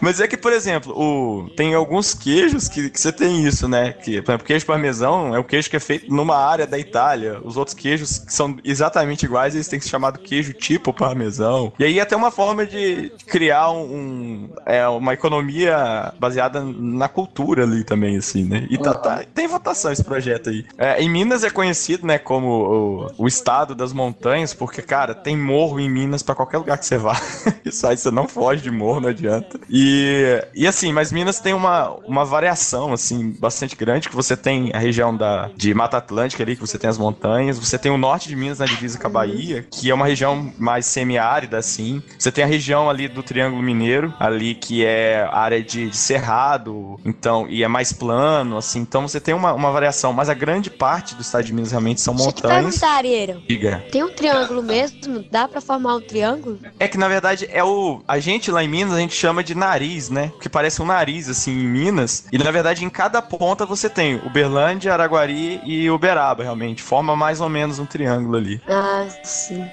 Mas 0.00 0.20
é 0.20 0.26
que, 0.26 0.36
por 0.36 0.52
exemplo, 0.52 0.92
o... 0.96 1.50
tem 1.50 1.74
alguns 1.74 2.14
queijos 2.14 2.68
que, 2.68 2.88
que 2.88 3.00
você 3.00 3.12
tem 3.12 3.44
isso, 3.44 3.68
né? 3.68 3.92
Que, 3.92 4.22
por 4.22 4.32
exemplo, 4.32 4.46
queijo 4.46 4.64
parmesão 4.64 5.34
é 5.34 5.38
o 5.38 5.44
queijo 5.44 5.68
que 5.68 5.76
é 5.76 5.80
feito 5.80 6.12
numa 6.12 6.36
área 6.36 6.66
da 6.66 6.78
Itália. 6.78 7.40
Os 7.44 7.56
outros 7.58 7.74
queijos 7.74 8.18
que 8.18 8.32
são 8.32 8.56
exatamente 8.64 9.26
iguais, 9.26 9.54
eles 9.54 9.68
têm 9.68 9.78
que 9.78 9.84
ser 9.84 9.90
chamados 9.90 10.22
queijo 10.24 10.52
tipo 10.54 10.92
parmesão. 10.92 11.72
E 11.78 11.84
aí 11.84 11.98
é 11.98 12.02
até 12.02 12.16
uma 12.16 12.30
forma 12.30 12.64
de 12.64 13.12
criar 13.26 13.65
um, 13.70 13.80
um- 13.82 14.50
é, 14.64 14.86
uma 14.88 15.14
economia 15.14 16.12
baseada 16.18 16.62
na 16.64 17.08
cultura 17.08 17.64
ali 17.64 17.84
também, 17.84 18.16
assim, 18.16 18.44
né? 18.44 18.66
E 18.70 18.78
tá, 18.78 18.94
tá- 18.94 19.24
tem 19.34 19.46
votação 19.46 19.92
esse 19.92 20.04
projeto 20.04 20.50
aí. 20.50 20.64
É, 20.78 21.00
em 21.02 21.08
Minas 21.08 21.44
é 21.44 21.50
conhecido, 21.50 22.06
né, 22.06 22.18
como 22.18 23.06
o, 23.18 23.24
o 23.24 23.26
estado 23.26 23.74
das 23.74 23.92
montanhas, 23.92 24.52
porque, 24.54 24.82
cara, 24.82 25.14
tem 25.14 25.36
morro 25.36 25.78
em 25.80 25.88
Minas 25.90 26.22
pra 26.22 26.34
qualquer 26.34 26.58
lugar 26.58 26.78
que 26.78 26.86
você 26.86 26.98
vá. 26.98 27.16
Isso 27.64 27.86
aí 27.86 27.96
você 27.96 28.10
não 28.10 28.26
foge 28.28 28.62
de 28.62 28.70
morro, 28.70 29.00
não 29.00 29.08
adianta. 29.08 29.58
E, 29.68 30.42
e 30.54 30.66
assim, 30.66 30.92
mas 30.92 31.12
Minas 31.12 31.40
tem 31.40 31.52
uma, 31.54 31.90
uma 32.06 32.24
variação, 32.24 32.92
assim, 32.92 33.34
bastante 33.38 33.76
grande, 33.76 34.08
que 34.08 34.14
você 34.16 34.36
tem 34.36 34.70
a 34.74 34.78
região 34.78 35.16
da, 35.16 35.50
de 35.56 35.72
Mata 35.74 35.96
Atlântica 35.96 36.42
ali, 36.42 36.54
que 36.56 36.60
você 36.60 36.78
tem 36.78 36.88
as 36.90 36.98
montanhas, 36.98 37.58
você 37.58 37.78
tem 37.78 37.90
o 37.92 37.98
norte 37.98 38.28
de 38.28 38.36
Minas 38.36 38.58
na 38.58 38.66
divisa 38.66 38.98
com 38.98 39.06
a 39.06 39.10
Bahia, 39.10 39.64
que 39.70 39.90
é 39.90 39.94
uma 39.94 40.06
região 40.06 40.52
mais 40.58 40.86
semiárida, 40.86 41.58
assim. 41.58 42.02
Você 42.18 42.30
tem 42.32 42.44
a 42.44 42.46
região 42.46 42.88
ali 42.88 43.08
do 43.08 43.22
Triângulo 43.22 43.55
Mineiro, 43.62 44.12
ali 44.18 44.54
que 44.54 44.84
é 44.84 45.28
área 45.32 45.62
de, 45.62 45.90
de 45.90 45.96
cerrado, 45.96 46.98
então, 47.04 47.46
e 47.48 47.62
é 47.62 47.68
mais 47.68 47.92
plano, 47.92 48.56
assim. 48.56 48.80
Então 48.80 49.06
você 49.06 49.20
tem 49.20 49.34
uma, 49.34 49.52
uma 49.52 49.70
variação, 49.70 50.12
mas 50.12 50.28
a 50.28 50.34
grande 50.34 50.70
parte 50.70 51.14
do 51.14 51.22
estado 51.22 51.44
de 51.44 51.52
Minas 51.52 51.70
realmente 51.70 52.00
são 52.00 52.14
montanhas. 52.14 52.82
Ariero. 52.82 53.42
Diga. 53.48 53.84
Tem 53.90 54.02
um 54.02 54.10
triângulo 54.10 54.62
mesmo? 54.62 55.24
Dá 55.30 55.46
pra 55.48 55.60
formar 55.60 55.96
um 55.96 56.00
triângulo? 56.00 56.58
É 56.78 56.88
que 56.88 56.96
na 56.98 57.08
verdade 57.08 57.48
é 57.50 57.62
o. 57.64 58.00
A 58.06 58.18
gente 58.18 58.50
lá 58.50 58.62
em 58.62 58.68
Minas 58.68 58.94
a 58.94 58.98
gente 59.00 59.14
chama 59.14 59.42
de 59.42 59.54
nariz, 59.54 60.08
né? 60.08 60.28
Porque 60.28 60.48
parece 60.48 60.80
um 60.80 60.86
nariz 60.86 61.28
assim 61.28 61.52
em 61.52 61.66
Minas. 61.66 62.26
E 62.32 62.38
na 62.38 62.50
verdade 62.50 62.84
em 62.84 62.90
cada 62.90 63.20
ponta 63.20 63.66
você 63.66 63.88
tem 63.90 64.16
Uberlândia, 64.24 64.92
Araguari 64.92 65.60
e 65.64 65.90
Uberaba, 65.90 66.42
realmente. 66.42 66.82
Forma 66.82 67.14
mais 67.16 67.40
ou 67.40 67.48
menos 67.48 67.78
um 67.78 67.86
triângulo 67.86 68.36
ali. 68.36 68.60
Ah, 68.68 69.06
sim. 69.22 69.64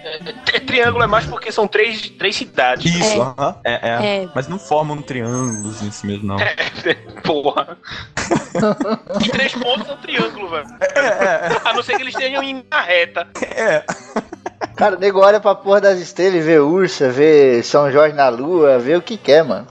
Tri- 0.46 0.60
Triângulo 0.62 1.04
é 1.04 1.08
mais 1.08 1.26
porque 1.26 1.52
são 1.52 1.68
três, 1.68 2.10
três 2.10 2.36
cidades. 2.36 2.86
Isso, 2.94 3.18
É. 3.18 3.20
aham. 3.20 3.56
É, 3.66 3.73
é. 3.82 4.24
É. 4.24 4.30
Mas 4.34 4.48
não 4.48 4.60
forma 4.60 4.94
um 4.94 5.02
triângulo 5.02 5.70
assim 5.70 5.92
si 5.92 6.06
mesmo, 6.06 6.28
não. 6.28 6.38
Porra. 7.24 7.78
E 9.24 9.30
três 9.30 9.54
pontos 9.54 9.88
é 9.88 9.94
um 9.94 9.98
triângulo, 9.98 10.50
velho. 10.50 10.68
A 11.66 11.74
não 11.74 11.84
ser 11.84 11.96
que 11.96 12.04
eles 12.04 12.14
estejam 12.14 12.44
em 12.44 12.64
uma 12.70 12.82
reta. 12.82 13.28
É. 13.42 13.84
Cara, 14.76 14.96
o 14.96 15.00
nego 15.00 15.20
olha 15.20 15.40
pra 15.40 15.54
porra 15.54 15.80
das 15.82 16.00
estrelas 16.00 16.36
e 16.36 16.42
vê 16.42 16.58
ursa, 16.60 17.10
vê 17.10 17.62
São 17.62 17.92
Jorge 17.92 18.16
na 18.16 18.28
lua, 18.30 18.80
vê 18.80 18.96
o 18.96 19.02
que 19.02 19.18
quer, 19.18 19.44
mano. 19.44 19.68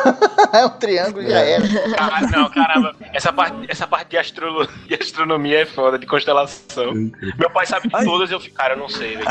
é 0.52 0.64
um 0.64 0.70
triângulo 0.70 1.22
e 1.22 1.30
já 1.30 1.40
era. 1.40 1.64
Ah, 1.98 2.20
não, 2.22 2.48
caramba. 2.48 2.94
Essa 3.12 3.32
parte, 3.32 3.56
essa 3.68 3.86
parte 3.86 4.10
de, 4.10 4.16
astrolo- 4.18 4.66
de 4.86 4.94
astronomia 4.94 5.60
é 5.62 5.66
foda, 5.66 5.98
de 5.98 6.06
constelação. 6.06 6.92
Meu 7.38 7.50
pai 7.50 7.66
sabe 7.66 7.88
de 7.88 8.04
todas 8.04 8.30
e 8.30 8.32
eu 8.32 8.40
fico, 8.40 8.54
cara, 8.56 8.74
eu 8.74 8.78
não 8.78 8.88
sei, 8.88 9.16
velho. 9.16 9.28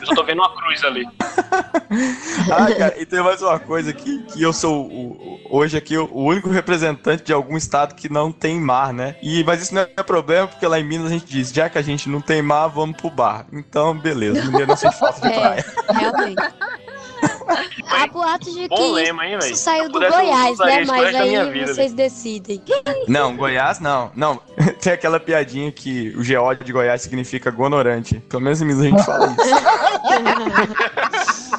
Eu 0.00 0.06
só 0.06 0.14
tô 0.14 0.24
vendo 0.24 0.40
uma 0.40 0.54
cruz 0.54 0.84
ali. 0.84 1.06
Ah, 2.50 2.66
cara, 2.74 2.94
e 3.00 3.06
tem 3.06 3.22
mais 3.22 3.40
uma 3.40 3.58
coisa 3.58 3.90
aqui, 3.90 4.22
que 4.32 4.42
eu 4.42 4.52
sou 4.52 4.86
o- 4.86 5.40
hoje 5.50 5.76
aqui 5.76 5.96
o 5.96 6.04
o 6.12 6.24
único 6.24 6.48
representante 6.50 7.22
de 7.24 7.32
algum 7.32 7.56
estado 7.56 7.94
que 7.94 8.10
não 8.12 8.30
tem 8.30 8.60
mar, 8.60 8.92
né? 8.92 9.16
E, 9.22 9.42
mas 9.44 9.62
isso 9.62 9.74
não 9.74 9.82
é 9.82 10.02
problema, 10.02 10.46
porque 10.48 10.66
lá 10.66 10.78
em 10.78 10.84
Minas 10.84 11.06
a 11.06 11.10
gente 11.10 11.24
diz, 11.26 11.50
já 11.50 11.68
que 11.70 11.78
a 11.78 11.82
gente 11.82 12.08
não 12.08 12.20
tem 12.20 12.42
mar, 12.42 12.66
vamos 12.68 12.96
pro 12.96 13.10
bar. 13.10 13.46
Então, 13.52 13.96
beleza, 13.96 14.42
Mineiro 14.58 14.68
não 14.68 14.76
sente 14.76 14.98
falta 14.98 15.28
de 15.28 15.34
praia. 15.34 15.64
É, 15.88 15.92
realmente. 15.92 16.42
Há 17.90 18.06
boatos 18.06 18.54
de 18.54 18.68
que 18.68 18.92
lema, 18.92 19.26
hein, 19.26 19.38
isso 19.38 19.56
saiu 19.56 19.88
do 19.88 20.00
eu 20.02 20.10
eu 20.10 20.12
Goiás, 20.12 20.58
né? 20.58 20.84
Mas 20.84 21.14
aí 21.14 21.50
vida, 21.50 21.74
vocês 21.74 21.92
decidem. 21.92 22.62
Não, 23.08 23.36
Goiás 23.36 23.80
não. 23.80 24.12
Não, 24.14 24.40
tem 24.80 24.92
aquela 24.92 25.18
piadinha 25.18 25.72
que 25.72 26.14
o 26.16 26.22
geóide 26.22 26.62
de 26.64 26.72
Goiás 26.72 27.02
significa 27.02 27.50
gonorante. 27.50 28.20
Pelo 28.28 28.42
menos 28.42 28.62
em 28.62 28.66
Minas 28.66 28.82
a 28.82 28.88
gente 28.88 29.04
fala 29.04 29.26
isso. 29.26 29.36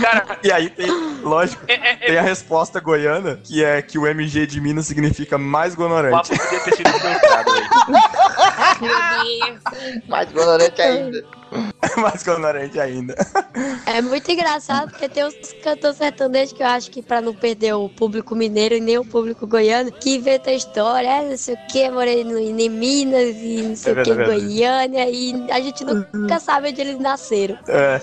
Cara, 0.00 0.38
E 0.42 0.50
aí 0.50 0.70
tem, 0.70 0.90
lógico, 1.22 1.62
é, 1.68 1.74
é, 1.74 1.96
tem 1.96 2.18
a 2.18 2.22
resposta 2.22 2.80
goiana, 2.80 3.38
que 3.42 3.62
é 3.62 3.82
que 3.82 3.98
o 3.98 4.06
MG 4.06 4.46
de 4.46 4.58
Minas 4.60 4.86
significa 4.86 5.36
mais 5.36 5.74
o 5.74 5.76
gonorante. 5.76 6.30
papo 6.30 6.42
podia 6.42 6.60
ter 6.60 6.76
sido 6.76 6.90
influenciado, 8.86 9.60
velho. 9.70 10.02
Mais 10.08 10.28
ignorante 10.30 10.82
ainda. 10.82 11.24
mais 11.96 12.22
gonorante 12.22 12.78
ainda. 12.78 13.14
É 13.86 14.00
muito 14.00 14.30
engraçado 14.30 14.90
porque 14.90 15.08
tem 15.08 15.24
uns 15.24 15.34
cantores 15.62 15.96
sertanejos 15.96 16.52
que 16.52 16.62
eu 16.62 16.66
acho 16.66 16.90
que 16.90 17.02
pra 17.02 17.20
não 17.20 17.34
perder 17.34 17.74
o 17.74 17.88
público 17.88 18.34
mineiro 18.34 18.74
e 18.74 18.80
nem 18.80 18.98
o 18.98 19.04
público 19.04 19.46
goiano, 19.46 19.90
que 19.92 20.16
inventa 20.16 20.52
história, 20.52 21.08
é, 21.08 21.30
não 21.30 21.36
sei 21.36 21.54
o 21.54 21.58
que, 21.70 21.90
morei 21.90 22.24
no, 22.24 22.38
em 22.38 22.68
Minas 22.68 23.36
e 23.36 23.62
não 23.62 23.76
sei 23.76 23.92
É 23.92 24.00
o 24.00 24.04
que, 24.04 24.12
verdade, 24.12 24.40
Goiânia, 24.40 25.10
e 25.10 25.50
a 25.50 25.60
gente 25.60 25.84
nunca 25.84 26.38
sabe 26.38 26.68
onde 26.68 26.80
eles 26.80 26.98
nasceram. 26.98 27.58
É, 27.66 28.00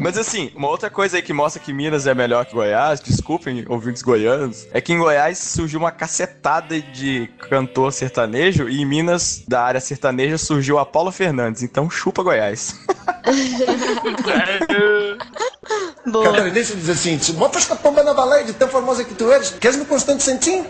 mas 0.00 0.18
assim, 0.18 0.50
uma 0.54 0.68
outra 0.68 0.90
coisa 0.90 1.16
aí 1.16 1.22
que 1.22 1.32
mostra 1.32 1.62
que 1.62 1.72
Minas 1.72 2.06
é 2.06 2.14
melhor 2.14 2.44
que 2.44 2.54
Goiás, 2.54 3.00
desculpem 3.00 3.64
ouvintes 3.68 4.02
goianos, 4.02 4.66
é 4.72 4.80
que 4.80 4.92
em 4.92 4.98
Goiás 4.98 5.38
surgiu 5.38 5.78
uma 5.78 5.92
cacetada 5.92 6.80
de 6.80 7.28
cantor 7.48 7.92
sertanejo 7.92 8.68
e 8.68 8.80
em 8.80 8.84
Minas, 8.84 9.42
da 9.46 9.62
área 9.62 9.80
sertaneja, 9.80 10.38
surgiu 10.38 10.78
a 10.78 10.86
Paula 10.86 11.12
Fernandes. 11.12 11.62
Então 11.62 11.88
chupa 11.88 12.22
Goiás. 12.22 12.74
Boa. 16.06 16.32
Cara, 16.32 16.50
deixa 16.50 16.72
eu 16.72 16.76
dizer 16.76 16.92
assim, 16.92 17.18
se 17.18 17.32
botas 17.32 17.66
com 17.66 17.74
a 17.74 17.76
pomba 17.76 18.02
na 18.02 18.14
baleia 18.14 18.44
de 18.44 18.54
tão 18.54 18.68
famosa 18.68 19.04
que 19.04 19.14
tu 19.14 19.30
eres, 19.30 19.50
queres-me 19.50 19.84
constante 19.84 20.22
sentir? 20.22 20.64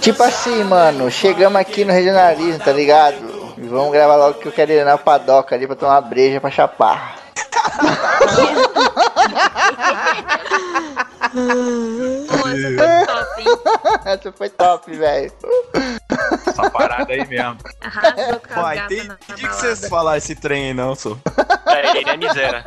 Tipo 0.00 0.22
assim, 0.22 0.62
mano, 0.64 1.10
chegamos 1.10 1.58
aqui 1.58 1.82
no 1.84 1.92
regionalismo, 1.92 2.62
tá 2.62 2.72
ligado? 2.72 3.16
E 3.56 3.66
vamos 3.66 3.92
gravar 3.92 4.16
logo 4.16 4.38
que 4.38 4.46
eu 4.46 4.52
quero 4.52 4.72
ir 4.72 4.84
na 4.84 4.98
padoca 4.98 5.54
ali 5.54 5.66
pra 5.66 5.74
tomar 5.74 5.94
uma 5.94 6.02
breja 6.02 6.40
pra 6.40 6.50
chapar. 6.50 7.16
Essa 12.64 12.72
foi 12.72 13.06
top, 13.06 13.40
hein? 13.40 13.46
Essa 14.04 14.32
foi 14.32 14.48
top, 14.48 14.96
velho. 14.96 15.32
Essa 16.46 16.70
parada 16.70 17.12
aí 17.12 17.26
mesmo. 17.26 17.58
Arrasou 17.80 18.40
com 18.40 18.54
Pô, 18.54 19.34
que 19.34 19.46
vocês 19.46 19.80
balada. 19.80 19.88
falar 19.88 20.16
esse 20.18 20.34
trem 20.34 20.68
aí, 20.68 20.74
não, 20.74 20.94
sou. 20.94 21.18
É, 21.66 21.98
ele 21.98 22.10
é 22.10 22.16
miséria. 22.16 22.64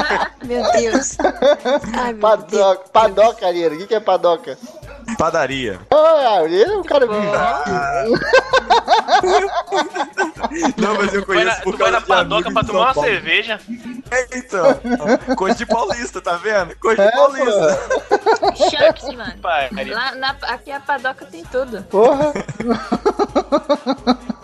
Meu 0.44 0.70
Deus. 0.72 1.16
Ai, 1.96 2.12
meu 2.12 2.36
Deus. 2.36 2.50
Padoca, 2.50 2.88
padoca, 2.92 3.46
Ariano. 3.46 3.76
O 3.76 3.78
que, 3.78 3.86
que 3.86 3.94
é 3.94 4.00
padoca? 4.00 4.58
Padaria. 5.16 5.78
Ah, 5.90 6.40
Ariano 6.42 6.72
é 6.72 6.76
um 6.78 6.82
cara 6.82 7.06
vivo. 7.06 7.20
Não, 10.76 10.94
mas 10.96 11.14
eu 11.14 11.22
Tu 11.22 11.28
vai 11.34 11.44
na, 11.44 11.50
conheço 11.52 11.62
por 11.62 11.78
causa 11.78 11.92
na 11.92 11.98
de 12.00 12.06
padoca 12.06 12.50
pra 12.50 12.62
de 12.62 12.68
tomar 12.68 12.80
uma 12.80 12.94
Paulo. 12.94 13.08
cerveja. 13.08 13.60
É, 14.10 14.38
então. 14.38 14.80
Coisa 15.36 15.56
de 15.58 15.66
paulista, 15.66 16.20
tá 16.20 16.36
vendo? 16.36 16.74
Coisa 16.76 17.02
de 17.02 17.08
É, 17.08 17.12
paulista. 17.12 17.78
Chucks, 18.70 19.14
mano. 19.16 19.34
Pai, 19.40 19.68
Lá, 19.88 20.12
na- 20.14 20.36
aqui 20.42 20.70
a 20.72 20.80
padoca 20.80 21.24
tem 21.26 21.44
tudo. 21.44 21.82
Porra. 21.84 22.32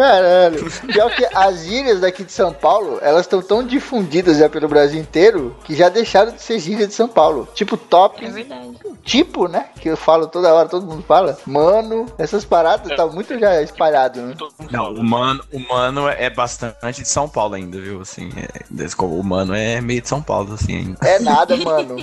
Caralho. 0.00 0.70
Pior 0.86 1.10
que 1.14 1.26
as 1.34 1.64
gírias 1.64 2.00
daqui 2.00 2.24
de 2.24 2.32
São 2.32 2.52
Paulo, 2.52 2.98
elas 3.02 3.22
estão 3.22 3.42
tão 3.42 3.62
difundidas 3.64 4.38
já 4.38 4.48
pelo 4.48 4.66
Brasil 4.68 5.00
inteiro 5.00 5.54
que 5.64 5.74
já 5.74 5.88
deixaram 5.88 6.32
de 6.32 6.40
ser 6.42 6.58
gíria 6.58 6.86
de 6.86 6.94
São 6.94 7.06
Paulo. 7.08 7.46
Tipo 7.54 7.76
top, 7.76 8.24
É 8.24 8.30
verdade. 8.30 8.78
tipo, 9.04 9.46
né? 9.46 9.66
Que 9.80 9.88
eu 9.90 9.96
falo 9.96 10.26
toda 10.26 10.52
hora, 10.54 10.68
todo 10.68 10.86
mundo 10.86 11.04
fala. 11.06 11.36
Mano, 11.46 12.06
essas 12.18 12.44
paradas 12.44 12.96
tá 12.96 13.06
muito 13.06 13.38
já 13.38 13.60
espalhado, 13.62 14.20
né? 14.22 14.34
Não, 14.70 14.92
o 14.92 15.04
mano, 15.04 15.44
o 15.52 15.58
mano 15.68 16.08
é 16.08 16.30
bastante 16.30 17.02
de 17.02 17.08
São 17.08 17.28
Paulo 17.28 17.54
ainda, 17.54 17.78
viu? 17.78 18.00
Assim, 18.00 18.30
é, 18.36 19.04
o 19.04 19.22
mano 19.22 19.54
é 19.54 19.80
meio 19.80 20.00
de 20.00 20.08
São 20.08 20.22
Paulo, 20.22 20.54
assim, 20.54 20.76
ainda. 20.76 20.98
É 21.06 21.18
nada, 21.18 21.56
mano. 21.58 21.96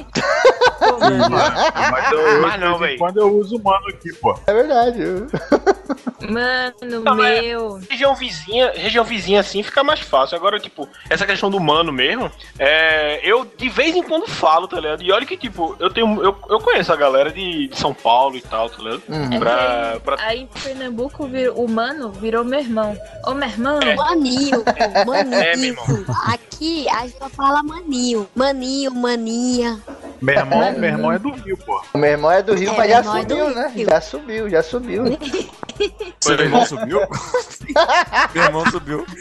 Mas 1.91 2.11
eu, 2.11 2.41
Mas 2.41 2.59
não, 2.59 2.77
véi. 2.77 2.97
quando 2.97 3.17
eu 3.17 3.35
uso 3.37 3.59
mano 3.63 3.87
aqui, 3.89 4.13
pô. 4.13 4.37
É 4.45 4.53
verdade. 4.53 5.01
Mano, 6.29 7.03
Não, 7.03 7.23
é- 7.23 7.41
meu. 7.41 7.79
Região 7.89 8.15
vizinha, 8.15 8.71
região 8.75 9.03
vizinha 9.03 9.39
assim 9.39 9.63
fica 9.63 9.83
mais 9.83 9.99
fácil. 9.99 10.35
Agora, 10.37 10.59
tipo, 10.59 10.87
essa 11.09 11.25
questão 11.25 11.49
do 11.49 11.59
mano 11.59 11.91
mesmo, 11.91 12.31
é, 12.59 13.19
eu 13.23 13.45
de 13.57 13.69
vez 13.69 13.95
em 13.95 14.03
quando 14.03 14.27
falo, 14.27 14.67
tá 14.67 14.79
ligado? 14.79 15.01
E 15.03 15.11
olha 15.11 15.25
que, 15.25 15.37
tipo, 15.37 15.75
eu 15.79 15.89
tenho. 15.89 16.21
Eu, 16.23 16.35
eu 16.49 16.59
conheço 16.59 16.91
a 16.91 16.95
galera 16.95 17.31
de, 17.31 17.67
de 17.67 17.77
São 17.77 17.93
Paulo 17.93 18.35
e 18.35 18.41
tal, 18.41 18.69
tá 18.69 18.77
ligado? 18.77 19.01
Uhum. 19.07 19.39
Pra, 19.39 19.99
pra 20.03 20.15
Aí 20.19 20.41
em 20.41 20.47
Pernambuco, 20.47 21.27
vir- 21.27 21.51
o 21.51 21.67
mano 21.67 22.11
virou 22.11 22.43
meu 22.43 22.59
irmão. 22.59 22.97
Ô, 23.25 23.33
meu 23.33 23.47
irmão. 23.47 23.79
Maninho, 23.95 24.63
pô, 25.05 25.13
É, 25.15 25.55
meu 25.55 25.55
maninho. 25.55 25.65
irmão. 25.65 25.85
Aqui 26.27 26.87
a 26.89 27.01
gente 27.07 27.17
só 27.17 27.29
fala 27.29 27.61
maninho. 27.63 28.27
Maninho, 28.35 28.91
maninha. 28.93 29.79
Meu 30.21 30.35
irmão, 30.35 30.71
meu 30.73 30.89
irmão 30.89 31.11
é 31.11 31.19
do 31.19 31.31
Rio, 31.31 31.57
pô. 31.57 31.81
O 31.93 31.97
meu 31.97 32.11
irmão 32.11 32.31
é 32.31 32.41
do 32.41 32.53
Rio, 32.55 32.71
É, 32.71 32.77
mas 32.77 32.89
já 32.89 32.97
irmão 32.99 33.17
é 33.17 33.21
subiu, 33.21 33.49
né? 33.55 33.71
Rio. 33.75 33.89
Já 33.89 34.01
subiu, 34.01 34.49
já 34.49 34.63
subiu. 34.63 35.03
Seu 36.19 36.39
irmão 36.39 36.65
subiu? 36.65 37.01
Meu 38.33 38.43
irmão 38.43 38.65
subiu. 38.71 39.05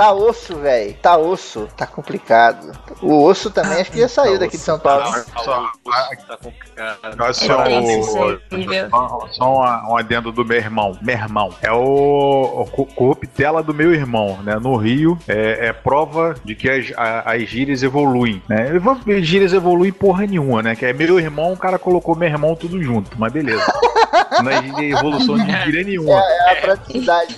Tá 0.00 0.12
osso, 0.12 0.56
velho. 0.56 0.94
Tá 1.02 1.18
osso. 1.18 1.68
Tá 1.76 1.86
complicado. 1.86 2.72
O 3.02 3.22
osso 3.22 3.50
também 3.50 3.82
acho 3.82 3.92
que 3.92 4.00
já 4.00 4.08
saiu 4.08 4.38
daqui 4.38 4.56
de 4.56 4.62
São 4.62 4.78
Paulo. 4.78 5.04
Só, 5.44 5.70
tá 6.26 6.36
complicado. 6.38 7.34
Só, 7.34 7.52
É 7.52 7.56
o, 7.56 7.60
aí, 7.80 7.84
viu? 7.86 8.02
só, 8.90 9.28
só 9.30 9.44
um, 9.58 9.92
um 9.92 9.96
adendo 9.98 10.32
do 10.32 10.42
meu 10.42 10.56
irmão. 10.56 10.96
Meu 11.02 11.14
irmão. 11.14 11.50
É 11.60 11.70
o, 11.70 12.62
o 12.62 12.64
co- 12.70 12.86
corruptela 12.86 13.62
do 13.62 13.74
meu 13.74 13.92
irmão, 13.92 14.38
né? 14.42 14.54
No 14.58 14.74
Rio, 14.76 15.18
é, 15.28 15.66
é 15.66 15.72
prova 15.74 16.34
de 16.46 16.54
que 16.54 16.70
as, 16.70 16.92
a- 16.96 17.32
as 17.34 17.42
gírias 17.42 17.82
evoluem, 17.82 18.42
né? 18.48 18.68
As 19.18 19.26
gírias 19.26 19.52
evoluem 19.52 19.92
porra 19.92 20.24
nenhuma, 20.26 20.62
né? 20.62 20.74
Que 20.74 20.86
é 20.86 20.94
meu 20.94 21.20
irmão, 21.20 21.52
o 21.52 21.58
cara 21.58 21.78
colocou 21.78 22.16
meu 22.16 22.26
irmão 22.26 22.56
tudo 22.56 22.82
junto, 22.82 23.10
mas 23.18 23.30
beleza. 23.30 23.62
Não 24.42 24.50
é 24.50 24.84
evolução 24.88 25.36
de 25.36 25.64
gíria 25.64 25.84
nenhuma. 25.84 26.14
É 26.18 26.52
a 26.52 26.56
praticidade. 26.62 27.36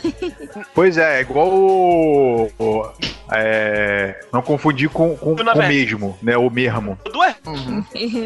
Pois 0.74 0.96
é, 0.96 1.18
é 1.18 1.20
igual 1.22 1.48
o. 1.48 2.50
o- 2.58 2.92
é, 3.34 4.20
não 4.32 4.42
confundir 4.42 4.88
com, 4.88 5.16
com, 5.16 5.34
com 5.36 5.42
o 5.42 5.58
mesmo, 5.58 6.18
né? 6.22 6.36
O 6.36 6.50
mesmo. 6.50 6.98
Tu 7.04 7.22
é 7.22 7.34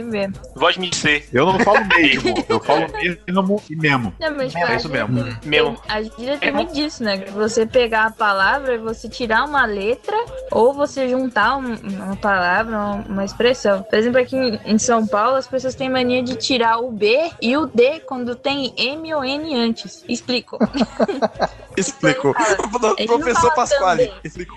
mesmo. 0.03 0.35
voz 0.55 0.77
me 0.77 0.95
ser. 0.95 1.29
Eu 1.33 1.47
não 1.47 1.59
falo 1.61 1.85
mesmo, 1.97 2.35
eu 2.49 2.61
falo 2.61 2.87
mesmo 2.93 3.63
e 3.71 3.77
mesmo. 3.77 4.15
Não, 4.21 4.37
mas 4.37 4.55
É 4.55 4.77
isso 4.77 4.89
mesmo. 4.89 5.25
Mesmo. 5.45 5.77
A 5.89 6.03
gíria 6.03 6.39
tem 6.39 6.53
muito 6.53 6.73
disso, 6.75 7.03
né? 7.03 7.25
Você 7.33 7.67
pegar 7.67 8.07
a 8.07 8.11
palavra 8.11 8.75
e 8.75 8.79
você 8.79 9.09
tirar 9.09 9.45
uma 9.45 9.65
letra 9.67 10.17
ou 10.51 10.73
você 10.73 11.09
juntar 11.09 11.57
um- 11.57 11.75
uma 12.05 12.17
palavra, 12.17 12.77
uma, 12.77 12.95
uma 13.09 13.25
expressão. 13.25 13.83
Por 13.83 13.99
exemplo, 13.99 14.21
aqui 14.21 14.37
em, 14.37 14.61
em 14.65 14.79
São 14.79 15.07
Paulo, 15.07 15.37
as 15.37 15.47
pessoas 15.47 15.75
têm 15.75 15.89
mania 15.91 16.23
de 16.23 16.37
tirar 16.37 16.79
o 16.79 16.91
B 16.91 17.31
e 17.41 17.57
o 17.57 17.67
D 17.67 18.01
quando 18.01 18.35
tem 18.35 18.73
M 18.77 19.15
ou 19.15 19.25
N 19.25 19.55
antes. 19.57 20.05
Explico. 20.09 20.59
Explicou. 21.77 22.35
Professor 23.07 23.55
Pasquale. 23.55 24.13
Explicou. 24.25 24.57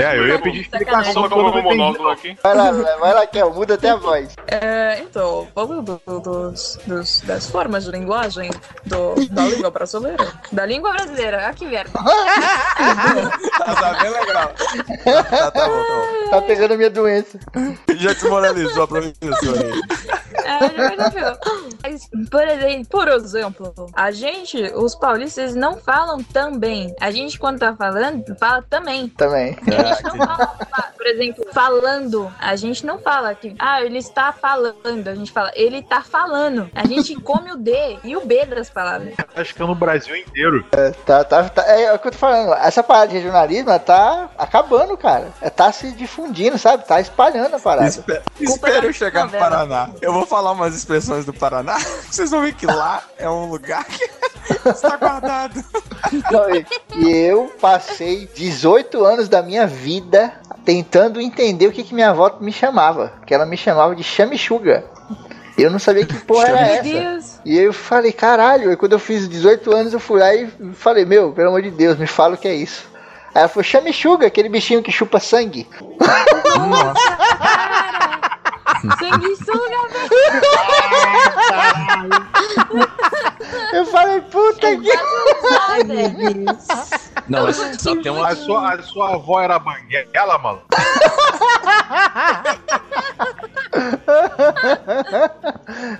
É, 0.00 0.18
eu 0.18 0.28
ia 0.28 0.38
pedir 0.40 0.60
explicação 0.62 1.28
colocar 1.28 1.62
monóculo 1.62 2.10
aqui. 2.10 2.36
Vai 2.42 2.54
lá, 2.54 2.70
vai 2.72 3.14
lá, 3.14 3.26
Kel. 3.26 3.52
Muda 3.52 3.74
até 3.74 3.90
a 3.90 3.96
voz. 3.96 4.34
É, 4.46 4.98
então, 5.00 5.48
falando 5.54 6.00
do- 6.06 6.20
dos, 6.20 6.78
dos- 6.86 7.20
das 7.22 7.48
formas 7.50 7.84
de 7.84 7.90
linguagem 7.90 8.50
do- 8.84 9.14
da 9.30 9.42
língua 9.42 9.70
brasileira. 9.70 10.28
Da 10.52 10.66
língua 10.66 10.92
brasileira, 10.92 11.52
que 11.54 11.66
merda. 11.66 11.90
Tá, 13.60 13.92
bem 14.02 14.10
legal. 14.10 14.52
Tá, 15.30 15.50
tá, 15.50 15.68
bom, 15.68 15.82
tá 15.82 15.94
bom. 15.94 16.30
Tá 16.30 16.42
pegando 16.42 16.74
a 16.74 16.76
minha 16.76 16.90
doença. 16.90 17.38
Já 17.96 18.12
desmoralizou 18.12 18.84
a 18.84 18.88
professora 18.88 19.60
aí. 19.64 19.80
É, 20.44 20.58
já 20.76 20.90
percebeu. 21.10 21.38
Mas, 21.82 22.08
por 22.30 22.46
exemplo, 22.48 22.86
por 22.90 23.08
exemplo, 23.08 23.86
a 23.94 24.10
gente, 24.10 24.60
os 24.74 24.94
paulistas, 24.94 25.54
não 25.54 25.76
falam 25.76 26.22
também. 26.22 26.94
A 27.00 27.10
gente, 27.10 27.38
quando 27.38 27.58
tá 27.58 27.74
falando, 27.76 28.24
fala 28.38 28.62
também. 28.68 29.08
Também. 29.08 29.29
A 29.36 29.94
gente 29.94 30.02
não 30.04 30.16
fala, 30.16 30.46
fa- 30.70 30.92
por 30.96 31.06
exemplo, 31.06 31.46
falando. 31.52 32.34
A 32.38 32.56
gente 32.56 32.86
não 32.86 32.98
fala 32.98 33.34
que, 33.34 33.54
ah, 33.58 33.82
ele 33.82 33.98
está 33.98 34.32
falando. 34.32 35.08
A 35.08 35.14
gente 35.14 35.32
fala, 35.32 35.50
ele 35.54 35.82
tá 35.82 36.02
falando. 36.02 36.70
A 36.74 36.86
gente 36.86 37.14
come 37.16 37.52
o 37.52 37.56
D 37.56 37.98
e 38.04 38.16
o 38.16 38.24
B 38.24 38.44
das 38.46 38.70
palavras. 38.70 39.14
Acho 39.34 39.54
que 39.54 39.62
é 39.62 39.66
no 39.66 39.74
Brasil 39.74 40.14
inteiro. 40.16 40.64
Tá, 41.04 41.24
tá, 41.24 41.48
tá, 41.48 41.62
é, 41.66 41.92
o 41.92 41.98
que 41.98 42.08
eu 42.08 42.12
tô 42.12 42.18
falando. 42.18 42.52
Essa 42.54 42.82
parada 42.82 43.08
de 43.08 43.14
regionalismo 43.16 43.78
tá 43.80 44.30
acabando, 44.38 44.96
cara. 44.96 45.28
É, 45.40 45.48
tá 45.50 45.72
se 45.72 45.90
difundindo, 45.92 46.58
sabe? 46.58 46.84
Tá 46.86 47.00
espalhando 47.00 47.56
a 47.56 47.58
parada. 47.58 47.88
Espera 48.40 48.80
da 48.80 48.86
eu 48.86 48.92
chegar 48.92 49.26
no. 49.26 49.30
Paraná. 49.32 49.90
Eu 50.00 50.12
vou 50.12 50.26
falar 50.26 50.52
umas 50.52 50.74
expressões 50.74 51.24
do 51.24 51.32
Paraná. 51.32 51.78
Vocês 52.10 52.30
vão 52.30 52.42
ver 52.42 52.54
que 52.54 52.66
lá 52.66 53.02
é 53.18 53.28
um 53.28 53.46
lugar 53.46 53.84
que 53.84 54.08
está 54.68 54.96
guardado. 54.96 55.64
Não, 56.30 56.98
e 56.98 57.10
eu 57.10 57.52
passei 57.60 58.26
18 58.34 59.04
anos 59.04 59.19
da 59.28 59.42
minha 59.42 59.66
vida 59.66 60.32
tentando 60.64 61.20
entender 61.20 61.66
o 61.66 61.72
que, 61.72 61.82
que 61.82 61.94
minha 61.94 62.10
avó 62.10 62.38
me 62.40 62.52
chamava. 62.52 63.12
Que 63.26 63.34
ela 63.34 63.46
me 63.46 63.56
chamava 63.56 63.94
de 63.94 64.02
chamichuga. 64.02 64.84
Eu 65.58 65.70
não 65.70 65.78
sabia 65.78 66.06
que 66.06 66.14
porra 66.14 66.48
era 66.48 66.60
essa. 66.60 66.82
Deus. 66.82 67.38
E 67.44 67.58
eu 67.58 67.72
falei, 67.72 68.12
caralho, 68.12 68.70
aí 68.70 68.76
quando 68.76 68.92
eu 68.92 68.98
fiz 68.98 69.28
18 69.28 69.74
anos 69.74 69.92
eu 69.92 70.00
fui 70.00 70.20
lá 70.20 70.34
e 70.34 70.48
falei, 70.74 71.04
meu, 71.04 71.32
pelo 71.32 71.48
amor 71.48 71.62
de 71.62 71.70
Deus, 71.70 71.98
me 71.98 72.06
fala 72.06 72.34
o 72.34 72.38
que 72.38 72.48
é 72.48 72.54
isso. 72.54 72.88
Aí 73.34 73.42
ela 73.42 73.48
falou, 73.48 73.64
chamichuga, 73.64 74.26
aquele 74.26 74.48
bichinho 74.48 74.82
que 74.82 74.90
chupa 74.90 75.20
sangue. 75.20 75.68
Sanguessuga, 78.98 79.76
Eu 83.72 83.86
falei, 83.86 84.20
puta 84.22 84.76
que. 84.76 84.90
velho. 85.86 86.44
Não, 87.28 87.44
mas 87.44 87.56
só 87.78 87.96
tem 87.96 88.12
uma. 88.12 88.28
A 88.28 88.36
sua, 88.36 88.74
a 88.74 88.82
sua 88.82 89.14
avó 89.14 89.40
era 89.40 89.58
banguela, 89.58 90.38
mano? 90.38 90.60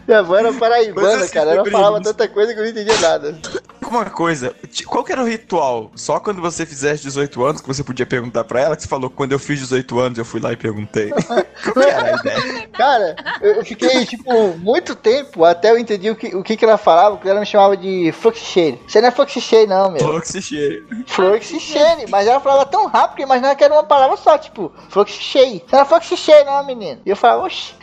Minha 0.07 0.21
avó 0.21 0.37
era 0.37 0.53
paraibana, 0.53 1.25
assim, 1.25 1.33
cara. 1.33 1.53
Ela 1.53 1.71
falava 1.71 2.01
tanta 2.03 2.29
coisa 2.29 2.53
que 2.53 2.61
eu 2.61 2.65
não 2.65 2.71
entendia 2.71 2.99
nada. 3.01 3.39
Uma 3.87 4.05
coisa, 4.05 4.55
qual 4.87 5.03
que 5.03 5.11
era 5.11 5.21
o 5.23 5.27
ritual? 5.27 5.91
Só 5.97 6.21
quando 6.21 6.41
você 6.41 6.65
fizesse 6.65 7.03
18 7.03 7.45
anos 7.45 7.61
que 7.61 7.67
você 7.67 7.83
podia 7.83 8.07
perguntar 8.07 8.45
pra 8.45 8.61
ela? 8.61 8.77
Que 8.77 8.83
você 8.83 8.89
falou, 8.89 9.11
quando 9.11 9.33
eu 9.33 9.39
fiz 9.39 9.59
18 9.59 9.99
anos 9.99 10.19
eu 10.19 10.25
fui 10.25 10.41
lá 10.41 10.53
e 10.53 10.57
perguntei. 10.57 11.11
Qual 11.65 11.75
que 11.75 11.91
era 11.91 12.15
a 12.15 12.21
ideia? 12.21 12.69
Cara, 12.69 13.17
eu 13.41 13.65
fiquei, 13.65 14.07
tipo, 14.07 14.57
muito 14.59 14.95
tempo 14.95 15.45
até 15.45 15.73
eu 15.73 15.79
entendi 15.79 16.09
o 16.09 16.15
que, 16.15 16.37
o 16.37 16.43
que, 16.43 16.57
que 16.57 16.65
ela 16.65 16.79
falava, 16.79 17.17
ela 17.31 17.41
me 17.41 17.47
chamava 17.47 17.77
de 17.77 18.13
Fluxicheire. 18.13 18.81
Você 18.87 19.01
não 19.01 19.09
é 19.09 19.11
Fluxicheire, 19.11 19.67
não, 19.67 19.91
meu. 19.91 20.01
Cheia. 20.01 20.85
Fluxicheire. 21.07 22.11
Mas 22.11 22.27
ela 22.27 22.41
falava 22.41 22.67
tão 22.67 22.87
rápido 22.87 23.17
que 23.17 23.23
eu 23.23 23.27
imaginava 23.27 23.55
que 23.55 23.65
era 23.65 23.75
uma 23.75 23.85
palavra 23.85 24.17
só, 24.17 24.37
tipo, 24.37 24.73
Fluxicheire. 24.89 25.65
Você 25.67 25.77
não 25.77 25.83
é 25.83 25.85
Fluxicheire, 25.85 26.45
não, 26.45 26.65
menino. 26.65 27.01
E 27.05 27.11
eu 27.11 27.17
falava, 27.17 27.45
oxi. 27.45 27.75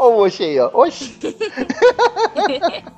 Olha 0.00 0.14
o 0.16 0.22
oxi 0.24 0.44
aí, 0.44 0.60
ó. 0.60 0.70
Oxi. 0.72 1.18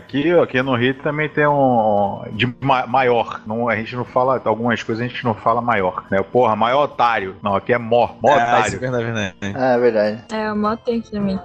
Aqui, 0.01 0.31
aqui 0.39 0.63
no 0.63 0.77
Rio 0.77 0.95
também 1.03 1.29
tem 1.29 1.47
um. 1.47 2.23
De 2.33 2.53
ma- 2.61 2.87
maior. 2.87 3.41
Não, 3.47 3.69
a 3.69 3.77
gente 3.77 3.95
não 3.97 4.05
fala. 4.05 4.41
Algumas 4.45 4.83
coisas 4.83 5.05
a 5.05 5.09
gente 5.09 5.25
não 5.25 5.35
fala 5.35 5.63
maior. 5.63 6.05
Né? 6.11 6.23
Porra, 6.23 6.55
maior 6.57 6.85
otário. 6.85 7.37
Não, 7.43 7.55
aqui 7.55 7.73
é 7.73 7.79
mó. 7.79 8.11
Mó 8.23 8.31
Ah, 8.35 8.37
isso 8.67 8.77
é 8.77 8.79
otário. 8.79 8.81
verdade, 8.81 9.05
verdade. 9.05 9.35
Ah, 9.57 9.73
é 9.75 9.79
verdade. 9.79 10.25
É, 10.33 10.53
o 10.53 10.57
mó 10.57 10.77
tem 10.77 11.01
também. 11.01 11.41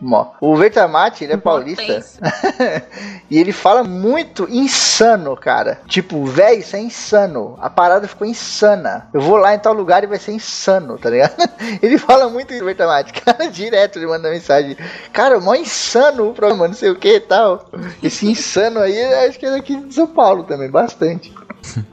Mó. 0.00 0.32
O 0.40 0.54
Vertamate, 0.56 1.24
ele 1.24 1.32
é 1.34 1.36
paulista. 1.36 1.82
E 3.30 3.38
ele 3.38 3.52
fala 3.52 3.84
muito 3.84 4.48
insano, 4.48 5.36
cara. 5.36 5.80
Tipo, 5.86 6.24
véi, 6.24 6.60
isso 6.60 6.74
é 6.76 6.80
insano. 6.80 7.58
A 7.60 7.68
parada 7.68 8.08
ficou 8.08 8.26
insana. 8.26 9.06
Eu 9.12 9.20
vou 9.20 9.36
lá 9.36 9.54
em 9.54 9.58
tal 9.58 9.74
lugar 9.74 10.02
e 10.02 10.06
vai 10.06 10.18
ser 10.18 10.32
insano, 10.32 10.96
tá 10.96 11.10
ligado? 11.10 11.34
Ele 11.82 11.98
fala 11.98 12.30
muito 12.30 12.54
Vertamate. 12.64 13.12
Cara, 13.20 13.50
direto 13.50 13.97
ele 13.98 14.06
manda 14.06 14.30
mensagem. 14.30 14.76
Cara, 15.12 15.40
mó 15.40 15.54
insano 15.54 16.30
o 16.30 16.34
programa, 16.34 16.68
não 16.68 16.74
sei 16.74 16.90
o 16.90 16.96
que 16.96 17.16
e 17.16 17.20
tal. 17.20 17.68
Esse 18.02 18.26
insano 18.26 18.80
aí, 18.80 19.00
acho 19.26 19.38
que 19.38 19.46
é 19.46 19.50
daqui 19.50 19.76
de 19.76 19.94
São 19.94 20.06
Paulo 20.06 20.44
também, 20.44 20.70
bastante. 20.70 21.32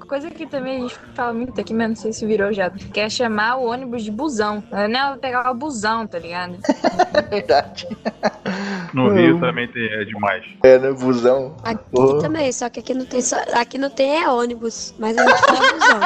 Coisa 0.07 0.29
que 0.29 0.45
também 0.45 0.77
a 0.77 0.79
gente 0.81 0.99
fala 1.15 1.33
muito 1.33 1.59
aqui, 1.59 1.73
mas 1.73 1.89
não 1.89 1.95
sei 1.95 2.13
se 2.13 2.25
virou 2.25 2.53
já. 2.53 2.69
Que 2.69 2.99
é 2.99 3.09
chamar 3.09 3.57
o 3.57 3.65
ônibus 3.65 4.03
de 4.03 4.11
busão. 4.11 4.63
Não, 4.71 4.99
eu 4.99 5.09
vou 5.13 5.17
pegar 5.17 5.49
o 5.49 5.55
busão, 5.55 6.05
tá 6.05 6.19
ligado? 6.19 6.57
É 7.13 7.21
verdade. 7.41 7.87
No 8.93 9.11
Rio 9.11 9.39
também 9.39 9.67
tem, 9.67 9.85
é 9.91 10.05
demais. 10.05 10.43
É, 10.63 10.77
né? 10.77 10.91
Busão. 10.91 11.55
Aqui 11.63 11.83
Porra. 11.91 12.21
também, 12.21 12.51
só 12.51 12.69
que 12.69 12.79
aqui 12.79 12.93
não 12.93 13.05
tem 13.05 13.21
só, 13.21 13.37
aqui 13.53 13.77
não 13.77 13.89
tem 13.89 14.23
é 14.23 14.29
ônibus, 14.29 14.93
mas 14.99 15.17
a 15.17 15.27
gente 15.27 15.41
fala 15.41 15.73
busão. 15.73 15.99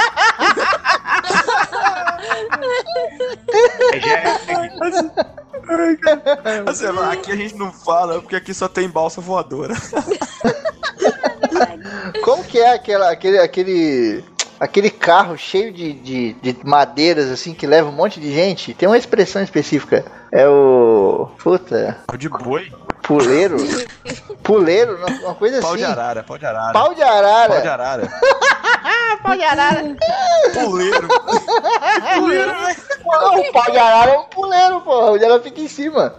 É 3.94 4.00
jegue. 4.00 4.30
Assim, 6.68 6.86
aqui 7.12 7.32
a 7.32 7.36
gente 7.36 7.56
não 7.56 7.72
fala 7.72 8.22
porque 8.22 8.36
aqui 8.36 8.54
só 8.54 8.68
tem 8.68 8.90
balsa 8.90 9.22
voadora. 9.22 9.74
Como 12.24 12.44
que 12.44 12.60
é 12.60 12.74
aquela, 12.74 13.12
aquele, 13.12 13.40
aquele. 13.40 14.24
aquele 14.60 14.90
carro 14.90 15.38
cheio 15.38 15.72
de, 15.72 15.94
de, 15.94 16.34
de 16.34 16.58
madeiras, 16.64 17.30
assim, 17.30 17.54
que 17.54 17.68
leva 17.68 17.90
um 17.90 17.94
monte 17.94 18.20
de 18.20 18.34
gente, 18.34 18.74
tem 18.74 18.88
uma 18.88 18.98
expressão 18.98 19.42
específica. 19.42 20.06
É 20.32 20.48
o. 20.48 21.30
Puta. 21.38 21.98
Pau 22.08 22.18
de 22.18 22.30
boi. 22.30 22.72
Puleiro? 23.02 23.58
Puleiro, 24.44 25.00
uma 25.24 25.34
coisa 25.34 25.60
Pau 25.62 25.72
assim. 25.72 25.80
de 25.80 25.86
arara, 25.86 26.22
pau 26.22 26.38
de 26.38 26.46
arara. 26.46 26.74
Pau 26.74 26.94
de 26.94 27.02
arara. 27.02 27.54
Pau 27.54 27.62
de 27.62 27.68
arara. 27.68 28.10
Pau 29.24 29.36
de 29.36 29.44
arara. 29.44 29.84
Puleiro. 30.54 31.08
Puleiro? 32.16 32.52
Pô, 33.04 33.40
O 33.40 33.52
pau 33.52 33.72
de 33.72 33.78
arara 33.78 34.12
é 34.12 34.18
um 34.20 34.24
puleiro, 34.26 34.82
porra. 34.82 35.12
Onde 35.12 35.24
ela 35.24 35.40
fica 35.42 35.60
em 35.62 35.68
cima. 35.68 36.14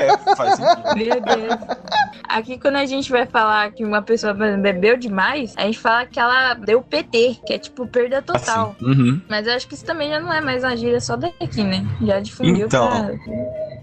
É, 0.00 0.34
faz 0.34 0.56
sentido. 0.56 0.94
Meu 0.96 1.20
Deus. 1.20 1.78
Aqui, 2.28 2.58
quando 2.58 2.76
a 2.76 2.86
gente 2.86 3.10
vai 3.12 3.26
falar 3.26 3.70
que 3.72 3.84
uma 3.84 4.02
pessoa 4.02 4.34
bebeu 4.34 4.96
demais, 4.96 5.54
a 5.56 5.62
gente 5.62 5.78
fala 5.78 6.04
que 6.06 6.18
ela 6.18 6.54
deu 6.54 6.82
PT, 6.82 7.38
que 7.46 7.52
é 7.54 7.58
tipo 7.58 7.86
perda 7.86 8.20
total. 8.20 8.74
Uhum. 8.82 9.20
Mas 9.28 9.46
eu 9.46 9.54
acho 9.54 9.68
que 9.68 9.74
isso 9.74 9.84
também 9.84 10.10
já 10.10 10.18
não 10.20 10.32
é 10.32 10.40
mais 10.40 10.64
uma 10.64 10.76
gíria 10.76 11.00
só 11.00 11.16
daqui, 11.16 11.62
né? 11.62 11.86
Já 12.02 12.18
difundiu 12.20 12.66
Então. 12.66 12.88
pra. 12.88 13.14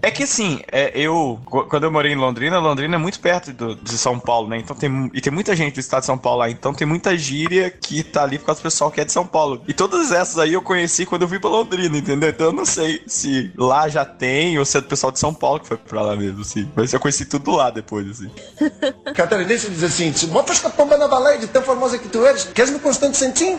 É 0.04 0.10
que 0.10 0.24
assim, 0.24 0.60
é, 0.70 0.90
eu, 0.98 1.38
qu- 1.46 1.64
quando 1.66 1.84
eu 1.84 1.90
morei 1.92 2.12
em 2.12 2.16
Londrina, 2.16 2.58
Londrina 2.58 2.96
é 2.96 2.98
muito 2.98 3.20
perto 3.20 3.52
do- 3.52 3.76
de 3.76 3.96
São 3.96 4.18
Paulo, 4.18 4.48
né? 4.48 4.58
Então 4.58 4.74
tem, 4.74 5.08
e 5.14 5.20
tem 5.20 5.32
muita 5.32 5.54
gente 5.54 5.74
do 5.74 5.80
estado 5.80 6.00
de 6.00 6.06
São 6.06 6.18
Paulo 6.18 6.40
lá, 6.40 6.50
então 6.50 6.74
tem 6.74 6.84
muita 6.86 7.16
gíria 7.16 7.70
que 7.70 8.01
tá 8.02 8.22
ali 8.22 8.38
por 8.38 8.46
causa 8.46 8.60
do 8.60 8.64
pessoal 8.64 8.90
que 8.90 9.00
é 9.00 9.04
de 9.04 9.12
São 9.12 9.26
Paulo. 9.26 9.62
E 9.66 9.72
todas 9.72 10.12
essas 10.12 10.38
aí 10.38 10.52
eu 10.52 10.62
conheci 10.62 11.06
quando 11.06 11.22
eu 11.22 11.28
fui 11.28 11.38
pra 11.38 11.50
Londrina, 11.50 11.96
entendeu? 11.96 12.30
Então 12.30 12.46
eu 12.46 12.52
não 12.52 12.64
sei 12.64 13.02
se 13.06 13.52
lá 13.56 13.88
já 13.88 14.04
tem 14.04 14.58
ou 14.58 14.64
se 14.64 14.78
é 14.78 14.80
do 14.80 14.86
pessoal 14.86 15.12
de 15.12 15.18
São 15.18 15.32
Paulo 15.32 15.60
que 15.60 15.68
foi 15.68 15.76
pra 15.76 16.02
lá 16.02 16.16
mesmo, 16.16 16.42
assim. 16.42 16.68
Mas 16.74 16.92
eu 16.92 17.00
conheci 17.00 17.24
tudo 17.24 17.52
lá 17.52 17.70
depois, 17.70 18.08
assim. 18.08 18.30
Catarinense 19.14 19.70
diz 19.70 19.82
assim, 19.82 20.12
se 20.12 20.26
botas 20.26 20.58
com 20.58 20.68
a 20.68 20.70
pomba 20.70 20.96
na 20.96 21.08
baleia 21.08 21.38
de 21.38 21.46
tão 21.46 21.62
famosa 21.62 21.98
que 21.98 22.08
tu 22.08 22.24
eres, 22.24 22.44
queres-me 22.44 22.78
constante 22.78 23.16
sentim? 23.16 23.58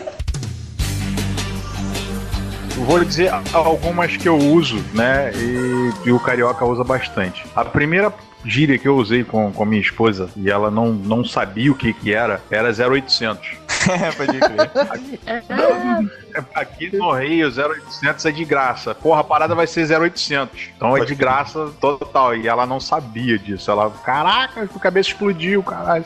Vou 2.86 3.04
dizer 3.04 3.32
algumas 3.52 4.16
que 4.16 4.28
eu 4.28 4.36
uso, 4.36 4.76
né? 4.92 5.32
E, 5.34 6.08
e 6.08 6.12
o 6.12 6.18
carioca 6.18 6.64
usa 6.64 6.82
bastante. 6.82 7.44
A 7.54 7.64
primeira 7.64 8.12
gíria 8.44 8.78
que 8.78 8.86
eu 8.86 8.96
usei 8.96 9.24
com, 9.24 9.52
com 9.52 9.64
minha 9.64 9.80
esposa 9.80 10.28
e 10.36 10.50
ela 10.50 10.70
não, 10.70 10.92
não 10.92 11.24
sabia 11.24 11.72
o 11.72 11.74
que 11.74 11.92
que 11.92 12.12
era, 12.12 12.42
era 12.50 12.68
0800. 12.68 13.64
É, 13.88 14.12
pode 14.12 14.38
crer. 14.38 14.70
Aqui 16.54 16.96
no 16.96 17.12
Rio, 17.12 17.48
0800 17.48 18.24
é 18.24 18.30
de 18.30 18.44
graça. 18.44 18.94
Porra, 18.94 19.20
a 19.20 19.24
parada 19.24 19.54
vai 19.54 19.66
ser 19.66 19.90
0800. 19.90 20.70
Então 20.76 20.96
é 20.96 21.04
de 21.04 21.14
graça 21.14 21.70
total. 21.80 22.36
E 22.36 22.48
ela 22.48 22.66
não 22.66 22.80
sabia 22.80 23.38
disso. 23.38 23.70
Ela, 23.70 23.90
caraca, 23.90 24.62
a 24.62 24.78
cabeça 24.78 25.10
explodiu, 25.10 25.62
caralho. 25.62 26.04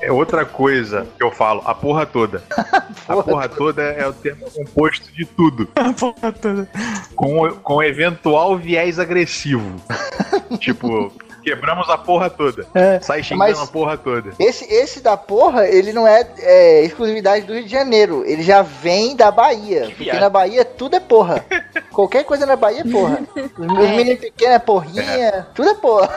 É 0.00 0.12
outra 0.12 0.44
coisa 0.44 1.06
que 1.16 1.22
eu 1.22 1.30
falo, 1.30 1.62
a 1.64 1.74
porra 1.74 2.06
toda. 2.06 2.42
A 3.08 3.22
porra 3.22 3.48
toda 3.48 3.82
é 3.82 4.06
o 4.06 4.12
termo 4.12 4.50
composto 4.50 5.12
de 5.12 5.24
tudo. 5.24 5.68
A 5.76 5.92
porra 5.92 6.32
toda. 6.32 6.68
Com, 7.14 7.48
com 7.62 7.82
eventual 7.82 8.56
viés 8.56 8.98
agressivo. 8.98 9.80
tipo, 10.58 11.12
quebramos 11.50 11.88
a 11.88 11.96
porra 11.96 12.28
toda. 12.28 12.66
Sai 13.00 13.22
xingando 13.22 13.38
mas- 13.50 13.60
a 13.62 13.66
porra 13.68 13.96
toda. 13.96 14.32
Esse, 14.38 14.64
esse 14.72 15.00
da 15.00 15.16
porra, 15.16 15.66
ele 15.68 15.92
não 15.92 16.06
é, 16.06 16.26
é, 16.40 16.82
exclusividade 16.82 17.44
do 17.46 17.54
Rio 17.54 17.62
de 17.62 17.70
Janeiro. 17.70 18.24
Ele 18.26 18.42
já 18.42 18.62
vem 18.62 19.14
da 19.14 19.30
Bahia. 19.30 19.82
Porque 19.86 20.04
viagem. 20.04 20.20
na 20.20 20.28
Bahia 20.28 20.64
tudo 20.64 20.96
é 20.96 21.00
porra. 21.00 21.44
Qualquer 21.92 22.24
coisa 22.24 22.44
na 22.44 22.56
Bahia 22.56 22.80
é 22.80 22.90
porra. 22.90 23.20
Os 23.36 23.66
meus 23.66 23.90
meninos 23.90 24.18
pequenos 24.20 24.54
é 24.56 24.58
porrinha. 24.58 25.46
Tudo 25.54 25.68
é 25.70 25.74
porra. 25.74 26.10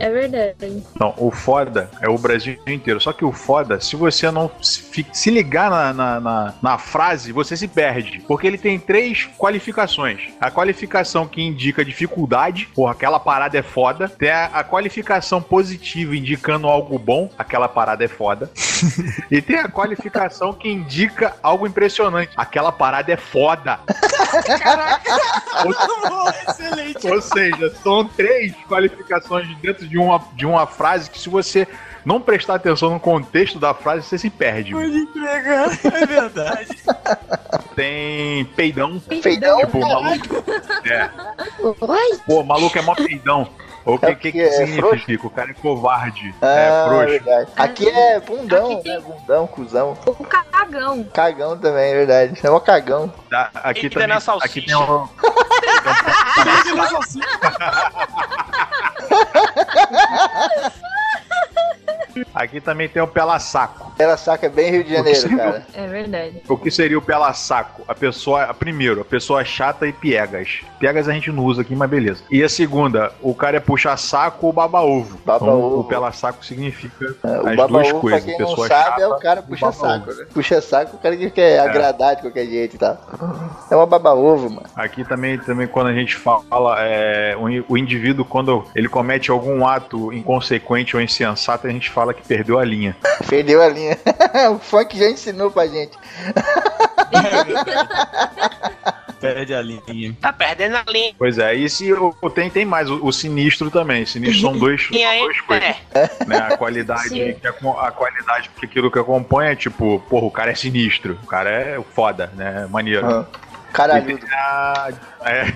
É 0.00 0.10
verdade. 0.10 0.82
Não, 1.00 1.12
o 1.16 1.30
foda 1.30 1.90
é 2.00 2.08
o 2.08 2.16
Brasil 2.16 2.56
inteiro. 2.68 3.00
Só 3.00 3.12
que 3.12 3.24
o 3.24 3.32
foda, 3.32 3.80
se 3.80 3.96
você 3.96 4.30
não 4.30 4.48
se 4.62 4.86
se 5.12 5.30
ligar 5.30 5.70
na, 5.70 5.92
na, 5.92 6.20
na- 6.20 6.54
na 6.62 6.78
frase, 6.78 7.32
você 7.32 7.56
se 7.56 7.66
perde. 7.66 8.20
Porque 8.28 8.46
ele 8.46 8.58
tem 8.58 8.78
três 8.78 9.28
qualificações. 9.38 10.20
A 10.40 10.50
qualificação 10.50 11.26
que 11.26 11.42
indica 11.42 11.84
dificuldade, 11.84 12.68
porra, 12.74 12.92
aquela 12.92 13.18
parada 13.18 13.58
é 13.58 13.62
foda. 13.62 13.77
Tem 14.08 14.30
a, 14.30 14.46
a 14.46 14.64
qualificação 14.64 15.40
positiva 15.40 16.16
indicando 16.16 16.66
algo 16.66 16.98
bom, 16.98 17.30
aquela 17.38 17.68
parada 17.68 18.04
é 18.04 18.08
foda. 18.08 18.50
e 19.30 19.40
tem 19.40 19.56
a 19.58 19.68
qualificação 19.68 20.52
que 20.52 20.68
indica 20.68 21.36
algo 21.42 21.66
impressionante, 21.66 22.32
aquela 22.36 22.72
parada 22.72 23.12
é 23.12 23.16
foda. 23.16 23.80
Excelente. 26.48 27.06
Ou 27.06 27.20
seja, 27.20 27.74
são 27.82 28.04
três 28.04 28.54
qualificações 28.68 29.48
dentro 29.58 29.86
de 29.86 29.98
uma, 29.98 30.22
de 30.34 30.46
uma 30.46 30.66
frase 30.66 31.10
que 31.10 31.18
se 31.18 31.28
você 31.28 31.66
não 32.04 32.20
prestar 32.20 32.54
atenção 32.54 32.90
no 32.90 33.00
contexto 33.00 33.58
da 33.58 33.74
frase, 33.74 34.06
você 34.06 34.18
se 34.18 34.30
perde. 34.30 34.72
Pode 34.72 35.06
cara. 35.12 35.78
É 35.84 36.06
verdade. 36.06 36.68
Tem 37.74 38.44
peidão. 38.56 39.00
Feidão. 39.22 39.58
Tipo, 39.58 39.80
maluco. 39.80 40.44
É. 40.84 41.10
Oi? 41.60 42.18
Pô, 42.26 42.42
maluco 42.42 42.78
é 42.78 42.82
mó 42.82 42.94
peidão. 42.94 43.48
O 43.84 43.98
que, 43.98 44.06
É 44.06 44.14
que, 44.14 44.32
que 44.32 44.40
é 44.40 44.66
significa? 44.66 45.26
O 45.26 45.30
cara 45.30 45.50
é 45.50 45.54
covarde. 45.54 46.34
Ah, 46.42 46.46
é 46.48 46.84
frouxo. 46.88 47.06
verdade. 47.08 47.50
Aqui 47.56 47.88
é 47.88 48.20
bundão, 48.20 48.78
Aqui 48.78 48.88
né? 48.88 49.00
Bundão, 49.00 49.46
cuzão. 49.46 49.96
O 50.06 50.24
cagão. 50.24 51.04
Cagão 51.04 51.56
também, 51.58 51.92
é 51.92 51.94
verdade. 51.94 52.38
É 52.42 52.50
um 52.50 52.60
cagão. 52.60 53.12
Tá, 53.30 53.50
aqui 53.54 53.86
Eita, 53.86 53.94
também. 53.94 54.08
na 54.08 54.20
salsicha. 54.20 54.46
Aqui 54.50 54.60
tem 54.66 54.74
um. 54.76 55.08
Aqui 62.34 62.60
também 62.60 62.88
tem 62.88 63.02
o 63.02 63.06
pela 63.06 63.38
saco. 63.38 63.92
Ela 63.98 64.16
saca 64.16 64.48
bem 64.48 64.70
Rio 64.70 64.84
de 64.84 64.90
Janeiro, 64.94 65.20
Possível. 65.20 65.38
cara. 65.38 65.66
É 65.74 65.86
verdade. 65.86 66.42
O 66.48 66.56
que 66.56 66.70
seria 66.70 66.98
o 66.98 67.02
pela 67.02 67.32
saco? 67.32 67.82
A 67.88 67.94
pessoa, 67.94 68.44
a 68.44 68.54
primeiro, 68.54 69.00
a 69.00 69.04
pessoa 69.04 69.44
chata 69.44 69.86
e 69.86 69.92
piegas. 69.92 70.60
Piegas 70.78 71.08
a 71.08 71.12
gente 71.12 71.30
não 71.32 71.44
usa 71.44 71.62
aqui, 71.62 71.74
mas 71.74 71.90
beleza. 71.90 72.22
E 72.30 72.42
a 72.42 72.48
segunda, 72.48 73.12
o 73.20 73.34
cara 73.34 73.56
é 73.56 73.60
puxa 73.60 73.96
saco 73.96 74.46
ou 74.46 74.52
baba 74.52 74.80
ovo. 74.82 75.18
Baba 75.24 75.44
então, 75.46 75.60
ovo. 75.60 75.80
o 75.80 75.84
pela 75.84 76.12
saco 76.12 76.44
significa 76.44 77.14
É, 77.24 77.28
O 77.40 77.48
as 77.48 77.56
baba 77.56 77.68
duas 77.68 77.86
ovo, 77.88 78.00
pra 78.00 78.00
coisas. 78.10 78.24
quem 78.24 78.38
não 78.38 78.56
sabe, 78.56 78.68
chata 78.68 79.02
é 79.02 79.06
o 79.08 79.18
cara 79.18 79.42
puxa 79.42 79.72
saco, 79.72 80.12
né? 80.14 80.26
Puxa 80.32 80.60
saco, 80.60 80.96
o 80.96 80.98
cara 80.98 81.16
que 81.16 81.30
quer 81.30 81.60
agradar 81.60 82.16
de 82.16 82.22
qualquer 82.22 82.46
jeito 82.46 82.76
e 82.76 82.78
tal. 82.78 82.98
É 83.70 83.76
uma 83.76 83.86
baba 83.86 84.14
ovo, 84.14 84.48
mano. 84.50 84.66
Aqui 84.76 85.04
também, 85.04 85.38
também 85.38 85.66
quando 85.66 85.88
a 85.88 85.92
gente 85.92 86.14
fala 86.16 86.76
é, 86.80 87.34
o 87.68 87.76
indivíduo, 87.76 88.24
quando 88.24 88.64
ele 88.74 88.88
comete 88.88 89.30
algum 89.30 89.66
ato 89.66 90.12
inconsequente 90.12 90.94
ou 90.96 91.02
insensato, 91.02 91.66
a 91.66 91.70
gente 91.70 91.90
fala 91.90 92.07
que 92.14 92.26
perdeu 92.26 92.58
a 92.58 92.64
linha. 92.64 92.96
Perdeu 93.28 93.62
a 93.62 93.68
linha. 93.68 93.98
o 94.54 94.58
funk 94.58 94.96
já 94.98 95.10
ensinou 95.10 95.50
pra 95.50 95.66
gente. 95.66 95.96
Perde 99.20 99.52
a 99.52 99.60
linha. 99.60 100.16
Tá 100.20 100.32
perdendo 100.32 100.76
a 100.76 100.84
linha. 100.88 101.12
Pois 101.18 101.38
é, 101.38 101.52
e 101.54 101.68
se 101.68 101.92
o- 101.92 102.12
tem, 102.32 102.48
tem 102.48 102.64
mais, 102.64 102.88
o, 102.88 103.04
o 103.04 103.12
sinistro 103.12 103.68
também. 103.70 104.06
Sinistro 104.06 104.40
são 104.40 104.56
dois, 104.56 104.86
são 104.86 104.96
aí, 105.10 105.18
duas 105.20 105.40
coisas. 105.40 105.76
é. 105.92 106.24
né? 106.24 106.36
A 106.38 106.56
qualidade, 106.56 107.08
Sim. 107.08 107.34
que 107.34 107.46
a, 107.46 107.50
a 107.50 107.90
qualidade 107.90 108.48
que 108.56 108.64
aquilo 108.64 108.90
que 108.90 108.98
acompanha 108.98 109.52
é 109.52 109.56
tipo, 109.56 109.98
porra, 110.08 110.26
o 110.26 110.30
cara 110.30 110.52
é 110.52 110.54
sinistro, 110.54 111.18
o 111.22 111.26
cara 111.26 111.50
é 111.50 111.80
foda, 111.94 112.32
né? 112.36 112.66
Maneiro. 112.70 113.04
Ah, 113.04 113.26
E 113.68 113.72
Caralho. 113.72 114.18
tem 114.18 114.28
a, 114.32 114.88
é. 115.22 115.52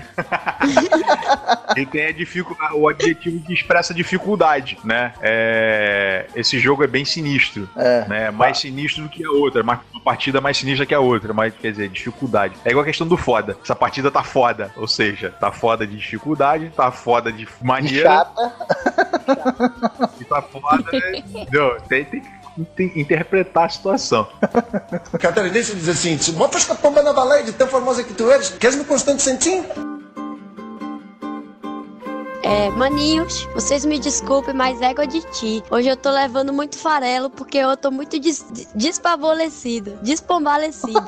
e 1.81 1.87
tem 1.87 2.07
a 2.07 2.13
dificu- 2.13 2.57
o 2.75 2.89
adjetivo 2.89 3.41
que 3.45 3.53
expressa 3.55 3.95
dificuldade, 3.95 4.79
né? 4.85 5.13
É, 5.23 6.27
esse 6.37 6.59
jogo 6.59 6.85
é 6.85 6.87
bem 6.87 7.05
sinistro, 7.05 7.69
É. 7.77 8.05
né? 8.07 8.31
Mais 8.31 8.59
sinistro 8.59 9.05
do 9.05 9.09
que 9.09 9.25
a 9.25 9.31
outra, 9.31 9.63
uma 9.63 9.81
partida 10.05 10.41
mais 10.41 10.57
sinistra 10.59 10.85
que 10.87 10.95
a 10.95 11.01
outra, 11.01 11.33
mas 11.33 11.55
quer 11.55 11.71
dizer, 11.73 11.89
dificuldade. 11.89 12.55
É 12.65 12.71
igual 12.71 12.83
a 12.83 12.87
questão 12.87 13.07
do 13.07 13.17
foda. 13.17 13.57
Essa 13.63 13.75
partida 13.75 14.11
tá 14.11 14.23
foda, 14.23 14.71
ou 14.77 14.87
seja, 14.87 15.31
tá 15.31 15.51
foda 15.51 15.87
de 15.87 15.97
dificuldade, 15.97 16.71
tá 16.77 16.91
foda 16.91 17.33
de 17.33 17.49
maneira 17.63 18.09
chata. 18.11 18.53
e 20.21 20.25
tá 20.25 20.43
foda, 20.43 20.85
né? 20.93 21.13
entendeu? 21.25 21.77
Tem, 21.89 22.05
tem- 22.05 22.23
interpretar 22.79 23.67
a 23.67 23.69
situação. 23.69 24.29
Catarinense 25.19 25.75
diz 25.75 25.89
assim, 25.89 26.19
se 26.19 26.33
botas 26.33 26.69
a 26.71 26.75
pomba 26.75 27.03
na 27.03 27.13
baleia 27.13 27.45
de 27.45 27.53
tão 27.53 27.67
famosa 27.67 28.03
que 28.03 28.15
tu 28.15 28.31
eres, 28.31 28.51
queres-me 28.51 28.85
constante 28.85 29.23
sentim? 29.23 29.65
É, 32.43 32.71
maninhos, 32.71 33.45
vocês 33.55 33.85
me 33.85 33.99
desculpem, 33.99 34.53
mas 34.53 34.81
égua 34.81 35.07
de 35.07 35.21
ti. 35.31 35.63
Hoje 35.71 35.89
eu 35.89 35.97
tô 35.97 36.11
levando 36.11 36.53
muito 36.53 36.77
farelo 36.77 37.31
porque 37.31 37.59
eu 37.59 37.77
tô 37.77 37.91
muito 37.91 38.19
des 38.19 38.45
despavolecida, 38.75 39.99
despombalecida. 40.03 41.01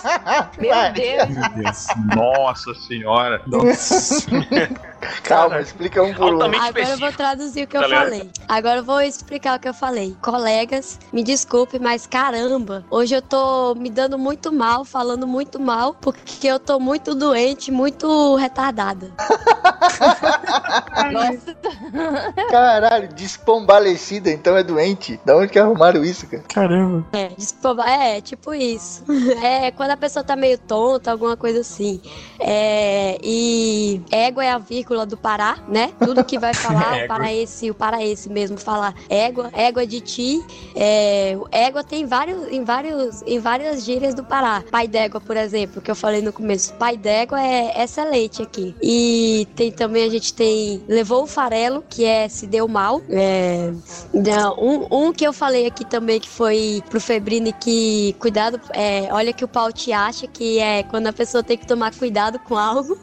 Meu 0.58 0.70
Vai. 0.70 0.92
Deus. 0.92 1.86
Nossa 2.16 2.74
senhora. 2.74 3.42
Calma, 5.24 5.60
explica 5.60 6.02
um 6.02 6.14
por 6.14 6.34
um. 6.34 6.42
Agora 6.42 6.88
eu 6.90 6.98
vou 6.98 7.12
traduzir 7.12 7.64
o 7.64 7.66
que 7.66 7.76
eu 7.76 7.82
ligado? 7.82 8.04
falei. 8.04 8.30
Agora 8.48 8.78
eu 8.78 8.84
vou 8.84 9.00
explicar 9.00 9.56
o 9.56 9.60
que 9.60 9.68
eu 9.68 9.74
falei. 9.74 10.16
Colegas, 10.22 10.98
me 11.12 11.22
desculpe, 11.22 11.78
mas 11.78 12.06
caramba, 12.06 12.84
hoje 12.90 13.14
eu 13.14 13.22
tô 13.22 13.74
me 13.74 13.90
dando 13.90 14.18
muito 14.18 14.52
mal, 14.52 14.84
falando 14.84 15.26
muito 15.26 15.58
mal, 15.60 15.94
porque 15.94 16.46
eu 16.46 16.58
tô 16.58 16.78
muito 16.78 17.14
doente, 17.14 17.70
muito 17.72 18.36
retardada. 18.36 19.10
Nossa. 21.12 21.56
Caralho, 22.50 23.08
despombalecida, 23.14 24.30
então 24.30 24.56
é 24.56 24.62
doente. 24.62 25.20
Da 25.24 25.36
onde 25.36 25.48
que 25.52 25.58
arrumaram 25.58 26.04
isso, 26.04 26.26
cara? 26.26 26.42
Caramba. 26.48 27.06
É, 27.12 27.28
despoba- 27.36 27.88
é, 27.88 28.20
tipo 28.20 28.54
isso. 28.54 29.04
É 29.42 29.70
quando 29.72 29.90
a 29.90 29.96
pessoa 29.96 30.22
tá 30.24 30.36
meio 30.36 30.56
tonta, 30.58 31.10
alguma 31.10 31.36
coisa 31.36 31.60
assim. 31.60 32.00
É, 32.38 33.18
e 33.22 34.00
égua 34.10 34.44
é 34.44 34.50
a 34.50 34.58
vírgula 34.58 35.04
do 35.04 35.16
Pará, 35.16 35.58
né? 35.68 35.92
Tudo 35.98 36.24
que 36.24 36.38
vai 36.38 36.54
falar, 36.54 37.04
o 37.04 37.08
paraense, 37.08 37.70
o 37.70 37.74
paraense 37.74 38.28
mesmo 38.28 38.56
fala 38.58 38.94
égua, 39.08 39.50
égua 39.52 39.86
de 39.86 40.00
ti. 40.00 40.40
É, 40.76 41.36
égua 41.50 41.82
tem 41.82 42.06
vários, 42.06 42.48
em, 42.52 42.62
vários, 42.64 43.22
em 43.26 43.38
várias 43.38 43.84
gírias 43.84 44.14
do 44.14 44.22
Pará. 44.24 44.62
Pai 44.70 44.86
d'égua, 44.86 45.20
por 45.20 45.36
exemplo, 45.36 45.80
que 45.80 45.90
eu 45.90 45.96
falei 45.96 46.22
no 46.22 46.32
começo. 46.32 46.72
Pai 46.74 46.96
d'égua 46.96 47.40
é 47.42 47.82
excelente 47.82 48.42
aqui. 48.42 48.74
E 48.82 49.48
tem 49.56 49.72
também, 49.72 50.04
a 50.04 50.10
gente 50.10 50.32
tem 50.34 50.61
levou 50.88 51.22
o 51.24 51.26
farelo, 51.26 51.84
que 51.88 52.04
é 52.04 52.28
se 52.28 52.46
deu 52.46 52.68
mal. 52.68 53.00
É, 53.08 53.72
não, 54.12 54.56
um, 54.58 55.08
um 55.08 55.12
que 55.12 55.26
eu 55.26 55.32
falei 55.32 55.66
aqui 55.66 55.84
também 55.84 56.20
que 56.20 56.28
foi 56.28 56.82
pro 56.88 57.00
Febrini 57.00 57.52
que 57.52 58.14
cuidado, 58.18 58.60
é, 58.72 59.08
olha 59.10 59.32
que 59.32 59.44
o 59.44 59.48
pau 59.48 59.72
te 59.72 59.92
acha, 59.92 60.26
que 60.26 60.58
é 60.58 60.82
quando 60.82 61.06
a 61.06 61.12
pessoa 61.12 61.42
tem 61.42 61.56
que 61.56 61.66
tomar 61.66 61.94
cuidado 61.94 62.38
com 62.38 62.56
algo. 62.56 62.98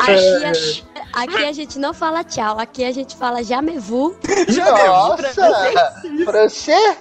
aqui, 0.00 0.44
a, 1.14 1.22
aqui 1.22 1.44
a 1.44 1.52
gente 1.52 1.78
não 1.78 1.92
fala 1.92 2.24
tchau, 2.24 2.58
aqui 2.58 2.84
a 2.84 2.92
gente 2.92 3.16
fala 3.16 3.42
já 3.42 3.60
me 3.60 3.78
vu. 3.78 4.16
Nossa! 4.86 5.32
Francês? 6.24 6.98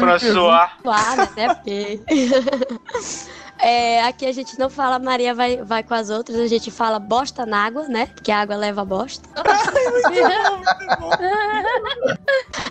François. 0.00 0.70
Claro, 0.82 1.28
né? 1.36 1.54
Porque. 1.54 2.00
É, 3.58 4.02
aqui 4.02 4.26
a 4.26 4.32
gente 4.32 4.58
não 4.58 4.68
fala 4.68 4.98
Maria 4.98 5.34
vai, 5.34 5.58
vai 5.58 5.82
com 5.82 5.94
as 5.94 6.10
outras, 6.10 6.38
a 6.38 6.46
gente 6.46 6.70
fala 6.70 6.98
bosta 6.98 7.46
na 7.46 7.64
água, 7.64 7.88
né? 7.88 8.06
Porque 8.06 8.30
a 8.30 8.40
água 8.40 8.56
leva 8.56 8.84
bosta. 8.84 9.28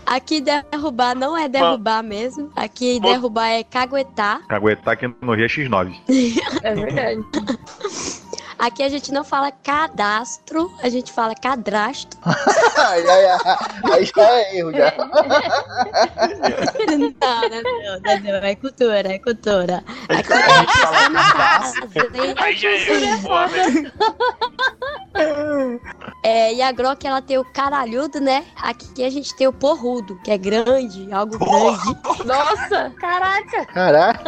Aqui 0.05 0.41
derrubar 0.41 1.15
não 1.15 1.35
é 1.35 1.47
derrubar 1.47 2.03
mesmo. 2.03 2.51
Aqui 2.55 2.99
derrubar 2.99 3.47
é 3.47 3.63
caguetar. 3.63 4.45
Caguetar 4.47 4.93
aqui 4.93 5.07
no 5.21 5.33
Rio 5.33 5.45
é 5.45 5.47
X9. 5.47 5.95
É 6.61 6.75
verdade. 6.75 7.23
Aqui 8.63 8.81
a 8.81 8.87
gente 8.87 9.11
não 9.11 9.25
fala 9.25 9.51
cadastro, 9.51 10.73
a 10.81 10.87
gente 10.87 11.11
fala 11.11 11.35
cadastro. 11.35 12.17
Aí, 13.91 14.05
já 14.05 14.23
é 14.23 14.57
erro, 14.57 14.71
já. 14.71 14.93
não, 16.87 16.97
não, 16.97 17.09
não, 17.61 17.99
não, 17.99 18.19
não, 18.21 18.47
é 18.47 18.55
cultura, 18.55 19.13
é 19.13 19.19
cultura. 19.19 19.83
Aqui 20.07 20.31
Aí 22.37 22.55
já 22.55 22.69
é. 22.69 22.77
É, 26.23 26.53
e 26.53 26.61
a 26.61 26.71
Grok 26.71 27.05
ela 27.05 27.21
tem 27.21 27.37
o 27.37 27.43
caralhudo, 27.43 28.19
né? 28.19 28.45
Aqui 28.55 29.03
a 29.03 29.09
gente 29.09 29.35
tem 29.35 29.45
o 29.45 29.53
porrudo, 29.53 30.19
que 30.23 30.31
é 30.31 30.37
grande, 30.37 31.11
algo 31.11 31.37
grande. 31.37 31.97
Nossa, 32.25 32.89
caraca. 32.97 33.65
Caraca. 33.65 34.23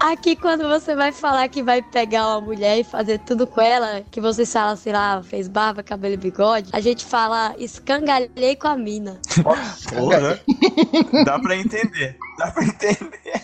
Aqui 0.00 0.36
quando 0.36 0.68
você 0.68 0.94
vai 0.94 1.12
falar 1.12 1.48
que 1.48 1.62
vai 1.62 1.82
pegar 1.82 2.28
uma 2.28 2.40
mulher 2.40 2.78
e 2.78 2.84
fazer 2.92 3.18
tudo 3.20 3.46
com 3.46 3.62
ela, 3.62 4.02
que 4.10 4.20
você 4.20 4.44
fala, 4.44 4.76
sei 4.76 4.92
lá, 4.92 5.22
fez 5.22 5.48
barba, 5.48 5.82
cabelo 5.82 6.12
e 6.12 6.18
bigode, 6.18 6.68
a 6.74 6.80
gente 6.80 7.06
fala 7.06 7.54
escangalhei 7.56 8.54
com 8.54 8.68
a 8.68 8.76
mina. 8.76 9.18
Porra. 9.42 10.38
Dá 11.24 11.38
pra 11.38 11.56
entender. 11.56 12.18
Dá 12.38 12.50
pra 12.50 12.64
entender. 12.64 13.42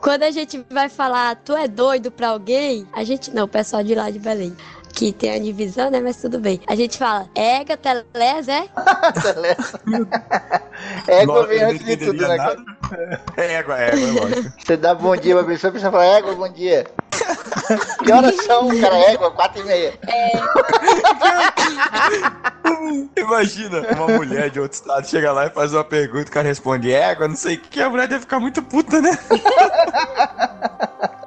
Quando 0.00 0.24
a 0.24 0.32
gente 0.32 0.64
vai 0.68 0.88
falar 0.88 1.36
tu 1.36 1.56
é 1.56 1.68
doido 1.68 2.10
pra 2.10 2.30
alguém, 2.30 2.84
a 2.92 3.04
gente 3.04 3.30
não, 3.30 3.44
o 3.44 3.48
pessoal 3.48 3.84
de 3.84 3.94
lá 3.94 4.10
de 4.10 4.18
Belém. 4.18 4.56
Que 4.92 5.12
tem 5.12 5.30
a 5.34 5.38
divisão, 5.38 5.90
né? 5.90 6.00
Mas 6.00 6.16
tudo 6.16 6.38
bem. 6.38 6.60
A 6.66 6.74
gente 6.74 6.98
fala, 6.98 7.28
ega, 7.34 7.76
teles, 7.76 8.48
é? 8.48 8.68
Égua 11.06 11.34
Nossa, 11.34 11.48
vem 11.48 11.62
antes 11.62 11.84
de 11.84 11.96
tudo, 11.96 12.28
né, 12.28 12.36
nada. 12.36 12.56
É 13.36 13.54
égua, 13.54 13.78
é 13.80 13.88
égua, 13.88 14.00
é 14.00 14.12
lógico. 14.12 14.52
Você 14.58 14.76
dá 14.76 14.94
bom 14.94 15.16
dia 15.16 15.34
pra 15.34 15.44
pessoa, 15.44 15.70
a 15.70 15.72
pessoa 15.72 15.92
fala, 15.92 16.04
égua, 16.04 16.34
bom 16.34 16.48
dia. 16.48 16.86
Que 18.04 18.12
horas 18.12 18.36
são, 18.44 18.68
cara? 18.80 18.96
Égua, 19.12 19.30
quatro 19.30 19.62
e 19.62 19.64
meia. 19.64 19.94
Imagina 23.16 23.80
uma 23.92 24.08
mulher 24.08 24.50
de 24.50 24.60
outro 24.60 24.74
estado 24.76 25.06
chega 25.06 25.32
lá 25.32 25.46
e 25.46 25.50
faz 25.50 25.72
uma 25.72 25.84
pergunta, 25.84 26.28
o 26.28 26.32
cara 26.32 26.48
responde 26.48 26.92
égua, 26.92 27.28
não 27.28 27.36
sei 27.36 27.54
o 27.56 27.60
que, 27.60 27.80
a 27.80 27.88
mulher 27.88 28.08
deve 28.08 28.22
ficar 28.22 28.40
muito 28.40 28.62
puta, 28.62 29.00
né? 29.00 29.16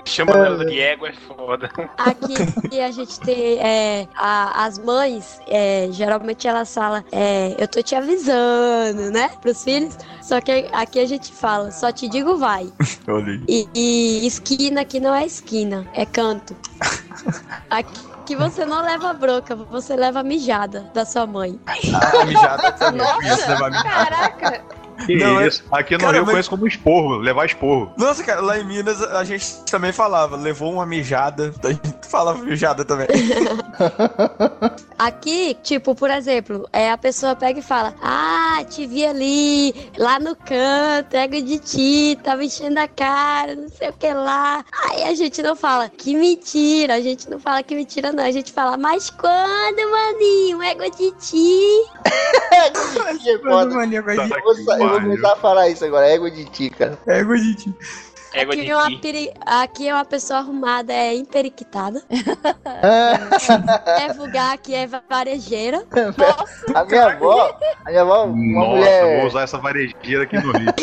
Chama 0.05 0.33
ela 0.33 0.63
de 0.65 0.79
égua, 0.79 1.09
é 1.09 1.13
foda. 1.13 1.69
Aqui 1.97 2.79
a 2.79 2.91
gente 2.91 3.19
tem 3.21 3.59
é, 3.59 4.07
a- 4.15 4.65
as 4.65 4.77
mães, 4.77 5.39
é, 5.47 5.87
geralmente 5.91 6.47
elas 6.47 6.73
falam, 6.73 7.03
é, 7.11 7.55
eu 7.57 7.67
tô 7.67 7.81
te 7.81 7.95
avisando, 7.95 9.11
né? 9.11 9.29
Pros 9.41 9.63
filhos. 9.63 9.97
Só 10.21 10.39
que 10.39 10.67
aqui 10.71 10.99
a 10.99 11.05
gente 11.07 11.31
fala, 11.33 11.71
só 11.71 11.91
te 11.91 12.07
digo 12.07 12.37
vai. 12.37 12.71
E, 13.47 13.67
e 13.75 14.25
esquina 14.27 14.81
aqui 14.81 14.99
não 14.99 15.13
é 15.13 15.25
esquina, 15.25 15.87
é 15.93 16.05
canto. 16.05 16.55
Aqui 17.69 17.99
que 18.25 18.35
você 18.35 18.65
não 18.65 18.81
leva 18.81 19.13
bronca, 19.13 19.55
você 19.55 19.95
leva 19.95 20.23
mijada 20.23 20.89
da 20.93 21.05
sua 21.05 21.27
mãe. 21.27 21.59
A 21.67 22.25
mijada 22.25 22.71
também, 22.71 23.05
levar 23.21 23.69
mijada. 23.69 23.83
Caraca. 23.83 24.63
Que 25.05 25.15
Não, 25.17 25.39
é- 25.41 25.47
isso? 25.47 25.63
Aqui 25.71 25.93
no 25.93 25.99
Cara, 25.99 26.11
Rio 26.13 26.21
eu 26.21 26.25
mas- 26.25 26.33
conheço 26.33 26.49
como 26.49 26.67
esporro, 26.67 27.15
levar 27.17 27.45
esporro. 27.45 27.91
Nossa, 27.97 28.23
cara, 28.23 28.41
lá 28.41 28.57
em 28.59 28.63
Minas 28.65 29.01
a 29.01 29.23
gente 29.23 29.45
também 29.69 29.91
falava, 29.91 30.35
levou 30.35 30.71
uma 30.73 30.85
mijada, 30.85 31.53
a 31.63 31.67
gente 31.69 32.07
falava 32.09 32.39
mijada 32.43 32.85
também. 32.85 33.07
Aqui, 34.97 35.57
tipo, 35.61 35.93
por 35.93 36.09
exemplo, 36.09 36.67
é, 36.71 36.89
a 36.89 36.97
pessoa 36.97 37.35
pega 37.35 37.59
e 37.59 37.61
fala: 37.61 37.93
Ah, 38.01 38.63
te 38.69 38.87
vi 38.87 39.05
ali, 39.05 39.91
lá 39.97 40.17
no 40.19 40.35
canto, 40.35 41.13
ego 41.15 41.41
de 41.41 41.59
ti, 41.59 42.17
tava 42.23 42.43
enchendo 42.45 42.79
a 42.79 42.87
cara, 42.87 43.55
não 43.55 43.67
sei 43.69 43.89
o 43.89 43.93
que 43.93 44.13
lá. 44.13 44.63
Aí 44.89 45.03
a 45.03 45.13
gente 45.13 45.41
não 45.43 45.55
fala, 45.55 45.89
que 45.89 46.15
mentira, 46.15 46.95
a 46.95 47.01
gente 47.01 47.29
não 47.29 47.39
fala 47.39 47.61
que 47.61 47.75
mentira, 47.75 48.11
não. 48.13 48.23
A 48.23 48.31
gente 48.31 48.53
fala, 48.53 48.77
mas 48.77 49.09
quando, 49.09 49.91
maninho, 49.91 50.61
ego 50.63 50.83
de 50.95 51.11
ti? 51.19 51.83
Que 53.21 53.29
é 53.31 53.39
foda. 53.39 53.75
Mania 53.75 54.01
com 54.01 54.09
a 54.11 54.15
Eu 54.15 54.23
gente. 54.27 54.41
vou, 54.43 54.55
sa- 54.55 54.79
eu 54.79 54.89
vou 54.89 55.01
começar 55.01 55.33
a 55.33 55.35
falar 55.35 55.69
isso 55.69 55.83
agora, 55.85 56.07
égua 56.07 56.31
de 56.31 56.45
ti, 56.45 56.69
cara. 56.69 56.97
Égua 57.07 57.37
de 57.37 57.55
ti. 57.55 57.75
Égua 58.35 58.53
Aqui 58.53 58.63
de 58.65 58.69
é, 58.71 58.75
uma 58.75 58.99
peri- 58.99 59.31
aqui 59.45 59.87
é 59.87 59.93
uma 59.93 60.03
pessoa 60.03 60.39
arrumada, 60.39 60.91
é 60.91 61.15
emperiquitada. 61.15 62.01
é 63.97 64.11
vulgar, 64.13 64.53
aqui 64.53 64.75
é 64.75 64.85
varejeira. 65.09 65.85
A 66.75 66.83
minha 66.83 67.05
avó, 67.05 67.57
a 67.85 67.89
minha 67.89 68.01
avó, 68.01 68.25
uma 68.25 68.35
Nossa, 68.59 68.75
mulher. 68.75 69.03
eu 69.13 69.17
vou 69.19 69.27
usar 69.27 69.43
essa 69.43 69.57
varejeira 69.57 70.23
aqui 70.23 70.37
no 70.37 70.51
Rio. 70.51 70.73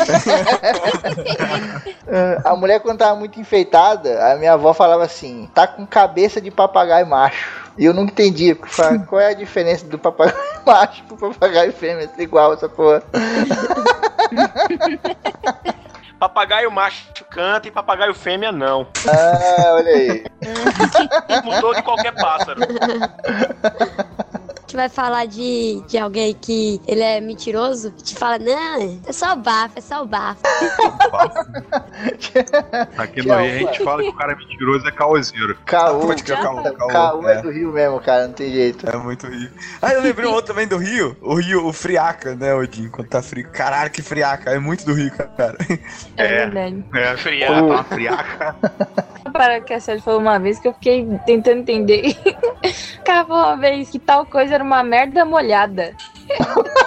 Ah, 2.11 2.41
A 2.51 2.55
mulher, 2.55 2.79
quando 2.79 2.97
tava 2.97 3.15
muito 3.15 3.39
enfeitada, 3.39 4.31
a 4.31 4.35
minha 4.37 4.53
avó 4.53 4.73
falava 4.73 5.03
assim: 5.03 5.47
tá 5.53 5.67
com 5.67 5.85
cabeça 5.85 6.41
de 6.41 6.49
papagaio 6.49 7.05
macho. 7.05 7.61
E 7.77 7.85
eu 7.85 7.93
nunca 7.93 8.13
fala, 8.67 8.99
Qual 8.99 9.19
é 9.21 9.27
a 9.29 9.33
diferença 9.33 9.85
do 9.85 9.99
papagaio 9.99 10.37
macho 10.65 11.03
pro 11.03 11.17
papagaio 11.17 11.71
fêmea? 11.73 12.09
É 12.17 12.21
igual 12.23 12.53
essa 12.53 12.67
porra. 12.69 13.03
Papagaio 16.19 16.71
macho 16.71 17.25
canta 17.29 17.67
e 17.67 17.71
papagaio 17.71 18.13
fêmea 18.13 18.51
não. 18.51 18.87
Ah, 19.07 19.73
olha 19.73 19.89
aí. 19.89 20.23
Mudou 21.43 21.73
de 21.73 21.81
qualquer 21.81 22.13
pássaro. 22.13 22.61
Gente 24.73 24.79
vai 24.79 24.89
falar 24.89 25.27
de, 25.27 25.83
de 25.87 25.99
alguém 25.99 26.33
que 26.33 26.81
ele 26.87 27.01
é 27.01 27.21
mentiroso, 27.21 27.89
a 27.89 27.91
gente 27.99 28.15
fala, 28.15 28.39
não, 28.39 28.99
é 29.05 29.13
só 29.13 29.33
o 29.33 29.35
bafo, 29.35 29.77
é 29.77 29.81
só 29.81 30.01
o 30.01 30.07
bafo. 30.07 30.41
Aqui 32.97 33.21
no 33.21 33.35
Rio 33.35 33.35
a 33.35 33.57
gente 33.59 33.83
fala 33.83 34.01
que 34.01 34.09
o 34.09 34.13
cara 34.13 34.31
é 34.31 34.35
mentiroso 34.35 34.87
é 34.87 34.91
caoseiro. 34.91 35.55
Caô. 35.63 36.11
É 36.11 36.15
caô, 36.15 36.63
caô, 36.63 36.87
Caô 36.87 37.29
é 37.29 37.37
é. 37.37 37.41
do 37.43 37.51
Rio 37.51 37.71
mesmo, 37.71 37.99
cara, 37.99 38.25
não 38.25 38.33
tem 38.33 38.51
jeito. 38.51 38.89
É 38.89 38.97
muito 38.97 39.27
Rio. 39.27 39.51
Ah, 39.79 39.93
eu 39.93 40.01
lembrei 40.01 40.27
um 40.27 40.33
outro 40.33 40.55
também 40.55 40.67
do 40.67 40.77
Rio. 40.77 41.15
O 41.21 41.35
Rio, 41.35 41.67
o 41.67 41.71
Friaca, 41.71 42.35
né, 42.35 42.55
Odin? 42.55 42.89
Quando 42.89 43.09
tá 43.09 43.21
frio. 43.21 43.47
Caralho, 43.51 43.91
que 43.91 44.01
friaca. 44.01 44.49
É 44.49 44.57
muito 44.57 44.87
do 44.87 44.95
Rio, 44.95 45.11
cara. 45.11 45.55
É, 46.17 46.25
É. 46.25 46.47
verdade. 46.47 46.83
É, 46.95 47.15
Friaca. 47.15 47.53
tá 47.53 47.61
uma 47.61 47.83
friaca. 47.83 48.55
Para 49.33 49.59
que 49.59 49.73
a 49.73 49.79
Sérgio 49.79 50.03
falou 50.03 50.19
uma 50.19 50.39
vez 50.39 50.59
que 50.59 50.67
eu 50.67 50.73
fiquei 50.73 51.07
tentando 51.25 51.59
entender. 51.61 52.15
Falou 53.05 53.45
uma 53.45 53.57
vez 53.57 53.89
que 53.89 53.99
tal 53.99 54.25
coisa 54.25 54.55
era 54.55 54.63
uma 54.63 54.83
merda 54.83 55.25
molhada. 55.25 55.95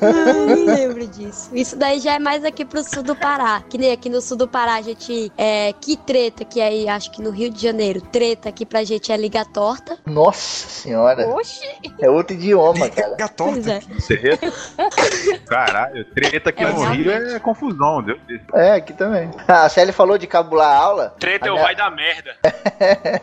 Não 0.00 0.64
lembro 0.64 1.06
disso. 1.06 1.50
Isso 1.52 1.76
daí 1.76 1.98
já 2.00 2.14
é 2.14 2.18
mais 2.18 2.44
aqui 2.44 2.64
pro 2.64 2.82
sul 2.82 3.02
do 3.02 3.14
Pará. 3.16 3.62
Que 3.68 3.78
nem 3.78 3.92
aqui 3.92 4.08
no 4.08 4.20
sul 4.20 4.36
do 4.36 4.48
Pará, 4.48 4.74
a 4.74 4.82
gente. 4.82 5.32
É, 5.36 5.72
que 5.80 5.96
treta, 5.96 6.44
que 6.44 6.60
aí 6.60 6.88
acho 6.88 7.10
que 7.10 7.22
no 7.22 7.30
Rio 7.30 7.50
de 7.50 7.60
Janeiro, 7.62 8.00
treta 8.00 8.48
aqui 8.48 8.64
pra 8.64 8.84
gente 8.84 9.12
é 9.12 9.16
liga 9.16 9.44
torta. 9.44 9.98
Nossa 10.06 10.68
senhora. 10.68 11.26
Oxi. 11.28 11.60
É 12.00 12.10
outro 12.10 12.34
idioma, 12.34 12.88
cara. 12.90 13.16
Pois 13.36 13.66
é. 13.66 13.80
Você... 13.80 14.38
Caralho, 15.46 16.04
treta 16.14 16.50
aqui 16.50 16.62
É, 16.64 16.68
no 16.72 16.84
Rio 16.90 17.10
é 17.12 17.38
confusão, 17.38 18.02
Deus. 18.02 18.18
É, 18.54 18.72
aqui 18.72 18.92
também. 18.92 19.30
A 19.46 19.68
Shelly 19.68 19.92
falou 19.92 20.18
de 20.18 20.26
cabular 20.26 20.68
a 20.72 20.76
aula. 20.76 21.14
Treta 21.18 21.46
A 21.46 21.48
é 21.48 21.50
o 21.50 21.54
minha- 21.54 21.64
vai 21.64 21.74
da 21.74 21.90
merda. 21.90 22.36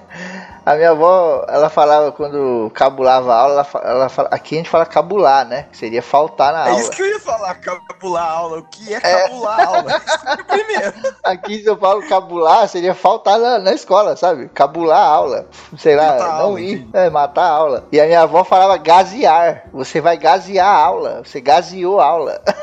A 0.66 0.76
minha 0.76 0.92
avó, 0.92 1.46
ela 1.50 1.70
falava 1.70 2.12
quando 2.14 2.72
cabulava 2.74 3.03
a 3.12 3.16
aula, 3.16 3.68
ela, 3.74 3.84
ela 3.92 4.10
fala, 4.10 4.30
aqui 4.32 4.56
a 4.56 4.58
gente 4.60 4.70
fala 4.70 4.86
cabular, 4.86 5.46
né? 5.46 5.68
Que 5.72 5.78
seria 5.78 6.02
faltar 6.02 6.52
na 6.54 6.66
É 6.68 6.70
aula. 6.70 6.82
isso 6.82 6.92
que 6.92 7.02
eu 7.02 7.08
ia 7.08 7.20
falar, 7.20 7.56
cabular 7.56 8.24
a 8.26 8.32
aula. 8.32 8.58
O 8.60 8.64
que 8.64 8.94
é 8.94 9.00
cabular 9.00 9.60
a 9.60 9.66
aula? 9.66 10.02
Primeiro. 10.48 10.94
Aqui 11.24 11.56
em 11.56 11.64
São 11.64 11.76
Paulo, 11.78 12.08
cabular 12.08 12.68
seria 12.68 12.94
faltar 12.94 13.38
na, 13.40 13.60
na 13.60 13.74
escola, 13.74 14.16
sabe? 14.16 14.50
Cabular 14.50 15.00
a 15.00 15.08
aula. 15.08 15.48
Sei 15.78 15.96
lá, 15.96 16.14
Matar 16.14 16.28
não 16.28 16.42
aula, 16.46 16.62
ir. 16.62 16.74
entendi. 16.80 16.90
É, 16.94 17.10
matar 17.10 17.44
a 17.46 17.50
aula. 17.52 17.88
E 17.92 18.00
a 18.00 18.06
minha 18.06 18.22
avó 18.22 18.44
falava 18.44 18.78
gasear. 18.78 19.64
Você 19.74 20.00
vai 20.02 20.18
gasear 20.18 20.68
a 20.68 20.78
aula. 20.86 21.22
Você 21.24 21.42
gaseou 21.42 22.00
a 22.00 22.06
aula. 22.06 22.42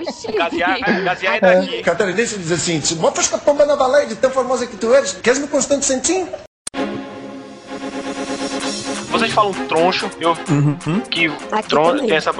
Oxi. 0.00 0.32
Gasear, 0.32 0.78
gasear 1.04 1.36
é 1.36 1.40
daqui. 1.40 1.82
Catarinense 1.82 2.38
diz 2.38 2.52
assim: 2.52 2.80
se 2.80 2.94
botas 2.96 3.28
com 3.28 3.36
a 3.36 3.38
pomba 3.38 3.64
na 3.64 3.76
baleia 3.76 4.06
de 4.06 4.16
tão 4.16 4.30
famosa 4.30 4.66
que 4.66 4.76
tu 4.76 4.92
eres, 4.94 5.12
queres 5.12 5.38
me 5.38 5.46
constante 5.46 5.84
sentim? 5.86 6.28
Vocês 9.08 9.32
falam 9.32 9.52
troncho, 9.66 10.10
eu 10.20 10.34
que 11.10 11.26
Aqui 11.52 11.68
tron, 11.68 11.98
tem 11.98 12.12
essa 12.16 12.30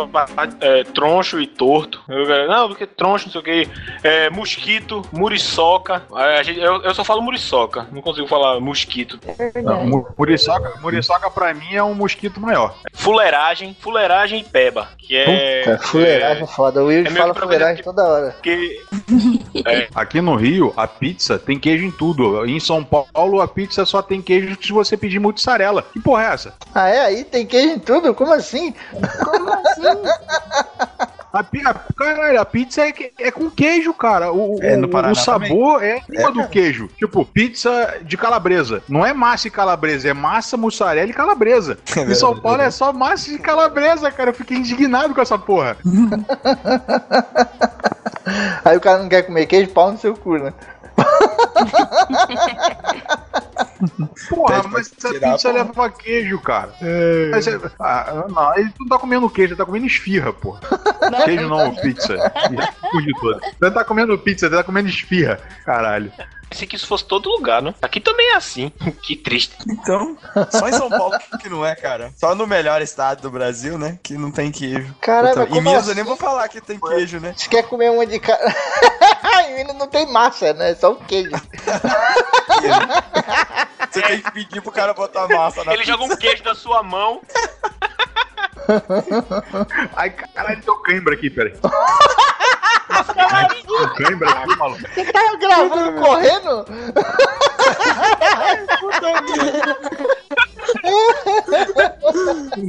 é, 0.60 0.84
troncho 0.84 1.40
e 1.40 1.47
torto. 1.47 2.02
Eu, 2.09 2.48
não, 2.48 2.68
porque 2.68 2.86
troncho, 2.86 3.26
não 3.26 3.32
sei 3.32 3.40
o 3.40 3.44
que. 3.44 3.68
É, 4.02 4.28
mosquito, 4.30 5.02
muriçoca. 5.12 6.02
É, 6.16 6.38
a 6.38 6.43
gente- 6.43 6.60
eu, 6.60 6.82
eu 6.82 6.94
só 6.94 7.05
falo 7.05 7.22
muriçoca, 7.22 7.86
não 7.93 8.02
consigo 8.02 8.26
falar 8.26 8.60
mosquito. 8.60 9.18
Não, 9.62 9.86
mu- 9.86 10.06
Muriçoca, 10.18 10.74
muriçoca 10.80 11.30
pra 11.30 11.55
mim 11.55 11.74
é 11.74 11.82
um 11.82 11.94
mosquito 11.94 12.40
maior. 12.40 12.76
Fuleiragem, 12.93 13.76
fuleiragem 13.80 14.40
e 14.40 14.44
peba. 14.44 14.88
Que 14.98 15.16
é. 15.16 15.62
Puta, 15.62 15.78
fuleiragem 15.86 16.43
é 16.43 16.47
foda. 16.47 16.82
O 16.82 16.86
Will 16.86 17.06
é 17.06 17.10
fala 17.10 17.34
que 17.34 17.40
fuleiragem 17.40 17.82
toda 17.84 18.05
hora. 18.05 18.36
Que, 18.43 18.80
Aqui 19.94 20.20
no 20.20 20.34
Rio, 20.36 20.72
a 20.76 20.86
pizza 20.86 21.38
tem 21.38 21.59
queijo 21.59 21.84
em 21.84 21.90
tudo. 21.90 22.44
Em 22.47 22.59
São 22.60 22.82
Paulo, 22.84 23.40
a 23.40 23.48
pizza 23.48 23.84
só 23.84 24.02
tem 24.02 24.20
queijo 24.20 24.56
se 24.60 24.72
você 24.72 24.97
pedir 24.97 25.18
mussarela. 25.18 25.82
Que 25.93 26.01
porra 26.01 26.24
é 26.24 26.26
essa? 26.34 26.55
Ah, 26.74 26.89
é? 26.89 27.01
Aí 27.07 27.24
tem 27.24 27.47
queijo 27.47 27.74
em 27.74 27.78
tudo? 27.78 28.12
Como 28.15 28.33
assim? 28.33 28.74
Como 29.24 29.53
assim? 29.53 29.83
A, 31.33 31.41
a, 31.41 31.74
caralho, 31.95 32.41
a 32.41 32.45
pizza 32.47 32.83
é, 32.89 32.95
é 33.19 33.31
com 33.31 33.51
queijo, 33.51 33.93
cara. 33.93 34.33
O, 34.33 34.57
o- 34.57 34.62
É, 34.62 34.74
no 34.74 34.89
o- 34.89 35.15
sabor 35.15 35.85
é 35.85 36.01
cima 36.01 36.33
do 36.33 36.49
queijo. 36.49 36.89
Tipo, 36.97 37.27
pizza 37.27 37.99
de 38.03 38.16
calabresa. 38.16 38.83
Não 38.89 39.05
é 39.05 39.12
massa 39.12 39.47
e 39.47 39.51
calabresa, 39.51 40.09
é 40.09 40.15
massa, 40.15 40.57
mussarela 40.57 41.11
e 41.11 41.12
calabresa. 41.12 41.77
em 42.09 42.15
São 42.15 42.41
Paulo 42.41 42.62
é 42.62 42.70
só 42.70 42.91
massa 42.91 43.31
de 43.31 43.39
calabresa, 43.39 44.11
cara. 44.11 44.31
Eu 44.31 44.35
fiquei 44.35 44.57
indignado 44.57 45.15
com 45.15 45.20
essa 45.20 45.37
porra. 45.39 45.77
Aí 48.65 48.74
o 48.77 48.81
cara 48.81 49.03
não 49.03 49.09
quer 49.11 49.20
comer 49.23 49.45
queijo, 49.45 49.70
pau 49.73 49.93
no 49.93 49.99
seu 49.99 50.16
cu, 50.16 50.39
né? 50.39 50.55
Porra, 54.28 54.55
Pede 54.55 54.62
pra 54.62 54.70
mas 54.70 54.93
essa 54.97 55.15
pizza 55.20 55.53
leva 55.53 55.90
queijo, 55.90 56.39
cara. 56.40 56.73
Mas 57.31 57.47
é- 57.47 57.61
ah, 57.81 58.24
não, 58.28 58.57
ele 58.57 58.70
não 58.81 58.89
tá 58.89 58.98
comendo 58.98 59.31
queijo, 59.31 59.53
ele 59.53 59.59
tá 59.59 59.65
comendo 59.66 59.86
esfirra, 59.86 60.32
porra. 60.32 60.61
Queijo 61.24 61.48
não, 61.48 61.74
pizza. 61.74 62.15
Ele 62.94 63.43
não 63.61 63.70
tá 63.70 63.85
comendo 63.85 64.19
pizza, 64.19 64.47
ele 64.47 64.57
tá 64.57 64.62
comendo 64.65 64.89
esfirra. 64.89 65.39
Caralho. 65.65 66.12
Pensei 66.48 66.66
que 66.66 66.77
isso 66.77 66.86
fosse 66.86 67.05
todo 67.05 67.28
lugar, 67.28 67.60
né? 67.62 67.74
Aqui 67.82 68.01
também 68.01 68.31
é 68.32 68.36
assim. 68.36 68.70
que 69.02 69.16
triste. 69.16 69.55
Então, 69.68 70.16
só 70.51 70.68
em 70.68 70.73
São 70.73 70.89
Paulo 70.89 71.16
que 71.40 71.48
não 71.48 71.64
é, 71.64 71.74
cara. 71.74 72.12
Só 72.16 72.35
no 72.35 72.47
melhor 72.47 72.81
estado 72.82 73.23
do 73.23 73.31
Brasil, 73.31 73.78
né? 73.78 73.98
Que 74.02 74.14
não 74.14 74.31
tem 74.31 74.51
queijo. 74.51 74.94
Caramba, 75.01 75.32
Então, 75.32 75.47
como 75.47 75.60
em 75.60 75.64
Minas 75.64 75.86
eu 75.86 75.93
assim? 75.93 75.94
nem 75.94 76.05
vou 76.05 76.16
falar 76.16 76.48
que 76.48 76.60
tem 76.60 76.78
queijo, 76.78 77.20
né? 77.20 77.35
Você 77.36 77.48
quer 77.48 77.62
comer 77.64 77.90
uma 77.90 78.06
de 78.06 78.18
cara. 78.18 78.43
Em 79.48 79.55
Minas 79.56 79.77
não 79.77 79.86
tem 79.86 80.06
massa, 80.10 80.52
né? 80.55 80.74
Só 80.74 80.93
o 80.93 80.97
queijo. 80.97 81.31
Você 83.90 84.02
tem 84.02 84.20
que 84.23 84.31
pedir 84.32 84.60
pro 84.62 84.73
cara 84.73 84.94
botar 84.94 85.28
massa 85.28 85.62
na 85.62 85.74
Ele 85.74 85.85
joga 85.85 86.05
um 86.05 86.16
queijo 86.16 86.43
na 86.43 86.55
sua 86.55 86.82
mão. 86.82 87.20
Ai, 89.94 90.10
caralho, 90.10 90.60
deu 90.62 90.77
cãibra 90.77 91.14
aqui, 91.14 91.31
peraí. 91.31 91.55
Cãibra 93.96 94.30
aqui, 94.30 94.56
maluco. 94.56 94.80
Você 94.80 95.12
tá 95.12 95.36
gravando 95.38 96.00
correndo? 96.00 96.64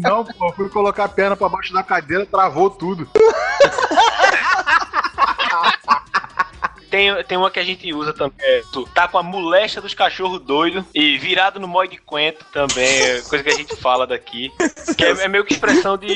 Não, 0.01 0.25
pô, 0.25 0.53
fui 0.53 0.69
colocar 0.69 1.05
a 1.05 1.09
perna 1.09 1.35
pra 1.35 1.49
baixo 1.49 1.73
da 1.73 1.83
cadeira, 1.83 2.25
travou 2.25 2.69
tudo. 2.69 3.07
Tem, 6.89 7.23
tem 7.23 7.37
uma 7.37 7.51
que 7.51 7.59
a 7.59 7.63
gente 7.63 7.93
usa 7.93 8.13
também. 8.13 8.37
É, 8.39 8.61
tá 8.93 9.07
com 9.07 9.17
a 9.17 9.23
moléstia 9.23 9.81
dos 9.81 9.93
cachorros 9.93 10.41
doidos 10.41 10.83
e 10.93 11.17
virado 11.17 11.59
no 11.59 11.67
mói 11.67 11.87
de 11.87 11.97
coentro 11.97 12.45
também. 12.51 12.87
É 12.87 13.21
coisa 13.21 13.43
que 13.43 13.49
a 13.49 13.55
gente 13.55 13.75
fala 13.75 14.07
daqui. 14.07 14.51
Que 14.97 15.03
é, 15.03 15.09
é 15.09 15.27
meio 15.27 15.43
que 15.43 15.53
expressão 15.53 15.97
de. 15.97 16.07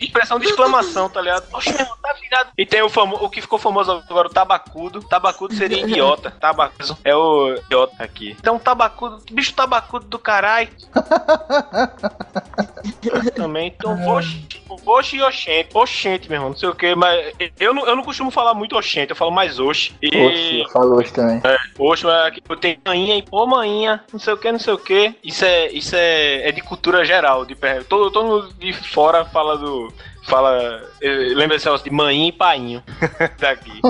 Expressão 0.00 0.38
de 0.38 0.46
exclamação, 0.46 1.08
tá 1.08 1.20
ligado? 1.20 1.46
Oxe, 1.52 1.72
meu 1.72 1.86
tá 1.86 2.12
virado. 2.14 2.50
E 2.56 2.64
tem 2.64 2.82
o, 2.82 2.88
famo, 2.88 3.16
o 3.16 3.28
que 3.28 3.40
ficou 3.40 3.58
famoso 3.58 3.92
agora, 3.92 4.26
o 4.26 4.30
tabacudo. 4.30 5.02
Tabacudo 5.02 5.54
seria 5.54 5.82
idiota. 5.86 6.30
Tabacudo 6.30 6.96
é 7.04 7.14
o 7.14 7.54
idiota 7.54 8.02
aqui. 8.02 8.36
Então, 8.40 8.58
tabacudo. 8.58 9.22
Bicho 9.30 9.52
tabacudo 9.52 10.06
do 10.06 10.18
caralho. 10.18 10.70
também. 13.34 13.72
Então, 13.76 14.08
oxe, 14.08 14.46
oxe 14.86 15.16
e 15.16 15.22
oxente. 15.22 15.68
Oxente, 15.74 16.28
meu 16.28 16.36
irmão, 16.36 16.50
não 16.50 16.56
sei 16.56 16.68
o 16.68 16.74
que, 16.74 16.94
mas 16.94 17.32
eu 17.58 17.74
não, 17.74 17.86
eu 17.86 17.96
não 17.96 18.02
costumo 18.02 18.30
falar 18.30 18.54
muito 18.54 18.76
oxente, 18.76 19.10
eu 19.10 19.16
falo 19.16 19.30
mais 19.30 19.58
oxe. 19.58 19.89
E. 20.02 20.62
Oxe, 20.64 20.78
hoje 20.78 21.12
também. 21.12 21.40
Oxe, 21.78 22.04
mas 22.04 22.26
aqui 22.26 22.42
eu 22.48 22.56
tenho 22.56 22.78
maninha 22.84 23.16
e 23.16 23.22
pô, 23.22 23.46
maninha, 23.46 24.02
não 24.12 24.18
sei 24.18 24.32
o 24.32 24.36
que, 24.36 24.52
não 24.52 24.58
sei 24.58 24.74
o 24.74 24.78
que. 24.78 25.14
Isso 25.22 25.44
é, 25.44 25.70
isso 25.72 25.94
é, 25.96 26.48
é 26.48 26.52
de 26.52 26.60
cultura 26.60 27.04
geral. 27.04 27.44
De, 27.44 27.56
todo, 27.88 28.10
todo 28.10 28.26
mundo 28.26 28.54
de 28.54 28.72
fora 28.72 29.24
fala 29.24 29.56
do. 29.56 29.92
Fala. 30.24 30.89
Lembra 31.02 31.56
esse 31.56 31.64
negócio 31.66 31.84
de 31.88 31.94
maninha 31.94 32.28
e 32.28 32.32
painho 32.32 32.82
daqui. 33.38 33.80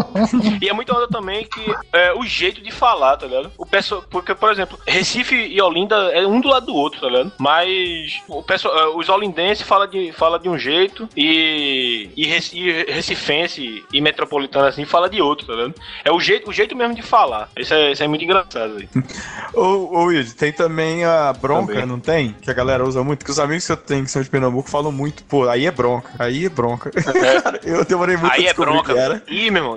e 0.63 0.69
é 0.69 0.73
muito 0.73 0.95
onda 0.95 1.09
também 1.09 1.45
que 1.45 1.75
é, 1.93 2.13
o 2.15 2.25
jeito 2.25 2.61
de 2.63 2.71
falar, 2.71 3.17
tá 3.17 3.27
ligado? 3.27 3.51
O 3.59 3.67
pessoal. 3.67 4.05
Porque, 4.11 4.35
por 4.35 4.51
exemplo, 4.51 4.79
Recife 4.87 5.35
e 5.35 5.61
Olinda 5.61 5.97
é 6.13 6.27
um 6.27 6.41
do 6.41 6.49
lado 6.49 6.67
do 6.67 6.75
outro, 6.75 7.01
tá 7.01 7.09
ligado? 7.09 7.33
Mas 7.39 8.21
o 8.29 8.43
pessoal, 8.43 8.77
eh, 8.79 8.87
os 8.97 9.09
olindenses 9.09 9.67
falam 9.67 9.87
de, 9.89 10.13
fala 10.13 10.39
de 10.39 10.49
um 10.49 10.59
jeito 10.59 11.09
e, 11.17 12.11
e, 12.17 12.27
Reci- 12.27 12.59
e 12.59 12.93
recifense 12.93 13.85
e 13.93 14.01
metropolitano 14.01 14.67
assim 14.67 14.85
fala 14.85 15.09
de 15.09 15.21
outro, 15.21 15.47
tá 15.47 15.55
ligado? 15.55 15.75
É 16.05 16.11
o 16.13 16.21
jeito, 16.21 16.49
o 16.49 16.53
jeito 16.53 16.77
mesmo 16.77 16.95
de 16.95 17.03
falar. 17.03 17.49
Isso 17.57 17.75
é, 17.75 17.93
isso 17.93 18.03
é 18.03 18.09
muito 18.09 18.25
engraçado 18.25 18.77
aí. 18.79 18.89
Ô, 19.55 19.99
ô 19.99 20.05
Wilde, 20.05 20.35
tem 20.35 20.53
também 20.53 21.05
a 21.05 21.33
bronca, 21.33 21.73
Também. 21.73 21.87
não 21.87 21.99
tem? 21.99 22.33
Que 22.41 22.51
a 22.51 22.55
galera 22.55 22.85
usa 22.85 23.03
muito. 23.03 23.25
Que 23.25 23.31
os 23.31 23.39
amigos 23.41 23.67
que 23.67 23.73
eu 23.73 23.77
tenho 23.77 24.05
que 24.05 24.11
são 24.11 24.23
de 24.23 24.31
Pernambuco 24.31 24.71
falam 24.71 24.93
muito, 24.93 25.25
pô, 25.25 25.49
aí 25.49 25.67
é 25.67 25.71
bronca, 25.73 26.09
aí 26.19 26.47
é 26.47 26.49
bronca. 26.49 26.91
Cara, 27.43 27.61
eu 27.65 27.85
demorei 27.85 28.17
muito 28.17 28.33
Aí 28.33 28.47
é 28.47 28.55
bronca. 28.55 29.21
que. 29.27 29.35
Ih, 29.35 29.51
meu 29.51 29.63
irmão. 29.63 29.77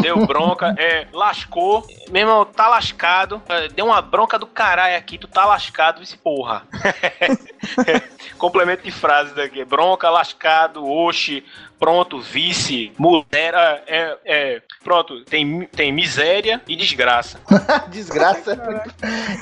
Deu 0.00 0.26
bronca, 0.26 0.74
é, 0.78 1.06
lascou. 1.12 1.86
Meu 2.10 2.22
irmão, 2.22 2.44
tá 2.44 2.68
lascado. 2.68 3.42
É, 3.48 3.68
Deu 3.68 3.86
uma 3.86 4.00
bronca 4.02 4.38
do 4.38 4.46
caralho 4.46 4.96
aqui, 4.96 5.18
tu 5.18 5.28
tá 5.28 5.44
lascado, 5.44 6.02
esse 6.02 6.16
porra. 6.16 6.62
Complemento 8.38 8.82
de 8.82 8.90
frase 8.90 9.34
daqui. 9.34 9.64
Bronca, 9.64 10.10
lascado, 10.10 10.86
oxe, 10.86 11.44
pronto, 11.78 12.20
vice, 12.20 12.92
mulher, 12.98 13.54
é, 13.86 14.16
é, 14.24 14.62
pronto, 14.82 15.24
tem, 15.24 15.62
tem 15.66 15.92
miséria 15.92 16.60
e 16.66 16.74
desgraça. 16.76 17.40
Desgraça. 17.88 18.56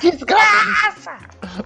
Desgraça! 0.01 1.19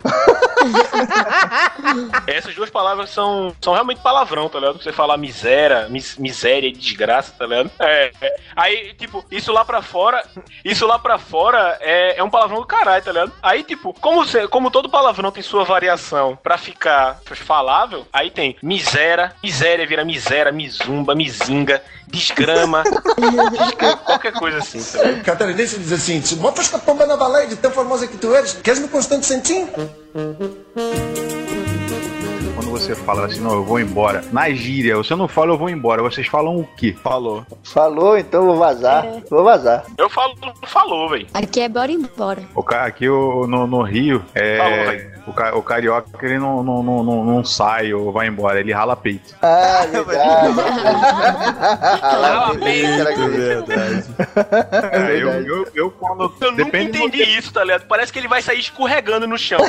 Essas 2.27 2.55
duas 2.55 2.71
palavras 2.71 3.11
são, 3.11 3.55
são 3.63 3.73
realmente 3.73 4.01
palavrão, 4.01 4.49
tá 4.49 4.59
ligado? 4.59 4.83
Você 4.83 4.93
falar 4.93 5.17
miséria, 5.17 5.89
mis- 5.89 6.17
miséria 6.17 6.69
e 6.69 6.73
desgraça, 6.73 7.33
tá 7.39 7.47
ligado? 7.47 7.71
É, 7.79 8.11
é. 8.21 8.37
Aí, 8.57 8.95
tipo, 8.95 9.25
isso 9.31 9.53
lá 9.53 9.65
pra 9.65 9.83
fora, 9.83 10.23
isso 10.65 10.87
lá 10.87 10.99
pra 10.99 11.19
fora 11.19 11.77
é, 11.81 12.19
é 12.19 12.25
um 12.25 12.31
palavrão 12.31 12.61
do 12.61 12.67
caralho, 12.67 13.05
tá 13.05 13.13
ligado? 13.13 13.33
Aí, 13.43 13.63
tipo, 13.63 13.93
como, 13.95 14.25
você, 14.25 14.47
como 14.49 14.71
todo 14.71 14.89
palavrão 14.89 15.31
tem 15.31 15.43
sua 15.43 15.65
variação 15.65 16.37
pra 16.43 16.59
ficar 16.59 17.21
falável, 17.25 18.07
aí 18.13 18.31
tem 18.31 18.57
miséria, 18.63 19.33
miséria 19.43 19.87
vira 19.87 20.05
miséria, 20.05 20.51
mizumba, 20.59 21.15
mizinga, 21.15 21.81
desgrama, 22.09 22.83
desgrama, 22.85 23.97
qualquer 23.99 24.33
coisa 24.33 24.59
assim, 24.59 24.83
tá 24.83 25.05
ligado? 25.05 25.25
Catarinense 25.25 25.79
diz 25.79 25.93
assim: 25.93 26.21
com 26.69 26.77
a 26.77 26.81
pomba 26.81 27.07
na 27.07 27.17
baleia 27.17 27.47
de 27.47 27.57
tão 27.57 27.71
famosa 27.71 28.07
que 28.07 28.17
tu 28.17 28.35
eres, 28.35 28.53
queres 28.55 28.81
me 28.81 28.89
constante 28.89 29.25
sentim? 29.27 29.67
Quando 32.55 32.71
você 32.71 32.95
fala 32.95 33.27
assim, 33.27 33.41
não, 33.41 33.53
eu 33.55 33.65
vou 33.65 33.79
embora. 33.79 34.25
Na 34.33 34.51
gíria, 34.51 34.97
você 34.97 35.15
não 35.15 35.29
fala 35.29 35.53
eu 35.53 35.59
vou 35.59 35.71
embora, 35.71 36.03
vocês 36.03 36.27
falam 36.27 36.57
o 36.59 36.65
quê? 36.77 36.97
Falou. 37.03 37.47
Falou, 37.63 38.19
então 38.19 38.45
vou 38.47 38.57
vazar. 38.57 39.05
É. 39.07 39.23
Vou 39.31 39.45
vazar. 39.45 39.85
Eu 39.97 40.11
falo, 40.11 40.35
falou, 40.67 41.09
velho. 41.09 41.27
Aqui 41.33 41.61
é 41.61 41.69
bora 41.69 41.93
embora. 41.93 42.43
O 42.55 42.63
ca- 42.63 42.85
aqui 42.85 43.07
no, 43.07 43.67
no 43.67 43.83
Rio, 43.83 44.25
Falou, 44.35 44.73
é, 44.73 44.85
velho. 44.91 45.18
O, 45.29 45.33
ca- 45.33 45.55
o 45.55 45.63
carioca 45.63 46.09
ele 46.23 46.39
não, 46.39 46.63
não, 46.63 46.83
não, 46.83 47.03
não, 47.03 47.25
não 47.25 47.45
sai 47.45 47.93
ou 47.93 48.11
vai 48.13 48.27
embora, 48.29 48.59
ele 48.61 48.73
rala 48.73 48.97
peito. 48.97 49.35
Ah, 49.43 49.87
verdade. 49.91 50.55
Rala 52.01 52.55
peito. 52.59 52.89
É 53.09 53.15
verdade. 53.27 54.05
É, 54.93 55.11
eu, 55.23 55.29
eu, 55.47 55.69
eu 55.75 55.91
quando. 55.91 56.33
Eu 56.41 56.53
nunca 56.53 56.71
do 56.71 56.77
entendi 56.79 57.23
isso, 57.23 57.53
tá 57.53 57.63
ligado? 57.65 57.87
Parece 57.87 58.13
que 58.13 58.19
ele 58.19 58.29
vai 58.29 58.41
sair 58.43 58.61
escorregando 58.61 59.27
no 59.27 59.39
chão. 59.39 59.59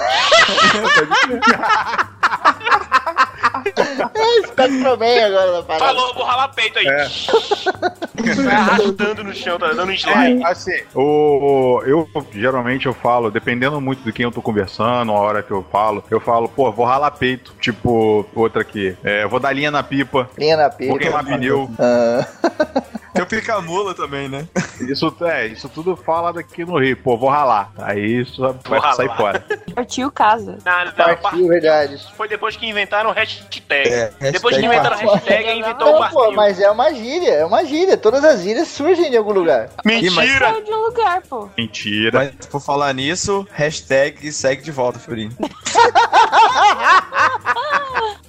Spectrum 4.47 4.97
Man 4.97 5.25
agora 5.25 5.51
na 5.57 5.63
parada. 5.63 5.85
Falou, 5.85 6.13
vou 6.13 6.23
ralar 6.25 6.47
peito 6.49 6.79
aí. 6.79 6.87
É. 6.87 7.07
Vai 8.43 8.53
arrastando 8.53 9.23
no 9.23 9.33
chão, 9.33 9.57
tá 9.57 9.67
dando 9.69 9.89
um 9.89 9.93
slide. 9.93 10.43
Assim, 10.43 10.77
o, 10.93 11.01
o- 11.01 11.81
eu 11.83 12.07
geralmente 12.33 12.85
eu 12.85 12.93
falo, 12.93 13.31
dependendo 13.31 13.79
muito 13.79 14.03
de 14.03 14.11
quem 14.11 14.23
eu 14.23 14.31
tô 14.31 14.41
conversando, 14.41 15.11
a 15.11 15.15
hora 15.15 15.41
que 15.49 15.53
eu 15.53 15.65
falo, 15.71 16.03
eu 16.11 16.19
falo, 16.19 16.47
pô, 16.47 16.71
vou 16.71 16.85
ralar 16.85 17.09
peito. 17.11 17.55
Tipo, 17.59 18.23
outra 18.35 18.61
aqui, 18.61 18.95
é, 19.03 19.25
vou 19.25 19.39
dar 19.39 19.51
linha 19.51 19.71
na 19.71 19.81
pipa, 19.81 20.29
Linha 20.37 20.55
na 20.55 20.67
vou 20.69 20.77
pipa. 20.77 20.99
queimar 20.99 21.25
pneu. 21.25 21.69
Ah, 21.79 22.25
Tem 23.19 23.23
o 23.23 23.27
pica-mula 23.27 23.93
também, 23.93 24.29
né? 24.29 24.47
Isso, 24.79 25.13
é, 25.21 25.47
isso 25.47 25.67
tudo 25.67 25.95
fala 25.97 26.31
daqui 26.31 26.63
no 26.63 26.79
Rio, 26.79 26.95
pô, 26.95 27.17
vou 27.17 27.29
ralar. 27.29 27.71
Aí 27.77 28.21
isso 28.21 28.41
vai 28.63 28.79
ralar. 28.79 28.93
sair 28.93 29.15
fora. 29.17 29.45
Partiu 29.75 30.09
casa. 30.09 30.57
Não, 30.65 30.85
não, 30.85 31.17
partiu, 31.17 31.47
verdade. 31.47 32.01
Foi 32.15 32.29
depois 32.29 32.55
que 32.55 32.65
inventaram 32.65 33.09
o 33.09 33.13
hashtag. 33.13 33.89
É, 33.89 34.13
depois 34.31 34.55
que 34.55 34.61
hashtag 34.61 34.65
inventaram 34.65 34.95
o 34.95 34.99
partiu. 34.99 35.13
hashtag, 35.13 35.59
inventou 35.59 35.87
o 35.87 35.99
Não, 35.99 36.09
pô, 36.09 36.15
partiu. 36.19 36.35
mas 36.35 36.59
é 36.61 36.71
uma 36.71 36.93
gíria, 36.93 37.33
é 37.33 37.45
uma 37.45 37.65
gíria. 37.65 37.97
Todas 37.97 38.23
as 38.23 38.41
gírias 38.41 38.69
surgem 38.69 39.11
de 39.11 39.17
algum 39.17 39.33
lugar. 39.33 39.69
Mentira! 39.83 40.51
Saiu 40.51 40.63
de 40.63 40.71
um 40.71 40.85
lugar, 40.85 41.21
pô. 41.23 41.49
Mentira. 41.57 42.17
Mas 42.19 42.45
por 42.47 42.61
falar 42.61 42.93
nisso, 42.93 43.45
hashtag 43.51 44.31
segue 44.31 44.61
de 44.61 44.71
volta, 44.71 44.97
Fiorinho. 44.97 45.31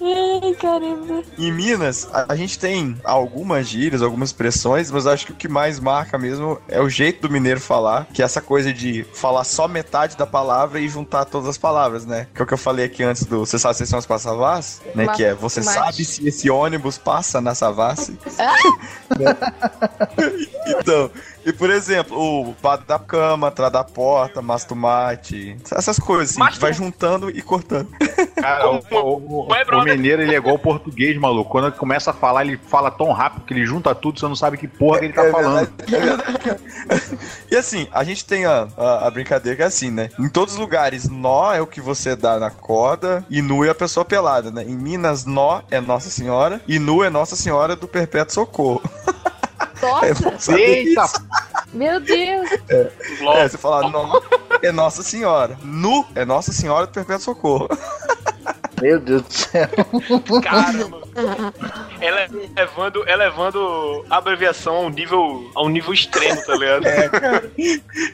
Ai, 0.01 0.53
caramba. 0.55 1.23
Em 1.37 1.51
Minas, 1.51 2.07
a, 2.11 2.33
a 2.33 2.35
gente 2.35 2.57
tem 2.59 2.95
algumas 3.03 3.67
gírias, 3.67 4.01
algumas 4.01 4.29
expressões, 4.29 4.89
mas 4.91 5.05
acho 5.07 5.25
que 5.27 5.31
o 5.31 5.35
que 5.35 5.47
mais 5.47 5.79
marca 5.79 6.17
mesmo 6.17 6.59
é 6.67 6.81
o 6.81 6.89
jeito 6.89 7.21
do 7.27 7.31
mineiro 7.31 7.59
falar, 7.59 8.07
que 8.13 8.21
é 8.21 8.25
essa 8.25 8.41
coisa 8.41 8.73
de 8.73 9.03
falar 9.13 9.43
só 9.43 9.67
metade 9.67 10.17
da 10.17 10.25
palavra 10.25 10.79
e 10.79 10.89
juntar 10.89 11.25
todas 11.25 11.47
as 11.49 11.57
palavras, 11.57 12.05
né? 12.05 12.27
Que 12.33 12.41
é 12.41 12.43
o 12.43 12.47
que 12.47 12.53
eu 12.53 12.57
falei 12.57 12.85
aqui 12.85 13.03
antes 13.03 13.25
do 13.25 13.45
Você 13.45 13.57
sabe 13.59 13.75
se 13.77 13.85
são 13.87 13.99
as 13.99 14.05
passavás, 14.05 14.81
né? 14.95 15.05
Ma- 15.05 15.13
que 15.13 15.23
é 15.23 15.33
Você 15.33 15.61
mate. 15.61 15.73
sabe 15.77 16.05
se 16.05 16.27
esse 16.27 16.49
ônibus 16.49 16.97
passa 16.97 17.39
na 17.41 17.53
Savassi? 17.55 18.17
Né? 19.19 19.35
então, 20.79 21.11
e 21.45 21.51
por 21.53 21.69
exemplo, 21.69 22.17
o 22.17 22.55
bado 22.61 22.85
da 22.85 22.99
cama, 22.99 23.47
atrás 23.47 23.71
da 23.71 23.83
porta, 23.83 24.41
mastumate, 24.41 25.57
essas 25.75 25.97
coisas 25.99 26.37
assim, 26.37 26.59
vai 26.59 26.73
juntando 26.73 27.29
e 27.29 27.41
cortando. 27.41 27.87
Cara, 28.35 28.69
o, 28.69 28.75
o- 28.91 29.45
o- 29.45 29.51
Ué, 29.51 29.63
o 29.71 29.83
mineiro 29.83 30.21
ele 30.21 30.33
é 30.33 30.37
igual 30.37 30.55
o 30.55 30.59
português, 30.59 31.17
maluco. 31.17 31.49
Quando 31.51 31.67
ele 31.67 31.75
começa 31.75 32.11
a 32.11 32.13
falar, 32.13 32.45
ele 32.45 32.57
fala 32.67 32.89
tão 32.91 33.11
rápido 33.11 33.45
que 33.45 33.53
ele 33.53 33.65
junta 33.65 33.93
tudo, 33.95 34.19
você 34.19 34.27
não 34.27 34.35
sabe 34.35 34.57
que 34.57 34.67
porra 34.67 34.99
que 34.99 35.05
ele 35.05 35.13
tá 35.13 35.23
É 35.25 35.31
falando. 35.31 35.69
E 37.49 37.55
assim, 37.55 37.87
a 37.91 38.03
gente 38.03 38.25
tem 38.25 38.45
a, 38.45 38.67
a, 38.77 39.07
a 39.07 39.11
brincadeira 39.11 39.55
que 39.55 39.63
é 39.63 39.65
assim, 39.65 39.91
né? 39.91 40.09
Em 40.19 40.29
todos 40.29 40.53
os 40.53 40.59
lugares, 40.59 41.09
nó 41.09 41.53
é 41.53 41.61
o 41.61 41.67
que 41.67 41.81
você 41.81 42.15
dá 42.15 42.39
na 42.39 42.49
corda 42.49 43.25
e 43.29 43.41
nu 43.41 43.63
é 43.65 43.69
a 43.69 43.75
pessoa 43.75 44.05
pelada, 44.05 44.51
né? 44.51 44.63
Em 44.63 44.75
Minas, 44.75 45.25
nó 45.25 45.61
é 45.69 45.79
Nossa 45.81 46.09
Senhora 46.09 46.61
e 46.67 46.79
nu 46.79 47.03
é 47.03 47.09
Nossa 47.09 47.35
Senhora 47.35 47.75
do 47.75 47.87
Perpétuo 47.87 48.33
Socorro. 48.33 48.81
É 49.83 50.09
Nossa, 50.09 50.39
saber 50.39 50.87
Eita, 50.87 51.05
meu 51.73 51.99
Deus. 51.99 52.49
É, 52.69 53.47
você 53.47 53.57
fala 53.57 53.89
nó 53.89 54.21
é 54.61 54.71
Nossa 54.71 55.01
Senhora. 55.03 55.57
Nu 55.63 56.05
é 56.15 56.25
Nossa 56.25 56.51
Senhora 56.51 56.85
do 56.87 56.93
Perpétuo 56.93 57.23
Socorro. 57.23 57.69
Meu 58.81 58.99
Deus 58.99 59.21
do 59.21 59.31
céu. 59.31 59.69
Caramba. 60.41 61.01
Ela 61.99 62.27
levando, 62.55 63.07
elevando 63.07 64.05
a 64.09 64.17
abreviação 64.17 64.75
a 64.75 64.79
um 64.81 64.89
nível, 64.89 65.51
a 65.53 65.63
um 65.63 65.69
nível 65.69 65.93
extremo, 65.93 66.41
tá 66.43 66.55
ligado? 66.55 66.83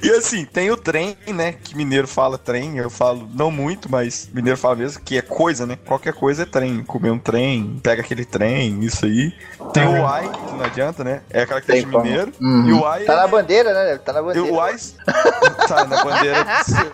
E 0.03 0.09
assim, 0.11 0.43
tem 0.43 0.69
o 0.69 0.75
trem, 0.75 1.15
né? 1.27 1.53
Que 1.53 1.75
mineiro 1.75 2.05
fala 2.05 2.37
trem, 2.37 2.77
eu 2.77 2.89
falo 2.89 3.29
não 3.33 3.49
muito, 3.49 3.89
mas 3.89 4.29
mineiro 4.33 4.57
fala 4.57 4.75
mesmo, 4.75 5.01
que 5.01 5.17
é 5.17 5.21
coisa, 5.21 5.65
né? 5.65 5.77
Qualquer 5.85 6.13
coisa 6.13 6.43
é 6.43 6.45
trem. 6.45 6.83
Comer 6.83 7.11
um 7.11 7.19
trem, 7.19 7.79
pega 7.81 8.01
aquele 8.01 8.25
trem, 8.25 8.83
isso 8.83 9.05
aí. 9.05 9.33
Tem 9.71 9.87
o 9.87 10.05
ai, 10.05 10.29
que 10.29 10.46
não 10.57 10.65
adianta, 10.65 11.03
né? 11.03 11.21
É 11.29 11.41
a 11.43 11.47
característica 11.47 11.91
Tem 11.91 12.01
de 12.01 12.07
mineiro. 12.09 12.31
Uhum. 12.41 12.67
E 12.67 12.73
o 12.73 12.85
ai 12.85 13.03
Tá 13.05 13.13
é- 13.13 13.15
na 13.17 13.27
bandeira, 13.27 13.73
né? 13.73 13.97
Tá 13.97 14.13
na 14.13 14.19
e 14.19 14.23
bandeira. 14.23 14.51
o 14.51 14.59
ai 14.61 14.75
tá 15.67 15.85
na 15.85 16.03
bandeira 16.03 16.43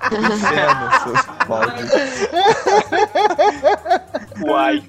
do 0.09 0.33
inferno, 0.33 0.91
seus 1.03 1.25
baldes. 1.47 1.91
Uai. 4.41 4.83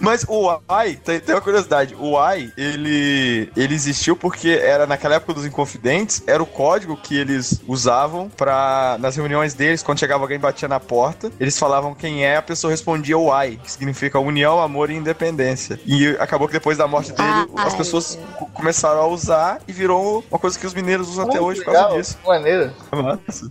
Mas 0.00 0.24
o 0.28 0.58
AI, 0.68 0.96
tem, 0.96 1.20
tem 1.20 1.34
uma 1.34 1.40
curiosidade, 1.40 1.94
o 1.98 2.18
AI, 2.18 2.52
ele, 2.56 3.50
ele 3.56 3.74
existiu 3.74 4.16
porque 4.16 4.48
era 4.50 4.86
naquela 4.86 5.14
época 5.16 5.34
dos 5.34 5.46
Inconfidentes, 5.46 6.22
era 6.26 6.42
o 6.42 6.46
código 6.46 6.96
que 6.96 7.16
eles 7.16 7.60
usavam 7.66 8.28
para 8.28 8.96
nas 9.00 9.16
reuniões 9.16 9.54
deles, 9.54 9.82
quando 9.82 9.98
chegava 9.98 10.22
alguém 10.24 10.36
e 10.36 10.40
batia 10.40 10.68
na 10.68 10.80
porta, 10.80 11.30
eles 11.40 11.58
falavam 11.58 11.94
quem 11.94 12.24
é, 12.24 12.36
a 12.36 12.42
pessoa 12.42 12.70
respondia 12.70 13.16
o 13.18 13.32
AI, 13.32 13.58
que 13.62 13.70
significa 13.70 14.18
união, 14.18 14.60
amor 14.60 14.90
e 14.90 14.94
independência. 14.94 15.78
E 15.86 16.08
acabou 16.18 16.46
que 16.46 16.52
depois 16.54 16.78
da 16.78 16.86
morte 16.86 17.12
dele, 17.12 17.48
Ai. 17.56 17.66
as 17.66 17.74
pessoas 17.74 18.18
co- 18.38 18.46
começaram 18.46 19.00
a 19.00 19.06
usar 19.06 19.60
e 19.66 19.72
virou 19.72 20.24
uma 20.30 20.38
coisa 20.38 20.58
que 20.58 20.66
os 20.66 20.74
mineiros 20.74 21.08
usam 21.08 21.24
até 21.26 21.40
hoje 21.40 21.60
que 21.60 21.64
por 21.66 21.72
causa 21.72 21.88
legal, 21.88 22.00
disso. 22.00 22.18
que 22.22 22.28
Maneiro. 22.28 22.72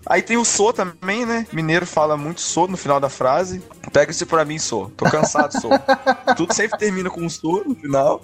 Aí 0.05 0.21
tem 0.21 0.37
o 0.37 0.45
sou 0.45 0.73
também, 0.73 1.25
né? 1.25 1.45
Mineiro 1.51 1.85
fala 1.85 2.15
muito 2.17 2.41
sou 2.41 2.67
no 2.67 2.77
final 2.77 2.99
da 2.99 3.09
frase. 3.09 3.61
Pega 3.91 4.11
esse 4.11 4.25
pra 4.25 4.45
mim, 4.45 4.57
sou. 4.59 4.91
Tô 5.01 5.09
cansado, 5.09 5.59
sou. 5.59 5.71
Tudo 6.37 6.53
sempre 6.53 6.77
termina 6.77 7.09
com 7.09 7.21
um 7.21 7.29
sou 7.29 7.65
no 7.65 7.73
final. 7.73 8.21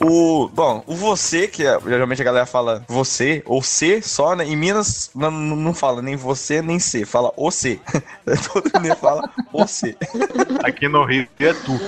O, 0.00 0.48
bom, 0.52 0.82
o 0.86 0.94
você, 0.94 1.46
que 1.46 1.64
é- 1.66 1.78
geralmente 1.86 2.20
a 2.20 2.24
galera 2.24 2.46
fala 2.46 2.84
você 2.88 3.42
ou 3.46 3.62
C 3.62 4.02
só, 4.02 4.34
né? 4.34 4.44
Em 4.44 4.56
Minas 4.56 5.10
não, 5.14 5.30
não 5.30 5.72
fala 5.74 6.02
nem 6.02 6.16
você 6.16 6.60
nem 6.60 6.78
C, 6.78 7.04
fala 7.04 7.32
o 7.36 7.50
C. 7.50 7.78
Todo 8.52 8.70
mundo 8.82 8.96
fala 8.96 9.30
o 9.52 9.66
C. 9.66 9.96
aqui 10.64 10.88
no 10.88 11.04
Rio 11.04 11.26
é 11.38 11.52
tu. 11.52 11.80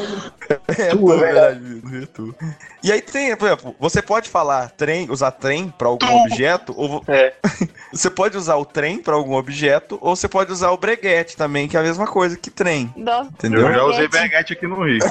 É, 0.69 0.91
Tu, 0.91 0.99
tu, 0.99 1.13
é 1.13 1.17
verdade, 1.17 1.83
é 2.03 2.07
tu. 2.07 2.35
E 2.83 2.93
aí 2.93 3.03
tem, 3.03 3.35
por 3.37 3.47
exemplo, 3.47 3.75
você 3.81 4.01
pode 4.01 4.29
falar 4.31 4.71
trem, 4.71 5.11
usar 5.11 5.33
trem 5.33 5.69
pra 5.77 5.89
algum 5.89 6.07
objeto, 6.23 6.73
ou 6.77 7.03
É. 7.09 7.35
você 7.93 8.09
pode 8.09 8.37
usar 8.37 8.55
o 8.57 8.65
trem 8.65 8.99
pra 8.99 9.15
algum 9.15 9.35
objeto, 9.35 9.99
ou 10.01 10.15
você 10.15 10.29
pode 10.29 10.53
usar 10.53 10.71
o 10.71 10.77
breguete 10.77 11.37
também, 11.37 11.67
que 11.67 11.77
é 11.77 11.81
a 11.81 11.83
mesma 11.83 12.07
coisa 12.07 12.37
que 12.37 12.51
trem. 12.51 12.93
Nossa, 12.97 13.29
Entendeu? 13.31 13.63
Eu 13.63 13.73
já 13.75 13.85
usei 13.85 14.07
Breguete. 14.09 14.53
aqui 14.53 14.67
no 14.69 14.85
Rio. 14.85 15.01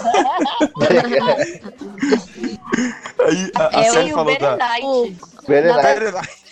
Aí 3.19 3.51
a, 3.55 3.77
a 3.77 3.81
É, 3.81 3.89
Sally 3.91 4.09
e 4.09 4.11
o 4.11 4.15
falou 4.15 4.37
da. 4.37 4.57
Berenite. 5.47 6.44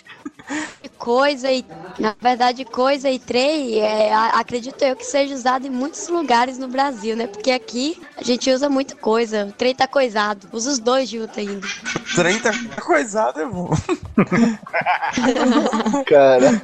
Coisa 0.98 1.50
e. 1.50 1.64
Na 1.98 2.14
verdade, 2.20 2.64
coisa 2.64 3.08
e 3.10 3.18
trem, 3.18 3.78
é, 3.78 4.12
acredito 4.12 4.82
eu 4.82 4.96
que 4.96 5.04
seja 5.04 5.34
usado 5.34 5.66
em 5.66 5.70
muitos 5.70 6.08
lugares 6.08 6.58
no 6.58 6.66
Brasil, 6.66 7.16
né? 7.16 7.26
Porque 7.26 7.50
aqui 7.50 8.00
a 8.16 8.22
gente 8.22 8.50
usa 8.50 8.68
muita 8.68 8.96
coisa. 8.96 9.46
O 9.46 9.52
trem 9.52 9.74
tá 9.74 9.86
coisado. 9.86 10.48
Usa 10.52 10.70
os 10.70 10.78
dois 10.78 11.08
juntos 11.08 11.38
ainda. 11.38 11.66
Trem 12.14 12.38
tá 12.40 12.52
coisado, 12.80 13.40
é 13.40 13.46
bom. 13.46 13.70
Cara. 16.06 16.62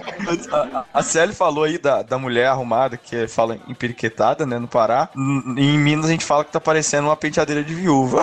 A, 0.50 0.56
a, 0.78 0.84
a 0.94 1.02
Sally 1.02 1.34
falou 1.34 1.64
aí 1.64 1.78
da, 1.78 2.02
da 2.02 2.18
mulher 2.18 2.46
arrumada, 2.46 2.96
que 2.96 3.28
fala 3.28 3.58
empiriquetada, 3.68 4.44
né, 4.46 4.58
no 4.58 4.68
Pará. 4.68 5.08
Em 5.16 5.78
Minas 5.78 6.06
a 6.06 6.10
gente 6.10 6.24
fala 6.24 6.44
que 6.44 6.52
tá 6.52 6.60
parecendo 6.60 7.08
uma 7.08 7.16
penteadeira 7.16 7.62
de 7.62 7.74
viúva. 7.74 8.22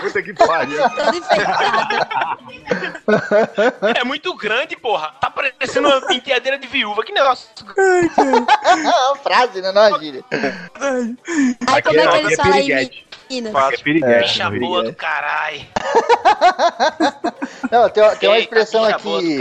Puta 0.00 0.22
que 0.22 0.32
pariu. 0.34 0.78
É 3.94 4.04
muito 4.04 4.13
grande, 4.36 4.76
porra. 4.76 5.12
Tá 5.20 5.30
parecendo 5.30 5.88
uma 5.88 6.00
penteadeira 6.00 6.58
de 6.58 6.66
viúva. 6.66 7.02
Que 7.04 7.12
negócio. 7.12 7.48
uma 8.16 9.16
frase, 9.16 9.60
né? 9.60 9.72
Não 9.72 9.82
é 9.82 9.88
uma 9.90 9.98
gíria. 9.98 10.24
Aí 11.66 11.82
como 11.82 11.98
é 12.00 12.06
que 12.26 12.32
é 12.32 12.36
falam 12.36 12.58
em 12.58 12.62
piriguete. 12.66 13.06
Minas? 13.30 13.54
É 14.04 14.18
Bicha 14.20 14.50
boa 14.50 14.82
do 14.84 14.92
caralho. 14.94 15.62
Não, 17.70 17.88
tem, 17.88 18.02
uma- 18.02 18.16
tem 18.16 18.28
uma 18.28 18.38
expressão 18.38 18.84
aqui. 18.84 19.38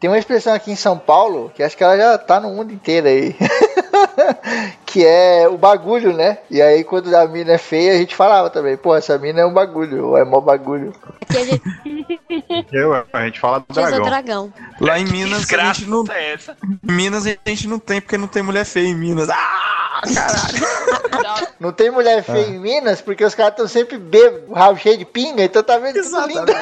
Tem 0.00 0.10
uma 0.10 0.18
expressão 0.18 0.52
aqui 0.54 0.72
em 0.72 0.76
São 0.76 0.98
Paulo 0.98 1.52
que 1.54 1.62
acho 1.62 1.76
que 1.76 1.84
ela 1.84 1.96
já 1.96 2.18
tá 2.18 2.40
no 2.40 2.50
mundo 2.50 2.72
inteiro 2.72 3.06
aí. 3.06 3.36
que 4.90 5.06
é 5.06 5.48
o 5.48 5.56
bagulho, 5.56 6.12
né? 6.12 6.38
E 6.50 6.60
aí 6.60 6.82
quando 6.82 7.14
a 7.14 7.24
mina 7.26 7.52
é 7.52 7.58
feia, 7.58 7.92
a 7.92 7.96
gente 7.96 8.16
falava 8.16 8.50
também, 8.50 8.76
pô, 8.76 8.94
essa 8.96 9.16
mina 9.16 9.40
é 9.40 9.46
um 9.46 9.52
bagulho, 9.52 10.08
ou 10.08 10.18
é 10.18 10.24
mó 10.24 10.40
bagulho. 10.40 10.92
Aqui 11.22 11.38
a 11.38 11.44
gente 11.44 11.62
Eu, 12.72 12.92
a 13.12 13.24
gente 13.24 13.38
fala 13.38 13.64
dragão. 13.68 14.02
dragão. 14.02 14.52
Lá 14.80 14.98
em 14.98 15.04
Minas 15.04 15.52
a 15.52 15.72
gente 15.72 15.86
não. 15.86 16.04
é 16.10 16.32
essa? 16.32 16.56
Em 16.88 16.92
Minas 16.92 17.24
a 17.26 17.48
gente 17.48 17.68
não 17.68 17.78
tem, 17.78 18.00
porque 18.00 18.18
não 18.18 18.26
tem 18.26 18.42
mulher 18.42 18.64
feia 18.64 18.88
em 18.88 18.94
Minas. 18.94 19.28
Ah! 19.30 19.70
Caralho. 20.14 21.50
Não 21.60 21.72
tem 21.72 21.90
mulher 21.90 22.22
feia 22.22 22.46
em 22.46 22.58
Minas 22.58 23.02
porque 23.02 23.22
os 23.22 23.34
caras 23.34 23.52
estão 23.52 23.68
sempre 23.68 23.98
bêbados, 23.98 24.48
o 24.48 24.54
rabo 24.54 24.78
cheio 24.78 24.96
de 24.96 25.04
pinga, 25.04 25.44
então 25.44 25.62
tá 25.62 25.76
vendo 25.76 26.02
tudo 26.02 26.26
lindo. 26.26 26.52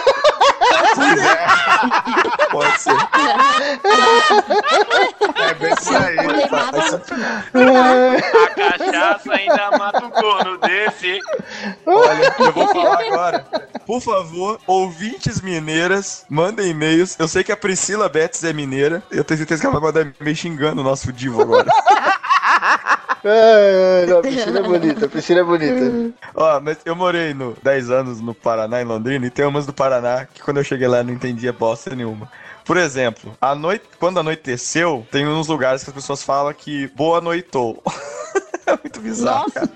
Pode 2.51 2.81
ser. 2.81 2.97
É 5.37 5.55
bem 5.55 5.73
isso 5.73 5.97
aí. 5.97 6.19
A 8.59 8.79
cachaça 8.79 9.33
ainda 9.33 9.71
mata 9.79 10.05
um 10.05 10.11
corno 10.11 10.59
desse. 10.59 11.19
Olha, 11.87 12.35
eu 12.39 12.53
vou 12.53 12.69
falar 12.69 13.01
agora. 13.07 13.47
Por 13.87 14.01
favor, 14.01 14.61
ouvintes 14.67 15.41
mineiras, 15.41 16.25
mandem 16.29 16.71
e-mails. 16.71 17.17
Eu 17.19 17.29
sei 17.29 17.43
que 17.45 17.53
a 17.53 17.57
Priscila 17.57 18.09
Betts 18.09 18.45
é 18.45 18.53
mineira. 18.53 19.03
Eu 19.11 19.25
tenho 19.25 19.39
certeza 19.39 19.61
que 19.61 19.67
ela 19.67 19.79
vai 19.81 19.93
mandar 19.93 20.13
e-mail 20.21 20.37
xingando 20.37 20.81
o 20.81 20.85
nosso 20.85 21.13
divo 21.13 21.43
agora. 21.43 21.67
Ai, 23.25 24.07
não, 24.07 24.19
a 24.19 24.23
piscina 24.23 24.59
é 24.59 24.63
bonita, 24.63 25.07
a 25.07 25.09
piscina 25.09 25.41
é 25.41 25.45
bonita. 25.45 26.15
Ó, 26.35 26.61
mas 26.61 26.79
eu 26.85 26.95
morei 26.95 27.35
no 27.35 27.57
10 27.63 27.91
anos 27.91 28.21
no 28.21 28.35
Paraná, 28.35 28.81
em 28.81 28.85
Londrina, 28.85 29.27
e 29.27 29.31
tem 29.31 29.45
umas 29.45 29.67
do 29.67 29.73
Paraná 29.73 30.27
que 30.27 30.43
quando 30.43 30.59
eu 30.59 30.65
cheguei 30.65 30.87
lá 30.87 30.99
eu 30.99 31.05
não 31.05 31.13
entendia 31.13 31.53
bosta 31.53 31.95
nenhuma. 31.95 32.31
Por 32.65 32.77
exemplo, 32.77 33.35
a 33.41 33.55
noite, 33.55 33.85
quando 33.99 34.21
anoiteceu, 34.21 35.07
tem 35.11 35.27
uns 35.27 35.49
lugares 35.49 35.83
que 35.83 35.91
as 35.91 35.95
pessoas 35.95 36.23
falam 36.23 36.53
que 36.53 36.87
boa 36.89 37.21
noitou. 37.21 37.83
é 38.67 38.73
muito 38.73 39.01
bizarro, 39.01 39.51
cara. 39.51 39.71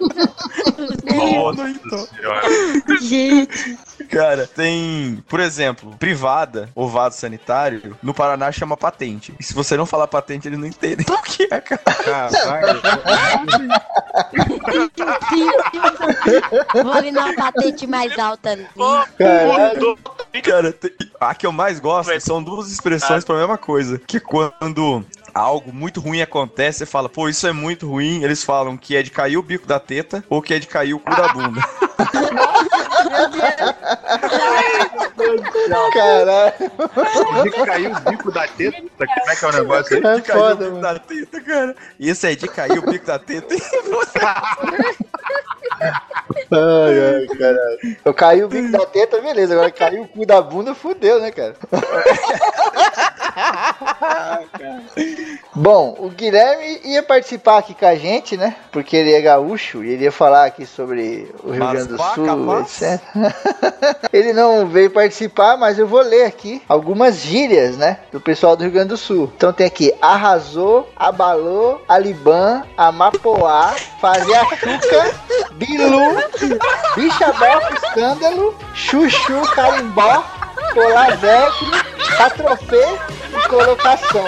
Boa 1.10 1.55
noitou. 1.55 2.09
Gente, 3.01 3.78
Cara, 4.13 4.47
tem, 4.47 5.25
por 5.27 5.41
exemplo, 5.41 5.97
privada 5.99 6.69
ou 6.75 6.87
vaso 6.87 7.17
sanitário, 7.19 7.97
no 8.03 8.13
Paraná 8.13 8.53
chama 8.53 8.77
patente. 8.77 9.35
E 9.41 9.43
se 9.43 9.55
você 9.55 9.75
não 9.75 9.87
falar 9.87 10.07
patente, 10.07 10.47
eles 10.47 10.59
não 10.59 10.67
entendem 10.67 11.07
o 11.09 11.23
que 11.23 11.49
é, 11.51 11.61
cara. 11.61 11.81
Caralho. 12.31 12.83
vou 16.83 16.93
ali 16.93 17.11
numa 17.11 17.35
patente 17.35 17.87
mais 17.87 18.19
alta 18.19 18.51
ali. 18.51 18.67
Caralho. 19.19 19.99
Cara, 20.45 20.73
tem- 20.73 20.91
a 21.21 21.35
que 21.35 21.47
eu 21.47 21.53
mais 21.53 21.81
gosto 21.81 22.13
são 22.21 22.43
duas 22.43 22.71
expressões 22.71 23.25
pra 23.25 23.37
mesma 23.37 23.57
coisa. 23.57 23.99
Que 23.99 24.21
quando 24.21 25.03
algo 25.35 25.73
muito 25.73 26.01
ruim 26.01 26.21
acontece, 26.21 26.81
você 26.81 26.87
fala, 26.87 27.09
pô, 27.09 27.29
isso 27.31 27.47
é 27.47 27.53
muito 27.53 27.89
ruim. 27.89 28.23
Eles 28.23 28.45
falam 28.45 28.77
que 28.77 28.95
é 28.95 29.03
de 29.03 29.11
cair 29.11 29.39
o 29.39 29.43
bico 29.43 29.67
da 29.67 29.81
teta 29.81 30.23
ou 30.29 30.43
que 30.43 30.53
é 30.53 30.59
de 30.59 30.67
cair 30.67 30.93
o 30.95 30.99
cu 30.99 31.15
da 31.17 31.29
bunda. 31.29 31.63
Caralho, 35.93 36.53
De 37.45 37.51
cair 37.65 37.93
o 37.95 38.01
bico 38.01 38.33
da 38.33 38.47
teta. 38.49 38.79
Como 38.81 39.31
é 39.31 39.37
que 39.37 39.45
é 39.45 39.49
o 39.49 39.53
negócio 39.53 39.97
aí? 39.97 40.05
é 40.05 40.15
De 40.16 40.23
cair 40.23 40.41
o 40.41 40.57
bico 40.57 40.70
mano. 40.70 40.83
da 40.83 40.99
teta, 40.99 41.41
cara. 41.41 41.77
E 41.99 42.11
esse 42.11 42.27
aí 42.27 42.37
de 42.37 42.49
cair 42.49 42.79
o 42.79 42.83
bico 42.91 43.07
da 43.07 43.19
teta. 43.19 43.55
Ai, 46.51 47.27
ai, 47.31 47.37
caralho. 47.37 47.97
Eu 48.05 48.15
caí 48.15 48.45
o 48.45 48.49
bico 48.49 48.71
da 48.71 48.87
teta, 48.87 49.21
beleza. 49.21 49.55
Agora 49.55 49.71
caiu 49.71 50.03
o 50.03 50.09
cu 50.09 50.27
da 50.27 50.41
bunda, 50.41 50.75
fudeu, 50.75 51.21
né, 51.21 51.31
cara? 51.31 51.55
Bom, 55.55 55.97
o 55.99 56.09
Guilherme 56.09 56.81
ia 56.85 57.03
participar 57.03 57.59
aqui 57.59 57.75
com 57.75 57.87
a 57.87 57.95
gente, 57.95 58.37
né? 58.37 58.57
Porque 58.71 58.97
ele 58.97 59.13
é 59.13 59.21
gaúcho 59.21 59.85
e 59.85 59.91
ele 59.91 60.05
ia 60.05 60.13
falar 60.13 60.47
aqui 60.47 60.65
sobre 60.65 61.31
o 61.43 61.51
Rio 61.51 61.65
Mas 61.65 61.73
Grande 61.73 61.89
do 61.89 61.99
Sul, 61.99 62.27
capaz? 62.27 62.83
etc. 62.83 63.01
ele 64.13 64.33
não 64.33 64.67
veio 64.67 64.91
participar, 64.91 65.57
mas 65.57 65.79
eu 65.79 65.87
vou 65.87 66.01
ler 66.01 66.25
aqui 66.25 66.63
algumas 66.69 67.21
gírias, 67.21 67.77
né? 67.77 67.99
Do 68.11 68.21
pessoal 68.21 68.57
do 68.57 68.65
Rio 68.65 68.73
Grande 68.73 68.89
do 68.89 68.97
Sul. 68.97 69.31
Então 69.37 69.53
tem 69.53 69.67
aqui: 69.67 69.93
arrasou, 70.01 70.89
abalou, 70.97 71.83
aliban, 71.89 72.63
amapoá, 72.77 73.75
fazer 74.01 74.35
a 74.35 74.45
chuca, 74.57 75.15
bilu, 75.77 76.05
bicha 76.97 77.32
befa, 77.40 77.74
escândalo, 77.74 78.55
chuchu, 78.74 79.43
carimbó, 79.55 80.24
colar 80.73 81.16
vecro, 81.16 81.70
atrofê 82.19 82.99
e 83.31 83.49
colocação. 83.49 84.27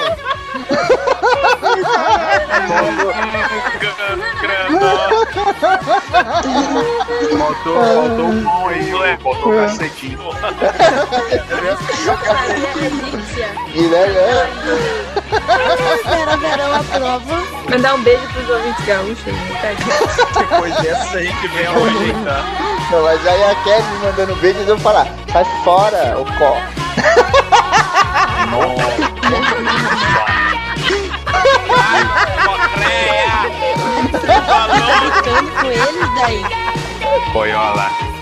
Faltou, 7.39 7.75
faltou 7.85 8.27
um 8.27 8.45
pão 8.45 8.69
aí, 8.69 8.95
ó. 8.95 9.23
faltou 9.23 9.53
um 9.53 9.57
cacetinho. 9.57 10.19
É, 16.07 16.37
pera, 16.39 16.63
eu 16.63 16.75
aprovo. 16.75 17.35
Mandar 17.71 17.95
um 17.95 18.03
beijo 18.03 18.27
pros 18.33 18.51
ouvintes 18.51 18.85
gaúchos. 18.85 19.27
né? 19.27 19.77
Tá 20.33 20.41
Depois 20.41 20.77
dessa 20.77 21.19
aí 21.19 21.33
que 21.41 21.49
vem 21.49 21.67
a 21.67 21.73
rejeitar. 21.73 22.74
Não, 22.91 23.03
mas 23.03 23.27
aí 23.27 23.45
a 23.45 23.55
Kelly 23.57 23.83
me 23.83 23.99
mandando 24.07 24.37
beijo, 24.37 24.59
eu 24.61 24.67
vou 24.67 24.79
falar: 24.79 25.07
sai 25.33 25.45
fora, 25.65 26.19
o 26.19 26.25
có. 26.39 26.57
Ficando 35.15 35.51
com 35.61 35.67
eles 35.67 36.15
daí. 36.21 36.45
Boiola. 37.33 38.14